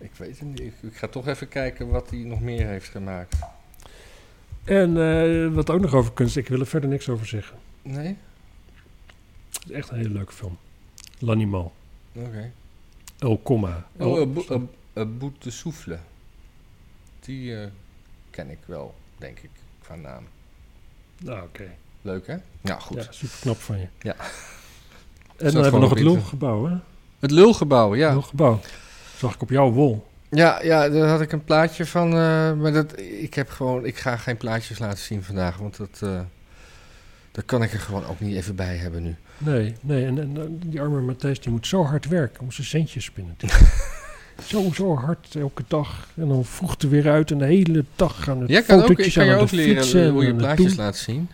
Ik 0.00 0.10
weet 0.16 0.38
het 0.38 0.48
niet. 0.48 0.60
Ik, 0.60 0.74
ik 0.82 0.96
ga 0.96 1.06
toch 1.06 1.26
even 1.26 1.48
kijken 1.48 1.88
wat 1.88 2.10
hij 2.10 2.18
nog 2.18 2.40
meer 2.40 2.66
heeft 2.66 2.88
gemaakt. 2.88 3.36
En 4.70 4.96
eh, 4.96 5.54
wat 5.54 5.70
ook 5.70 5.80
nog 5.80 5.94
over 5.94 6.12
kunst, 6.12 6.36
ik 6.36 6.48
wil 6.48 6.60
er 6.60 6.66
verder 6.66 6.90
niks 6.90 7.08
over 7.08 7.26
zeggen. 7.26 7.56
Nee? 7.82 8.16
Het 9.52 9.62
is 9.64 9.70
echt 9.70 9.90
een 9.90 9.96
hele 9.96 10.08
leuke 10.10 10.32
film. 10.32 10.58
L'Animal. 11.18 11.72
Oké. 12.14 12.52
El 13.18 13.40
Comma. 13.42 13.86
El- 13.96 14.10
Oh, 14.20 14.32
Bo- 14.32 14.68
Bout 15.18 15.42
de 15.42 15.50
Souffle. 15.50 15.98
Die 17.20 17.56
eh, 17.56 17.66
ken 18.30 18.50
ik 18.50 18.58
wel, 18.66 18.94
denk 19.18 19.38
ik, 19.38 19.50
qua 19.82 19.94
naam. 19.94 20.24
Nou, 21.18 21.42
oké. 21.42 21.68
Leuk, 22.02 22.26
hè? 22.26 22.36
Ja, 22.60 22.78
goed. 22.78 23.04
Ja, 23.04 23.12
super 23.12 23.36
knap 23.40 23.56
van 23.56 23.78
je. 23.78 23.86
Ja. 23.98 24.14
En 25.36 25.52
dan 25.52 25.62
hebben 25.62 25.72
we 25.72 25.78
nog 25.78 25.90
het. 25.90 26.00
Lulgebouw, 26.00 26.66
hè? 26.66 26.76
Het 27.18 27.30
Lulgebouw, 27.30 27.94
ja. 27.94 28.10
Lulgebouw. 28.12 28.60
Zag 29.16 29.34
ik 29.34 29.42
op 29.42 29.50
jouw 29.50 29.70
wol. 29.70 30.06
Ja, 30.30 30.62
ja, 30.62 30.88
daar 30.88 31.08
had 31.08 31.20
ik 31.20 31.32
een 31.32 31.44
plaatje 31.44 31.86
van. 31.86 32.06
eh, 32.12 32.52
maar 32.52 32.72
dat, 32.72 32.98
ik 33.00 33.34
heb 33.34 33.48
gewoon, 33.50 33.84
ik 33.86 33.96
ga 33.98 34.16
geen 34.16 34.36
plaatjes 34.36 34.78
laten 34.78 34.98
zien 34.98 35.22
vandaag, 35.22 35.56
want 35.56 35.76
dat, 35.76 35.98
eh 36.02 36.20
dat 37.32 37.44
kan 37.44 37.62
ik 37.62 37.72
er 37.72 37.80
gewoon 37.80 38.06
ook 38.06 38.20
niet 38.20 38.36
even 38.36 38.54
bij 38.54 38.76
hebben 38.76 39.02
nu. 39.02 39.16
Nee, 39.38 39.74
nee. 39.80 40.06
En, 40.06 40.18
en, 40.18 40.58
die 40.66 40.80
arme 40.80 41.00
Matthijs 41.00 41.40
die 41.40 41.52
moet 41.52 41.66
zo 41.66 41.84
hard 41.84 42.08
werken 42.08 42.40
om 42.42 42.52
zijn 42.52 42.66
centjes 42.66 43.04
spinnen 43.04 43.34
te 43.36 43.46
zo, 44.46 44.70
zo 44.74 44.96
hard 44.96 45.34
elke 45.36 45.62
dag. 45.68 46.08
En 46.14 46.28
dan 46.28 46.44
vroeg 46.44 46.74
er 46.78 46.88
weer 46.88 47.10
uit 47.10 47.30
en 47.30 47.38
de 47.38 47.44
hele 47.44 47.84
dag 47.96 48.24
gaan 48.24 48.40
het 48.40 48.50
Jij 48.50 48.62
kan 48.62 48.82
ook, 48.82 48.98
ik 48.98 49.12
kan 49.12 49.26
je 49.26 49.34
ook 49.34 49.50
leren 49.50 49.76
fietsen 49.82 50.04
eh, 50.04 50.10
hoe 50.10 50.24
je 50.24 50.34
plaatjes 50.34 50.76
laat 50.76 50.96
zien. 50.96 51.28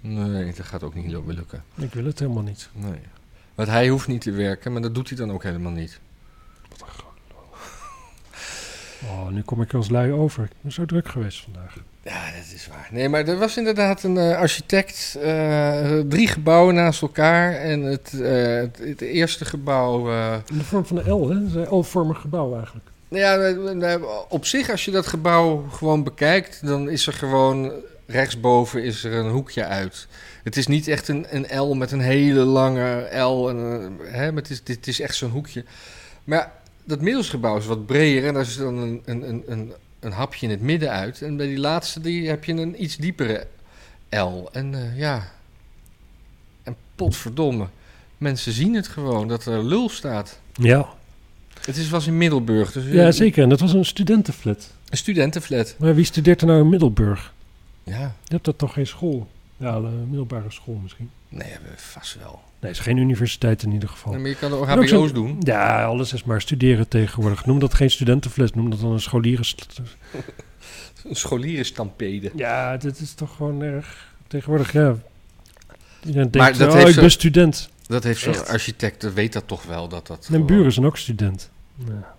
Nee, 0.00 0.52
dat 0.52 0.66
gaat 0.66 0.82
ook 0.82 0.94
niet 0.94 1.06
lu- 1.10 1.32
lukken. 1.34 1.62
Ik 1.76 1.94
wil 1.94 2.04
het 2.04 2.18
helemaal 2.18 2.42
niet. 2.42 2.68
Nee. 2.72 2.98
Want 3.54 3.68
hij 3.68 3.88
hoeft 3.88 4.06
niet 4.08 4.20
te 4.20 4.30
werken, 4.30 4.72
maar 4.72 4.82
dat 4.82 4.94
doet 4.94 5.08
hij 5.08 5.18
dan 5.18 5.32
ook 5.32 5.42
helemaal 5.42 5.72
niet. 5.72 6.00
Oh, 9.02 9.28
nu 9.28 9.42
kom 9.42 9.62
ik 9.62 9.74
als 9.74 9.88
lui 9.88 10.12
over. 10.12 10.44
Ik 10.44 10.50
ben 10.60 10.72
zo 10.72 10.84
druk 10.84 11.08
geweest 11.08 11.42
vandaag. 11.42 11.76
Ja, 12.02 12.24
dat 12.24 12.54
is 12.54 12.66
waar. 12.66 12.88
Nee, 12.90 13.08
maar 13.08 13.28
er 13.28 13.38
was 13.38 13.56
inderdaad 13.56 14.02
een 14.02 14.16
eh, 14.16 14.38
architect, 14.38 15.18
eh, 15.22 15.98
drie 16.08 16.28
gebouwen 16.28 16.74
naast 16.74 17.02
elkaar. 17.02 17.54
En 17.54 17.82
het, 17.82 18.20
eh, 18.20 18.56
het, 18.56 18.78
het 18.78 19.00
eerste 19.00 19.44
gebouw. 19.44 19.98
In 20.50 20.58
de 20.58 20.64
vorm 20.64 20.86
van 20.86 20.98
een 20.98 21.10
L, 21.10 21.28
hè? 21.28 21.34
Een 21.34 21.76
L-vormig 21.78 22.20
gebouw 22.20 22.56
eigenlijk. 22.56 22.86
ja, 23.08 23.98
op 24.28 24.44
zich, 24.44 24.70
als 24.70 24.84
je 24.84 24.90
dat 24.90 25.06
gebouw 25.06 25.66
gewoon 25.70 26.02
bekijkt, 26.02 26.66
dan 26.66 26.90
is 26.90 27.06
er 27.06 27.12
gewoon 27.12 27.72
rechtsboven 28.06 28.82
is 28.82 29.04
er 29.04 29.12
een 29.12 29.30
hoekje 29.30 29.64
uit. 29.64 30.06
Het 30.42 30.56
is 30.56 30.66
niet 30.66 30.88
echt 30.88 31.08
een, 31.08 31.26
een 31.30 31.58
L 31.58 31.74
met 31.74 31.92
een 31.92 32.00
hele 32.00 32.44
lange 32.44 33.18
L. 33.18 33.48
En, 33.48 33.58
hè, 34.02 34.32
maar 34.32 34.42
het, 34.42 34.50
is, 34.50 34.62
dit 34.62 34.86
is 34.86 35.00
echt 35.00 35.14
zo'n 35.14 35.30
hoekje. 35.30 35.64
Maar 36.24 36.52
dat 36.86 37.00
middelsgebouw 37.00 37.56
is 37.56 37.66
wat 37.66 37.86
breder 37.86 38.26
en 38.28 38.34
daar 38.34 38.42
is 38.42 38.56
dan 38.56 38.76
een, 38.76 39.02
een, 39.04 39.28
een, 39.28 39.42
een, 39.46 39.72
een 40.00 40.12
hapje 40.12 40.46
in 40.46 40.52
het 40.52 40.60
midden 40.60 40.90
uit. 40.90 41.22
En 41.22 41.36
bij 41.36 41.46
die 41.46 41.58
laatste 41.58 42.00
die 42.00 42.28
heb 42.28 42.44
je 42.44 42.52
een 42.52 42.82
iets 42.82 42.96
diepere 42.96 43.46
L. 44.10 44.46
En 44.52 44.74
eh, 44.74 44.98
ja, 44.98 45.32
en 46.62 46.76
potverdomme, 46.94 47.66
mensen 48.18 48.52
zien 48.52 48.74
het 48.74 48.88
gewoon 48.88 49.28
dat 49.28 49.44
er 49.46 49.64
lul 49.64 49.88
staat. 49.88 50.40
Ja, 50.52 50.88
Het 51.60 51.76
is, 51.76 51.88
was 51.88 52.06
in 52.06 52.16
Middelburg, 52.18 52.72
dus 52.72 52.84
ja, 52.86 53.10
zeker. 53.10 53.42
En 53.42 53.48
dat 53.48 53.60
was 53.60 53.72
een 53.72 53.84
studentenflat. 53.84 54.70
een 54.88 54.96
studentenflat. 54.96 55.74
Maar 55.78 55.94
wie 55.94 56.04
studeert 56.04 56.40
er 56.40 56.46
nou 56.46 56.60
in 56.60 56.68
Middelburg? 56.68 57.32
Ja, 57.82 58.00
Je 58.24 58.32
hebt 58.32 58.44
daar 58.44 58.56
toch 58.56 58.72
geen 58.72 58.86
school? 58.86 59.28
Ja, 59.56 59.74
een 59.74 60.06
middelbare 60.08 60.50
school 60.50 60.74
misschien. 60.82 61.10
nee, 61.28 61.52
vast 61.76 62.16
wel. 62.18 62.42
Nee, 62.60 62.70
het 62.70 62.80
is 62.80 62.86
geen 62.86 62.96
universiteit 62.96 63.62
in 63.62 63.72
ieder 63.72 63.88
geval. 63.88 64.12
Nee, 64.12 64.20
maar 64.20 64.30
je 64.30 64.36
kan 64.36 64.52
er 64.52 64.88
zo- 64.88 64.96
HBO's 64.96 65.12
doen. 65.12 65.36
Ja, 65.40 65.84
alles 65.84 66.12
is 66.12 66.24
maar 66.24 66.40
studeren 66.40 66.88
tegenwoordig. 66.88 67.46
Noem 67.46 67.58
dat 67.58 67.74
geen 67.74 67.90
studentenfles, 67.90 68.52
noem 68.52 68.70
dat 68.70 68.80
dan 68.80 68.92
een 68.92 69.00
scholieren... 69.00 69.44
Een 71.08 71.16
scholierenstampede. 71.16 72.30
Ja, 72.34 72.76
dit 72.76 73.00
is 73.00 73.14
toch 73.14 73.36
gewoon 73.36 73.62
erg... 73.62 74.12
Tegenwoordig, 74.26 74.72
ja... 74.72 74.96
Iedereen 76.04 76.28
Maar 76.32 76.42
denkt, 76.42 76.58
dat 76.58 76.68
oh, 76.68 76.74
heeft 76.74 76.88
ik 76.88 76.94
zo- 76.94 77.00
ben 77.00 77.10
student. 77.10 77.68
Dat 77.86 78.04
heeft 78.04 78.20
zo'n 78.20 78.46
architect, 78.46 79.14
weet 79.14 79.32
dat 79.32 79.46
toch 79.46 79.62
wel. 79.64 79.88
Dat 79.88 80.06
dat 80.06 80.18
Mijn 80.28 80.42
gewoon- 80.42 80.46
buren 80.56 80.72
zijn 80.72 80.86
ook 80.86 80.96
student. 80.96 81.50
Ja. 81.86 82.14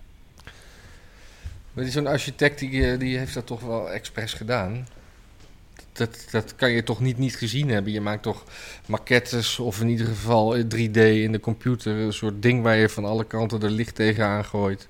Maar 1.72 1.84
zo'n 1.84 2.06
architect 2.06 2.58
die, 2.58 2.90
eh, 2.90 2.98
die 2.98 3.18
heeft 3.18 3.34
dat 3.34 3.46
toch 3.46 3.60
wel 3.60 3.90
expres 3.90 4.32
gedaan. 4.32 4.86
Dat, 5.98 6.26
dat 6.30 6.54
kan 6.56 6.70
je 6.70 6.82
toch 6.82 7.00
niet, 7.00 7.18
niet 7.18 7.36
gezien 7.36 7.68
hebben. 7.68 7.92
Je 7.92 8.00
maakt 8.00 8.22
toch 8.22 8.44
maquettes 8.86 9.58
of 9.58 9.80
in 9.80 9.88
ieder 9.88 10.06
geval 10.06 10.56
eh, 10.56 10.62
3D 10.64 10.98
in 11.22 11.32
de 11.32 11.40
computer. 11.40 11.96
Een 11.96 12.12
soort 12.12 12.42
ding 12.42 12.62
waar 12.62 12.76
je 12.76 12.88
van 12.88 13.04
alle 13.04 13.24
kanten 13.24 13.60
er 13.62 13.70
licht 13.70 13.94
tegenaan 13.94 14.44
gooit. 14.44 14.88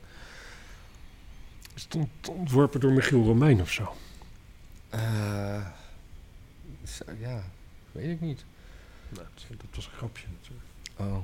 Is 1.75 1.83
het 1.83 1.95
ont- 1.95 2.29
ontworpen 2.29 2.81
door 2.81 2.93
Michiel 2.93 3.25
Romein 3.25 3.61
of 3.61 3.71
zo? 3.71 3.93
Eh, 4.89 5.67
zo- 6.85 7.05
ja, 7.21 7.43
weet 7.93 8.11
ik 8.11 8.21
niet. 8.21 8.45
Nou, 9.09 9.27
dat 9.49 9.57
was 9.75 9.87
een 9.87 9.93
grapje 9.97 10.27
natuurlijk. 10.41 10.67
Oh. 10.97 11.17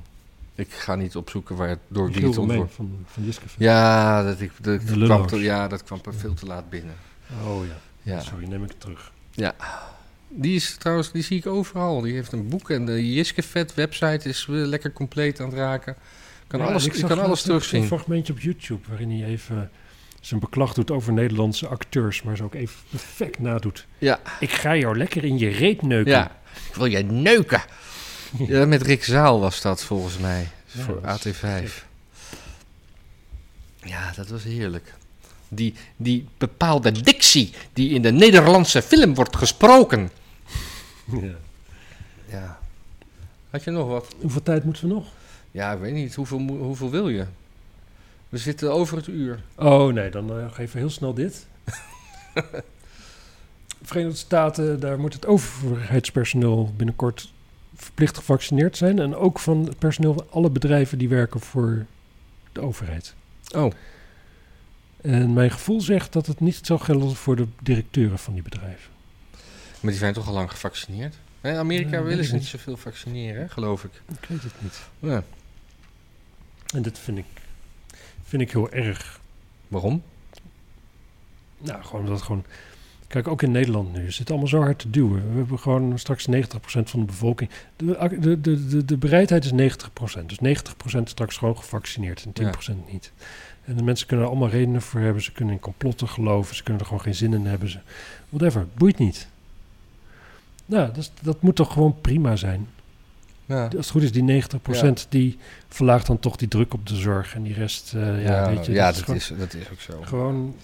Ik 0.55 0.73
ga 0.73 0.95
niet 0.95 1.17
opzoeken 1.17 1.57
waar 1.57 1.69
het 1.69 1.79
door 1.89 2.05
wie 2.07 2.15
Michiel 2.15 2.31
het 2.31 2.39
ontworpen 2.39 2.75
van, 2.75 3.05
van 3.07 3.25
Jiske. 3.25 3.45
Ja, 3.59 4.23
dat, 4.23 4.41
ik, 4.41 4.53
dat, 4.61 4.81
De 4.87 5.05
kwam 5.05 5.27
te, 5.27 5.39
ja, 5.39 5.69
dat 5.69 5.85
kwam 5.85 6.01
veel 6.09 6.35
te 6.35 6.47
laat 6.47 6.71
binnen. 6.71 6.95
Oh 7.45 7.67
ja. 7.67 7.77
Ja. 8.03 8.21
Sorry, 8.21 8.47
neem 8.47 8.63
ik 8.63 8.69
het 8.69 8.81
terug. 8.81 9.13
Die 10.29 10.55
is 10.55 10.77
trouwens, 10.77 11.13
die 11.13 11.23
zie 11.23 11.39
ik 11.39 11.47
overal. 11.47 12.01
Die 12.01 12.15
heeft 12.15 12.33
een 12.33 12.49
boek 12.49 12.71
en 12.71 12.87
de 12.87 13.13
Jiskevet 13.15 13.75
website 13.75 14.29
is 14.29 14.47
weer 14.47 14.67
lekker 14.67 14.93
compleet 14.93 15.41
aan 15.41 15.47
het 15.47 15.55
raken. 15.59 15.97
Kan 16.47 16.61
Ja, 16.61 16.67
alles, 16.67 16.87
ik 16.87 16.95
je 16.95 17.07
kan 17.07 17.19
alles 17.19 17.43
terugzien. 17.43 17.81
Een 17.81 17.87
fragmentje 17.87 18.33
op 18.33 18.41
YouTube 18.41 18.89
waarin 18.89 19.11
hij 19.11 19.29
even 19.29 19.71
zijn 20.21 20.41
beklag 20.41 20.75
doet 20.75 20.91
over 20.91 21.13
Nederlandse 21.13 21.67
acteurs, 21.67 22.23
maar 22.23 22.37
ze 22.37 22.43
ook 22.43 22.55
even 22.55 22.77
perfect 22.91 23.39
nadoet. 23.39 23.87
Ja. 23.99 24.21
Ik 24.41 24.51
ga 24.51 24.77
jou 24.77 24.97
lekker 24.97 25.25
in 25.25 25.39
je 25.39 25.49
reet 25.49 25.83
neuken. 25.83 26.13
Ja, 26.13 26.41
ik 26.69 26.75
wil 26.75 26.87
jij 26.87 27.03
neuken. 27.03 27.63
Ja, 28.39 28.67
met 28.67 28.83
Rick 28.83 29.05
Zaal 29.05 29.41
was 29.41 29.61
dat 29.61 29.85
volgens 29.85 30.19
mij. 30.19 30.49
Ja, 30.67 30.83
voor 30.83 31.01
dat 31.03 31.25
is 31.25 31.37
AT5. 31.37 31.85
Ja, 33.83 34.13
dat 34.17 34.29
was 34.29 34.43
heerlijk. 34.43 34.95
Die, 35.55 35.75
die 35.97 36.27
bepaalde 36.39 36.93
dictie 36.93 37.53
die 37.73 37.91
in 37.91 38.03
de 38.03 38.13
Nederlandse 38.13 38.83
film 38.83 39.15
wordt 39.15 39.37
gesproken. 39.37 40.11
Ja. 41.21 41.35
Ja. 42.27 42.59
Had 43.51 43.65
je 43.65 43.71
nog 43.71 43.89
wat? 43.89 44.15
Hoeveel 44.21 44.43
tijd 44.43 44.65
moeten 44.65 44.89
we 44.89 44.95
nog? 44.95 45.07
Ja, 45.51 45.73
ik 45.73 45.79
weet 45.79 45.93
niet. 45.93 46.15
Hoeveel, 46.15 46.39
hoeveel 46.39 46.91
wil 46.91 47.09
je? 47.09 47.25
We 48.29 48.39
zitten 48.39 48.73
over 48.73 48.97
het 48.97 49.07
uur. 49.07 49.43
Oh 49.55 49.93
nee, 49.93 50.11
dan 50.11 50.39
uh, 50.39 50.53
geef 50.53 50.73
heel 50.73 50.91
snel 50.91 51.15
dit. 51.15 51.47
Verenigde 53.83 54.19
Staten, 54.19 54.81
daar 54.81 54.99
moet 54.99 55.13
het 55.13 55.27
overheidspersoneel 55.27 56.73
binnenkort 56.77 57.33
verplicht 57.77 58.17
gevaccineerd 58.17 58.77
zijn. 58.77 58.99
En 58.99 59.17
ook 59.17 59.39
van 59.39 59.65
het 59.65 59.79
personeel 59.79 60.13
van 60.13 60.27
alle 60.31 60.51
bedrijven 60.51 60.99
die 60.99 61.09
werken 61.09 61.41
voor 61.41 61.87
de 62.53 62.61
overheid. 62.61 63.15
Oh. 63.57 63.73
En 65.05 65.33
mijn 65.33 65.51
gevoel 65.51 65.81
zegt 65.81 66.13
dat 66.13 66.27
het 66.27 66.41
niet 66.41 66.61
zal 66.63 66.79
gelden 66.79 67.17
voor 67.17 67.37
de 67.37 67.47
directeuren 67.63 68.19
van 68.19 68.33
die 68.35 68.43
bedrijven. 68.43 68.91
Maar 69.81 69.91
die 69.91 70.01
zijn 70.01 70.13
toch 70.15 70.27
al 70.27 70.33
lang 70.33 70.51
gevaccineerd? 70.51 71.15
In 71.41 71.55
Amerika 71.57 71.91
Ja, 71.91 71.99
weet 71.99 72.09
willen 72.09 72.25
ze 72.25 72.33
niet 72.33 72.41
niet. 72.41 72.51
zoveel 72.51 72.77
vaccineren, 72.77 73.51
geloof 73.51 73.85
ik. 73.85 73.91
Ik 74.21 74.29
weet 74.29 74.43
het 74.43 74.53
niet. 74.59 74.81
Ja. 74.99 75.23
En 76.75 76.83
dat 76.83 76.99
vind 76.99 77.19
ik, 77.19 77.25
vind 78.25 78.43
ik 78.43 78.51
heel 78.53 78.71
erg. 78.71 79.21
Waarom? 79.69 80.03
Nou, 81.59 81.85
gewoon 81.85 82.07
dat 82.07 82.23
gewoon. 82.23 82.45
Kijk, 83.07 83.29
ook 83.29 83.43
in 83.43 83.51
Nederland 83.51 83.93
nu. 83.93 84.05
Het 84.05 84.15
zit 84.15 84.31
allemaal 84.31 84.49
zo 84.49 84.61
hard 84.61 84.79
te 84.79 84.91
duwen. 84.91 85.31
We 85.31 85.37
hebben 85.39 85.59
gewoon 85.59 85.99
straks 85.99 86.27
90% 86.31 86.33
van 86.63 87.01
de 87.01 87.07
bevolking. 87.07 87.51
De, 87.77 88.17
de, 88.21 88.41
de, 88.41 88.67
de, 88.67 88.85
de 88.85 88.97
bereidheid 88.97 89.45
is 89.45 89.77
90%. 90.21 90.27
Dus 90.27 90.63
90% 90.99 91.03
straks 91.05 91.37
gewoon 91.37 91.57
gevaccineerd 91.57 92.27
en 92.35 92.53
10% 92.87 92.91
niet. 92.93 93.13
En 93.65 93.77
de 93.77 93.83
mensen 93.83 94.07
kunnen 94.07 94.27
er 94.27 94.31
allemaal 94.33 94.51
redenen 94.51 94.83
voor 94.83 95.01
hebben. 95.01 95.23
Ze 95.23 95.33
kunnen 95.33 95.55
in 95.55 95.61
complotten 95.61 96.09
geloven. 96.09 96.57
Ze 96.57 96.63
kunnen 96.63 96.83
er 96.83 96.89
gewoon 96.89 97.03
geen 97.03 97.15
zin 97.15 97.33
in 97.35 97.47
hebben. 97.47 97.71
Ze, 97.71 97.79
whatever. 98.29 98.67
Boeit 98.75 98.99
niet. 98.99 99.29
Nou, 100.67 100.93
dat, 100.93 101.11
dat 101.23 101.43
moet 101.43 101.57
toch 101.57 101.73
gewoon 101.73 102.01
prima 102.01 102.37
zijn. 102.37 102.69
Ja. 103.47 103.63
Als 103.65 103.73
het 103.75 103.91
goed 103.91 104.03
is, 104.03 104.13
die 104.13 104.43
90% 105.05 105.09
die 105.09 105.39
verlaagt 105.69 106.07
dan 106.07 106.19
toch 106.19 106.37
die 106.37 106.49
druk 106.49 106.75
op 106.75 106.87
de 106.87 106.97
zorg. 106.97 107.35
En 107.35 107.43
die 107.43 107.55
rest, 107.55 107.93
eh, 107.95 108.25
ja, 108.25 108.31
Ja, 108.31 108.55
weet 108.55 108.67
je. 108.67 108.73
ja, 108.73 108.87
dat 108.87 108.95
is 108.95 109.01
gewoon, 109.01 109.17
is, 109.17 109.33
dat 109.39 109.55
is 109.55 109.71
ook 109.71 109.81
zo. 109.81 110.03
gewoon... 110.03 110.57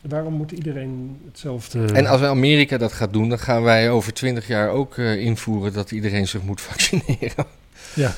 Waarom 0.00 0.32
moet 0.34 0.52
iedereen 0.52 1.20
hetzelfde... 1.26 1.84
En 1.92 2.06
als 2.06 2.22
Amerika 2.22 2.78
dat 2.78 2.92
gaat 2.92 3.12
doen, 3.12 3.28
dan 3.28 3.38
gaan 3.38 3.62
wij 3.62 3.90
over 3.90 4.12
twintig 4.12 4.46
jaar 4.46 4.68
ook 4.68 4.98
eh, 4.98 5.16
invoeren 5.20 5.72
dat 5.72 5.90
iedereen 5.90 6.28
zich 6.28 6.42
moet 6.42 6.60
vaccineren. 6.70 7.46
Ja, 7.94 8.14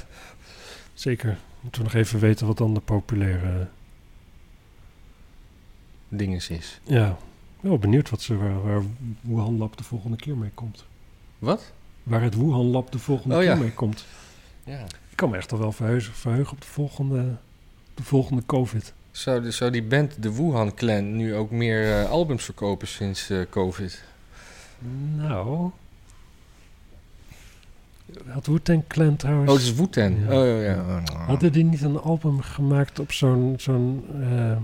zeker. 0.94 1.38
Moeten 1.61 1.80
we 1.82 1.86
nog 1.88 1.96
even 1.96 2.18
weten 2.20 2.46
wat 2.46 2.59
dan 2.59 2.74
de 2.74 2.80
populaire... 2.80 3.68
Dinges 6.09 6.48
is. 6.50 6.80
Ja, 6.84 7.16
wel 7.61 7.78
benieuwd 7.78 8.11
wat 8.11 8.20
ze, 8.20 8.36
waar, 8.36 8.62
waar 8.62 8.82
Wuhan 9.20 9.59
Lab 9.59 9.76
de 9.76 9.84
volgende 9.84 10.16
keer 10.16 10.36
mee 10.36 10.50
komt. 10.54 10.84
Wat? 11.38 11.72
Waar 12.02 12.22
het 12.22 12.34
Wuhan 12.34 12.66
Lab 12.66 12.92
de 12.92 12.98
volgende 12.98 13.34
Oh, 13.34 13.40
keer 13.40 13.50
ja. 13.50 13.56
mee 13.56 13.72
komt. 13.72 14.04
Ja. 14.64 14.80
Ik 14.84 15.16
kan 15.16 15.30
me 15.30 15.36
echt 15.36 15.52
al 15.52 15.59
wel 15.59 15.72
verheugen, 15.72 16.12
verheugen 16.14 16.52
op 16.52 16.61
de 16.61 16.66
volgende, 16.66 17.36
de 17.94 18.02
volgende 18.02 18.42
COVID. 18.46 18.92
Zou, 19.11 19.42
de- 19.42 19.50
zou 19.50 19.70
die 19.70 19.82
band, 19.82 20.22
de 20.22 20.34
Wuhan 20.34 20.74
Clan, 20.74 21.16
nu 21.16 21.34
ook 21.34 21.50
meer 21.50 21.98
eh, 22.00 22.11
albums 22.11 22.44
verkopen 22.44 22.88
sinds 22.88 23.30
eh, 23.30 23.40
COVID? 23.50 24.04
Nou... 25.16 25.70
Had 28.26 28.46
Wu-Tang 28.46 28.82
Clan 28.86 29.16
trouwens... 29.16 29.50
Oh, 29.50 29.56
het 29.56 29.64
is 29.64 29.74
Wu-Tang. 29.74 30.16
Ja. 30.28 30.40
Oh, 30.40 30.46
ja, 30.46 30.61
ja. 30.62 31.02
Hadden 31.26 31.52
die 31.52 31.64
niet 31.64 31.82
een 31.82 31.98
album 31.98 32.40
gemaakt 32.40 32.98
op 32.98 33.12
zo'n... 33.12 33.54
zo'n 33.59 34.04
eh, 34.22 34.56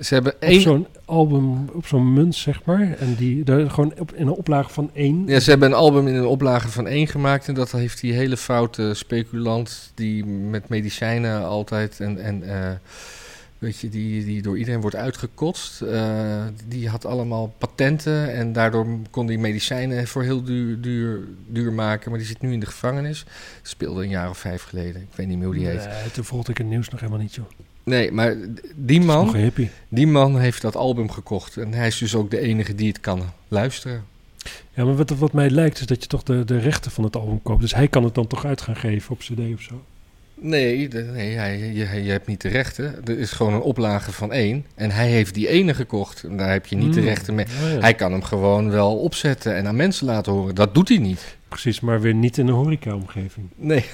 Ze 0.00 0.14
hebben 0.14 0.40
één... 0.40 0.60
zo'n 0.60 0.86
album, 1.04 1.68
op 1.72 1.86
zo'n 1.86 2.12
munt, 2.12 2.34
zeg 2.34 2.64
maar. 2.64 2.96
En 2.98 3.14
die 3.14 3.44
daar 3.44 3.70
gewoon 3.70 3.92
op, 3.98 4.12
in 4.12 4.26
een 4.26 4.32
oplage 4.32 4.70
van 4.70 4.90
één. 4.92 5.26
Ja, 5.26 5.40
ze 5.40 5.50
hebben 5.50 5.68
een 5.68 5.76
album 5.76 6.08
in 6.08 6.14
een 6.14 6.26
oplage 6.26 6.68
van 6.68 6.86
één 6.86 7.06
gemaakt. 7.06 7.48
En 7.48 7.54
dat 7.54 7.72
heeft 7.72 8.00
die 8.00 8.12
hele 8.12 8.36
foute 8.36 8.94
speculant 8.94 9.92
die 9.94 10.24
met 10.26 10.68
medicijnen 10.68 11.44
altijd 11.44 12.00
en, 12.00 12.18
en 12.18 12.42
eh, 12.42 12.72
weet 13.58 13.78
je, 13.78 13.88
die, 13.88 14.24
die 14.24 14.42
door 14.42 14.58
iedereen 14.58 14.80
wordt 14.80 14.96
uitgekotst. 14.96 15.82
eh, 15.82 16.44
die 16.68 16.88
had 16.88 17.04
allemaal 17.04 17.54
patenten 17.58 18.32
en 18.34 18.52
daardoor 18.52 18.86
kon 19.10 19.26
die 19.26 19.38
medicijnen 19.38 20.06
voor 20.06 20.22
heel 20.22 20.42
duur, 20.42 20.80
duur, 20.80 21.20
duur 21.46 21.72
maken. 21.72 22.10
Maar 22.10 22.18
die 22.18 22.28
zit 22.28 22.40
nu 22.40 22.52
in 22.52 22.60
de 22.60 22.66
gevangenis. 22.66 23.24
Speelde 23.62 24.02
een 24.02 24.08
jaar 24.08 24.30
of 24.30 24.38
vijf 24.38 24.62
geleden. 24.62 25.00
Ik 25.02 25.16
weet 25.16 25.26
niet 25.26 25.36
meer 25.36 25.46
hoe 25.46 25.54
die 25.54 25.66
heet. 25.66 25.88
Nee, 25.88 26.10
toen 26.12 26.24
volgde 26.24 26.50
ik 26.50 26.58
het 26.58 26.66
nieuws 26.66 26.88
nog 26.88 27.00
helemaal 27.00 27.20
niet, 27.22 27.34
joh. 27.34 27.46
Nee, 27.84 28.12
maar 28.12 28.36
die 28.74 29.00
man, 29.00 29.36
die 29.88 30.06
man 30.06 30.38
heeft 30.38 30.62
dat 30.62 30.76
album 30.76 31.10
gekocht. 31.10 31.56
En 31.56 31.72
hij 31.74 31.86
is 31.86 31.98
dus 31.98 32.14
ook 32.14 32.30
de 32.30 32.38
enige 32.38 32.74
die 32.74 32.88
het 32.88 33.00
kan 33.00 33.22
luisteren. 33.48 34.04
Ja, 34.74 34.84
maar 34.84 34.96
wat, 34.96 35.10
wat 35.10 35.32
mij 35.32 35.50
lijkt 35.50 35.80
is 35.80 35.86
dat 35.86 36.02
je 36.02 36.08
toch 36.08 36.22
de, 36.22 36.44
de 36.44 36.58
rechten 36.58 36.90
van 36.90 37.04
het 37.04 37.16
album 37.16 37.42
koopt. 37.42 37.60
Dus 37.60 37.74
hij 37.74 37.88
kan 37.88 38.04
het 38.04 38.14
dan 38.14 38.26
toch 38.26 38.44
uit 38.44 38.60
gaan 38.60 38.76
geven 38.76 39.10
op 39.10 39.18
cd 39.18 39.38
of 39.54 39.60
zo. 39.60 39.82
Nee, 40.46 40.88
nee 40.88 41.34
hij, 41.36 41.58
je, 41.58 42.02
je 42.04 42.10
hebt 42.10 42.26
niet 42.26 42.40
de 42.40 42.48
rechten. 42.48 43.06
Er 43.06 43.18
is 43.18 43.30
gewoon 43.30 43.52
een 43.54 43.60
oplage 43.60 44.12
van 44.12 44.32
één. 44.32 44.66
En 44.74 44.90
hij 44.90 45.08
heeft 45.08 45.34
die 45.34 45.48
ene 45.48 45.74
gekocht. 45.74 46.22
En 46.24 46.36
daar 46.36 46.50
heb 46.50 46.66
je 46.66 46.76
niet 46.76 46.92
de 46.94 46.98
Hmm. 47.00 47.08
rechten 47.08 47.34
mee. 47.34 47.44
Oh, 47.62 47.70
ja. 47.72 47.78
Hij 47.80 47.94
kan 47.94 48.12
hem 48.12 48.22
gewoon 48.22 48.70
wel 48.70 48.96
opzetten 48.98 49.54
en 49.56 49.66
aan 49.66 49.76
mensen 49.76 50.06
laten 50.06 50.32
horen. 50.32 50.54
Dat 50.54 50.74
doet 50.74 50.88
hij 50.88 50.98
niet. 50.98 51.36
Precies, 51.48 51.80
maar 51.80 52.00
weer 52.00 52.14
niet 52.14 52.38
in 52.38 52.48
een 52.48 52.54
horeca-omgeving. 52.54 53.46
Nee. 53.56 53.84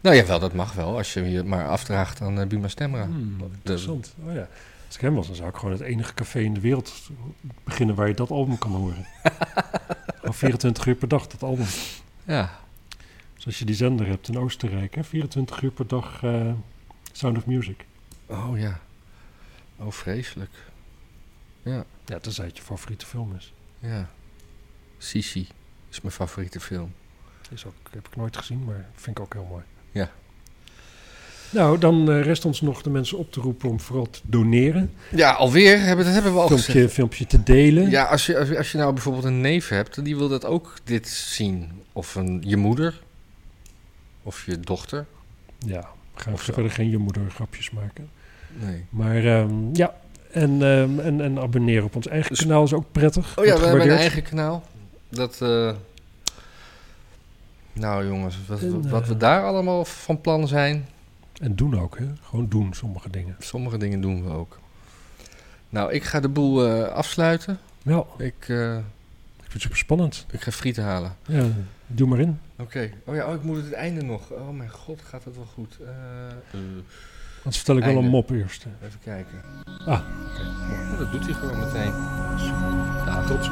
Nou 0.00 0.16
ja, 0.16 0.26
wel, 0.26 0.38
dat 0.38 0.52
mag 0.54 0.72
wel. 0.72 0.96
Als 0.96 1.12
je 1.14 1.30
je 1.30 1.42
maar 1.42 1.68
afdraagt 1.68 2.20
aan 2.20 2.38
uh, 2.40 2.46
Buma 2.46 2.68
Stemra. 2.68 3.06
De- 3.38 3.44
interessant. 3.54 4.14
Oh, 4.26 4.34
ja. 4.34 4.48
Als 4.86 4.94
ik 4.94 5.00
hem 5.00 5.14
was, 5.14 5.26
dan 5.26 5.36
zou 5.36 5.48
ik 5.48 5.54
gewoon 5.56 5.72
het 5.72 5.80
enige 5.82 6.14
café 6.14 6.38
in 6.40 6.54
de 6.54 6.60
wereld 6.60 6.92
beginnen 7.64 7.94
waar 7.94 8.08
je 8.08 8.14
dat 8.14 8.30
album 8.30 8.58
kan 8.58 8.70
horen. 8.70 9.06
gewoon 10.18 10.34
24 10.34 10.86
uur 10.86 10.94
per 10.94 11.08
dag, 11.08 11.26
dat 11.26 11.42
album. 11.42 11.66
Ja. 12.24 12.50
Als 13.46 13.58
je 13.58 13.64
die 13.64 13.74
zender 13.74 14.06
hebt 14.06 14.28
in 14.28 14.38
Oostenrijk, 14.38 14.94
hè, 14.94 15.04
24 15.04 15.62
uur 15.62 15.70
per 15.70 15.86
dag 15.86 16.22
eh, 16.22 16.52
Sound 17.12 17.36
of 17.36 17.46
Music. 17.46 17.84
Oh 18.26 18.58
ja. 18.58 18.80
Oh, 19.78 19.90
vreselijk. 19.90 20.50
Ja, 21.62 21.84
Ja, 22.06 22.18
tenzij 22.18 22.44
het 22.46 22.56
je 22.56 22.62
favoriete 22.62 23.06
film 23.06 23.34
is. 23.38 23.52
ja. 23.78 24.10
Sisi 24.98 25.46
is 25.90 26.00
mijn 26.00 26.14
favoriete 26.14 26.60
film. 26.60 26.92
Is 27.50 27.64
ook, 27.66 27.74
heb 27.90 28.06
ik 28.06 28.16
nooit 28.16 28.36
gezien, 28.36 28.64
maar 28.64 28.86
vind 28.94 29.18
ik 29.18 29.24
ook 29.24 29.32
heel 29.32 29.46
mooi. 29.50 29.62
Ja. 29.92 30.10
Nou, 31.50 31.78
dan 31.78 32.10
eh, 32.10 32.22
rest 32.22 32.44
ons 32.44 32.60
nog 32.60 32.82
de 32.82 32.90
mensen 32.90 33.18
op 33.18 33.32
te 33.32 33.40
roepen 33.40 33.68
om 33.68 33.80
vooral 33.80 34.10
te 34.10 34.20
doneren. 34.22 34.92
Ja, 35.10 35.32
alweer. 35.32 35.80
Hebben, 35.80 36.04
dat 36.04 36.14
hebben 36.14 36.32
we 36.32 36.38
al 36.38 36.46
gezegd. 36.48 36.64
Filmpje, 36.70 36.88
filmpje 36.94 37.26
te 37.26 37.42
delen. 37.42 37.90
Ja, 37.90 38.04
als 38.04 38.26
je, 38.26 38.38
als 38.38 38.48
je- 38.48 38.56
als 38.58 38.72
je 38.72 38.78
nou 38.78 38.92
bijvoorbeeld 38.92 39.24
een 39.24 39.40
neef 39.40 39.68
hebt, 39.68 40.04
die 40.04 40.16
wil 40.16 40.28
dat 40.28 40.44
ook 40.44 40.74
dit 40.84 41.08
zien. 41.08 41.82
Of 41.92 42.14
een, 42.14 42.42
je 42.46 42.56
moeder. 42.56 43.02
Of 44.26 44.46
je 44.46 44.60
dochter. 44.60 45.06
Ja, 45.58 45.88
we 46.14 46.20
gaan 46.20 46.32
Of 46.32 46.42
verder 46.42 46.70
geen 46.70 46.90
je 46.90 46.98
moeder 46.98 47.30
grapjes 47.30 47.70
maken. 47.70 48.08
Nee. 48.52 48.84
Maar 48.90 49.24
ehm, 49.24 49.74
ja, 49.74 49.94
en, 50.32 50.62
ehm, 50.62 50.98
en, 51.00 51.20
en 51.20 51.38
abonneren 51.38 51.84
op 51.84 51.96
ons 51.96 52.06
eigen 52.08 52.30
Dus- 52.30 52.40
kanaal 52.40 52.64
is 52.64 52.72
ook 52.72 52.92
prettig. 52.92 53.38
Oh 53.38 53.44
ja, 53.44 53.52
we 53.54 53.58
hebben 53.60 53.64
een 53.64 53.70
gewaardeerd. 53.70 53.98
eigen 54.00 54.22
kanaal. 54.22 54.64
Dat, 55.08 55.40
eh, 55.42 55.72
nou 57.72 58.06
jongens, 58.06 58.38
wat, 58.46 58.60
En, 58.62 58.88
wat 58.90 59.02
eh, 59.02 59.08
we 59.08 59.16
daar 59.16 59.44
allemaal 59.44 59.84
van 59.84 60.20
plan 60.20 60.48
zijn. 60.48 60.88
En 61.40 61.56
doen 61.56 61.80
ook, 61.80 61.98
hè. 61.98 62.06
Gewoon 62.22 62.48
doen 62.48 62.74
sommige 62.74 63.10
dingen. 63.10 63.36
Sommige 63.38 63.78
dingen 63.78 64.00
doen 64.00 64.24
we 64.24 64.30
ook. 64.30 64.58
Nou, 65.68 65.92
ik 65.92 66.04
ga 66.04 66.20
de 66.20 66.28
boel 66.28 66.66
eh, 66.66 66.88
afsluiten. 66.92 67.58
Ja, 67.82 68.04
Ik, 68.18 68.34
eh, 68.48 68.76
ik 68.76 69.42
vind 69.42 69.52
het 69.52 69.62
super 69.62 69.76
spannend. 69.76 70.26
ik 70.30 70.40
ga 70.40 70.50
frieten 70.50 70.84
halen. 70.84 71.16
Ja, 71.26 71.44
doe 71.86 72.08
maar 72.08 72.18
in. 72.20 72.40
Oké. 72.58 72.90
Oh 73.04 73.14
ja, 73.14 73.26
oh, 73.28 73.34
ik 73.34 73.42
moet 73.42 73.56
het 73.64 73.72
einde 73.72 74.02
nog. 74.02 74.30
Oh 74.30 74.50
mijn 74.50 74.70
god, 74.70 75.00
gaat 75.02 75.24
het 75.24 75.36
wel 75.36 75.46
goed. 75.54 75.76
Eh, 75.80 75.88
eh, 76.30 76.60
Anders 77.36 77.56
vertel 77.56 77.76
ik 77.76 77.84
wel 77.84 77.96
een 77.96 78.08
mop 78.08 78.30
eerst. 78.30 78.66
even 78.84 79.00
kijken. 79.04 79.40
Ah, 79.86 80.00
dat 80.98 81.12
doet 81.12 81.24
hij 81.24 81.34
gewoon 81.34 81.58
meteen. 81.58 81.92
Ja, 83.06 83.24
tot. 83.26 83.50